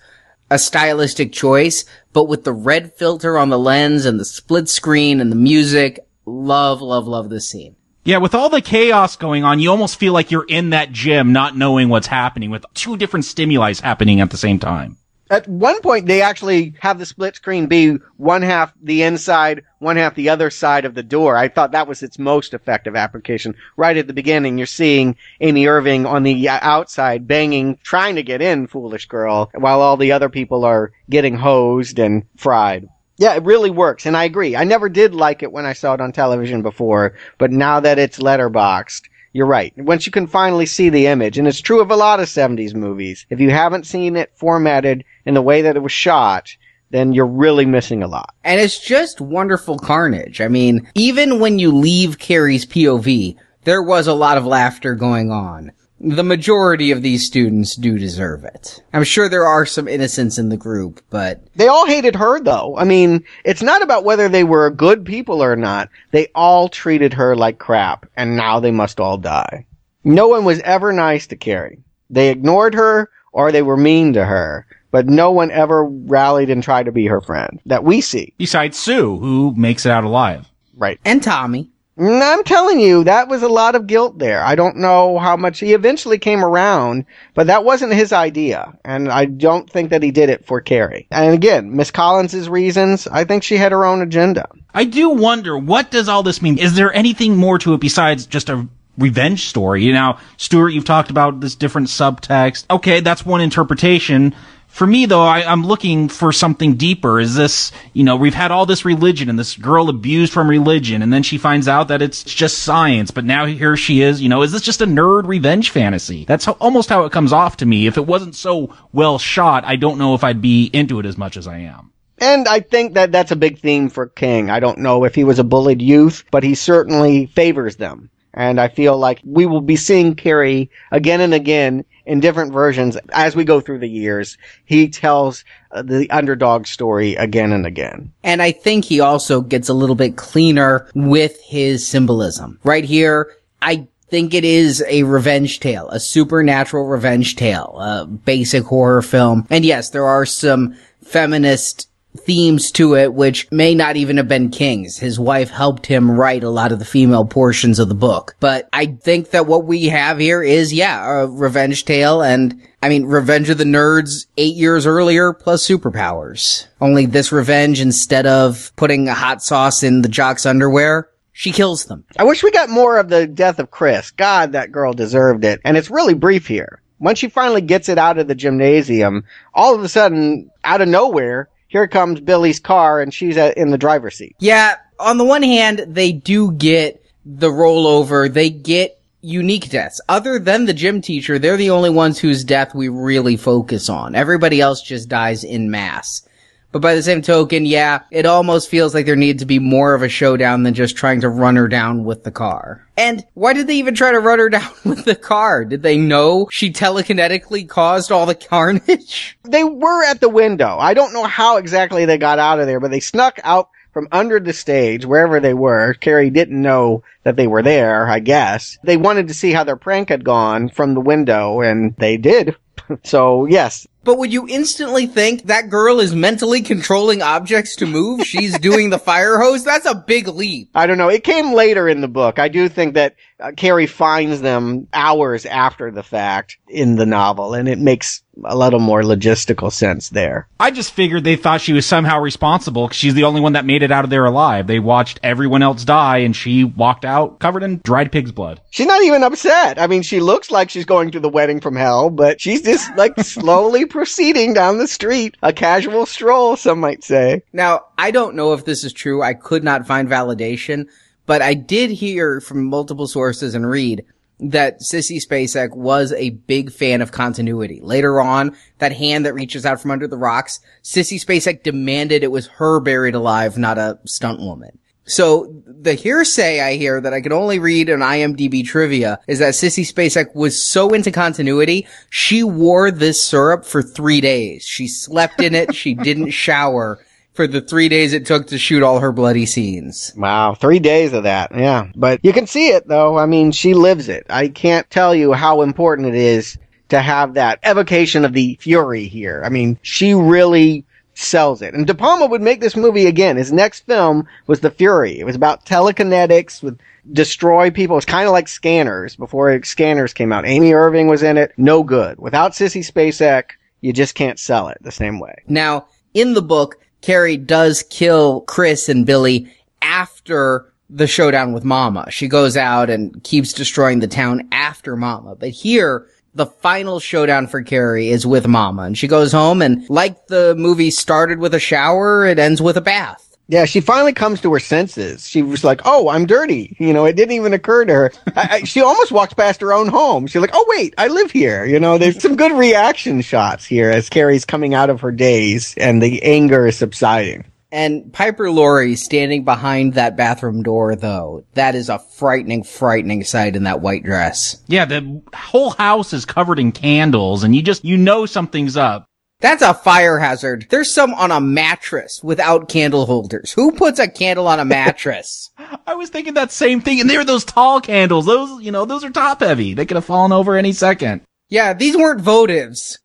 a 0.50 0.60
stylistic 0.60 1.32
choice, 1.32 1.86
but 2.14 2.26
with 2.26 2.44
the 2.44 2.54
red 2.54 2.96
filter 2.96 3.38
on 3.38 3.50
the 3.50 3.60
lens 3.60 4.06
and 4.06 4.20
the 4.20 4.26
split 4.26 4.70
screen 4.70 5.20
and 5.20 5.32
the 5.32 5.36
music, 5.36 6.00
love, 6.26 6.82
love, 6.82 7.08
love 7.08 7.30
this 7.30 7.50
scene. 7.50 7.76
Yeah, 8.04 8.18
with 8.18 8.34
all 8.34 8.50
the 8.50 8.62
chaos 8.62 9.16
going 9.16 9.44
on, 9.44 9.60
you 9.60 9.70
almost 9.70 10.00
feel 10.00 10.12
like 10.12 10.32
you're 10.32 10.46
in 10.48 10.72
that 10.72 10.92
gym 10.92 11.34
not 11.34 11.56
knowing 11.56 11.88
what's 11.90 12.08
happening 12.08 12.50
with 12.50 12.66
two 12.74 12.98
different 12.98 13.26
stimuli 13.26 13.74
happening 13.82 14.22
at 14.22 14.32
the 14.32 14.38
same 14.38 14.58
time. 14.58 14.98
At 15.32 15.48
one 15.48 15.80
point, 15.80 16.08
they 16.08 16.22
actually 16.22 16.74
have 16.82 17.00
the 17.00 17.06
split 17.06 17.38
screen 17.38 17.68
be 17.68 17.92
one 18.18 18.42
half 18.42 18.74
the 18.84 19.04
inside, 19.04 19.64
one 19.80 19.96
half 19.96 20.14
the 20.14 20.28
other 20.28 20.50
side 20.50 20.84
of 20.84 20.94
the 20.94 21.04
door. 21.04 21.38
I 21.38 21.48
thought 21.48 21.72
that 21.72 21.88
was 21.88 22.04
its 22.04 22.20
most 22.20 22.54
effective 22.54 22.98
application. 22.98 23.56
Right 23.78 23.96
at 23.96 24.08
the 24.08 24.14
beginning, 24.14 24.58
you're 24.58 24.68
seeing 24.68 25.16
Amy 25.40 25.68
Irving 25.68 26.06
on 26.06 26.24
the 26.24 26.50
uh, 26.50 26.60
outside 26.62 27.30
banging, 27.30 27.78
trying 27.82 28.16
to 28.16 28.24
get 28.24 28.42
in, 28.42 28.68
foolish 28.68 29.06
girl, 29.06 29.50
while 29.56 29.80
all 29.80 29.96
the 29.96 30.12
other 30.12 30.28
people 30.28 30.66
are 30.66 30.92
getting 31.10 31.38
hosed 31.38 31.98
and 31.98 32.26
fried. 32.36 32.90
Yeah, 33.16 33.36
it 33.36 33.44
really 33.44 33.70
works, 33.70 34.06
and 34.06 34.18
I 34.18 34.26
agree. 34.26 34.58
I 34.58 34.66
never 34.66 34.90
did 34.90 35.16
like 35.16 35.44
it 35.44 35.52
when 35.54 35.66
I 35.66 35.72
saw 35.72 35.94
it 35.94 36.02
on 36.02 36.12
television 36.12 36.62
before, 36.62 37.14
but 37.38 37.52
now 37.52 37.80
that 37.80 38.00
it's 38.00 38.20
letterboxed, 38.20 39.04
you're 39.34 39.48
right. 39.48 39.74
Once 39.78 40.06
you 40.06 40.12
can 40.12 40.28
finally 40.28 40.66
see 40.66 40.90
the 40.90 41.08
image, 41.08 41.38
and 41.38 41.48
it's 41.48 41.62
true 41.62 41.82
of 41.82 41.92
a 41.92 41.96
lot 41.96 42.20
of 42.20 42.28
70s 42.28 42.76
movies, 42.76 43.26
if 43.30 43.40
you 43.40 43.50
haven't 43.50 43.86
seen 43.86 44.16
it 44.16 44.32
formatted 44.36 45.04
in 45.26 45.34
the 45.34 45.42
way 45.42 45.62
that 45.62 45.76
it 45.76 45.84
was 45.84 45.92
shot, 45.92 46.56
then 46.90 47.14
you're 47.14 47.26
really 47.26 47.66
missing 47.66 48.04
a 48.04 48.08
lot. 48.08 48.36
And 48.44 48.60
it's 48.60 48.80
just 48.80 49.22
wonderful 49.22 49.80
carnage. 49.80 50.42
I 50.42 50.50
mean, 50.50 50.90
even 50.96 51.40
when 51.40 51.60
you 51.60 51.72
leave 51.72 52.20
Carrie's 52.20 52.66
POV, 52.66 53.38
there 53.64 53.82
was 53.82 54.08
a 54.08 54.14
lot 54.14 54.38
of 54.38 54.46
laughter 54.46 54.96
going 54.96 55.32
on 55.32 55.72
the 56.04 56.24
majority 56.24 56.92
of 56.92 57.04
these 57.04 57.26
students 57.26 57.76
do 57.76 58.00
deserve 58.00 58.44
it. 58.44 58.84
I'm 58.92 59.04
sure 59.04 59.30
there 59.30 59.46
are 59.46 59.66
some 59.66 59.88
innocents 59.88 60.40
in 60.40 60.50
the 60.50 60.58
group, 60.58 61.02
but 61.12 61.44
they 61.56 61.68
all 61.68 61.86
hated 61.86 62.16
her 62.16 62.40
though. 62.40 62.76
I 62.78 62.86
mean, 62.86 63.24
it's 63.46 63.62
not 63.62 63.84
about 63.84 64.04
whether 64.04 64.28
they 64.28 64.44
were 64.44 64.70
good 64.72 65.06
people 65.06 65.44
or 65.44 65.56
not. 65.56 65.90
They 66.12 66.28
all 66.34 66.70
treated 66.70 67.14
her 67.14 67.36
like 67.36 67.60
crap, 67.60 68.08
and 68.18 68.36
now 68.36 68.60
they 68.60 68.72
must 68.72 69.00
all 69.00 69.18
die. 69.18 69.66
No 70.04 70.28
one 70.28 70.44
was 70.44 70.60
ever 70.62 70.92
nice 70.92 71.28
to 71.28 71.36
Carrie. 71.36 71.84
They 72.10 72.30
ignored 72.30 72.74
her 72.74 73.10
or 73.32 73.52
they 73.52 73.62
were 73.62 73.78
mean 73.78 74.14
to 74.14 74.26
her, 74.26 74.66
but 74.90 75.08
no 75.08 75.32
one 75.32 75.52
ever 75.52 75.86
rallied 75.86 76.50
and 76.50 76.64
tried 76.64 76.88
to 76.88 76.92
be 76.92 77.06
her 77.06 77.22
friend 77.22 77.62
that 77.68 77.84
we 77.84 78.02
see. 78.02 78.34
Besides 78.38 78.78
Sue, 78.78 79.18
who 79.18 79.54
makes 79.56 79.86
it 79.86 79.92
out 79.92 80.04
alive. 80.04 80.48
Right. 80.76 81.00
And 81.06 81.22
Tommy. 81.22 81.70
Mm, 82.02 82.20
I'm 82.20 82.44
telling 82.44 82.80
you, 82.80 83.04
that 83.04 83.28
was 83.28 83.44
a 83.44 83.48
lot 83.48 83.76
of 83.76 83.86
guilt 83.86 84.18
there. 84.18 84.44
I 84.44 84.56
don't 84.56 84.78
know 84.78 85.20
how 85.20 85.38
much 85.38 85.60
he 85.60 85.74
eventually 85.74 86.18
came 86.18 86.44
around, 86.44 87.06
but 87.36 87.46
that 87.46 87.64
wasn't 87.64 87.94
his 87.94 88.12
idea. 88.12 88.74
And 88.84 89.10
I 89.10 89.26
don't 89.26 89.70
think 89.70 89.92
that 89.92 90.02
he 90.02 90.10
did 90.10 90.28
it 90.28 90.44
for 90.44 90.62
Carrie. 90.62 91.06
And 91.12 91.32
again, 91.32 91.76
Miss 91.76 91.92
Collins's 91.92 92.50
reasons, 92.50 93.06
I 93.06 93.24
think 93.24 93.44
she 93.44 93.56
had 93.56 93.72
her 93.72 93.86
own 93.86 94.02
agenda. 94.02 94.50
I 94.74 94.86
do 94.86 95.12
wonder, 95.12 95.56
what 95.56 95.92
does 95.92 96.10
all 96.10 96.24
this 96.24 96.42
mean? 96.42 96.58
Is 96.58 96.74
there 96.74 96.92
anything 96.92 97.38
more 97.38 97.60
to 97.60 97.76
it 97.76 97.82
besides 97.82 98.26
just 98.26 98.50
a 98.50 98.68
revenge 98.98 99.48
story? 99.50 99.84
You 99.84 99.94
know, 99.94 100.18
Stuart, 100.38 100.70
you've 100.70 100.86
talked 100.86 101.12
about 101.12 101.40
this 101.40 101.54
different 101.54 101.90
subtext. 101.90 102.66
Okay, 102.72 103.02
that's 103.02 103.24
one 103.28 103.42
interpretation 103.42 104.34
for 104.72 104.88
me 104.88 105.06
though, 105.06 105.22
I, 105.22 105.52
am 105.52 105.66
looking 105.66 106.08
for 106.10 106.32
something 106.32 106.76
deeper. 106.76 107.20
Is 107.20 107.36
this, 107.36 107.72
you 107.94 108.04
know, 108.04 108.16
we've 108.16 108.34
had 108.34 108.52
all 108.52 108.66
this 108.66 108.86
religion 108.86 109.30
and 109.30 109.38
this 109.38 109.56
girl 109.56 109.90
abused 109.90 110.32
from 110.32 110.50
religion 110.50 111.02
and 111.02 111.12
then 111.12 111.24
she 111.24 111.38
finds 111.38 111.68
out 111.68 111.90
that 111.90 112.02
it's 112.02 112.24
just 112.24 112.60
science, 112.60 113.12
but 113.12 113.26
now 113.26 113.46
here 113.46 113.76
she 113.76 114.02
is, 114.02 114.22
you 114.22 114.30
know, 114.30 114.42
is 114.42 114.52
this 114.52 114.62
just 114.62 114.82
a 114.82 114.88
nerd 114.88 115.28
revenge 115.28 115.70
fantasy? 115.70 116.26
That's 116.26 116.46
how, 116.46 116.54
almost 116.54 116.90
how 116.90 117.04
it 117.04 117.12
comes 117.12 117.34
off 117.34 117.58
to 117.58 117.66
me. 117.66 117.86
If 117.86 117.98
it 117.98 118.08
wasn't 118.08 118.36
so 118.36 118.76
well 118.94 119.20
shot, 119.20 119.66
I 119.66 119.76
don't 119.76 119.98
know 119.98 120.16
if 120.16 120.24
I'd 120.24 120.42
be 120.42 120.70
into 120.74 121.00
it 121.00 121.06
as 121.06 121.18
much 121.18 121.38
as 121.38 121.48
I 121.48 121.60
am. 121.60 121.92
And 122.22 122.48
I 122.48 122.60
think 122.60 122.94
that 122.94 123.12
that's 123.12 123.32
a 123.32 123.36
big 123.36 123.60
theme 123.60 123.90
for 123.90 124.08
King. 124.08 124.50
I 124.50 124.60
don't 124.60 124.78
know 124.78 125.04
if 125.04 125.16
he 125.16 125.24
was 125.24 125.40
a 125.40 125.44
bullied 125.44 125.82
youth, 125.82 126.24
but 126.32 126.44
he 126.44 126.54
certainly 126.54 127.26
favors 127.26 127.78
them. 127.78 128.12
And 128.34 128.60
I 128.60 128.70
feel 128.70 128.98
like 128.98 129.22
we 129.24 129.46
will 129.46 129.62
be 129.62 129.76
seeing 129.76 130.16
Carrie 130.16 130.70
again 130.92 131.22
and 131.22 131.34
again 131.34 131.84
in 132.06 132.20
different 132.20 132.54
versions 132.54 132.98
as 133.14 133.36
we 133.36 133.44
go 133.44 133.62
through 133.62 133.80
the 133.80 133.90
years. 133.90 134.38
He 134.66 134.90
tells 134.90 135.44
uh, 135.72 135.82
the 135.82 136.10
underdog 136.10 136.66
story 136.66 137.16
again 137.16 137.52
and 137.52 137.66
again. 137.66 138.12
And 138.24 138.42
I 138.42 138.52
think 138.52 138.86
he 138.86 139.00
also 139.00 139.42
gets 139.42 139.70
a 139.70 139.74
little 139.74 139.96
bit 139.96 140.18
cleaner 140.18 140.90
with 140.96 141.40
his 141.42 141.88
symbolism. 141.88 142.60
Right 142.64 142.86
here, 142.86 143.36
I 143.62 143.88
think 144.10 144.34
it 144.34 144.44
is 144.44 144.84
a 144.88 145.04
revenge 145.04 145.60
tale, 145.60 145.90
a 145.90 146.00
supernatural 146.00 146.86
revenge 146.86 147.36
tale, 147.36 147.78
a 147.80 148.06
basic 148.06 148.64
horror 148.64 149.02
film. 149.02 149.48
And 149.50 149.64
yes, 149.64 149.90
there 149.90 150.08
are 150.08 150.26
some 150.26 150.76
feminist 151.04 151.88
themes 152.26 152.72
to 152.72 152.96
it, 152.96 153.14
which 153.14 153.50
may 153.52 153.76
not 153.76 153.96
even 153.96 154.18
have 154.18 154.28
been 154.28 154.50
King's. 154.50 154.98
His 154.98 155.20
wife 155.20 155.50
helped 155.50 155.86
him 155.86 156.12
write 156.12 156.44
a 156.44 156.50
lot 156.50 156.72
of 156.72 156.80
the 156.80 156.86
female 156.86 157.26
portions 157.26 157.80
of 157.80 157.90
the 157.90 157.96
book. 157.96 158.36
But 158.40 158.70
I 158.74 158.86
think 158.88 159.32
that 159.32 159.48
what 159.48 159.66
we 159.66 159.86
have 159.86 160.20
here 160.20 160.42
is, 160.44 160.74
yeah, 160.74 161.22
a 161.22 161.28
revenge 161.28 161.86
tale 161.86 162.22
and 162.22 162.62
I 162.84 162.90
mean, 162.90 163.06
Revenge 163.06 163.50
of 163.52 163.60
the 163.60 163.64
Nerds 163.64 164.26
eight 164.38 164.56
years 164.56 164.88
earlier 164.88 165.34
plus 165.34 165.68
superpowers. 165.68 166.66
Only 166.80 167.06
this 167.06 167.32
revenge, 167.32 167.80
instead 167.80 168.26
of 168.26 168.72
putting 168.76 169.08
a 169.08 169.14
hot 169.14 169.44
sauce 169.44 169.84
in 169.84 170.02
the 170.02 170.10
jock's 170.10 170.48
underwear, 170.48 171.08
she 171.32 171.52
kills 171.52 171.86
them. 171.86 172.06
I 172.18 172.24
wish 172.24 172.44
we 172.44 172.50
got 172.50 172.70
more 172.70 172.98
of 172.98 173.10
the 173.10 173.28
death 173.28 173.60
of 173.60 173.70
Chris. 173.70 174.10
God, 174.12 174.54
that 174.54 174.72
girl 174.72 174.94
deserved 174.94 175.46
it. 175.46 175.62
And 175.64 175.78
it's 175.78 175.92
really 175.92 176.16
brief 176.16 176.48
here. 176.48 176.82
Once 177.00 177.20
she 177.20 177.30
finally 177.30 177.62
gets 177.62 177.88
it 177.88 177.98
out 177.98 178.18
of 178.18 178.28
the 178.28 178.36
gymnasium, 178.36 179.26
all 179.54 179.76
of 179.76 179.84
a 179.84 179.90
sudden, 179.90 180.50
out 180.64 180.82
of 180.82 180.88
nowhere, 180.88 181.50
here 181.72 181.88
comes 181.88 182.20
Billy's 182.20 182.60
car 182.60 183.02
and 183.02 183.14
she's 183.14 183.38
in 183.38 183.72
the 183.72 183.78
driver's 183.78 184.18
seat. 184.18 184.36
Yeah, 184.40 184.76
on 185.00 185.18
the 185.18 185.24
one 185.24 185.42
hand, 185.42 185.86
they 185.88 186.12
do 186.12 186.52
get 186.52 187.02
the 187.26 187.48
rollover. 187.48 188.32
They 188.32 188.50
get 188.50 189.02
unique 189.22 189.70
deaths. 189.70 190.02
Other 190.10 190.38
than 190.38 190.66
the 190.66 190.74
gym 190.74 191.02
teacher, 191.02 191.40
they're 191.40 191.56
the 191.56 191.70
only 191.70 191.90
ones 191.90 192.20
whose 192.20 192.44
death 192.44 192.76
we 192.76 192.90
really 192.90 193.38
focus 193.38 193.88
on. 193.88 194.16
Everybody 194.16 194.60
else 194.60 194.82
just 194.82 195.08
dies 195.08 195.46
in 195.46 195.72
mass. 195.72 196.28
But 196.72 196.82
by 196.82 196.96
the 196.96 197.04
same 197.04 197.22
token, 197.22 197.66
yeah, 197.66 198.02
it 198.12 198.26
almost 198.26 198.70
feels 198.70 198.94
like 198.94 199.06
there 199.06 199.16
needed 199.16 199.40
to 199.40 199.46
be 199.46 199.60
more 199.60 199.94
of 199.94 200.04
a 200.04 200.10
showdown 200.10 200.64
than 200.64 200.74
just 200.74 200.96
trying 200.96 201.22
to 201.22 201.30
run 201.30 201.58
her 201.58 201.68
down 201.68 202.06
with 202.06 202.24
the 202.24 202.32
car. 202.32 202.88
And 202.98 203.26
why 203.34 203.54
did 203.54 203.68
they 203.68 203.76
even 203.76 203.96
try 203.96 204.12
to 204.12 204.20
run 204.20 204.40
her 204.40 204.50
down 204.50 204.72
with 204.86 205.06
the 205.06 205.16
car? 205.16 205.66
Did 205.66 205.84
they 205.84 205.98
know 205.98 206.48
she 206.50 206.72
telekinetically 206.72 207.68
caused 207.68 208.12
all 208.12 208.26
the 208.26 208.36
carnage? 208.36 209.38
They 209.52 209.64
were 209.66 210.04
at 210.06 210.22
the 210.22 210.30
window. 210.30 210.78
I 210.80 210.94
don't 210.94 211.14
know 211.14 211.26
how 211.26 211.58
exactly 211.58 212.06
they 212.06 212.18
got 212.18 212.40
out 212.40 212.60
of 212.60 212.68
there, 212.68 212.80
but 212.80 212.90
they 212.90 213.02
snuck 213.02 213.38
out 213.44 213.70
from 213.92 214.08
under 214.12 214.40
the 214.40 214.54
stage, 214.54 215.06
wherever 215.06 215.40
they 215.40 215.54
were. 215.54 215.94
Carrie 215.96 216.30
didn't 216.30 216.62
know 216.62 217.04
that 217.24 217.36
they 217.36 217.48
were 217.48 217.62
there, 217.62 218.08
I 218.08 218.20
guess. 218.20 218.78
They 218.84 218.98
wanted 218.98 219.28
to 219.28 219.34
see 219.34 219.52
how 219.52 219.64
their 219.64 219.76
prank 219.76 220.10
had 220.10 220.24
gone 220.24 220.70
from 220.70 220.94
the 220.94 221.02
window, 221.02 221.62
and 221.62 221.96
they 221.98 222.18
did. 222.18 222.56
so, 223.04 223.46
yes, 223.46 223.88
but 224.04 224.18
would 224.18 224.34
you 224.34 224.48
instantly 224.48 225.06
think 225.06 225.44
that 225.44 225.70
girl 225.70 226.00
is 226.00 226.16
mentally 226.16 226.62
controlling 226.62 227.22
objects 227.22 227.76
to 227.78 227.86
move? 227.86 228.26
She's 228.26 228.58
doing 228.60 228.90
the 228.90 228.98
fire 228.98 229.40
hose? 229.40 229.64
That's 229.64 229.86
a 229.86 229.96
big 229.96 230.28
leap. 230.28 230.70
I 230.74 230.88
don't 230.88 230.98
know. 230.98 231.10
It 231.10 231.24
came 231.24 231.54
later 231.54 231.88
in 231.88 232.02
the 232.02 232.08
book. 232.08 232.40
I 232.40 232.48
do 232.48 232.68
think 232.68 232.96
that 232.96 233.16
uh, 233.42 233.52
Carrie 233.52 233.88
finds 233.88 234.42
them 234.42 234.88
hours 234.94 235.46
after 235.46 235.92
the 235.92 236.04
fact 236.04 236.58
in 236.68 236.96
the 236.96 237.06
novel, 237.06 237.54
and 237.54 237.68
it 237.68 237.80
makes 237.80 238.24
a 238.46 238.56
little 238.56 238.80
more 238.80 239.02
logistical 239.02 239.72
sense 239.72 240.10
there. 240.10 240.48
I 240.60 240.72
just 240.72 240.94
figured 240.94 241.24
they 241.24 241.36
thought 241.36 241.62
she 241.62 241.74
was 241.74 241.86
somehow 241.86 242.20
responsible 242.20 242.88
because 242.88 242.98
she's 242.98 243.14
the 243.14 243.24
only 243.26 243.42
one 243.42 243.54
that 243.54 243.66
made 243.66 243.84
it 243.84 243.92
out 243.92 244.04
of 244.04 244.10
there 244.10 244.26
alive. 244.26 244.68
They 244.68 244.80
watched 244.80 245.20
everyone 245.24 245.62
else 245.62 245.84
die, 245.84 246.20
and 246.20 246.36
she 246.36 246.64
walked 246.64 247.04
out 247.06 247.40
covered 247.40 247.64
in 247.64 247.82
dried 247.84 248.12
pig's 248.12 248.32
blood. 248.32 248.62
She's 248.70 248.88
not 248.88 249.04
even 249.04 249.24
upset. 249.24 249.80
I 249.80 249.88
mean, 249.88 250.02
she 250.02 250.20
looks 250.20 250.52
like 250.52 250.70
she's 250.70 250.86
going 250.86 251.12
to 251.12 251.20
the 251.20 251.30
wedding 251.30 251.60
from 251.60 251.76
hell, 251.76 252.10
but 252.10 252.40
she's 252.40 252.62
just 252.62 252.96
like 252.96 253.20
slowly 253.22 253.86
proceeding 253.86 254.54
down 254.54 254.78
the 254.78 254.88
street. 254.88 255.36
A 255.42 255.52
casual 255.52 256.06
stroll, 256.06 256.56
some 256.56 256.80
might 256.80 257.04
say. 257.04 257.44
Now, 257.54 257.86
I 257.98 258.12
don't 258.12 258.36
know 258.36 258.54
if 258.54 258.66
this 258.66 258.84
is 258.84 258.94
true. 258.94 259.22
I 259.22 259.34
could 259.34 259.64
not 259.64 259.88
find 259.88 260.08
validation, 260.08 260.88
but 261.32 261.42
I 261.42 261.54
did 261.54 261.92
hear 261.92 262.42
from 262.42 262.66
multiple 262.66 263.08
sources 263.08 263.56
and 263.56 263.66
read 263.66 264.04
that 264.42 264.82
Sissy 264.82 265.26
Spacek 265.26 265.74
was 265.74 266.12
a 266.12 266.32
big 266.32 266.74
fan 266.74 267.02
of 267.02 267.14
continuity. 267.14 267.80
Later 267.82 268.20
on, 268.20 268.54
that 268.80 268.92
hand 268.92 269.26
that 269.26 269.34
reaches 269.34 269.66
out 269.66 269.80
from 269.80 269.92
under 269.92 270.10
the 270.10 270.18
rocks, 270.18 270.60
Sissy 270.84 271.24
Spacek 271.24 271.64
demanded 271.64 272.22
it 272.22 272.34
was 272.34 272.48
her 272.48 272.82
buried 272.82 273.16
alive, 273.16 273.58
not 273.58 273.78
a 273.78 273.98
stunt 274.06 274.42
woman. 274.42 274.78
So 275.06 275.64
the 275.66 275.94
hearsay 275.94 276.60
I 276.60 276.76
hear 276.76 277.00
that 277.00 277.14
I 277.14 277.22
can 277.22 277.32
only 277.32 277.60
read 277.60 277.88
in 277.88 278.02
IMDb 278.02 278.66
trivia 278.66 279.18
is 279.26 279.40
that 279.40 279.54
Sissy 279.54 279.90
Spacek 279.90 280.36
was 280.36 280.62
so 280.62 280.90
into 280.90 281.12
continuity, 281.12 281.88
she 282.10 282.44
wore 282.44 282.92
this 282.92 283.24
syrup 283.24 283.64
for 283.64 283.82
three 283.82 284.20
days. 284.20 284.66
She 284.66 284.90
slept 284.90 285.42
in 285.42 285.56
it. 285.56 285.74
she 285.74 285.94
didn't 285.94 286.32
shower 286.32 287.00
for 287.34 287.48
the 287.48 287.62
three 287.62 287.90
days 287.90 288.14
it 288.14 288.26
took 288.26 288.48
to 288.48 288.58
shoot 288.58 288.84
all 288.84 289.00
her 289.00 289.12
bloody 289.12 289.46
scenes. 289.46 290.14
Wow, 290.18 290.54
three 290.54 290.80
days 290.80 291.14
of 291.14 291.24
that, 291.24 291.52
yeah. 291.56 291.88
But 291.96 292.20
you 292.24 292.34
can 292.34 292.48
see 292.48 292.70
it 292.70 292.88
though. 292.88 293.18
I 293.18 293.26
mean, 293.26 293.52
she 293.52 293.74
lives 293.74 294.10
it. 294.10 294.26
I 294.30 294.48
can't 294.48 294.90
tell 294.90 295.16
you 295.16 295.34
how 295.34 295.62
important 295.62 296.10
it 296.10 296.16
is 296.16 296.58
to 296.90 297.02
have 297.02 297.36
that 297.36 297.60
evocation 297.64 298.26
of 298.26 298.34
the 298.34 298.58
fury 298.60 299.06
here. 299.06 299.42
I 299.46 299.50
mean, 299.50 299.80
she 299.82 300.14
really 300.14 300.86
sells 301.14 301.62
it. 301.62 301.74
And 301.74 301.88
De 301.88 301.94
Palma 301.94 302.26
would 302.26 302.42
make 302.42 302.62
this 302.62 302.76
movie 302.76 303.06
again. 303.06 303.38
His 303.38 303.52
next 303.52 303.86
film 303.86 304.28
was 304.48 304.60
The 304.62 304.72
Fury. 304.72 305.20
It 305.20 305.26
was 305.26 305.36
about 305.36 305.66
telekinetics 305.66 306.62
with 306.64 306.80
destroy 307.12 307.70
people. 307.72 307.98
It's 307.98 308.06
kind 308.06 308.28
of 308.28 308.34
like 308.34 308.48
Scanners 308.48 309.16
before 309.16 309.62
Scanners 309.64 310.14
came 310.14 310.32
out. 310.32 310.46
Amy 310.46 310.74
Irving 310.74 311.08
was 311.08 311.24
in 311.24 311.38
it. 311.38 311.54
No 311.58 311.84
good. 311.84 312.20
Without 312.20 312.54
Sissy 312.54 312.82
Spacek, 312.82 313.52
You 313.82 313.94
just 313.94 314.16
can't 314.16 314.40
sell 314.40 314.68
it 314.68 314.78
the 314.82 314.92
same 314.92 315.20
way. 315.20 315.36
Now, 315.48 315.88
in 316.14 316.34
the 316.34 316.42
book, 316.42 316.78
Carrie 317.02 317.38
does 317.38 317.84
kill 317.90 318.42
Chris 318.42 318.90
and 318.90 319.06
Billy 319.06 319.52
after 319.82 320.72
the 320.90 321.08
showdown 321.08 321.54
with 321.54 321.64
Mama. 321.64 322.10
She 322.12 322.28
goes 322.28 322.58
out 322.58 322.90
and 322.90 323.24
keeps 323.24 323.54
destroying 323.54 324.00
the 324.00 324.08
town 324.08 324.48
after 324.52 324.96
Mama. 324.96 325.36
But 325.36 325.50
here, 325.50 326.08
the 326.36 326.46
final 326.46 327.00
showdown 327.00 327.48
for 327.48 327.64
Carrie 327.64 328.10
is 328.10 328.26
with 328.28 328.48
Mama. 328.48 328.84
And 328.84 328.98
she 328.98 329.08
goes 329.08 329.32
home 329.32 329.62
and 329.62 329.90
like 329.90 330.28
the 330.28 330.56
movie 330.56 330.92
started 330.92 331.40
with 331.40 331.54
a 331.54 331.60
shower, 331.60 332.26
it 332.26 332.40
ends 332.40 332.62
with 332.62 332.78
a 332.78 332.82
bath. 332.82 333.31
Yeah, 333.48 333.66
she 333.66 333.82
finally 333.82 334.14
comes 334.14 334.40
to 334.42 334.54
her 334.54 334.60
senses. 334.60 335.28
She 335.28 335.42
was 335.42 335.64
like, 335.64 335.82
"Oh, 335.84 336.08
I'm 336.08 336.26
dirty." 336.26 336.76
You 336.80 336.94
know, 336.94 337.06
it 337.06 337.16
didn't 337.16 337.36
even 337.36 337.54
occur 337.54 337.86
to 337.86 337.94
her. 337.94 338.12
I, 338.36 338.48
I, 338.52 338.64
she 338.64 338.82
almost 338.82 339.12
walks 339.12 339.34
past 339.34 339.62
her 339.62 339.74
own 339.74 339.90
home. 339.90 340.28
She's 340.28 340.42
like, 340.42 340.52
"Oh, 340.54 340.66
wait, 340.70 340.94
I 340.98 341.08
live 341.08 341.32
here." 341.32 341.66
You 341.66 341.80
know, 341.80 341.98
there's 341.98 342.22
some 342.22 342.36
good 342.38 342.54
reaction 342.54 343.22
shots 343.22 343.66
here 343.66 343.90
as 343.90 344.10
Carrie's 344.10 344.46
coming 344.46 344.74
out 344.74 344.90
of 344.90 345.02
her 345.02 345.12
daze 345.12 345.76
and 345.78 346.02
the 346.02 346.24
anger 346.24 346.68
is 346.68 346.78
subsiding. 346.78 347.46
And 347.74 348.12
Piper 348.12 348.52
Laurie 348.52 348.96
standing 348.98 349.46
behind 349.46 349.94
that 349.94 350.18
bathroom 350.18 350.62
door, 350.62 350.96
though, 350.98 351.46
that 351.54 351.74
is 351.74 351.88
a 351.88 352.00
frightening, 352.00 352.64
frightening 352.64 353.24
sight 353.24 353.56
in 353.56 353.64
that 353.64 353.80
white 353.80 354.04
dress. 354.04 354.62
Yeah, 354.68 354.84
the 354.84 355.22
whole 355.34 355.70
house 355.70 356.12
is 356.12 356.26
covered 356.26 356.60
in 356.60 356.74
candles 356.74 357.44
and 357.46 357.56
you 357.56 357.62
just, 357.62 357.86
you 357.86 357.96
know 357.96 358.26
something's 358.26 358.76
up. 358.76 359.06
That's 359.42 359.64
a 359.64 359.74
fire 359.74 360.20
hazard. 360.20 360.68
There's 360.70 360.92
some 360.92 361.14
on 361.16 361.32
a 361.32 361.42
mattress 361.42 362.22
without 362.24 362.70
candle 362.70 363.08
holders. 363.08 363.52
Who 363.52 363.72
puts 363.72 363.98
a 363.98 364.08
candle 364.08 364.48
on 364.48 364.60
a 364.60 364.66
mattress? 364.66 365.50
I 365.88 365.96
was 365.96 366.10
thinking 366.10 366.36
that 366.36 366.52
same 366.52 366.80
thing, 366.80 367.02
and 367.02 367.10
they 367.10 367.18
were 367.18 367.26
those 367.26 367.44
tall 367.44 367.82
candles. 367.82 368.28
Those, 368.28 368.62
you 368.64 368.72
know, 368.72 368.86
those 368.86 369.04
are 369.04 369.10
top 369.10 369.42
heavy. 369.42 369.74
They 369.74 369.86
could 369.88 369.96
have 369.96 370.06
fallen 370.06 370.32
over 370.32 370.56
any 370.56 370.74
second. 370.74 371.22
Yeah, 371.50 371.74
these 371.74 371.98
weren't 371.98 372.22
votives. 372.22 373.00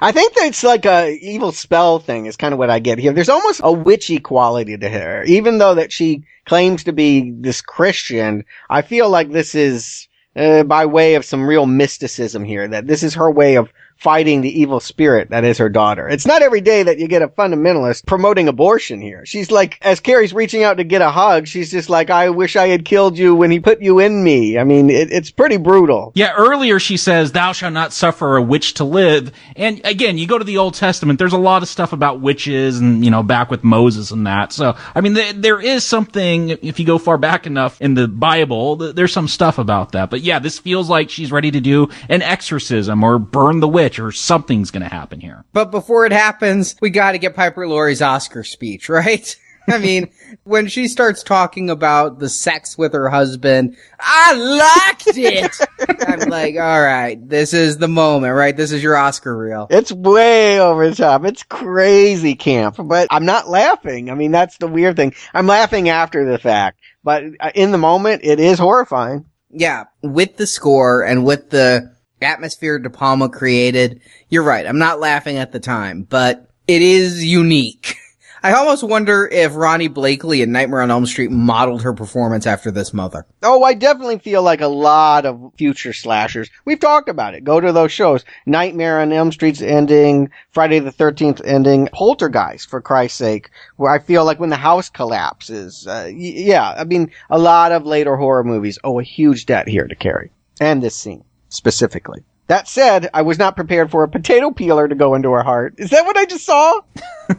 I 0.00 0.12
think 0.12 0.34
that 0.34 0.46
it's 0.46 0.64
like 0.64 0.86
a 0.86 1.18
evil 1.20 1.52
spell 1.52 1.98
thing 1.98 2.26
is 2.26 2.36
kind 2.36 2.54
of 2.54 2.58
what 2.58 2.70
I 2.70 2.78
get 2.78 2.98
here. 2.98 3.12
There's 3.12 3.28
almost 3.28 3.60
a 3.62 3.72
witchy 3.72 4.18
quality 4.18 4.76
to 4.76 4.88
her. 4.88 5.24
Even 5.24 5.58
though 5.58 5.74
that 5.74 5.92
she 5.92 6.24
claims 6.46 6.84
to 6.84 6.92
be 6.92 7.32
this 7.32 7.60
Christian, 7.60 8.44
I 8.70 8.82
feel 8.82 9.10
like 9.10 9.30
this 9.30 9.54
is 9.54 10.08
uh, 10.36 10.62
by 10.64 10.86
way 10.86 11.14
of 11.14 11.24
some 11.24 11.46
real 11.46 11.66
mysticism 11.66 12.44
here, 12.44 12.66
that 12.68 12.86
this 12.86 13.02
is 13.02 13.14
her 13.14 13.30
way 13.30 13.56
of 13.56 13.72
fighting 14.02 14.40
the 14.40 14.60
evil 14.60 14.80
spirit 14.80 15.30
that 15.30 15.44
is 15.44 15.58
her 15.58 15.68
daughter. 15.68 16.08
It's 16.08 16.26
not 16.26 16.42
every 16.42 16.60
day 16.60 16.82
that 16.82 16.98
you 16.98 17.06
get 17.06 17.22
a 17.22 17.28
fundamentalist 17.28 18.04
promoting 18.04 18.48
abortion 18.48 19.00
here. 19.00 19.24
She's 19.24 19.52
like, 19.52 19.78
as 19.80 20.00
Carrie's 20.00 20.34
reaching 20.34 20.64
out 20.64 20.78
to 20.78 20.84
get 20.84 21.02
a 21.02 21.10
hug, 21.10 21.46
she's 21.46 21.70
just 21.70 21.88
like, 21.88 22.10
I 22.10 22.30
wish 22.30 22.56
I 22.56 22.66
had 22.66 22.84
killed 22.84 23.16
you 23.16 23.36
when 23.36 23.52
he 23.52 23.60
put 23.60 23.80
you 23.80 24.00
in 24.00 24.24
me. 24.24 24.58
I 24.58 24.64
mean, 24.64 24.90
it, 24.90 25.12
it's 25.12 25.30
pretty 25.30 25.56
brutal. 25.56 26.10
Yeah, 26.16 26.34
earlier 26.36 26.80
she 26.80 26.96
says, 26.96 27.30
thou 27.30 27.52
shalt 27.52 27.74
not 27.74 27.92
suffer 27.92 28.36
a 28.36 28.42
witch 28.42 28.74
to 28.74 28.84
live. 28.84 29.30
And 29.54 29.80
again, 29.84 30.18
you 30.18 30.26
go 30.26 30.36
to 30.36 30.44
the 30.44 30.58
Old 30.58 30.74
Testament, 30.74 31.20
there's 31.20 31.32
a 31.32 31.38
lot 31.38 31.62
of 31.62 31.68
stuff 31.68 31.92
about 31.92 32.20
witches 32.20 32.80
and, 32.80 33.04
you 33.04 33.10
know, 33.12 33.22
back 33.22 33.50
with 33.50 33.62
Moses 33.62 34.10
and 34.10 34.26
that. 34.26 34.52
So, 34.52 34.76
I 34.96 35.00
mean, 35.00 35.14
th- 35.14 35.36
there 35.36 35.60
is 35.60 35.84
something, 35.84 36.50
if 36.50 36.80
you 36.80 36.86
go 36.86 36.98
far 36.98 37.18
back 37.18 37.46
enough 37.46 37.80
in 37.80 37.94
the 37.94 38.08
Bible, 38.08 38.78
th- 38.78 38.96
there's 38.96 39.12
some 39.12 39.28
stuff 39.28 39.58
about 39.58 39.92
that. 39.92 40.10
But 40.10 40.22
yeah, 40.22 40.40
this 40.40 40.58
feels 40.58 40.90
like 40.90 41.08
she's 41.08 41.30
ready 41.30 41.52
to 41.52 41.60
do 41.60 41.88
an 42.08 42.22
exorcism 42.22 43.04
or 43.04 43.20
burn 43.20 43.60
the 43.60 43.68
witch 43.68 43.91
or 43.98 44.12
something's 44.12 44.70
going 44.70 44.82
to 44.82 44.88
happen 44.88 45.20
here. 45.20 45.44
But 45.52 45.70
before 45.70 46.06
it 46.06 46.12
happens, 46.12 46.76
we 46.80 46.90
got 46.90 47.12
to 47.12 47.18
get 47.18 47.34
Piper 47.34 47.66
Laurie's 47.66 48.02
Oscar 48.02 48.44
speech, 48.44 48.88
right? 48.88 49.36
I 49.68 49.78
mean, 49.78 50.10
when 50.44 50.66
she 50.66 50.88
starts 50.88 51.22
talking 51.22 51.70
about 51.70 52.18
the 52.18 52.28
sex 52.28 52.76
with 52.76 52.92
her 52.94 53.08
husband, 53.08 53.76
I 54.00 54.32
liked 54.32 55.16
it. 55.16 55.56
I'm 56.08 56.28
like, 56.28 56.56
all 56.56 56.82
right, 56.82 57.16
this 57.28 57.54
is 57.54 57.78
the 57.78 57.88
moment, 57.88 58.34
right? 58.34 58.56
This 58.56 58.72
is 58.72 58.82
your 58.82 58.96
Oscar 58.96 59.36
reel. 59.36 59.68
It's 59.70 59.92
way 59.92 60.60
over 60.60 60.88
the 60.90 60.96
top. 60.96 61.24
It's 61.24 61.44
crazy 61.44 62.34
camp, 62.34 62.76
but 62.78 63.08
I'm 63.10 63.24
not 63.24 63.48
laughing. 63.48 64.10
I 64.10 64.14
mean, 64.14 64.32
that's 64.32 64.56
the 64.58 64.66
weird 64.66 64.96
thing. 64.96 65.14
I'm 65.32 65.46
laughing 65.46 65.88
after 65.88 66.24
the 66.24 66.38
fact, 66.38 66.80
but 67.04 67.22
uh, 67.38 67.50
in 67.54 67.70
the 67.70 67.78
moment, 67.78 68.22
it 68.24 68.40
is 68.40 68.58
horrifying. 68.58 69.26
Yeah, 69.50 69.84
with 70.02 70.38
the 70.38 70.46
score 70.46 71.04
and 71.04 71.24
with 71.24 71.50
the 71.50 71.94
atmosphere 72.22 72.78
De 72.78 72.90
Palma 72.90 73.28
created, 73.28 74.00
you're 74.28 74.42
right. 74.42 74.66
I'm 74.66 74.78
not 74.78 75.00
laughing 75.00 75.36
at 75.36 75.52
the 75.52 75.60
time, 75.60 76.02
but 76.02 76.48
it 76.66 76.82
is 76.82 77.24
unique. 77.24 77.96
I 78.44 78.54
almost 78.54 78.82
wonder 78.82 79.28
if 79.30 79.52
Ronee 79.52 79.88
Blakley 79.88 80.42
in 80.42 80.50
Nightmare 80.50 80.80
on 80.80 80.90
Elm 80.90 81.06
Street 81.06 81.30
modeled 81.30 81.82
her 81.82 81.92
performance 81.92 82.44
after 82.44 82.72
this 82.72 82.92
mother. 82.92 83.24
Oh, 83.40 83.62
I 83.62 83.74
definitely 83.74 84.18
feel 84.18 84.42
like 84.42 84.60
a 84.60 84.66
lot 84.66 85.26
of 85.26 85.52
future 85.56 85.92
slashers. 85.92 86.50
We've 86.64 86.80
talked 86.80 87.08
about 87.08 87.34
it. 87.34 87.44
Go 87.44 87.60
to 87.60 87.70
those 87.70 87.92
shows. 87.92 88.24
Nightmare 88.44 88.98
on 89.00 89.12
Elm 89.12 89.30
Street's 89.30 89.62
ending, 89.62 90.28
Friday 90.50 90.80
the 90.80 90.90
13th 90.90 91.40
ending, 91.44 91.88
Poltergeist, 91.92 92.68
for 92.68 92.80
Christ's 92.80 93.18
sake, 93.18 93.50
where 93.76 93.92
I 93.92 94.00
feel 94.00 94.24
like 94.24 94.40
when 94.40 94.50
the 94.50 94.56
house 94.56 94.90
collapses. 94.90 95.86
Uh, 95.86 96.06
y- 96.06 96.14
yeah, 96.34 96.74
I 96.76 96.82
mean, 96.82 97.12
a 97.30 97.38
lot 97.38 97.70
of 97.70 97.86
later 97.86 98.16
horror 98.16 98.42
movies 98.42 98.76
owe 98.82 98.98
a 98.98 99.04
huge 99.04 99.46
debt 99.46 99.68
here 99.68 99.86
to 99.86 99.94
Carrie. 99.94 100.32
And 100.60 100.82
this 100.82 100.96
scene, 100.96 101.22
specifically. 101.52 102.24
That 102.48 102.68
said, 102.68 103.08
I 103.14 103.22
was 103.22 103.38
not 103.38 103.56
prepared 103.56 103.90
for 103.90 104.02
a 104.02 104.08
potato 104.08 104.50
peeler 104.50 104.88
to 104.88 104.94
go 104.94 105.14
into 105.14 105.30
her 105.30 105.42
heart. 105.42 105.74
Is 105.78 105.90
that 105.90 106.04
what 106.04 106.16
I 106.16 106.24
just 106.26 106.44
saw? 106.44 106.80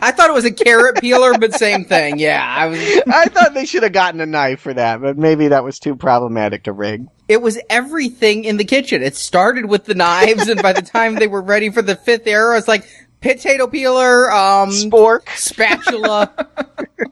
I 0.00 0.12
thought 0.12 0.30
it 0.30 0.34
was 0.34 0.44
a 0.44 0.52
carrot 0.52 1.00
peeler, 1.00 1.36
but 1.38 1.54
same 1.54 1.84
thing. 1.84 2.18
Yeah, 2.18 2.44
I 2.46 2.66
was. 2.66 2.78
I 3.12 3.26
thought 3.26 3.54
they 3.54 3.64
should 3.64 3.82
have 3.82 3.92
gotten 3.92 4.20
a 4.20 4.26
knife 4.26 4.60
for 4.60 4.74
that, 4.74 5.00
but 5.00 5.16
maybe 5.16 5.48
that 5.48 5.64
was 5.64 5.78
too 5.78 5.96
problematic 5.96 6.64
to 6.64 6.72
rig. 6.72 7.08
It 7.26 7.42
was 7.42 7.58
everything 7.70 8.44
in 8.44 8.56
the 8.56 8.64
kitchen. 8.64 9.02
It 9.02 9.16
started 9.16 9.66
with 9.66 9.86
the 9.86 9.94
knives, 9.94 10.48
and 10.48 10.62
by 10.62 10.72
the 10.72 10.82
time 10.82 11.16
they 11.16 11.26
were 11.26 11.42
ready 11.42 11.70
for 11.70 11.82
the 11.82 11.96
fifth 11.96 12.26
arrow, 12.26 12.56
it's 12.56 12.68
like 12.68 12.86
potato 13.20 13.66
peeler, 13.66 14.30
um, 14.30 14.70
Spork. 14.70 15.28
spatula. 15.30 16.30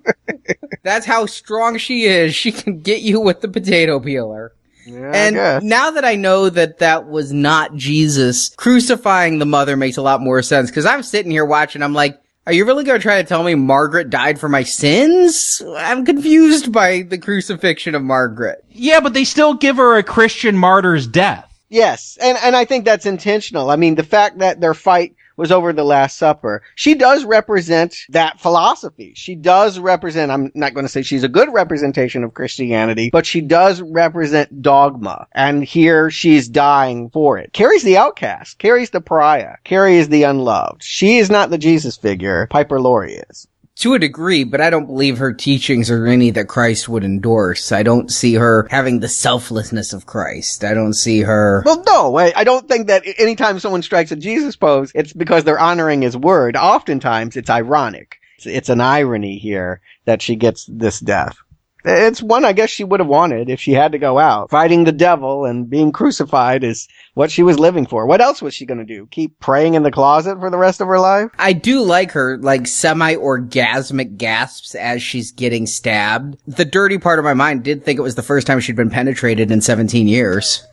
That's 0.82 1.06
how 1.06 1.26
strong 1.26 1.78
she 1.78 2.04
is. 2.04 2.34
She 2.34 2.52
can 2.52 2.80
get 2.80 3.02
you 3.02 3.20
with 3.20 3.40
the 3.40 3.48
potato 3.48 3.98
peeler. 4.00 4.52
Yeah, 4.86 5.12
And 5.14 5.68
now 5.68 5.92
that 5.92 6.04
I 6.04 6.16
know 6.16 6.48
that 6.48 6.78
that 6.78 7.08
was 7.08 7.32
not 7.32 7.76
Jesus 7.76 8.50
crucifying 8.56 9.38
the 9.38 9.46
mother 9.46 9.76
makes 9.76 9.96
a 9.96 10.02
lot 10.02 10.20
more 10.20 10.42
sense 10.42 10.70
because 10.70 10.86
I'm 10.86 11.02
sitting 11.02 11.30
here 11.30 11.44
watching. 11.44 11.82
I'm 11.82 11.94
like, 11.94 12.18
are 12.46 12.52
you 12.52 12.64
really 12.64 12.82
going 12.82 12.98
to 12.98 13.02
try 13.02 13.22
to 13.22 13.28
tell 13.28 13.44
me 13.44 13.54
Margaret 13.54 14.10
died 14.10 14.40
for 14.40 14.48
my 14.48 14.64
sins? 14.64 15.62
I'm 15.76 16.04
confused 16.04 16.72
by 16.72 17.02
the 17.02 17.18
crucifixion 17.18 17.94
of 17.94 18.02
Margaret. 18.02 18.64
Yeah, 18.70 18.98
but 19.00 19.14
they 19.14 19.24
still 19.24 19.54
give 19.54 19.76
her 19.76 19.96
a 19.96 20.02
Christian 20.02 20.56
martyr's 20.56 21.06
death. 21.06 21.48
Yes, 21.68 22.18
and 22.20 22.36
and 22.42 22.54
I 22.54 22.64
think 22.64 22.84
that's 22.84 23.06
intentional. 23.06 23.70
I 23.70 23.76
mean, 23.76 23.94
the 23.94 24.02
fact 24.02 24.40
that 24.40 24.60
their 24.60 24.74
fight 24.74 25.14
was 25.36 25.52
over 25.52 25.72
the 25.72 25.84
Last 25.84 26.18
Supper, 26.18 26.62
she 26.74 26.94
does 26.94 27.24
represent 27.24 27.96
that 28.10 28.40
philosophy. 28.40 29.12
She 29.16 29.34
does 29.34 29.78
represent. 29.78 30.30
I'm 30.30 30.50
not 30.54 30.74
going 30.74 30.84
to 30.84 30.92
say 30.92 31.02
she's 31.02 31.24
a 31.24 31.28
good 31.28 31.52
representation 31.52 32.24
of 32.24 32.34
Christianity, 32.34 33.10
but 33.10 33.26
she 33.26 33.40
does 33.40 33.80
represent 33.80 34.62
dogma, 34.62 35.26
and 35.32 35.64
here 35.64 36.10
she's 36.10 36.48
dying 36.48 37.10
for 37.10 37.38
it. 37.38 37.52
Carrie's 37.52 37.82
the 37.82 37.96
outcast. 37.96 38.58
Carrie's 38.58 38.90
the 38.90 39.00
pariah. 39.00 39.56
Carrie 39.64 39.96
is 39.96 40.08
the 40.08 40.24
unloved. 40.24 40.82
She 40.82 41.18
is 41.18 41.30
not 41.30 41.50
the 41.50 41.58
Jesus 41.58 41.96
figure. 41.96 42.46
Piper 42.48 42.80
Laurie 42.80 43.22
is. 43.30 43.46
To 43.76 43.94
a 43.94 43.98
degree, 43.98 44.44
but 44.44 44.60
I 44.60 44.68
don't 44.68 44.86
believe 44.86 45.18
her 45.18 45.32
teachings 45.32 45.90
are 45.90 46.06
any 46.06 46.30
that 46.32 46.46
Christ 46.46 46.88
would 46.88 47.04
endorse. 47.04 47.72
I 47.72 47.82
don't 47.82 48.12
see 48.12 48.34
her 48.34 48.68
having 48.70 49.00
the 49.00 49.08
selflessness 49.08 49.92
of 49.94 50.06
Christ. 50.06 50.62
I 50.62 50.74
don't 50.74 50.92
see 50.92 51.22
her. 51.22 51.62
Well, 51.64 51.82
no, 51.86 52.16
I, 52.18 52.32
I 52.36 52.44
don't 52.44 52.68
think 52.68 52.88
that 52.88 53.02
anytime 53.18 53.58
someone 53.58 53.82
strikes 53.82 54.12
a 54.12 54.16
Jesus 54.16 54.56
pose, 54.56 54.92
it's 54.94 55.14
because 55.14 55.44
they're 55.44 55.58
honoring 55.58 56.02
his 56.02 56.16
word. 56.16 56.54
Oftentimes, 56.54 57.34
it's 57.36 57.50
ironic. 57.50 58.18
It's, 58.36 58.46
it's 58.46 58.68
an 58.68 58.82
irony 58.82 59.38
here 59.38 59.80
that 60.04 60.20
she 60.20 60.36
gets 60.36 60.66
this 60.66 61.00
death. 61.00 61.38
It's 61.84 62.22
one 62.22 62.44
I 62.44 62.52
guess 62.52 62.70
she 62.70 62.84
would 62.84 63.00
have 63.00 63.08
wanted 63.08 63.48
if 63.48 63.60
she 63.60 63.72
had 63.72 63.92
to 63.92 63.98
go 63.98 64.18
out. 64.18 64.50
Fighting 64.50 64.84
the 64.84 64.92
devil 64.92 65.44
and 65.44 65.68
being 65.68 65.92
crucified 65.92 66.64
is 66.64 66.88
what 67.14 67.30
she 67.30 67.42
was 67.42 67.58
living 67.58 67.86
for. 67.86 68.06
What 68.06 68.20
else 68.20 68.40
was 68.40 68.54
she 68.54 68.66
going 68.66 68.78
to 68.78 68.84
do? 68.84 69.06
Keep 69.10 69.40
praying 69.40 69.74
in 69.74 69.82
the 69.82 69.90
closet 69.90 70.38
for 70.38 70.50
the 70.50 70.58
rest 70.58 70.80
of 70.80 70.88
her 70.88 71.00
life? 71.00 71.30
I 71.38 71.52
do 71.52 71.82
like 71.82 72.12
her, 72.12 72.38
like, 72.38 72.66
semi-orgasmic 72.66 74.16
gasps 74.16 74.74
as 74.74 75.02
she's 75.02 75.32
getting 75.32 75.66
stabbed. 75.66 76.36
The 76.46 76.64
dirty 76.64 76.98
part 76.98 77.18
of 77.18 77.24
my 77.24 77.34
mind 77.34 77.64
did 77.64 77.84
think 77.84 77.98
it 77.98 78.02
was 78.02 78.14
the 78.14 78.22
first 78.22 78.46
time 78.46 78.60
she'd 78.60 78.76
been 78.76 78.90
penetrated 78.90 79.50
in 79.50 79.60
17 79.60 80.06
years. 80.08 80.64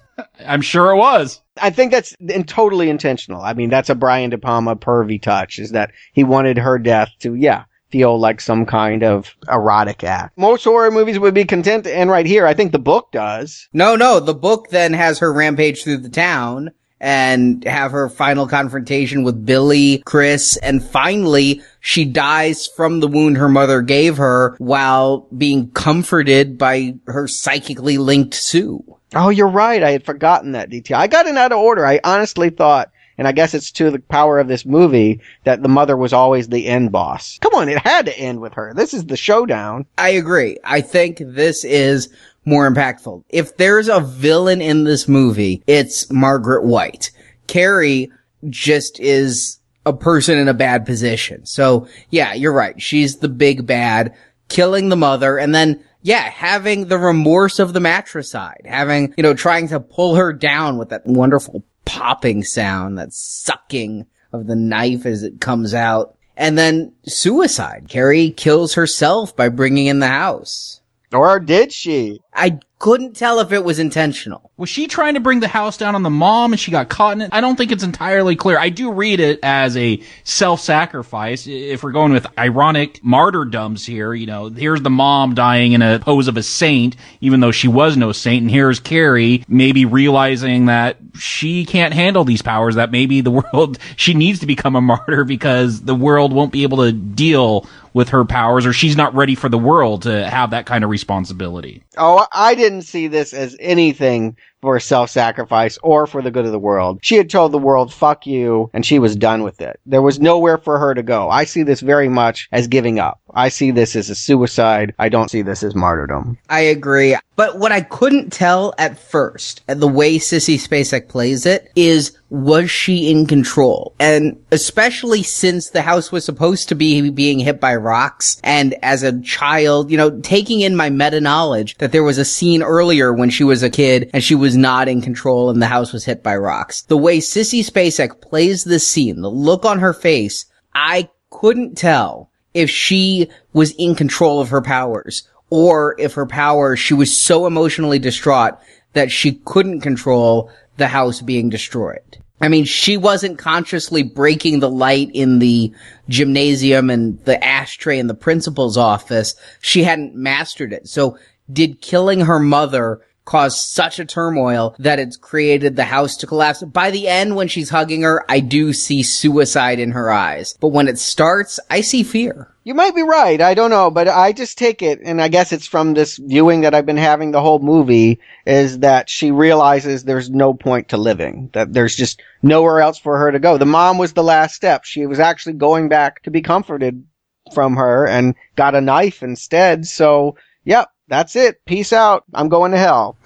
I'm 0.45 0.61
sure 0.61 0.91
it 0.91 0.97
was. 0.97 1.41
I 1.61 1.69
think 1.69 1.91
that's 1.91 2.13
in, 2.19 2.43
totally 2.43 2.89
intentional. 2.89 3.41
I 3.41 3.53
mean, 3.53 3.69
that's 3.69 3.89
a 3.89 3.95
Brian 3.95 4.29
De 4.29 4.37
Palma 4.37 4.75
pervy 4.75 5.21
touch, 5.21 5.59
is 5.59 5.71
that 5.71 5.91
he 6.13 6.23
wanted 6.23 6.57
her 6.57 6.77
death 6.77 7.09
to, 7.19 7.35
yeah, 7.35 7.63
feel 7.89 8.19
like 8.19 8.41
some 8.41 8.65
kind 8.65 9.03
of 9.03 9.35
erotic 9.51 10.03
act. 10.03 10.37
Most 10.37 10.63
horror 10.63 10.91
movies 10.91 11.19
would 11.19 11.33
be 11.33 11.45
content 11.45 11.83
to 11.85 11.95
end 11.95 12.09
right 12.09 12.25
here. 12.25 12.45
I 12.45 12.53
think 12.53 12.71
the 12.71 12.79
book 12.79 13.11
does. 13.11 13.67
No, 13.73 13.95
no, 13.95 14.19
the 14.19 14.33
book 14.33 14.69
then 14.69 14.93
has 14.93 15.19
her 15.19 15.33
rampage 15.33 15.83
through 15.83 15.97
the 15.97 16.09
town 16.09 16.71
and 17.01 17.63
have 17.63 17.91
her 17.91 18.09
final 18.09 18.45
confrontation 18.47 19.23
with 19.23 19.45
Billy, 19.45 19.99
Chris, 20.05 20.57
and 20.57 20.83
finally 20.83 21.61
she 21.79 22.03
dies 22.03 22.67
from 22.67 22.99
the 22.99 23.07
wound 23.07 23.37
her 23.37 23.47
mother 23.47 23.81
gave 23.81 24.17
her 24.17 24.55
while 24.57 25.27
being 25.35 25.71
comforted 25.71 26.57
by 26.57 26.95
her 27.07 27.27
psychically 27.27 27.97
linked 27.97 28.33
Sue. 28.33 28.83
Oh, 29.15 29.29
you're 29.29 29.47
right. 29.47 29.81
I 29.81 29.91
had 29.91 30.05
forgotten 30.05 30.51
that 30.51 30.69
detail. 30.69 30.97
I 30.97 31.07
got 31.07 31.25
it 31.25 31.37
out 31.37 31.51
of 31.51 31.59
order. 31.59 31.85
I 31.85 31.99
honestly 32.03 32.49
thought 32.49 32.91
And 33.19 33.27
I 33.27 33.33
guess 33.33 33.53
it's 33.53 33.69
to 33.73 33.91
the 33.91 33.99
power 33.99 34.39
of 34.39 34.47
this 34.47 34.65
movie 34.65 35.19
that 35.43 35.61
the 35.61 35.67
mother 35.67 35.97
was 35.97 36.13
always 36.13 36.47
the 36.47 36.67
end 36.67 36.93
boss. 36.93 37.37
Come 37.41 37.53
on, 37.53 37.67
it 37.67 37.85
had 37.85 38.05
to 38.05 38.17
end 38.17 38.39
with 38.39 38.53
her. 38.53 38.73
This 38.73 38.93
is 38.93 39.05
the 39.05 39.17
showdown. 39.17 39.85
I 39.97 40.11
agree. 40.11 40.57
I 40.63 40.79
think 40.79 41.17
this 41.19 41.65
is 41.65 42.07
more 42.45 42.71
impactful. 42.71 43.25
If 43.27 43.57
there's 43.57 43.89
a 43.89 43.99
villain 43.99 44.61
in 44.61 44.85
this 44.85 45.09
movie, 45.09 45.61
it's 45.67 46.09
Margaret 46.09 46.63
White. 46.63 47.11
Carrie 47.47 48.09
just 48.47 49.01
is 49.01 49.59
a 49.85 49.91
person 49.91 50.37
in 50.37 50.47
a 50.47 50.53
bad 50.53 50.85
position. 50.85 51.45
So 51.45 51.89
yeah, 52.11 52.33
you're 52.33 52.53
right. 52.53 52.81
She's 52.81 53.17
the 53.17 53.27
big 53.27 53.67
bad, 53.67 54.15
killing 54.47 54.87
the 54.87 54.95
mother 54.95 55.37
and 55.37 55.53
then 55.53 55.83
yeah, 56.01 56.29
having 56.29 56.87
the 56.87 56.97
remorse 56.97 57.59
of 57.59 57.73
the 57.73 57.81
matricide, 57.81 58.61
having, 58.63 59.13
you 59.17 59.23
know, 59.23 59.33
trying 59.33 59.67
to 59.67 59.81
pull 59.81 60.15
her 60.15 60.31
down 60.31 60.77
with 60.77 60.89
that 60.89 61.05
wonderful 61.05 61.65
popping 61.89 62.43
sound, 62.43 62.99
that 62.99 63.11
sucking 63.11 64.05
of 64.31 64.45
the 64.45 64.55
knife 64.55 65.07
as 65.07 65.23
it 65.23 65.41
comes 65.41 65.73
out. 65.73 66.15
And 66.37 66.55
then 66.55 66.93
suicide. 67.05 67.87
Carrie 67.89 68.29
kills 68.29 68.75
herself 68.75 69.35
by 69.35 69.49
bringing 69.49 69.87
in 69.87 69.99
the 69.99 70.07
house. 70.07 70.78
Or 71.11 71.39
did 71.39 71.71
she? 71.71 72.21
I 72.33 72.59
couldn't 72.77 73.17
tell 73.17 73.39
if 73.39 73.51
it 73.51 73.63
was 73.63 73.77
intentional. 73.77 74.51
Was 74.55 74.69
she 74.69 74.87
trying 74.87 75.15
to 75.15 75.19
bring 75.19 75.41
the 75.41 75.47
house 75.49 75.75
down 75.75 75.95
on 75.95 76.03
the 76.03 76.09
mom 76.09 76.53
and 76.53 76.59
she 76.59 76.71
got 76.71 76.87
caught 76.87 77.13
in 77.13 77.21
it? 77.21 77.29
I 77.33 77.41
don't 77.41 77.57
think 77.57 77.71
it's 77.71 77.83
entirely 77.83 78.37
clear. 78.37 78.57
I 78.57 78.69
do 78.69 78.91
read 78.91 79.19
it 79.19 79.39
as 79.43 79.75
a 79.75 80.01
self-sacrifice. 80.23 81.45
If 81.47 81.83
we're 81.83 81.91
going 81.91 82.13
with 82.13 82.25
ironic 82.37 83.03
martyrdoms 83.03 83.85
here, 83.85 84.13
you 84.13 84.27
know, 84.27 84.47
here's 84.47 84.81
the 84.81 84.89
mom 84.89 85.35
dying 85.35 85.73
in 85.73 85.81
a 85.81 85.99
pose 85.99 86.29
of 86.29 86.37
a 86.37 86.43
saint, 86.43 86.95
even 87.19 87.41
though 87.41 87.51
she 87.51 87.67
was 87.67 87.97
no 87.97 88.13
saint. 88.13 88.43
And 88.43 88.51
here's 88.51 88.79
Carrie 88.79 89.43
maybe 89.49 89.83
realizing 89.83 90.67
that 90.67 90.97
she 91.15 91.65
can't 91.65 91.93
handle 91.93 92.23
these 92.23 92.41
powers, 92.41 92.75
that 92.75 92.91
maybe 92.91 93.19
the 93.19 93.31
world, 93.53 93.77
she 93.97 94.13
needs 94.13 94.39
to 94.39 94.45
become 94.45 94.75
a 94.77 94.81
martyr 94.81 95.25
because 95.25 95.81
the 95.81 95.95
world 95.95 96.31
won't 96.31 96.53
be 96.53 96.63
able 96.63 96.77
to 96.85 96.93
deal 96.93 97.67
with 97.99 98.07
her 98.07 98.23
powers 98.23 98.65
or 98.65 98.71
she's 98.71 98.95
not 98.95 99.13
ready 99.13 99.35
for 99.35 99.49
the 99.49 99.57
world 99.57 100.03
to 100.03 100.29
have 100.29 100.51
that 100.51 100.65
kind 100.65 100.85
of 100.85 100.89
responsibility. 100.89 101.83
Oh, 101.97 102.25
I 102.31 102.55
didn't 102.55 102.83
see 102.83 103.07
this 103.07 103.33
as 103.33 103.57
anything 103.59 104.37
for 104.61 104.79
self-sacrifice 104.79 105.77
or 105.83 106.07
for 106.07 106.21
the 106.21 106.31
good 106.31 106.45
of 106.45 106.51
the 106.51 106.59
world. 106.59 106.99
She 107.01 107.15
had 107.15 107.29
told 107.29 107.51
the 107.51 107.57
world, 107.57 107.93
fuck 107.93 108.27
you, 108.27 108.69
and 108.73 108.85
she 108.85 108.99
was 108.99 109.15
done 109.15 109.43
with 109.43 109.61
it. 109.61 109.79
There 109.85 110.01
was 110.01 110.19
nowhere 110.19 110.57
for 110.57 110.79
her 110.79 110.93
to 110.93 111.03
go. 111.03 111.29
I 111.29 111.45
see 111.45 111.63
this 111.63 111.81
very 111.81 112.09
much 112.09 112.47
as 112.51 112.67
giving 112.67 112.99
up. 112.99 113.19
I 113.33 113.49
see 113.49 113.71
this 113.71 113.95
as 113.95 114.09
a 114.09 114.15
suicide. 114.15 114.93
I 114.99 115.09
don't 115.09 115.29
see 115.29 115.41
this 115.41 115.63
as 115.63 115.75
martyrdom. 115.75 116.37
I 116.49 116.61
agree. 116.61 117.15
But 117.35 117.57
what 117.57 117.71
I 117.71 117.81
couldn't 117.81 118.31
tell 118.33 118.73
at 118.77 118.99
first, 118.99 119.61
the 119.67 119.87
way 119.87 120.17
Sissy 120.17 120.55
Spacek 120.55 121.07
plays 121.07 121.45
it, 121.45 121.71
is 121.75 122.17
was 122.29 122.69
she 122.69 123.09
in 123.09 123.25
control? 123.25 123.95
And 123.99 124.43
especially 124.51 125.23
since 125.23 125.69
the 125.69 125.81
house 125.81 126.11
was 126.11 126.25
supposed 126.25 126.69
to 126.69 126.75
be 126.75 127.09
being 127.09 127.39
hit 127.39 127.59
by 127.59 127.75
rocks, 127.75 128.39
and 128.43 128.75
as 128.83 129.03
a 129.03 129.19
child, 129.21 129.89
you 129.89 129.97
know, 129.97 130.19
taking 130.19 130.61
in 130.61 130.75
my 130.75 130.89
meta 130.89 131.21
knowledge 131.21 131.77
that 131.77 131.91
there 131.91 132.03
was 132.03 132.17
a 132.17 132.25
scene 132.25 132.61
earlier 132.61 133.13
when 133.13 133.29
she 133.29 133.43
was 133.43 133.63
a 133.63 133.69
kid 133.69 134.09
and 134.13 134.23
she 134.23 134.35
was 134.35 134.48
not 134.55 134.87
in 134.87 135.01
control 135.01 135.49
and 135.49 135.61
the 135.61 135.67
house 135.67 135.93
was 135.93 136.05
hit 136.05 136.23
by 136.23 136.35
rocks. 136.35 136.81
The 136.83 136.97
way 136.97 137.19
Sissy 137.19 137.61
Spacek 137.61 138.21
plays 138.21 138.63
this 138.63 138.87
scene, 138.87 139.21
the 139.21 139.29
look 139.29 139.65
on 139.65 139.79
her 139.79 139.93
face, 139.93 140.45
I 140.73 141.09
couldn't 141.29 141.77
tell 141.77 142.29
if 142.53 142.69
she 142.69 143.29
was 143.53 143.71
in 143.71 143.95
control 143.95 144.39
of 144.41 144.49
her 144.49 144.61
powers 144.61 145.27
or 145.49 145.95
if 145.99 146.13
her 146.13 146.25
powers, 146.25 146.79
she 146.79 146.93
was 146.93 147.15
so 147.15 147.45
emotionally 147.45 147.99
distraught 147.99 148.55
that 148.93 149.11
she 149.11 149.33
couldn't 149.45 149.81
control 149.81 150.51
the 150.77 150.87
house 150.87 151.21
being 151.21 151.49
destroyed. 151.49 152.17
I 152.41 152.47
mean, 152.47 152.63
she 152.63 152.95
wasn't 152.95 153.37
consciously 153.37 154.01
breaking 154.03 154.59
the 154.59 154.69
light 154.69 155.09
in 155.13 155.39
the 155.39 155.73
gymnasium 156.07 156.89
and 156.89 157.23
the 157.25 157.43
ashtray 157.43 157.99
in 157.99 158.07
the 158.07 158.13
principal's 158.13 158.77
office. 158.77 159.35
She 159.61 159.83
hadn't 159.83 160.15
mastered 160.15 160.71
it. 160.71 160.87
So 160.87 161.17
did 161.51 161.81
killing 161.81 162.21
her 162.21 162.39
mother 162.39 163.01
cause 163.29 163.61
such 163.61 163.99
a 163.99 164.05
turmoil 164.05 164.75
that 164.79 164.97
it's 164.97 165.15
created 165.15 165.75
the 165.75 165.83
house 165.83 166.17
to 166.17 166.25
collapse. 166.25 166.63
By 166.63 166.89
the 166.89 167.07
end, 167.07 167.35
when 167.35 167.47
she's 167.47 167.69
hugging 167.69 168.01
her, 168.01 168.25
I 168.27 168.39
do 168.39 168.73
see 168.73 169.03
suicide 169.03 169.79
in 169.79 169.91
her 169.91 170.11
eyes. 170.11 170.55
But 170.59 170.69
when 170.69 170.87
it 170.87 170.97
starts, 170.97 171.59
I 171.69 171.81
see 171.81 172.01
fear. 172.01 172.51
You 172.63 172.73
might 172.73 172.95
be 172.95 173.03
right. 173.03 173.39
I 173.39 173.53
don't 173.53 173.69
know, 173.69 173.91
but 173.91 174.07
I 174.07 174.31
just 174.31 174.57
take 174.57 174.81
it, 174.81 174.99
and 175.03 175.21
I 175.21 175.27
guess 175.27 175.51
it's 175.51 175.67
from 175.67 175.93
this 175.93 176.17
viewing 176.17 176.61
that 176.61 176.73
I've 176.73 176.87
been 176.87 176.97
having 176.97 177.29
the 177.29 177.41
whole 177.41 177.59
movie, 177.59 178.19
is 178.47 178.79
that 178.79 179.11
she 179.11 179.29
realizes 179.29 180.03
there's 180.03 180.31
no 180.31 180.55
point 180.55 180.89
to 180.89 180.97
living. 180.97 181.51
That 181.53 181.71
there's 181.71 181.95
just 181.95 182.21
nowhere 182.41 182.81
else 182.81 182.97
for 182.97 183.19
her 183.19 183.31
to 183.31 183.39
go. 183.39 183.59
The 183.59 183.65
mom 183.65 183.99
was 183.99 184.13
the 184.13 184.23
last 184.23 184.55
step. 184.55 184.85
She 184.85 185.05
was 185.05 185.19
actually 185.19 185.53
going 185.53 185.87
back 185.87 186.23
to 186.23 186.31
be 186.31 186.41
comforted 186.41 187.05
from 187.53 187.75
her 187.75 188.07
and 188.07 188.33
got 188.55 188.75
a 188.75 188.81
knife 188.81 189.21
instead. 189.21 189.85
So, 189.85 190.35
yep, 190.63 190.89
that's 191.07 191.35
it. 191.35 191.65
Peace 191.65 191.91
out. 191.91 192.23
I'm 192.33 192.49
going 192.49 192.71
to 192.71 192.77
hell. 192.77 193.17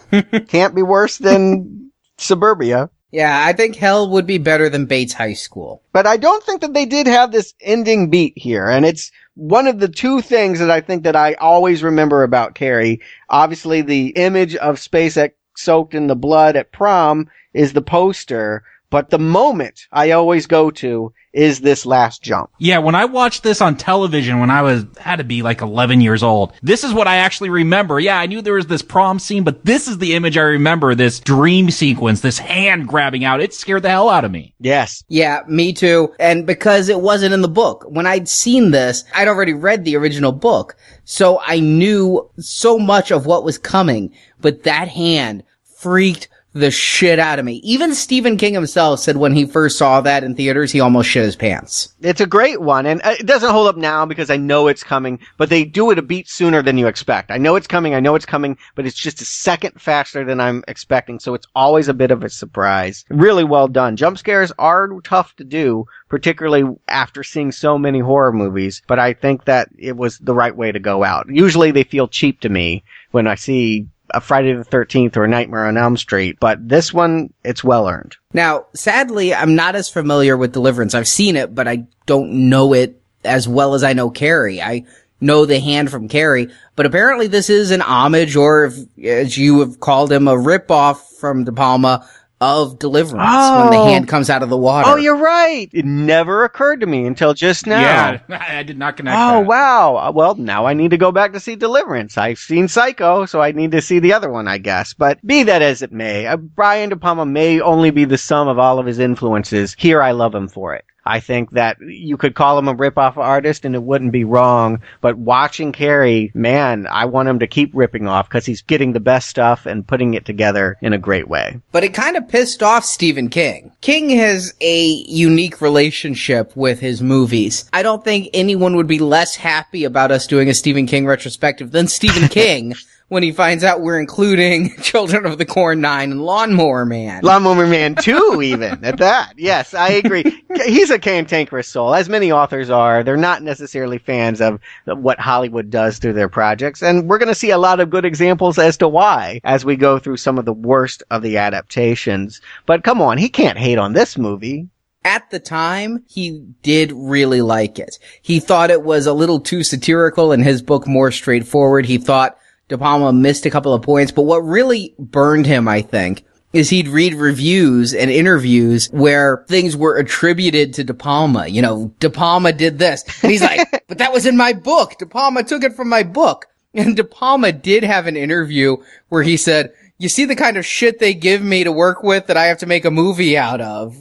Can't 0.48 0.76
be 0.76 0.82
worse 0.82 1.18
than 1.18 1.92
suburbia. 2.18 2.90
Yeah, 3.12 3.44
I 3.46 3.54
think 3.54 3.76
hell 3.76 4.10
would 4.10 4.26
be 4.26 4.40
better 4.40 4.70
than 4.70 4.88
Bates 4.88 5.14
High 5.14 5.34
School. 5.34 5.84
But 5.94 6.08
I 6.08 6.18
don't 6.18 6.44
think 6.44 6.62
that 6.62 6.74
they 6.74 6.88
did 6.88 7.06
have 7.06 7.32
this 7.32 7.54
ending 7.62 8.10
beat 8.10 8.34
here. 8.36 8.68
And 8.68 8.88
it's 8.88 9.12
one 9.36 9.68
of 9.68 9.80
the 9.80 9.88
two 9.88 10.22
things 10.22 10.58
that 10.60 10.72
I 10.72 10.82
think 10.82 11.04
that 11.04 11.16
I 11.16 11.36
always 11.36 11.84
remember 11.84 12.24
about 12.24 12.56
Carrie. 12.56 13.02
Obviously 13.30 13.84
the 13.84 14.08
image 14.10 14.56
of 14.56 14.78
Spacek's 14.78 15.36
soaked 15.56 15.94
in 15.94 16.08
the 16.08 16.16
blood 16.16 16.56
at 16.56 16.72
prom 16.72 17.30
is 17.54 17.74
the 17.74 17.84
poster. 17.84 18.64
But 18.94 19.10
the 19.10 19.18
moment 19.18 19.88
I 19.92 20.12
always 20.12 20.46
go 20.46 20.70
to 20.70 21.14
is 21.34 21.62
this 21.62 21.84
last 21.84 22.22
jump. 22.22 22.52
Yeah, 22.60 22.78
when 22.78 22.94
I 22.94 23.06
watched 23.06 23.42
this 23.42 23.60
on 23.60 23.76
television 23.76 24.40
when 24.40 24.52
I 24.52 24.62
was, 24.62 24.86
had 25.00 25.16
to 25.16 25.24
be 25.24 25.42
like 25.42 25.62
11 25.62 26.00
years 26.00 26.22
old, 26.22 26.54
this 26.62 26.84
is 26.84 26.94
what 26.94 27.08
I 27.08 27.16
actually 27.16 27.50
remember. 27.50 28.00
Yeah, 28.00 28.20
I 28.20 28.28
knew 28.28 28.44
there 28.44 28.54
was 28.54 28.68
this 28.68 28.84
prom 28.84 29.18
scene, 29.18 29.44
but 29.44 29.66
this 29.66 29.88
is 29.88 29.98
the 29.98 30.14
image 30.14 30.38
I 30.38 30.42
remember, 30.42 30.94
this 30.94 31.20
dream 31.20 31.72
sequence, 31.72 32.22
this 32.22 32.38
hand 32.38 32.88
grabbing 32.88 33.26
out. 33.26 33.42
It 33.42 33.56
scared 33.56 33.82
the 33.82 33.90
hell 33.90 34.10
out 34.10 34.26
of 34.26 34.32
me. 34.32 34.54
Yes. 34.60 35.04
Yeah, 35.08 35.40
me 35.48 35.74
too. 35.74 36.14
And 36.20 36.46
because 36.46 36.88
it 36.88 37.02
wasn't 37.02 37.34
in 37.34 37.42
the 37.42 37.48
book, 37.48 37.86
when 37.88 38.06
I'd 38.06 38.30
seen 38.30 38.70
this, 38.70 39.06
I'd 39.16 39.28
already 39.28 39.56
read 39.56 39.86
the 39.86 39.98
original 39.98 40.34
book. 40.34 40.76
So 41.04 41.42
I 41.44 41.60
knew 41.62 42.30
so 42.38 42.78
much 42.78 43.10
of 43.10 43.26
what 43.26 43.44
was 43.44 43.58
coming, 43.58 44.14
but 44.40 44.62
that 44.66 44.88
hand 44.88 45.42
freaked 45.78 46.30
the 46.54 46.72
shit 46.72 47.20
out 47.20 47.40
of 47.40 47.46
me. 47.46 47.56
Even 47.64 47.94
Stephen 47.94 48.38
King 48.38 48.54
himself 48.54 49.00
said 49.00 49.18
when 49.18 49.34
he 49.34 49.46
first 49.46 49.78
saw 49.78 50.02
that 50.02 50.24
in 50.24 50.36
theaters, 50.36 50.72
he 50.72 50.80
almost 50.80 51.10
shit 51.10 51.24
his 51.24 51.36
pants. 51.36 51.94
It's 52.02 52.22
a 52.22 52.28
great 52.28 52.62
one, 52.62 52.86
and 52.86 53.02
it 53.04 53.26
doesn't 53.26 53.50
hold 53.50 53.68
up 53.68 53.78
now 53.78 54.06
because 54.06 54.30
I 54.30 54.38
know 54.38 54.68
it's 54.68 54.84
coming, 54.84 55.20
but 55.38 55.50
they 55.50 55.66
do 55.66 55.90
it 55.92 56.00
a 56.00 56.04
beat 56.04 56.30
sooner 56.30 56.62
than 56.62 56.78
you 56.78 56.88
expect. 56.88 57.32
I 57.32 57.38
know 57.38 57.56
it's 57.56 57.68
coming, 57.68 57.96
I 57.96 58.00
know 58.00 58.16
it's 58.16 58.26
coming, 58.26 58.58
but 58.76 58.86
it's 58.86 58.96
just 58.96 59.22
a 59.22 59.26
second 59.26 59.82
faster 59.82 60.24
than 60.24 60.40
I'm 60.40 60.64
expecting, 60.68 61.20
so 61.20 61.34
it's 61.34 61.48
always 61.56 61.88
a 61.88 61.94
bit 61.94 62.12
of 62.12 62.24
a 62.24 62.30
surprise. 62.30 63.04
Really 63.10 63.44
well 63.44 63.68
done. 63.68 63.96
Jump 63.96 64.18
scares 64.18 64.52
are 64.60 64.90
tough 65.04 65.36
to 65.38 65.44
do, 65.44 65.86
particularly 66.10 66.64
after 66.88 67.24
seeing 67.24 67.52
so 67.52 67.78
many 67.78 68.00
horror 68.00 68.32
movies, 68.32 68.82
but 68.88 69.00
I 69.00 69.14
think 69.14 69.46
that 69.46 69.70
it 69.78 69.98
was 69.98 70.20
the 70.20 70.36
right 70.36 70.56
way 70.56 70.72
to 70.72 70.80
go 70.80 71.04
out. 71.04 71.28
Usually 71.30 71.72
they 71.72 71.84
feel 71.84 72.08
cheap 72.08 72.42
to 72.42 72.50
me 72.50 72.84
when 73.12 73.28
I 73.28 73.36
see 73.36 73.88
a 74.14 74.22
Friday 74.22 74.54
the 74.54 74.64
13th 74.64 75.18
or 75.18 75.26
a 75.26 75.28
Nightmare 75.28 75.66
on 75.66 75.78
Elm 75.78 75.98
Street, 75.98 76.38
but 76.40 76.68
this 76.68 76.94
one, 76.94 77.34
it's 77.44 77.64
well 77.64 77.88
earned. 77.88 78.16
Now, 78.34 78.68
sadly, 78.74 79.34
I'm 79.34 79.56
not 79.56 79.76
as 79.76 79.90
familiar 79.90 80.38
with 80.38 80.54
Deliverance. 80.54 80.94
I've 80.94 81.08
seen 81.08 81.36
it, 81.36 81.54
but 81.54 81.68
I 81.68 81.86
don't 82.06 82.50
know 82.50 82.74
it 82.74 83.02
as 83.24 83.48
well 83.48 83.74
as 83.74 83.84
I 83.84 83.94
know 83.94 84.10
Carrie. 84.10 84.62
I 84.62 84.86
know 85.20 85.46
the 85.46 85.60
hand 85.60 85.90
from 85.90 86.10
Carrie, 86.10 86.50
but 86.76 86.86
apparently 86.86 87.28
this 87.28 87.50
is 87.50 87.72
an 87.72 87.82
homage 87.82 88.36
or 88.36 88.66
if, 88.66 88.78
as 89.04 89.38
you 89.38 89.62
have 89.62 89.80
called 89.80 90.12
him, 90.12 90.28
a 90.28 90.36
ripoff 90.36 90.98
from 91.20 91.46
De 91.46 91.52
Palma 91.52 92.08
of 92.44 92.78
Deliverance 92.80 93.14
when 93.14 93.70
the 93.72 93.78
Oh. 93.78 93.86
hand 93.86 94.08
comes 94.08 94.30
out 94.30 94.44
of 94.44 94.50
the 94.50 94.58
water. 94.58 94.90
Oh, 94.90 94.96
you're 94.98 95.16
right. 95.16 95.70
It 95.72 95.86
never 95.86 96.44
occurred 96.44 96.82
to 96.82 96.86
me 96.86 97.06
until 97.06 97.34
just 97.34 97.66
now. 97.66 97.80
Yeah, 97.82 98.20
I 98.50 98.64
did 98.64 98.78
not 98.78 98.98
connect 98.98 99.18
Oh 99.18 99.40
that. 99.40 99.46
wow! 99.48 99.96
Uh, 99.98 100.12
Well, 100.14 100.36
now 100.36 100.66
I 100.66 100.74
need 100.74 100.92
to 100.92 100.98
go 100.98 101.12
back 101.12 101.34
to 101.34 101.40
see 101.40 101.56
Deliverance. 101.56 102.18
I've 102.18 102.40
seen 102.40 102.68
Psycho, 102.68 103.26
so 103.26 103.42
I 103.42 103.52
need 103.54 103.72
to 103.72 103.82
see 103.82 104.00
the 104.00 104.14
other 104.14 104.30
one, 104.30 104.48
I 104.48 104.58
guess. 104.58 104.94
But 104.94 105.26
be 105.26 105.44
that 105.44 105.62
as 105.62 105.82
it 105.82 105.92
may, 105.92 106.28
uh, 106.28 106.38
Brian 106.38 106.90
De 106.90 106.96
Palma 106.98 107.26
may 107.26 107.62
only 107.62 107.92
be 107.92 108.06
the 108.06 108.18
sum 108.18 108.48
of 108.48 108.60
all 108.60 108.80
of 108.80 108.86
his 108.86 109.00
influences. 109.00 109.76
Here, 109.78 110.02
I 110.02 110.12
love 110.12 110.36
him 110.36 110.48
for 110.50 110.76
it. 110.76 110.86
I 111.06 111.20
think 111.20 111.52
that 111.52 111.80
you 111.82 112.18
could 112.18 112.36
call 112.36 112.58
him 112.58 112.68
a 112.68 112.74
rip-off 112.74 113.18
artist 113.18 113.66
and 113.66 113.76
it 113.76 113.84
wouldn't 113.84 114.12
be 114.12 114.24
wrong. 114.24 114.82
But 115.02 115.18
watching 115.18 115.72
Carrie, 115.72 116.32
man, 116.34 116.88
I 116.88 117.06
want 117.06 117.30
him 117.30 117.40
to 117.40 117.48
keep 117.48 117.72
ripping 117.74 118.08
off 118.08 118.30
because 118.30 118.46
he's 118.46 118.62
getting 118.62 118.94
the 118.94 119.00
best 119.00 119.30
stuff 119.30 119.66
and 119.66 119.88
putting 119.88 120.14
it 120.14 120.26
together 120.26 120.78
in 120.82 120.94
a 120.94 120.98
great 120.98 121.28
way. 121.28 121.60
But 121.72 121.84
it 121.84 121.94
kind 121.94 122.16
of 122.16 122.28
pissed 122.28 122.64
off 122.64 122.86
Stephen 122.86 123.30
King. 123.30 123.72
King 123.82 124.10
has 124.12 124.54
a 124.62 124.86
unique 124.86 125.62
relationship 125.62 126.56
with 126.56 126.80
his 126.80 127.02
movies. 127.02 127.70
I 127.74 127.84
don't 127.84 128.04
think 128.04 128.30
anyone 128.34 128.76
would 128.76 128.88
be 128.88 129.00
less 129.00 129.36
happy 129.36 129.84
about 129.84 130.12
us 130.12 130.28
doing 130.28 130.50
a 130.50 130.54
Stephen 130.54 130.88
King 130.88 131.06
retrospective 131.06 131.72
than 131.72 131.88
Stephen 131.88 132.28
King 132.30 132.76
when 133.14 133.24
he 133.24 133.32
finds 133.32 133.64
out 133.64 133.82
we're 133.82 134.00
including 134.00 134.76
Children 134.82 135.26
of 135.26 135.38
the 135.38 135.46
Corn 135.46 135.80
9 135.80 136.12
and 136.12 136.22
Lawnmower 136.22 136.86
Man. 136.86 137.22
Lawnmower 137.24 137.68
Man 137.68 137.96
2, 137.96 138.42
even 138.42 138.84
at 138.84 138.98
that. 138.98 139.34
Yes, 139.38 139.74
I 139.74 139.90
agree. 139.90 140.24
He's 140.66 140.90
a 140.90 141.00
cantankerous 141.00 141.70
soul, 141.70 141.96
as 141.96 142.10
many 142.10 142.32
authors 142.32 142.70
are. 142.70 143.04
They're 143.04 143.16
not 143.16 143.44
necessarily 143.44 144.00
fans 144.00 144.42
of 144.42 144.60
what 144.86 145.20
Hollywood 145.20 145.70
does 145.70 146.00
through 146.00 146.14
their 146.14 146.30
projects. 146.30 146.82
And 146.84 147.08
we're 147.08 147.20
going 147.20 147.30
to 147.30 147.36
see 147.36 147.52
a 147.52 147.58
lot 147.58 147.80
of 147.80 147.90
good 147.90 148.04
examples 148.04 148.58
as 148.58 148.76
to 148.78 148.88
why 148.90 149.40
as 149.44 149.64
we 149.64 149.76
go 149.78 150.00
through 150.00 150.18
some 150.18 150.38
of 150.38 150.46
the 150.46 150.54
worst 150.54 151.04
of 151.10 151.22
the 151.22 151.38
adaptations. 151.38 152.42
But 152.66 152.84
come 152.84 153.02
on, 153.02 153.18
he 153.18 153.30
can't 153.30 153.58
hate 153.58 153.78
on 153.78 153.94
this 153.94 154.18
movie 154.18 154.68
at 155.06 155.30
the 155.32 155.40
time, 155.40 156.04
he 156.08 156.46
did 156.62 156.92
really 156.94 157.42
like 157.42 157.78
it. 157.78 157.98
He 158.22 158.40
thought 158.40 158.72
it 158.72 158.84
was 158.84 159.06
a 159.06 159.14
little 159.14 159.40
too 159.40 159.64
satirical 159.64 160.32
and 160.32 160.44
his 160.44 160.62
book 160.62 160.88
more 160.88 161.12
straightforward. 161.12 161.86
He 161.86 161.98
thought 161.98 162.38
De 162.70 162.78
Palma 162.78 163.12
missed 163.14 163.46
a 163.46 163.50
couple 163.50 163.74
of 163.74 163.82
points, 163.82 164.12
but 164.12 164.24
what 164.24 164.40
really 164.40 164.96
burned 164.98 165.46
him, 165.46 165.68
I 165.68 165.82
think, 165.82 166.26
is 166.54 166.70
he'd 166.70 166.88
read 166.88 167.16
reviews 167.16 167.94
and 167.94 168.12
interviews 168.12 168.88
where 168.92 169.44
things 169.48 169.76
were 169.76 169.98
attributed 169.98 170.74
to 170.76 170.84
De 170.84 170.94
Palma. 170.94 171.48
You 171.48 171.62
know, 171.62 171.94
De 172.00 172.10
Palma 172.10 172.54
did 172.54 172.80
this. 172.80 173.04
And 173.24 173.32
he's 173.32 173.42
like, 173.42 173.60
but 173.88 173.98
that 173.98 174.14
was 174.14 174.26
in 174.26 174.38
my 174.38 174.54
book. 174.54 174.98
De 175.00 175.06
Palma 175.06 175.44
took 175.44 175.64
it 175.64 175.74
from 175.74 175.90
my 175.90 176.04
book. 176.04 176.46
And 176.76 176.96
De 176.96 177.04
Palma 177.04 177.52
did 177.52 177.84
have 177.84 178.08
an 178.08 178.16
interview 178.16 178.78
where 179.10 179.24
he 179.24 179.38
said, 179.38 179.74
you 180.00 180.10
see 180.10 180.26
the 180.26 180.36
kind 180.36 180.58
of 180.58 180.66
shit 180.66 181.00
they 181.00 181.14
give 181.14 181.42
me 181.42 181.64
to 181.64 181.72
work 181.72 182.04
with 182.04 182.28
that 182.28 182.38
I 182.38 182.46
have 182.46 182.58
to 182.60 182.66
make 182.66 182.84
a 182.86 182.92
movie 182.92 183.38
out 183.38 183.62
of. 183.62 183.96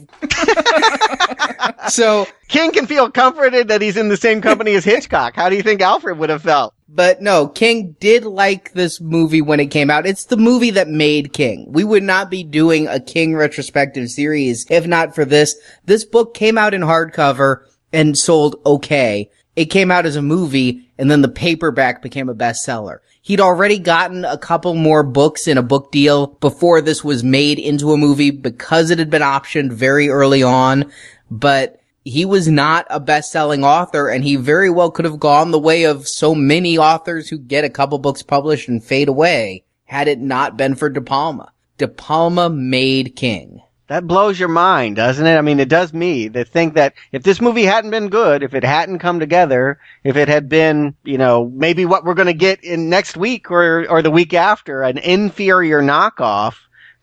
so 1.89 2.27
King 2.49 2.71
can 2.71 2.87
feel 2.87 3.09
comforted 3.09 3.67
that 3.69 3.81
he's 3.81 3.95
in 3.95 4.09
the 4.09 4.17
same 4.17 4.41
company 4.41 4.73
as 4.73 4.83
Hitchcock. 4.83 5.35
How 5.35 5.49
do 5.49 5.55
you 5.55 5.63
think 5.63 5.81
Alfred 5.81 6.17
would 6.17 6.29
have 6.29 6.41
felt? 6.41 6.73
But 6.95 7.23
no, 7.23 7.47
King 7.47 7.95
did 7.99 8.23
like 8.23 8.73
this 8.73 9.01
movie 9.01 9.41
when 9.41 9.59
it 9.59 9.71
came 9.71 9.89
out. 9.89 10.05
It's 10.05 10.25
the 10.25 10.37
movie 10.37 10.69
that 10.71 10.87
made 10.87 11.33
King. 11.33 11.65
We 11.71 11.83
would 11.83 12.03
not 12.03 12.29
be 12.29 12.43
doing 12.43 12.87
a 12.87 12.99
King 12.99 13.35
retrospective 13.35 14.11
series 14.11 14.67
if 14.69 14.85
not 14.85 15.15
for 15.15 15.25
this. 15.25 15.55
This 15.85 16.05
book 16.05 16.35
came 16.35 16.55
out 16.55 16.75
in 16.75 16.81
hardcover 16.81 17.65
and 17.91 18.15
sold 18.15 18.57
okay. 18.63 19.31
It 19.55 19.65
came 19.65 19.89
out 19.89 20.05
as 20.05 20.15
a 20.15 20.21
movie 20.21 20.91
and 20.99 21.09
then 21.09 21.21
the 21.23 21.29
paperback 21.29 22.03
became 22.03 22.29
a 22.29 22.35
bestseller. 22.35 22.99
He'd 23.23 23.41
already 23.41 23.79
gotten 23.79 24.23
a 24.23 24.37
couple 24.37 24.75
more 24.75 25.01
books 25.01 25.47
in 25.47 25.57
a 25.57 25.63
book 25.63 25.91
deal 25.91 26.27
before 26.27 26.79
this 26.79 27.03
was 27.03 27.23
made 27.23 27.57
into 27.57 27.93
a 27.93 27.97
movie 27.97 28.29
because 28.29 28.91
it 28.91 28.99
had 28.99 29.09
been 29.09 29.23
optioned 29.23 29.71
very 29.71 30.09
early 30.09 30.43
on, 30.43 30.91
but 31.31 31.79
he 32.03 32.25
was 32.25 32.47
not 32.47 32.85
a 32.89 32.99
best-selling 32.99 33.63
author 33.63 34.09
and 34.09 34.23
he 34.23 34.35
very 34.35 34.69
well 34.69 34.91
could 34.91 35.05
have 35.05 35.19
gone 35.19 35.51
the 35.51 35.59
way 35.59 35.83
of 35.83 36.07
so 36.07 36.35
many 36.35 36.77
authors 36.77 37.29
who 37.29 37.37
get 37.37 37.63
a 37.63 37.69
couple 37.69 37.97
books 37.97 38.21
published 38.21 38.67
and 38.67 38.83
fade 38.83 39.07
away 39.07 39.63
had 39.85 40.07
it 40.07 40.19
not 40.19 40.57
been 40.57 40.75
for 40.75 40.89
De 40.89 41.01
Palma. 41.01 41.51
De 41.77 41.87
Palma 41.87 42.49
made 42.49 43.15
King. 43.15 43.61
That 43.87 44.07
blows 44.07 44.39
your 44.39 44.49
mind, 44.49 44.95
doesn't 44.95 45.25
it? 45.25 45.37
I 45.37 45.41
mean, 45.41 45.59
it 45.59 45.69
does 45.69 45.93
me 45.93 46.29
to 46.29 46.45
think 46.45 46.73
that 46.73 46.93
if 47.11 47.23
this 47.23 47.41
movie 47.41 47.65
hadn't 47.65 47.91
been 47.91 48.09
good, 48.09 48.41
if 48.41 48.53
it 48.53 48.63
hadn't 48.63 48.99
come 48.99 49.19
together, 49.19 49.77
if 50.03 50.15
it 50.15 50.29
had 50.29 50.47
been, 50.49 50.95
you 51.03 51.17
know, 51.17 51.51
maybe 51.53 51.85
what 51.85 52.03
we're 52.03 52.13
going 52.13 52.27
to 52.27 52.33
get 52.33 52.63
in 52.63 52.89
next 52.89 53.17
week 53.17 53.51
or, 53.51 53.85
or 53.89 54.01
the 54.01 54.09
week 54.09 54.33
after, 54.33 54.83
an 54.83 54.97
inferior 54.97 55.81
knockoff, 55.81 56.55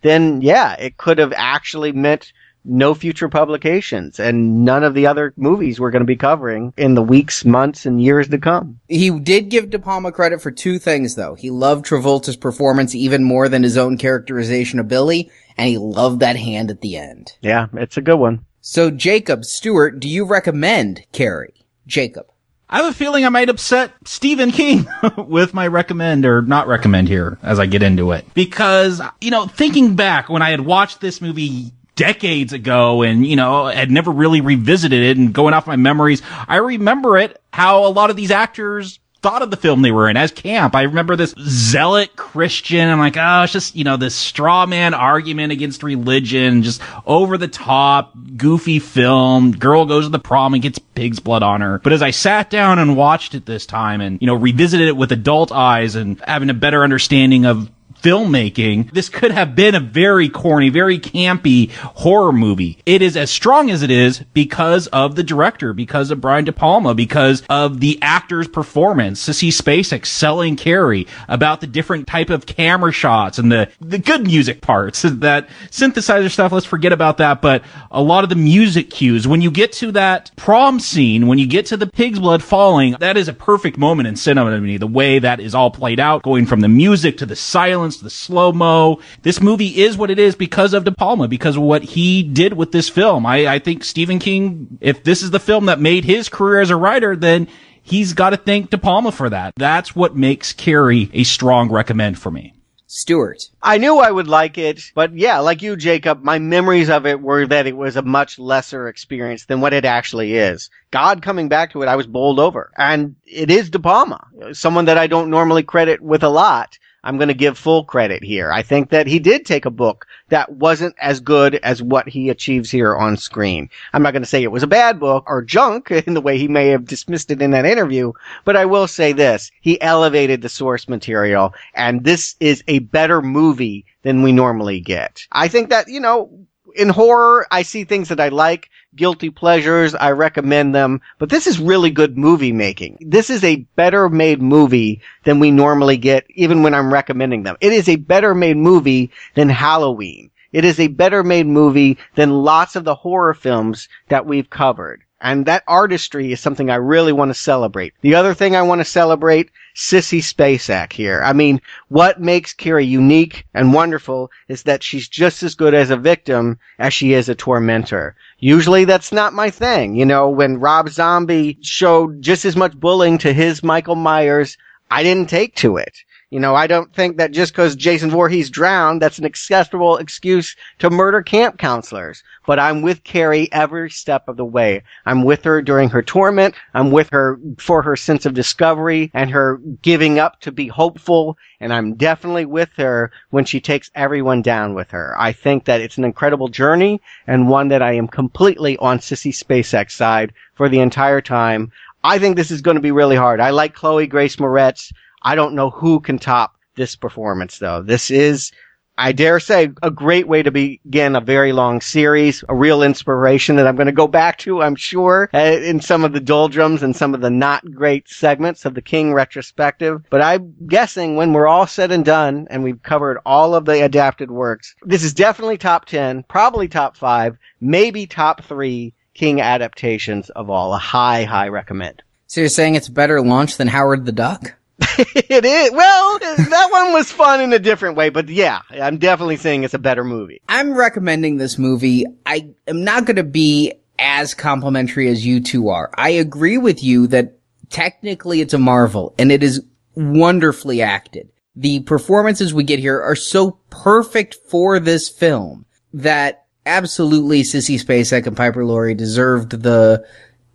then 0.02 0.40
yeah, 0.40 0.74
it 0.74 0.96
could 0.96 1.18
have 1.18 1.34
actually 1.36 1.92
meant 1.92 2.32
no 2.64 2.94
future 2.94 3.28
publications 3.28 4.20
and 4.20 4.64
none 4.64 4.84
of 4.84 4.94
the 4.94 5.06
other 5.06 5.32
movies 5.36 5.80
we're 5.80 5.90
going 5.90 6.00
to 6.00 6.06
be 6.06 6.16
covering 6.16 6.72
in 6.76 6.94
the 6.94 7.02
weeks, 7.02 7.44
months, 7.44 7.86
and 7.86 8.02
years 8.02 8.28
to 8.28 8.38
come. 8.38 8.80
He 8.88 9.10
did 9.10 9.48
give 9.48 9.70
De 9.70 9.78
Palma 9.78 10.12
credit 10.12 10.40
for 10.40 10.50
two 10.50 10.78
things 10.78 11.14
though. 11.14 11.34
He 11.34 11.50
loved 11.50 11.86
Travolta's 11.86 12.36
performance 12.36 12.94
even 12.94 13.24
more 13.24 13.48
than 13.48 13.62
his 13.62 13.76
own 13.76 13.98
characterization 13.98 14.78
of 14.78 14.88
Billy, 14.88 15.30
and 15.56 15.68
he 15.68 15.78
loved 15.78 16.20
that 16.20 16.36
hand 16.36 16.70
at 16.70 16.80
the 16.80 16.96
end. 16.96 17.32
Yeah, 17.40 17.66
it's 17.74 17.96
a 17.96 18.02
good 18.02 18.18
one. 18.18 18.44
So 18.60 18.90
Jacob 18.90 19.44
Stuart, 19.44 20.00
do 20.00 20.08
you 20.08 20.24
recommend 20.24 21.06
Carrie? 21.12 21.54
Jacob. 21.86 22.26
I 22.72 22.76
have 22.76 22.86
a 22.86 22.94
feeling 22.94 23.26
I 23.26 23.30
might 23.30 23.48
upset 23.48 23.92
Stephen 24.04 24.52
King 24.52 24.86
with 25.16 25.52
my 25.52 25.66
recommend 25.66 26.24
or 26.24 26.40
not 26.40 26.68
recommend 26.68 27.08
here 27.08 27.36
as 27.42 27.58
I 27.58 27.66
get 27.66 27.82
into 27.82 28.12
it. 28.12 28.24
Because, 28.32 29.02
you 29.20 29.32
know, 29.32 29.46
thinking 29.46 29.96
back 29.96 30.28
when 30.28 30.40
I 30.40 30.50
had 30.50 30.60
watched 30.60 31.00
this 31.00 31.20
movie 31.20 31.72
decades 32.00 32.54
ago 32.54 33.02
and, 33.02 33.26
you 33.26 33.36
know, 33.36 33.66
had 33.66 33.90
never 33.90 34.10
really 34.10 34.40
revisited 34.40 35.02
it 35.02 35.18
and 35.18 35.34
going 35.34 35.52
off 35.52 35.66
my 35.66 35.76
memories, 35.76 36.22
I 36.48 36.56
remember 36.56 37.18
it, 37.18 37.38
how 37.52 37.86
a 37.86 37.92
lot 37.92 38.08
of 38.08 38.16
these 38.16 38.30
actors 38.30 38.98
thought 39.20 39.42
of 39.42 39.50
the 39.50 39.56
film 39.58 39.82
they 39.82 39.90
were 39.90 40.08
in 40.08 40.16
as 40.16 40.30
camp. 40.30 40.74
I 40.74 40.84
remember 40.84 41.14
this 41.14 41.34
zealot 41.38 42.16
Christian. 42.16 42.88
I'm 42.88 42.98
like, 42.98 43.18
oh, 43.18 43.42
it's 43.42 43.52
just, 43.52 43.76
you 43.76 43.84
know, 43.84 43.98
this 43.98 44.14
straw 44.14 44.64
man 44.64 44.94
argument 44.94 45.52
against 45.52 45.82
religion, 45.82 46.62
just 46.62 46.80
over 47.04 47.36
the 47.36 47.46
top, 47.46 48.14
goofy 48.38 48.78
film. 48.78 49.52
Girl 49.52 49.84
goes 49.84 50.06
to 50.06 50.08
the 50.08 50.18
prom 50.18 50.54
and 50.54 50.62
gets 50.62 50.78
pig's 50.78 51.20
blood 51.20 51.42
on 51.42 51.60
her. 51.60 51.80
But 51.80 51.92
as 51.92 52.00
I 52.00 52.12
sat 52.12 52.48
down 52.48 52.78
and 52.78 52.96
watched 52.96 53.34
it 53.34 53.44
this 53.44 53.66
time 53.66 54.00
and, 54.00 54.18
you 54.22 54.26
know, 54.26 54.36
revisited 54.36 54.88
it 54.88 54.96
with 54.96 55.12
adult 55.12 55.52
eyes 55.52 55.96
and 55.96 56.18
having 56.26 56.48
a 56.48 56.54
better 56.54 56.82
understanding 56.82 57.44
of 57.44 57.70
filmmaking, 58.00 58.92
this 58.92 59.08
could 59.08 59.30
have 59.30 59.54
been 59.54 59.74
a 59.74 59.80
very 59.80 60.28
corny, 60.28 60.68
very 60.68 60.98
campy 60.98 61.70
horror 61.72 62.32
movie. 62.32 62.78
It 62.86 63.02
is 63.02 63.16
as 63.16 63.30
strong 63.30 63.70
as 63.70 63.82
it 63.82 63.90
is 63.90 64.20
because 64.32 64.86
of 64.88 65.16
the 65.16 65.22
director, 65.22 65.72
because 65.72 66.10
of 66.10 66.20
Brian 66.20 66.44
De 66.44 66.52
Palma, 66.52 66.94
because 66.94 67.42
of 67.48 67.80
the 67.80 67.98
actor's 68.02 68.48
performance. 68.48 69.26
Sissy 69.26 69.48
Spacek 69.48 70.06
selling 70.06 70.56
Carrie 70.56 71.06
about 71.28 71.60
the 71.60 71.66
different 71.66 72.06
type 72.06 72.30
of 72.30 72.46
camera 72.46 72.92
shots 72.92 73.38
and 73.38 73.50
the, 73.50 73.70
the 73.80 73.98
good 73.98 74.26
music 74.26 74.60
parts. 74.60 75.04
That 75.20 75.50
synthesizer 75.70 76.30
stuff, 76.30 76.50
let's 76.52 76.64
forget 76.64 76.92
about 76.92 77.18
that. 77.18 77.42
But 77.42 77.62
a 77.90 78.02
lot 78.02 78.24
of 78.24 78.30
the 78.30 78.36
music 78.36 78.90
cues, 78.90 79.28
when 79.28 79.42
you 79.42 79.50
get 79.50 79.72
to 79.74 79.92
that 79.92 80.30
prom 80.36 80.80
scene, 80.80 81.26
when 81.26 81.38
you 81.38 81.46
get 81.46 81.66
to 81.66 81.76
the 81.76 81.86
pig's 81.86 82.18
blood 82.18 82.42
falling, 82.42 82.96
that 83.00 83.16
is 83.16 83.28
a 83.28 83.34
perfect 83.34 83.76
moment 83.76 84.08
in 84.08 84.16
cinema 84.16 84.52
to 84.52 84.60
me. 84.60 84.78
The 84.78 84.86
way 84.86 85.18
that 85.18 85.40
is 85.40 85.54
all 85.54 85.70
played 85.70 86.00
out, 86.00 86.22
going 86.22 86.46
from 86.46 86.60
the 86.60 86.68
music 86.68 87.18
to 87.18 87.26
the 87.26 87.36
silence 87.36 87.89
violence, 87.90 88.02
the 88.02 88.10
slow 88.10 88.52
mo. 88.52 89.00
This 89.22 89.40
movie 89.40 89.82
is 89.82 89.96
what 89.96 90.10
it 90.10 90.18
is 90.18 90.34
because 90.34 90.74
of 90.74 90.84
De 90.84 90.92
Palma, 90.92 91.28
because 91.28 91.56
of 91.56 91.62
what 91.62 91.82
he 91.82 92.22
did 92.22 92.54
with 92.54 92.72
this 92.72 92.88
film. 92.88 93.26
I, 93.26 93.46
I 93.46 93.58
think 93.58 93.84
Stephen 93.84 94.18
King, 94.18 94.78
if 94.80 95.02
this 95.04 95.22
is 95.22 95.30
the 95.30 95.40
film 95.40 95.66
that 95.66 95.80
made 95.80 96.04
his 96.04 96.28
career 96.28 96.60
as 96.60 96.70
a 96.70 96.76
writer, 96.76 97.16
then 97.16 97.48
he's 97.82 98.12
got 98.12 98.30
to 98.30 98.36
thank 98.36 98.70
De 98.70 98.78
Palma 98.78 99.12
for 99.12 99.30
that. 99.30 99.54
That's 99.56 99.96
what 99.96 100.16
makes 100.16 100.52
Carrie 100.52 101.10
a 101.12 101.24
strong 101.24 101.70
recommend 101.70 102.18
for 102.18 102.30
me. 102.30 102.54
Stuart. 102.92 103.38
I 103.62 103.78
knew 103.78 103.98
I 103.98 104.10
would 104.10 104.26
like 104.26 104.58
it, 104.58 104.82
but 104.96 105.16
yeah, 105.16 105.38
like 105.38 105.62
you, 105.62 105.76
Jacob, 105.76 106.24
my 106.24 106.40
memories 106.40 106.90
of 106.90 107.06
it 107.06 107.20
were 107.20 107.46
that 107.46 107.68
it 107.68 107.76
was 107.76 107.94
a 107.94 108.02
much 108.02 108.36
lesser 108.36 108.88
experience 108.88 109.44
than 109.44 109.60
what 109.60 109.72
it 109.72 109.84
actually 109.84 110.34
is. 110.34 110.68
God 110.90 111.22
coming 111.22 111.48
back 111.48 111.70
to 111.70 111.82
it, 111.82 111.88
I 111.88 111.94
was 111.94 112.08
bowled 112.08 112.40
over. 112.40 112.72
And 112.76 113.14
it 113.24 113.48
is 113.48 113.70
De 113.70 113.78
Palma, 113.78 114.26
someone 114.50 114.86
that 114.86 114.98
I 114.98 115.06
don't 115.06 115.30
normally 115.30 115.62
credit 115.62 116.00
with 116.00 116.24
a 116.24 116.28
lot. 116.28 116.78
I'm 117.04 117.16
going 117.16 117.28
to 117.28 117.34
give 117.34 117.56
full 117.56 117.84
credit 117.84 118.22
here. 118.22 118.52
I 118.52 118.62
think 118.62 118.90
that 118.90 119.06
he 119.06 119.18
did 119.18 119.46
take 119.46 119.64
a 119.64 119.70
book 119.70 120.06
that 120.28 120.52
wasn't 120.52 120.94
as 121.00 121.20
good 121.20 121.56
as 121.56 121.82
what 121.82 122.08
he 122.08 122.28
achieves 122.28 122.70
here 122.70 122.94
on 122.96 123.16
screen. 123.16 123.68
I'm 123.92 124.02
not 124.02 124.12
going 124.12 124.22
to 124.22 124.28
say 124.28 124.42
it 124.42 124.52
was 124.52 124.62
a 124.62 124.68
bad 124.68 125.00
book 125.00 125.24
or 125.26 125.42
junk 125.42 125.90
in 126.06 126.14
the 126.14 126.20
way 126.20 126.38
he 126.38 126.48
may 126.48 126.68
have 126.68 126.84
dismissed 126.84 127.30
it 127.30 127.42
in 127.42 127.50
that 127.52 127.66
interview, 127.66 128.12
but 128.44 128.56
I 128.56 128.64
will 128.64 128.86
say 128.86 129.12
this. 129.12 129.50
He 129.60 129.80
elevated 129.80 130.42
the 130.42 130.48
source 130.48 130.88
material 130.88 131.54
and 131.74 132.04
this 132.04 132.36
is 132.40 132.62
a 132.68 132.80
better 132.80 133.22
movie 133.22 133.84
than 134.02 134.22
we 134.22 134.32
normally 134.32 134.80
get. 134.80 135.26
I 135.32 135.48
think 135.48 135.68
that, 135.70 135.88
you 135.88 136.00
know, 136.00 136.30
in 136.74 136.88
horror, 136.88 137.46
I 137.50 137.62
see 137.62 137.84
things 137.84 138.08
that 138.08 138.20
I 138.20 138.28
like, 138.28 138.70
guilty 138.94 139.30
pleasures, 139.30 139.94
I 139.94 140.10
recommend 140.10 140.74
them, 140.74 141.00
but 141.18 141.28
this 141.28 141.46
is 141.46 141.58
really 141.58 141.90
good 141.90 142.18
movie 142.18 142.52
making. 142.52 142.98
This 143.00 143.30
is 143.30 143.44
a 143.44 143.66
better 143.76 144.08
made 144.08 144.42
movie 144.42 145.00
than 145.24 145.38
we 145.38 145.50
normally 145.50 145.96
get, 145.96 146.26
even 146.30 146.62
when 146.62 146.74
I'm 146.74 146.92
recommending 146.92 147.42
them. 147.42 147.56
It 147.60 147.72
is 147.72 147.88
a 147.88 147.96
better 147.96 148.34
made 148.34 148.56
movie 148.56 149.10
than 149.34 149.48
Halloween. 149.48 150.30
It 150.52 150.64
is 150.64 150.80
a 150.80 150.88
better 150.88 151.22
made 151.22 151.46
movie 151.46 151.98
than 152.16 152.30
lots 152.30 152.74
of 152.74 152.84
the 152.84 152.96
horror 152.96 153.34
films 153.34 153.88
that 154.08 154.26
we've 154.26 154.50
covered. 154.50 155.02
And 155.22 155.44
that 155.46 155.64
artistry 155.68 156.32
is 156.32 156.40
something 156.40 156.70
I 156.70 156.76
really 156.76 157.12
want 157.12 157.28
to 157.28 157.34
celebrate. 157.34 157.92
The 158.00 158.14
other 158.14 158.32
thing 158.32 158.56
I 158.56 158.62
want 158.62 158.80
to 158.80 158.86
celebrate, 158.86 159.50
Sissy 159.76 160.20
Spacek 160.20 160.92
here. 160.92 161.20
I 161.22 161.34
mean, 161.34 161.60
what 161.88 162.20
makes 162.20 162.54
Carrie 162.54 162.86
unique 162.86 163.44
and 163.52 163.74
wonderful 163.74 164.30
is 164.48 164.62
that 164.62 164.82
she's 164.82 165.08
just 165.08 165.42
as 165.42 165.54
good 165.54 165.74
as 165.74 165.90
a 165.90 165.96
victim 165.96 166.58
as 166.78 166.94
she 166.94 167.12
is 167.12 167.28
a 167.28 167.34
tormentor. 167.34 168.16
Usually 168.38 168.86
that's 168.86 169.12
not 169.12 169.34
my 169.34 169.50
thing. 169.50 169.94
You 169.94 170.06
know, 170.06 170.30
when 170.30 170.58
Rob 170.58 170.88
Zombie 170.88 171.58
showed 171.60 172.22
just 172.22 172.46
as 172.46 172.56
much 172.56 172.80
bullying 172.80 173.18
to 173.18 173.32
his 173.32 173.62
Michael 173.62 173.96
Myers, 173.96 174.56
I 174.90 175.02
didn't 175.02 175.28
take 175.28 175.54
to 175.56 175.76
it. 175.76 175.98
You 176.30 176.38
know, 176.38 176.54
I 176.54 176.68
don't 176.68 176.94
think 176.94 177.16
that 177.16 177.32
just 177.32 177.52
because 177.52 177.74
Jason 177.74 178.08
Voorhees 178.08 178.50
drowned, 178.50 179.02
that's 179.02 179.18
an 179.18 179.24
acceptable 179.24 179.96
excuse 179.96 180.54
to 180.78 180.88
murder 180.88 181.22
camp 181.22 181.58
counselors. 181.58 182.22
But 182.46 182.60
I'm 182.60 182.82
with 182.82 183.02
Carrie 183.02 183.52
every 183.52 183.90
step 183.90 184.28
of 184.28 184.36
the 184.36 184.44
way. 184.44 184.84
I'm 185.04 185.24
with 185.24 185.42
her 185.42 185.60
during 185.60 185.88
her 185.90 186.02
torment. 186.02 186.54
I'm 186.72 186.92
with 186.92 187.10
her 187.10 187.40
for 187.58 187.82
her 187.82 187.96
sense 187.96 188.26
of 188.26 188.34
discovery 188.34 189.10
and 189.12 189.28
her 189.30 189.60
giving 189.82 190.20
up 190.20 190.40
to 190.42 190.52
be 190.52 190.68
hopeful. 190.68 191.36
And 191.58 191.72
I'm 191.72 191.94
definitely 191.94 192.44
with 192.44 192.70
her 192.76 193.10
when 193.30 193.44
she 193.44 193.60
takes 193.60 193.90
everyone 193.96 194.40
down 194.40 194.74
with 194.74 194.92
her. 194.92 195.16
I 195.18 195.32
think 195.32 195.64
that 195.64 195.80
it's 195.80 195.98
an 195.98 196.04
incredible 196.04 196.46
journey 196.48 197.00
and 197.26 197.48
one 197.48 197.68
that 197.68 197.82
I 197.82 197.94
am 197.94 198.06
completely 198.06 198.76
on 198.76 199.00
Sissy 199.00 199.32
Spacek 199.32 199.90
side 199.90 200.32
for 200.54 200.68
the 200.68 200.78
entire 200.78 201.20
time. 201.20 201.72
I 202.04 202.20
think 202.20 202.36
this 202.36 202.52
is 202.52 202.62
going 202.62 202.76
to 202.76 202.80
be 202.80 202.92
really 202.92 203.16
hard. 203.16 203.40
I 203.40 203.50
like 203.50 203.74
Chloe 203.74 204.06
Grace 204.06 204.36
Moretz. 204.36 204.92
I 205.22 205.34
don't 205.34 205.54
know 205.54 205.70
who 205.70 206.00
can 206.00 206.18
top 206.18 206.56
this 206.76 206.96
performance 206.96 207.58
though. 207.58 207.82
This 207.82 208.10
is, 208.10 208.52
I 208.96 209.12
dare 209.12 209.40
say, 209.40 209.70
a 209.82 209.90
great 209.90 210.28
way 210.28 210.42
to 210.42 210.50
begin 210.50 211.16
a 211.16 211.20
very 211.20 211.52
long 211.52 211.80
series, 211.80 212.44
a 212.48 212.54
real 212.54 212.82
inspiration 212.82 213.56
that 213.56 213.66
I'm 213.66 213.76
going 213.76 213.86
to 213.86 213.92
go 213.92 214.06
back 214.06 214.38
to, 214.38 214.62
I'm 214.62 214.76
sure, 214.76 215.30
uh, 215.34 215.38
in 215.38 215.80
some 215.80 216.04
of 216.04 216.12
the 216.12 216.20
doldrums 216.20 216.82
and 216.82 216.94
some 216.94 217.14
of 217.14 217.20
the 217.20 217.30
not 217.30 217.70
great 217.74 218.08
segments 218.08 218.64
of 218.64 218.74
the 218.74 218.82
King 218.82 219.12
retrospective. 219.12 220.02
But 220.10 220.22
I'm 220.22 220.54
guessing 220.66 221.16
when 221.16 221.32
we're 221.32 221.48
all 221.48 221.66
said 221.66 221.92
and 221.92 222.04
done 222.04 222.46
and 222.50 222.62
we've 222.62 222.82
covered 222.82 223.18
all 223.24 223.54
of 223.54 223.64
the 223.64 223.84
adapted 223.84 224.30
works, 224.30 224.74
this 224.82 225.04
is 225.04 225.14
definitely 225.14 225.58
top 225.58 225.86
10, 225.86 226.24
probably 226.24 226.68
top 226.68 226.96
5, 226.96 227.36
maybe 227.60 228.06
top 228.06 228.42
3 228.44 228.94
King 229.12 229.40
adaptations 229.40 230.30
of 230.30 230.48
all. 230.48 230.72
A 230.72 230.78
high, 230.78 231.24
high 231.24 231.48
recommend. 231.48 232.02
So 232.26 232.40
you're 232.40 232.48
saying 232.48 232.76
it's 232.76 232.88
better 232.88 233.20
launch 233.20 233.56
than 233.56 233.68
Howard 233.68 234.06
the 234.06 234.12
Duck? 234.12 234.54
it 234.98 235.44
is. 235.44 235.70
Well, 235.72 236.18
that 236.18 236.68
one 236.70 236.92
was 236.92 237.10
fun 237.10 237.40
in 237.40 237.52
a 237.52 237.58
different 237.58 237.96
way, 237.96 238.08
but 238.08 238.28
yeah, 238.28 238.60
I'm 238.70 238.98
definitely 238.98 239.36
saying 239.36 239.64
it's 239.64 239.74
a 239.74 239.78
better 239.78 240.04
movie. 240.04 240.40
I'm 240.48 240.74
recommending 240.74 241.36
this 241.36 241.58
movie. 241.58 242.06
I 242.24 242.50
am 242.66 242.84
not 242.84 243.04
going 243.04 243.16
to 243.16 243.24
be 243.24 243.74
as 243.98 244.34
complimentary 244.34 245.08
as 245.08 245.24
you 245.24 245.40
two 245.40 245.68
are. 245.68 245.90
I 245.94 246.10
agree 246.10 246.58
with 246.58 246.82
you 246.82 247.06
that 247.08 247.38
technically 247.68 248.40
it's 248.40 248.54
a 248.54 248.58
marvel 248.58 249.14
and 249.18 249.30
it 249.30 249.42
is 249.42 249.62
wonderfully 249.94 250.82
acted. 250.82 251.28
The 251.56 251.80
performances 251.80 252.54
we 252.54 252.64
get 252.64 252.78
here 252.78 253.00
are 253.00 253.16
so 253.16 253.58
perfect 253.68 254.36
for 254.48 254.80
this 254.80 255.08
film 255.08 255.66
that 255.92 256.46
absolutely 256.64 257.42
Sissy 257.42 257.82
Spacek 257.82 258.26
and 258.26 258.36
Piper 258.36 258.64
Laurie 258.64 258.94
deserved 258.94 259.62
the 259.62 260.06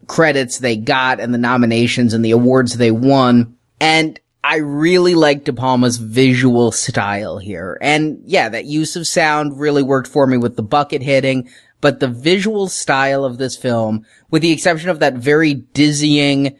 credits 0.07 0.59
they 0.59 0.77
got 0.77 1.19
and 1.19 1.33
the 1.33 1.37
nominations 1.37 2.13
and 2.13 2.23
the 2.23 2.31
awards 2.31 2.77
they 2.77 2.91
won. 2.91 3.57
And 3.79 4.19
I 4.43 4.57
really 4.57 5.15
like 5.15 5.43
De 5.43 5.53
Palma's 5.53 5.97
visual 5.97 6.71
style 6.71 7.39
here. 7.39 7.79
And 7.81 8.21
yeah, 8.25 8.47
that 8.49 8.65
use 8.65 8.95
of 8.95 9.07
sound 9.07 9.59
really 9.59 9.83
worked 9.83 10.07
for 10.07 10.27
me 10.27 10.37
with 10.37 10.55
the 10.55 10.63
bucket 10.63 11.01
hitting, 11.01 11.49
but 11.81 11.99
the 11.99 12.07
visual 12.07 12.67
style 12.67 13.25
of 13.25 13.37
this 13.37 13.57
film, 13.57 14.05
with 14.29 14.41
the 14.41 14.51
exception 14.51 14.89
of 14.89 14.99
that 14.99 15.15
very 15.15 15.53
dizzying 15.53 16.57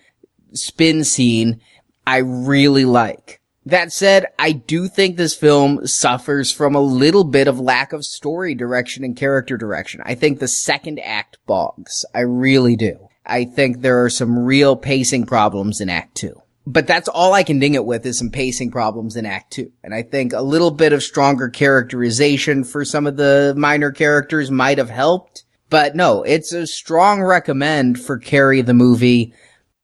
spin 0.53 1.03
scene, 1.03 1.61
I 2.07 2.17
really 2.17 2.85
like. 2.85 3.41
That 3.67 3.91
said, 3.91 4.27
I 4.37 4.51
do 4.51 4.87
think 4.87 5.17
this 5.17 5.35
film 5.35 5.87
suffers 5.87 6.51
from 6.51 6.75
a 6.75 6.81
little 6.81 7.23
bit 7.23 7.47
of 7.47 7.59
lack 7.59 7.93
of 7.93 8.05
story 8.05 8.53
direction 8.53 9.03
and 9.03 9.17
character 9.17 9.57
direction. 9.57 10.01
I 10.05 10.13
think 10.15 10.39
the 10.39 10.47
second 10.47 10.99
act 10.99 11.39
bogs. 11.47 12.05
I 12.13 12.19
really 12.21 12.75
do. 12.75 13.09
I 13.25 13.45
think 13.45 13.81
there 13.81 14.03
are 14.03 14.09
some 14.09 14.37
real 14.37 14.75
pacing 14.75 15.25
problems 15.25 15.81
in 15.81 15.89
act 15.89 16.15
two. 16.15 16.41
But 16.67 16.87
that's 16.87 17.07
all 17.07 17.33
I 17.33 17.43
can 17.43 17.59
ding 17.59 17.75
it 17.75 17.85
with 17.85 18.05
is 18.05 18.17
some 18.17 18.31
pacing 18.31 18.71
problems 18.71 19.15
in 19.15 19.25
act 19.25 19.53
two. 19.53 19.71
And 19.83 19.93
I 19.93 20.01
think 20.01 20.33
a 20.33 20.41
little 20.41 20.71
bit 20.71 20.93
of 20.93 21.03
stronger 21.03 21.49
characterization 21.49 22.63
for 22.63 22.83
some 22.83 23.05
of 23.05 23.17
the 23.17 23.53
minor 23.55 23.91
characters 23.91 24.49
might 24.49 24.79
have 24.79 24.89
helped. 24.89 25.43
But 25.69 25.95
no, 25.95 26.23
it's 26.23 26.53
a 26.53 26.65
strong 26.65 27.21
recommend 27.21 27.99
for 27.99 28.17
Carrie 28.17 28.61
the 28.61 28.73
movie. 28.73 29.33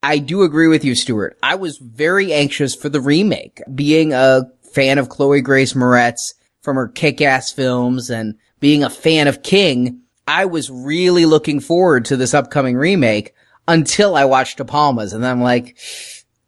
I 0.02 0.18
do 0.18 0.42
agree 0.42 0.68
with 0.68 0.84
you, 0.84 0.96
Stuart. 0.96 1.38
I 1.44 1.56
was 1.56 1.78
very 1.78 2.34
anxious 2.34 2.74
for 2.74 2.90
the 2.90 3.02
remake. 3.02 3.62
Being 3.74 4.14
a 4.14 4.52
fan 4.74 4.98
of 4.98 5.10
Chloe 5.10 5.42
Grace 5.42 5.74
Moretz 5.74 6.34
from 6.62 6.78
her 6.78 6.88
kick-ass 6.88 7.52
films 7.52 8.10
and 8.10 8.36
being 8.60 8.84
a 8.84 8.90
fan 8.90 9.28
of 9.28 9.44
King, 9.44 10.02
I 10.28 10.46
was 10.46 10.72
really 10.72 11.26
looking 11.26 11.60
forward 11.60 12.06
to 12.06 12.18
this 12.18 12.34
upcoming 12.34 12.78
remake 12.78 13.36
until 13.68 14.16
I 14.16 14.26
watched 14.26 14.58
De 14.58 14.66
Palma's 14.66 15.14
and 15.14 15.26
I'm 15.26 15.42
like, 15.42 15.78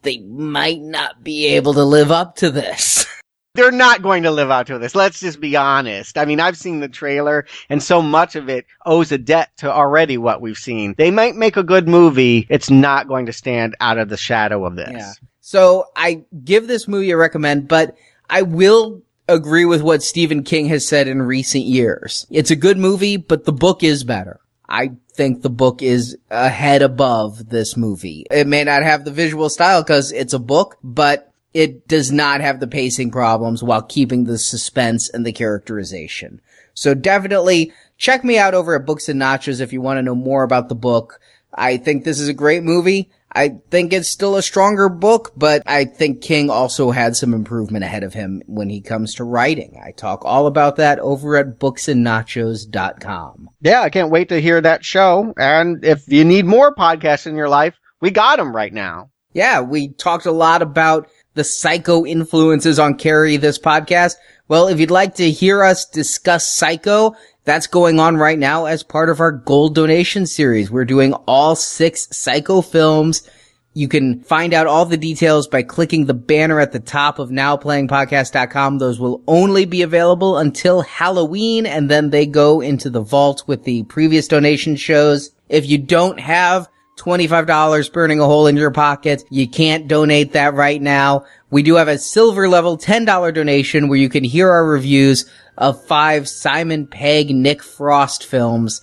they 0.04 0.20
might 0.20 0.82
not 0.82 1.24
be 1.24 1.48
able 1.48 1.74
to 1.74 1.84
live 1.84 2.12
up 2.12 2.36
to 2.38 2.52
this. 2.52 3.06
They're 3.56 3.72
not 3.72 4.02
going 4.02 4.24
to 4.24 4.32
live 4.32 4.50
up 4.50 4.66
to 4.68 4.80
this. 4.80 4.96
Let's 4.96 5.20
just 5.20 5.40
be 5.40 5.56
honest. 5.56 6.18
I 6.18 6.26
mean, 6.26 6.40
I've 6.40 6.58
seen 6.58 6.80
the 6.80 6.88
trailer 6.88 7.46
and 7.70 7.84
so 7.84 8.02
much 8.02 8.36
of 8.36 8.50
it 8.50 8.66
owes 8.84 9.12
a 9.12 9.20
debt 9.20 9.52
to 9.58 9.72
already 9.72 10.18
what 10.18 10.42
we've 10.42 10.58
seen. 10.58 10.96
They 10.98 11.12
might 11.12 11.36
make 11.36 11.56
a 11.56 11.62
good 11.62 11.88
movie. 11.88 12.48
It's 12.50 12.72
not 12.72 13.08
going 13.08 13.28
to 13.28 13.34
stand 13.34 13.76
out 13.80 14.00
of 14.00 14.10
the 14.10 14.18
shadow 14.18 14.66
of 14.66 14.76
this. 14.76 14.90
Yeah. 14.92 15.14
So 15.42 15.86
I 15.96 16.24
give 16.44 16.68
this 16.68 16.88
movie 16.88 17.12
a 17.12 17.18
recommend, 17.18 17.68
but 17.68 17.96
I 18.28 18.42
will 18.42 19.04
agree 19.28 19.66
with 19.66 19.84
what 19.84 20.02
Stephen 20.02 20.44
King 20.44 20.68
has 20.68 20.88
said 20.88 21.08
in 21.08 21.22
recent 21.22 21.66
years. 21.66 22.26
It's 22.32 22.52
a 22.52 22.56
good 22.56 22.80
movie, 22.80 23.18
but 23.18 23.46
the 23.46 23.54
book 23.54 23.84
is 23.84 24.04
better. 24.04 24.40
I 24.74 24.94
think 25.14 25.44
the 25.44 25.52
book 25.52 25.84
is 25.84 26.18
a 26.32 26.50
head 26.50 26.82
above 26.82 27.50
this 27.50 27.78
movie. 27.78 28.26
It 28.32 28.48
may 28.48 28.64
not 28.64 28.82
have 28.82 29.06
the 29.06 29.12
visual 29.12 29.48
style 29.52 29.84
because 29.84 30.12
it's 30.12 30.34
a 30.34 30.40
book, 30.40 30.80
but 30.84 31.32
it 31.54 31.88
does 31.88 32.12
not 32.12 32.42
have 32.42 32.60
the 32.60 32.66
pacing 32.66 33.12
problems 33.12 33.62
while 33.62 33.84
keeping 33.84 34.24
the 34.24 34.40
suspense 34.40 35.10
and 35.10 35.24
the 35.24 35.32
characterization. 35.32 36.42
So 36.74 36.96
definitely 36.96 37.72
check 37.98 38.24
me 38.24 38.40
out 38.40 38.56
over 38.56 38.76
at 38.76 38.88
Books 38.88 39.08
and 39.08 39.22
Nachos 39.22 39.62
if 39.62 39.74
you 39.74 39.80
want 39.80 40.00
to 40.00 40.02
know 40.02 40.16
more 40.16 40.42
about 40.42 40.70
the 40.70 40.76
book. 40.76 41.20
I 41.54 41.78
think 41.78 42.04
this 42.04 42.20
is 42.20 42.28
a 42.28 42.34
great 42.34 42.64
movie. 42.64 43.12
I 43.36 43.56
think 43.72 43.94
it's 43.94 44.10
still 44.10 44.36
a 44.36 44.44
stronger 44.44 44.90
book, 44.90 45.32
but 45.36 45.64
I 45.66 45.86
think 45.86 46.22
King 46.22 46.50
also 46.50 46.92
had 46.92 47.16
some 47.16 47.34
improvement 47.34 47.84
ahead 47.84 48.04
of 48.04 48.14
him 48.14 48.44
when 48.46 48.70
he 48.70 48.82
comes 48.82 49.16
to 49.16 49.24
writing. 49.24 49.82
I 49.84 49.92
talk 49.92 50.24
all 50.24 50.46
about 50.48 50.76
that 50.76 51.00
over 51.00 51.36
at 51.38 51.60
booksandnachos.com. 51.60 53.50
Yeah, 53.62 53.82
I 53.82 53.90
can't 53.90 54.12
wait 54.12 54.30
to 54.30 54.42
hear 54.42 54.62
that 54.62 54.86
show. 54.86 55.34
And 55.38 55.84
if 55.84 56.08
you 56.08 56.24
need 56.24 56.46
more 56.46 56.76
podcasts 56.76 57.28
in 57.28 57.36
your 57.36 57.50
life, 57.50 57.76
we 58.02 58.12
got 58.12 58.38
them 58.38 58.56
right 58.56 58.74
now. 58.74 59.10
Yeah, 59.34 59.62
we 59.62 59.94
talked 59.94 60.28
a 60.28 60.32
lot 60.32 60.62
about 60.62 61.10
the 61.34 61.44
psycho 61.44 62.06
influences 62.06 62.78
on 62.78 62.98
Carrie 62.98 63.38
this 63.38 63.58
podcast. 63.58 64.16
Well, 64.48 64.68
if 64.68 64.80
you'd 64.80 64.92
like 64.92 65.16
to 65.16 65.32
hear 65.32 65.64
us 65.64 65.86
discuss 65.86 66.48
Psycho, 66.48 67.16
that's 67.46 67.68
going 67.68 68.00
on 68.00 68.18
right 68.18 68.40
now 68.40 68.66
as 68.66 68.84
part 68.84 69.10
of 69.10 69.20
our 69.20 69.32
gold 69.32 69.76
donation 69.76 70.26
series. 70.26 70.72
We're 70.72 70.86
doing 70.86 71.14
all 71.28 71.56
six 71.56 72.08
Psycho 72.12 72.62
films. 72.62 73.28
You 73.76 73.88
can 73.88 74.22
find 74.22 74.54
out 74.54 74.68
all 74.68 74.86
the 74.86 74.98
details 74.98 75.48
by 75.48 75.64
clicking 75.64 76.06
the 76.06 76.14
banner 76.14 76.60
at 76.60 76.72
the 76.72 76.80
top 76.80 77.18
of 77.18 77.32
nowplayingpodcast.com. 77.32 78.78
Those 78.78 79.00
will 79.00 79.24
only 79.28 79.66
be 79.66 79.82
available 79.82 80.38
until 80.38 80.82
Halloween 80.82 81.66
and 81.66 81.90
then 81.90 82.12
they 82.12 82.28
go 82.28 82.62
into 82.62 82.90
the 82.90 83.02
vault 83.02 83.44
with 83.48 83.64
the 83.64 83.84
previous 83.84 84.28
donation 84.28 84.76
shows. 84.76 85.32
If 85.50 85.66
you 85.66 85.80
don't 85.80 86.20
have 86.20 86.70
$25 86.98 87.92
burning 87.92 88.20
a 88.20 88.26
hole 88.26 88.48
in 88.48 88.58
your 88.58 88.72
pocket. 88.72 89.24
You 89.30 89.48
can't 89.48 89.88
donate 89.88 90.34
that 90.34 90.54
right 90.54 90.82
now. 90.82 91.26
We 91.50 91.64
do 91.64 91.76
have 91.76 91.88
a 91.88 91.98
silver 91.98 92.48
level 92.48 92.78
$10 92.78 93.34
donation 93.34 93.88
where 93.88 94.00
you 94.00 94.10
can 94.10 94.24
hear 94.24 94.50
our 94.50 94.66
reviews 94.66 95.30
of 95.58 95.84
five 95.86 96.28
Simon 96.28 96.88
Pegg, 96.88 97.36
Nick 97.36 97.64
Frost 97.64 98.26
films. 98.26 98.82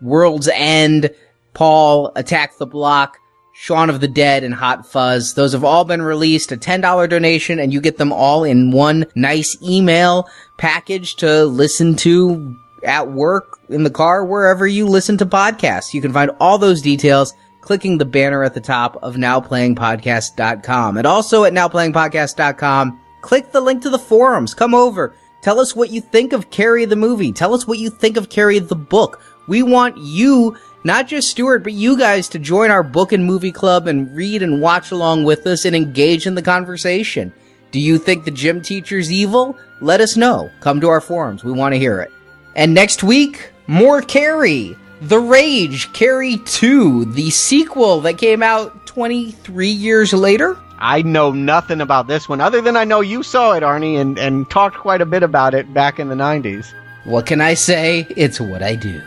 World's 0.00 0.48
End, 0.48 1.10
Paul, 1.54 2.12
Attack 2.16 2.58
the 2.58 2.66
Block, 2.66 3.16
Shaun 3.54 3.88
of 3.88 4.00
the 4.00 4.08
Dead, 4.08 4.42
and 4.42 4.54
Hot 4.54 4.86
Fuzz. 4.86 5.34
Those 5.34 5.52
have 5.52 5.64
all 5.64 5.84
been 5.84 6.02
released. 6.02 6.50
A 6.50 6.56
$10 6.56 7.08
donation 7.08 7.60
and 7.60 7.72
you 7.72 7.80
get 7.80 7.98
them 7.98 8.12
all 8.12 8.42
in 8.44 8.72
one 8.72 9.06
nice 9.14 9.56
email 9.62 10.28
package 10.58 11.16
to 11.16 11.44
listen 11.44 11.94
to 11.96 12.56
at 12.84 13.12
work, 13.12 13.60
in 13.68 13.84
the 13.84 13.90
car, 13.90 14.24
wherever 14.24 14.66
you 14.66 14.86
listen 14.86 15.16
to 15.18 15.26
podcasts. 15.26 15.94
You 15.94 16.00
can 16.00 16.12
find 16.12 16.32
all 16.40 16.58
those 16.58 16.82
details 16.82 17.32
clicking 17.62 17.96
the 17.96 18.04
banner 18.04 18.44
at 18.44 18.52
the 18.52 18.60
top 18.60 19.02
of 19.02 19.14
nowplayingpodcast.com. 19.14 20.98
And 20.98 21.06
also 21.06 21.44
at 21.44 21.54
nowplayingpodcast.com, 21.54 23.00
click 23.22 23.52
the 23.52 23.60
link 23.62 23.82
to 23.82 23.90
the 23.90 23.98
forums. 23.98 24.52
Come 24.52 24.74
over. 24.74 25.14
Tell 25.40 25.58
us 25.58 25.74
what 25.74 25.90
you 25.90 26.00
think 26.00 26.32
of 26.32 26.50
Carrie 26.50 26.84
the 26.84 26.96
movie. 26.96 27.32
Tell 27.32 27.54
us 27.54 27.66
what 27.66 27.78
you 27.78 27.88
think 27.88 28.16
of 28.16 28.28
Carrie 28.28 28.58
the 28.58 28.76
book. 28.76 29.22
We 29.48 29.62
want 29.62 29.96
you, 29.96 30.56
not 30.84 31.08
just 31.08 31.30
Stuart, 31.30 31.64
but 31.64 31.72
you 31.72 31.98
guys 31.98 32.28
to 32.28 32.38
join 32.38 32.70
our 32.70 32.82
book 32.84 33.12
and 33.12 33.24
movie 33.24 33.50
club 33.50 33.88
and 33.88 34.14
read 34.14 34.42
and 34.42 34.60
watch 34.60 34.92
along 34.92 35.24
with 35.24 35.46
us 35.46 35.64
and 35.64 35.74
engage 35.74 36.26
in 36.26 36.34
the 36.34 36.42
conversation. 36.42 37.32
Do 37.72 37.80
you 37.80 37.98
think 37.98 38.24
the 38.24 38.30
gym 38.30 38.60
teacher's 38.60 39.10
evil? 39.10 39.58
Let 39.80 40.00
us 40.00 40.16
know. 40.16 40.50
Come 40.60 40.80
to 40.80 40.88
our 40.88 41.00
forums. 41.00 41.42
We 41.42 41.52
want 41.52 41.72
to 41.74 41.78
hear 41.78 42.00
it. 42.00 42.12
And 42.54 42.74
next 42.74 43.02
week, 43.02 43.50
more 43.66 44.02
Carrie. 44.02 44.76
The 45.02 45.18
Rage 45.18 45.92
Carrie 45.92 46.36
2, 46.36 47.06
the 47.06 47.30
sequel 47.30 48.02
that 48.02 48.18
came 48.18 48.40
out 48.40 48.86
23 48.86 49.66
years 49.66 50.12
later. 50.12 50.56
I 50.78 51.02
know 51.02 51.32
nothing 51.32 51.80
about 51.80 52.06
this 52.06 52.28
one 52.28 52.40
other 52.40 52.60
than 52.60 52.76
I 52.76 52.84
know 52.84 53.00
you 53.00 53.24
saw 53.24 53.54
it, 53.54 53.64
Arnie, 53.64 54.00
and, 54.00 54.16
and 54.16 54.48
talked 54.48 54.76
quite 54.76 55.00
a 55.00 55.06
bit 55.06 55.24
about 55.24 55.54
it 55.54 55.74
back 55.74 55.98
in 55.98 56.08
the 56.08 56.14
90s. 56.14 56.72
What 57.02 57.26
can 57.26 57.40
I 57.40 57.54
say? 57.54 58.06
It's 58.10 58.40
what 58.40 58.62
I 58.62 58.76
do. 58.76 59.02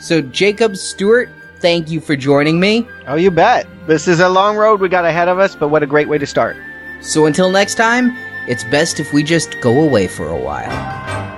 So, 0.00 0.20
Jacob 0.20 0.76
Stuart, 0.76 1.28
thank 1.60 1.92
you 1.92 2.00
for 2.00 2.16
joining 2.16 2.58
me. 2.58 2.88
Oh, 3.06 3.14
you 3.14 3.30
bet. 3.30 3.68
This 3.86 4.08
is 4.08 4.18
a 4.18 4.28
long 4.28 4.56
road 4.56 4.80
we 4.80 4.88
got 4.88 5.04
ahead 5.04 5.28
of 5.28 5.38
us, 5.38 5.54
but 5.54 5.68
what 5.68 5.84
a 5.84 5.86
great 5.86 6.08
way 6.08 6.18
to 6.18 6.26
start. 6.26 6.56
So, 7.02 7.26
until 7.26 7.52
next 7.52 7.76
time, 7.76 8.16
it's 8.48 8.64
best 8.64 8.98
if 8.98 9.12
we 9.12 9.22
just 9.22 9.60
go 9.60 9.80
away 9.80 10.08
for 10.08 10.28
a 10.28 10.36
while. 10.36 11.35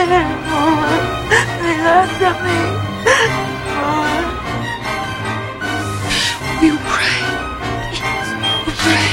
There, 0.00 0.08
Mama. 0.08 0.92
I 1.30 1.72
love 1.84 2.10
Mommy. 2.22 2.60
We 6.62 6.68
pray. 6.88 7.20
We 8.66 8.72
pray. 8.80 9.08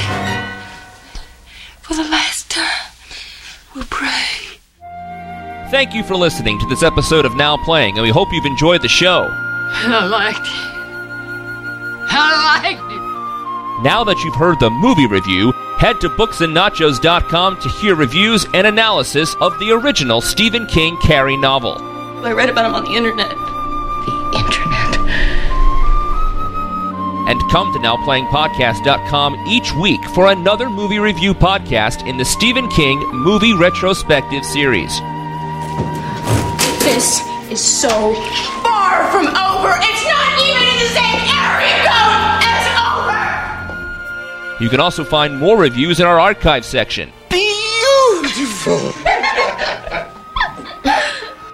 For 1.81 1.93
the 1.93 2.07
last 2.09 2.49
time, 2.49 2.91
we 3.76 3.81
pray. 3.89 4.30
Thank 5.72 5.93
you 5.93 6.03
for 6.03 6.15
listening 6.15 6.57
to 6.59 6.65
this 6.68 6.84
episode 6.84 7.26
of 7.26 7.35
Now 7.35 7.57
Playing, 7.57 7.97
and 7.97 8.03
we 8.03 8.09
hope 8.09 8.31
you've 8.31 8.45
enjoyed 8.45 8.81
the 8.81 8.88
show. 8.88 9.27
I 9.30 10.05
liked 10.05 10.39
it. 10.39 10.53
I 12.09 12.61
liked 12.64 12.91
it. 12.93 12.96
Now 13.83 14.03
that 14.05 14.23
you've 14.23 14.35
heard 14.35 14.59
the 14.59 14.71
movie 14.71 15.05
review, 15.05 15.51
head 15.77 16.01
to 16.01 16.09
booksandnachos.com 16.09 17.59
to 17.59 17.69
hear 17.69 17.93
reviews 17.93 18.43
and 18.55 18.65
analysis 18.65 19.35
of 19.39 19.57
the 19.59 19.69
original 19.71 20.19
Stephen 20.19 20.65
King 20.65 20.97
Carrie 20.97 21.37
novel. 21.37 21.77
I 22.25 22.31
read 22.31 22.49
about 22.49 22.65
him 22.65 22.73
on 22.73 22.83
the 22.85 22.97
internet. 22.97 23.29
The 23.29 24.31
internet. 24.33 24.97
And 27.29 27.39
come 27.51 27.71
to 27.73 27.79
NowPlayingPodcast.com 27.79 29.45
each 29.47 29.71
week 29.73 30.03
for 30.15 30.31
another 30.31 30.71
movie 30.71 30.97
review 30.97 31.35
podcast 31.35 32.07
in 32.07 32.17
the 32.17 32.25
Stephen 32.25 32.67
King 32.69 32.99
Movie 33.13 33.53
Retrospective 33.53 34.43
Series. 34.43 34.97
This 36.81 37.21
is 37.51 37.61
so 37.61 38.15
far 38.63 39.11
from 39.11 39.27
over. 39.27 39.75
It's 39.81 40.06
You 44.59 44.69
can 44.69 44.79
also 44.79 45.03
find 45.03 45.38
more 45.38 45.57
reviews 45.57 45.99
in 45.99 46.05
our 46.05 46.19
archive 46.19 46.65
section. 46.65 47.11
Beautiful. 47.29 48.91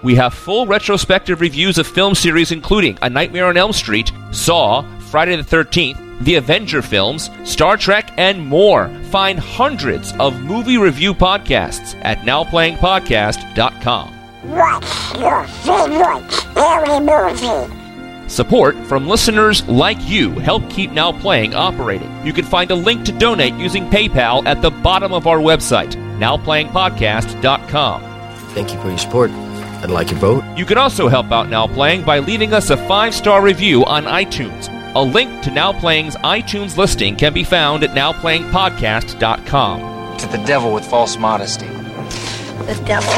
We 0.02 0.14
have 0.16 0.34
full 0.34 0.66
retrospective 0.66 1.40
reviews 1.40 1.78
of 1.78 1.86
film 1.86 2.14
series 2.14 2.52
including 2.52 2.98
A 3.02 3.08
Nightmare 3.10 3.46
on 3.46 3.56
Elm 3.56 3.72
Street, 3.72 4.12
Saw, 4.32 4.82
Friday 5.10 5.36
the 5.36 5.42
13th, 5.42 6.24
the 6.24 6.34
Avenger 6.36 6.82
films, 6.82 7.30
Star 7.44 7.76
Trek, 7.76 8.10
and 8.16 8.46
more. 8.46 8.88
Find 9.10 9.38
hundreds 9.38 10.12
of 10.18 10.40
movie 10.40 10.78
review 10.78 11.14
podcasts 11.14 11.94
at 12.02 12.18
nowplayingpodcast.com. 12.18 14.08
What's 14.44 15.14
your 15.18 15.44
favorite 15.44 16.30
scary 16.30 17.00
movie? 17.00 17.83
Support 18.34 18.76
from 18.86 19.06
listeners 19.06 19.64
like 19.68 19.98
you 20.00 20.32
help 20.32 20.68
keep 20.68 20.90
Now 20.90 21.12
Playing 21.12 21.54
operating. 21.54 22.10
You 22.26 22.32
can 22.32 22.44
find 22.44 22.68
a 22.72 22.74
link 22.74 23.04
to 23.04 23.12
donate 23.12 23.54
using 23.54 23.88
PayPal 23.88 24.44
at 24.44 24.60
the 24.60 24.72
bottom 24.72 25.12
of 25.12 25.28
our 25.28 25.38
website, 25.38 25.92
nowplayingpodcast.com. 26.18 28.02
Thank 28.48 28.72
you 28.72 28.80
for 28.80 28.88
your 28.88 28.98
support. 28.98 29.30
I'd 29.30 29.90
like 29.90 30.10
your 30.10 30.18
vote. 30.18 30.42
You 30.58 30.64
can 30.64 30.78
also 30.78 31.06
help 31.06 31.30
out 31.30 31.48
Now 31.48 31.68
Playing 31.68 32.02
by 32.02 32.18
leaving 32.18 32.52
us 32.52 32.70
a 32.70 32.76
five 32.88 33.14
star 33.14 33.40
review 33.40 33.84
on 33.84 34.06
iTunes. 34.06 34.68
A 34.96 35.00
link 35.00 35.44
to 35.44 35.52
Now 35.52 35.72
Playing's 35.72 36.16
iTunes 36.16 36.76
listing 36.76 37.14
can 37.14 37.34
be 37.34 37.44
found 37.44 37.84
at 37.84 37.90
nowplayingpodcast.com. 37.90 40.18
To 40.18 40.26
the 40.26 40.38
devil 40.38 40.74
with 40.74 40.84
false 40.84 41.16
modesty. 41.16 41.68
The 41.68 42.82
devil. 42.84 43.14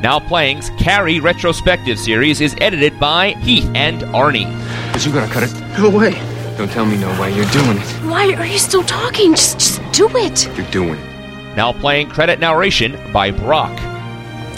Now 0.04 0.20
Playing's 0.20 0.70
Carrie 0.72 1.22
retrospective 1.22 1.98
series 1.98 2.42
is 2.42 2.58
edited 2.60 3.00
by 3.00 3.36
Heath 3.36 3.72
and 3.74 4.02
Arnie. 4.02 4.52
But 4.92 5.06
you 5.06 5.14
gotta 5.14 5.32
cut 5.32 5.44
it. 5.44 5.80
No 5.80 5.90
way. 5.90 6.12
Don't 6.58 6.70
tell 6.70 6.86
me 6.86 6.98
no 6.98 7.10
way. 7.22 7.34
You're 7.34 7.50
doing 7.52 7.78
it. 7.78 7.88
Why 8.04 8.34
are 8.34 8.46
you 8.46 8.60
still 8.60 8.84
talking? 8.84 9.32
Just, 9.32 9.60
just 9.60 9.82
do 9.94 10.10
it. 10.18 10.46
You're 10.58 10.70
doing 10.72 11.00
it. 11.00 11.56
Now 11.56 11.72
Playing 11.72 12.10
credit 12.10 12.42
narration 12.42 13.00
by 13.14 13.32
Brock. 13.32 13.72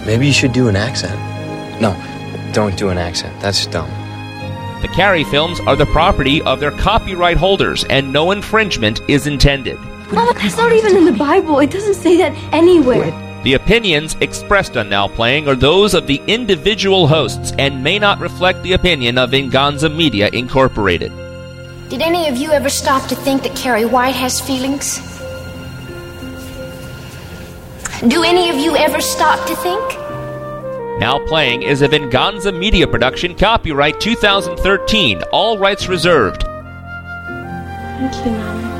Maybe 0.04 0.26
you 0.26 0.34
should 0.34 0.52
do 0.52 0.68
an 0.68 0.76
accent. 0.76 1.14
No, 1.80 1.96
don't 2.52 2.76
do 2.76 2.90
an 2.90 2.98
accent. 2.98 3.40
That's 3.40 3.68
dumb. 3.68 3.92
The 4.82 4.88
Carrie 4.96 5.26
films 5.26 5.60
are 5.68 5.76
the 5.76 5.86
property 5.86 6.42
of 6.42 6.60
their 6.60 6.72
copyright 6.72 7.38
holders, 7.38 7.84
and 7.84 8.12
no 8.12 8.32
infringement 8.32 9.00
is 9.08 9.28
intended. 9.28 9.80
Mama, 10.12 10.34
that's 10.34 10.58
not 10.58 10.72
even 10.74 10.98
in 10.98 11.06
the 11.06 11.12
Bible. 11.12 11.60
It 11.60 11.70
doesn't 11.70 11.94
say 11.94 12.18
that 12.18 12.34
anywhere. 12.52 13.12
The 13.46 13.54
opinions 13.54 14.16
expressed 14.22 14.76
on 14.76 14.90
Now 14.90 15.08
Playing 15.08 15.48
are 15.48 15.56
those 15.56 15.94
of 15.94 16.08
the 16.08 16.20
individual 16.26 17.06
hosts 17.06 17.54
and 17.60 17.84
may 17.84 18.00
not 18.00 18.20
reflect 18.20 18.64
the 18.64 18.74
opinion 18.74 19.20
of 19.20 19.30
Venganza 19.30 19.88
Media 19.88 20.32
Incorporated. 20.34 21.12
Did 21.88 22.02
any 22.02 22.28
of 22.28 22.38
you 22.38 22.52
ever 22.52 22.70
stop 22.70 23.08
to 23.08 23.16
think 23.16 23.44
that 23.44 23.56
Carrie 23.56 23.86
White 23.86 24.16
has 24.16 24.42
feelings? 24.42 24.98
Do 28.10 28.24
any 28.24 28.50
of 28.50 28.56
you 28.56 28.76
ever 28.78 29.00
stop 29.00 29.48
to 29.48 29.56
think? 29.58 29.94
Now 31.00 31.24
Playing 31.28 31.62
is 31.62 31.84
a 31.84 31.88
Venganza 31.88 32.52
Media 32.52 32.88
production, 32.88 33.36
copyright 33.36 34.02
2013, 34.02 35.22
all 35.32 35.60
rights 35.60 35.88
reserved. 35.88 36.42
Thank 36.42 38.26
you, 38.26 38.32
Mama. 38.32 38.75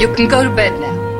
You 0.00 0.10
can 0.14 0.28
go 0.28 0.42
to 0.42 0.48
bed 0.56 0.80
now. 0.80 1.10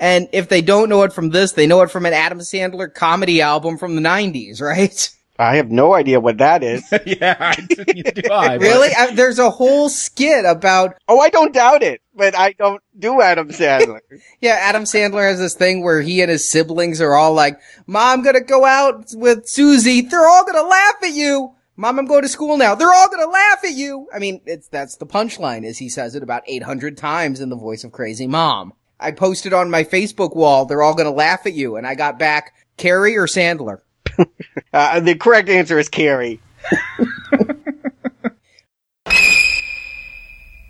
And 0.00 0.28
if 0.32 0.48
they 0.48 0.62
don't 0.62 0.88
know 0.88 1.04
it 1.04 1.12
from 1.12 1.30
this, 1.30 1.52
they 1.52 1.68
know 1.68 1.82
it 1.82 1.92
from 1.92 2.06
an 2.06 2.12
Adam 2.12 2.40
Sandler 2.40 2.92
comedy 2.92 3.40
album 3.40 3.78
from 3.78 3.94
the 3.94 4.02
90s, 4.02 4.60
right? 4.60 5.08
I 5.38 5.56
have 5.56 5.70
no 5.70 5.94
idea 5.94 6.20
what 6.20 6.38
that 6.38 6.62
is. 6.62 6.82
yeah, 7.06 7.54
neither 7.68 8.10
do 8.10 8.32
I. 8.32 8.56
Really? 8.66 8.90
I, 8.96 9.14
there's 9.14 9.38
a 9.38 9.50
whole 9.50 9.88
skit 9.88 10.44
about, 10.44 10.96
oh, 11.08 11.20
I 11.20 11.28
don't 11.28 11.52
doubt 11.52 11.82
it, 11.82 12.00
but 12.14 12.36
I 12.36 12.52
don't 12.52 12.82
do 12.98 13.20
Adam 13.20 13.48
Sandler. 13.50 14.00
yeah, 14.40 14.56
Adam 14.60 14.84
Sandler 14.84 15.28
has 15.28 15.38
this 15.38 15.54
thing 15.54 15.82
where 15.82 16.00
he 16.00 16.22
and 16.22 16.30
his 16.30 16.48
siblings 16.48 17.00
are 17.00 17.14
all 17.14 17.34
like, 17.34 17.60
Mom, 17.86 18.22
gonna 18.22 18.40
go 18.40 18.64
out 18.64 19.12
with 19.14 19.48
Susie. 19.48 20.00
They're 20.00 20.26
all 20.26 20.44
gonna 20.44 20.66
laugh 20.66 20.96
at 21.02 21.12
you. 21.12 21.54
Mom, 21.76 21.98
I'm 21.98 22.06
going 22.06 22.22
to 22.22 22.28
school 22.28 22.56
now. 22.56 22.74
They're 22.74 22.92
all 22.92 23.10
gonna 23.10 23.30
laugh 23.30 23.62
at 23.64 23.74
you. 23.74 24.08
I 24.14 24.18
mean, 24.18 24.40
it's, 24.46 24.68
that's 24.68 24.96
the 24.96 25.06
punchline 25.06 25.64
is 25.64 25.78
he 25.78 25.90
says 25.90 26.14
it 26.14 26.22
about 26.22 26.42
800 26.46 26.96
times 26.96 27.40
in 27.40 27.50
the 27.50 27.56
voice 27.56 27.84
of 27.84 27.92
crazy 27.92 28.26
mom. 28.26 28.72
I 28.98 29.12
posted 29.12 29.52
on 29.52 29.70
my 29.70 29.84
Facebook 29.84 30.34
wall, 30.34 30.64
they're 30.64 30.82
all 30.82 30.94
gonna 30.94 31.10
laugh 31.10 31.46
at 31.46 31.52
you. 31.52 31.76
And 31.76 31.86
I 31.86 31.94
got 31.94 32.18
back, 32.18 32.54
Carrie 32.78 33.16
or 33.16 33.26
Sandler? 33.26 33.80
Uh, 34.72 35.00
the 35.00 35.14
correct 35.14 35.48
answer 35.48 35.78
is 35.78 35.88
Carrie. 35.88 36.40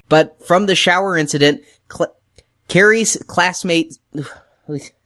But 0.08 0.46
from 0.46 0.66
the 0.66 0.74
shower 0.76 1.16
incident, 1.16 1.62
Cl- 1.92 2.14
Carrie's 2.68 3.16
classmate, 3.26 3.98
Just 4.68 5.02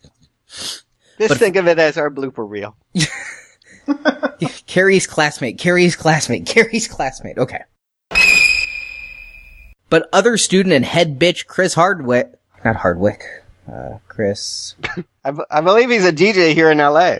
But- 1.18 1.38
think 1.38 1.56
of 1.56 1.66
it 1.68 1.78
as 1.78 1.96
our 1.96 2.10
blooper 2.10 2.48
reel. 2.48 2.76
Carrie's 4.66 5.06
classmate, 5.06 5.58
Carrie's 5.58 5.96
classmate, 5.96 6.46
Carrie's 6.46 6.86
classmate. 6.86 7.38
Okay. 7.38 7.62
But 9.88 10.08
other 10.12 10.36
student 10.36 10.72
and 10.74 10.84
head 10.84 11.18
bitch 11.18 11.46
Chris 11.46 11.74
Hardwick, 11.74 12.32
not 12.64 12.76
Hardwick, 12.76 13.24
uh, 13.72 13.98
Chris, 14.08 14.74
I, 15.24 15.30
b- 15.30 15.42
I 15.50 15.60
believe 15.60 15.90
he's 15.90 16.04
a 16.04 16.12
DJ 16.12 16.54
here 16.54 16.70
in 16.70 16.78
LA. 16.78 17.18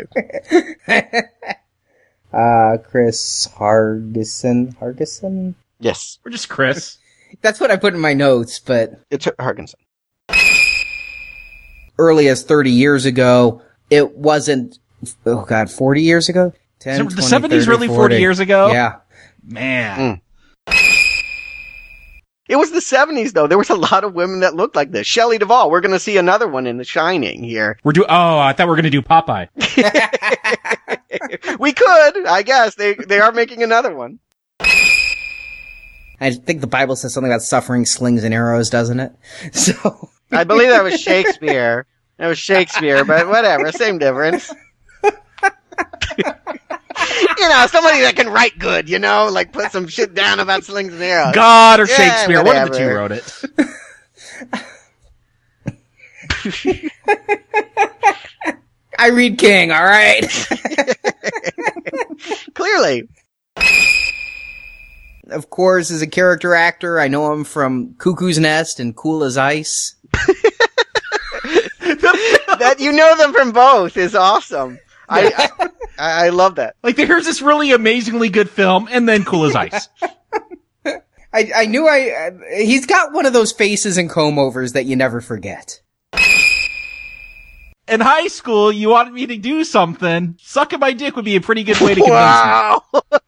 uh, 2.32 2.78
Chris 2.78 3.48
Hargison, 3.56 4.74
Hargison? 4.78 5.54
Yes, 5.78 6.18
Or 6.24 6.30
just 6.30 6.48
Chris. 6.48 6.98
That's 7.42 7.60
what 7.60 7.70
I 7.70 7.76
put 7.76 7.94
in 7.94 8.00
my 8.00 8.12
notes, 8.14 8.58
but 8.58 9.00
it's 9.10 9.26
Harkinson. 9.38 9.74
early 11.98 12.28
as 12.28 12.42
30 12.42 12.70
years 12.70 13.04
ago, 13.06 13.62
it 13.88 14.16
wasn't, 14.16 14.78
oh 15.26 15.44
god, 15.44 15.70
40 15.70 16.02
years 16.02 16.28
ago? 16.28 16.52
10, 16.80 17.06
The 17.08 17.14
20, 17.28 17.48
70s 17.48 17.68
really 17.68 17.86
40 17.88 18.16
years 18.18 18.38
ago? 18.40 18.72
Yeah. 18.72 18.96
Man. 19.46 20.20
It 22.50 22.56
was 22.56 22.72
the 22.72 22.80
70s 22.80 23.32
though. 23.32 23.46
There 23.46 23.56
was 23.56 23.70
a 23.70 23.76
lot 23.76 24.02
of 24.02 24.14
women 24.14 24.40
that 24.40 24.56
looked 24.56 24.74
like 24.74 24.90
this. 24.90 25.06
Shelley 25.06 25.38
Duvall. 25.38 25.70
We're 25.70 25.80
going 25.80 25.94
to 25.94 26.00
see 26.00 26.16
another 26.16 26.48
one 26.48 26.66
in 26.66 26.78
The 26.78 26.84
Shining 26.84 27.44
here. 27.44 27.78
We're 27.84 27.92
do. 27.92 28.04
Oh, 28.08 28.38
I 28.40 28.52
thought 28.52 28.66
we 28.66 28.70
were 28.70 28.76
gonna 28.76 28.90
do 28.90 29.02
Popeye. 29.02 29.48
we 31.60 31.72
could, 31.72 32.26
I 32.26 32.42
guess. 32.42 32.74
They 32.74 32.94
they 32.94 33.20
are 33.20 33.30
making 33.30 33.62
another 33.62 33.94
one. 33.94 34.18
I 36.20 36.32
think 36.32 36.60
the 36.60 36.66
Bible 36.66 36.96
says 36.96 37.14
something 37.14 37.30
about 37.30 37.42
suffering 37.42 37.86
slings 37.86 38.24
and 38.24 38.34
arrows, 38.34 38.68
doesn't 38.68 38.98
it? 38.98 39.12
So 39.52 40.10
I 40.32 40.42
believe 40.42 40.70
that 40.70 40.82
was 40.82 41.00
Shakespeare. 41.00 41.86
That 42.16 42.26
was 42.26 42.38
Shakespeare, 42.38 43.04
but 43.04 43.28
whatever, 43.28 43.70
same 43.70 43.98
difference. 43.98 44.52
You 47.38 47.48
know, 47.48 47.66
somebody 47.66 48.00
that 48.00 48.14
can 48.16 48.28
write 48.28 48.58
good, 48.58 48.88
you 48.88 48.98
know, 48.98 49.28
like 49.30 49.52
put 49.52 49.70
some 49.72 49.86
shit 49.88 50.14
down 50.14 50.40
about 50.40 50.64
slings 50.64 50.92
and 50.92 51.02
arrows. 51.02 51.34
God 51.34 51.80
or 51.80 51.86
Yeah, 51.86 51.94
Shakespeare, 51.96 52.42
one 52.42 52.56
of 52.56 52.70
the 52.70 52.78
two 52.78 52.86
wrote 52.86 53.12
it. 53.12 53.44
I 58.98 59.08
read 59.08 59.38
King, 59.38 59.72
all 59.72 59.84
right. 59.84 60.22
Clearly. 62.54 63.08
of 65.30 65.48
course, 65.48 65.90
as 65.90 66.02
a 66.02 66.06
character 66.06 66.54
actor, 66.54 67.00
I 67.00 67.08
know 67.08 67.32
him 67.32 67.44
from 67.44 67.94
Cuckoo's 67.94 68.38
Nest 68.38 68.78
and 68.78 68.94
Cool 68.94 69.24
as 69.24 69.38
Ice. 69.38 69.94
that 71.80 72.76
you 72.78 72.92
know 72.92 73.16
them 73.16 73.32
from 73.32 73.52
both 73.52 73.96
is 73.96 74.14
awesome. 74.14 74.78
I, 75.08 75.32
I 75.58 75.68
I 76.00 76.28
love 76.30 76.56
that. 76.56 76.76
Like, 76.82 76.96
here's 76.96 77.26
this 77.26 77.42
really 77.42 77.72
amazingly 77.72 78.28
good 78.28 78.48
film, 78.48 78.88
and 78.90 79.08
then 79.08 79.24
Cool 79.24 79.44
as 79.44 79.54
Ice. 79.54 79.88
I, 81.32 81.50
I 81.54 81.66
knew 81.66 81.86
I, 81.86 82.10
uh, 82.10 82.30
he's 82.56 82.86
got 82.86 83.12
one 83.12 83.26
of 83.26 83.32
those 83.32 83.52
faces 83.52 83.98
and 83.98 84.10
comb 84.10 84.38
overs 84.38 84.72
that 84.72 84.86
you 84.86 84.96
never 84.96 85.20
forget. 85.20 85.80
In 87.86 88.00
high 88.00 88.28
school, 88.28 88.70
you 88.70 88.88
wanted 88.88 89.12
me 89.12 89.26
to 89.26 89.36
do 89.36 89.64
something. 89.64 90.36
Sucking 90.40 90.78
my 90.78 90.92
dick 90.92 91.16
would 91.16 91.24
be 91.24 91.36
a 91.36 91.40
pretty 91.40 91.64
good 91.64 91.80
way 91.80 91.94
to 91.94 92.00
convince 92.00 92.10
Wow. 92.10 92.82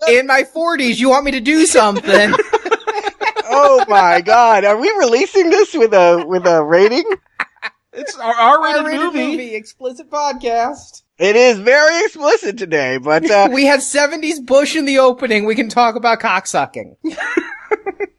In 0.08 0.26
my 0.26 0.44
forties, 0.44 1.00
you 1.00 1.10
want 1.10 1.24
me 1.24 1.32
to 1.32 1.40
do 1.40 1.66
something? 1.66 2.32
oh 3.50 3.84
my 3.88 4.20
god. 4.20 4.64
Are 4.64 4.76
we 4.76 4.88
releasing 4.98 5.50
this 5.50 5.74
with 5.74 5.92
a 5.92 6.24
with 6.26 6.46
a 6.46 6.62
rating? 6.62 7.04
It's 7.92 8.16
our 8.16 8.32
R-rated 8.32 8.80
R-rated 8.80 9.14
movie. 9.14 9.54
explicit 9.54 10.10
podcast. 10.10 11.01
It 11.18 11.36
is 11.36 11.58
very 11.58 12.04
explicit 12.04 12.58
today, 12.58 12.98
but 12.98 13.30
uh, 13.30 13.48
we 13.52 13.64
had 13.66 13.80
70s 13.80 14.44
Bush 14.44 14.76
in 14.76 14.86
the 14.86 14.98
opening. 14.98 15.44
We 15.44 15.54
can 15.54 15.68
talk 15.68 15.94
about 15.94 16.20
cocksucking. 16.20 16.96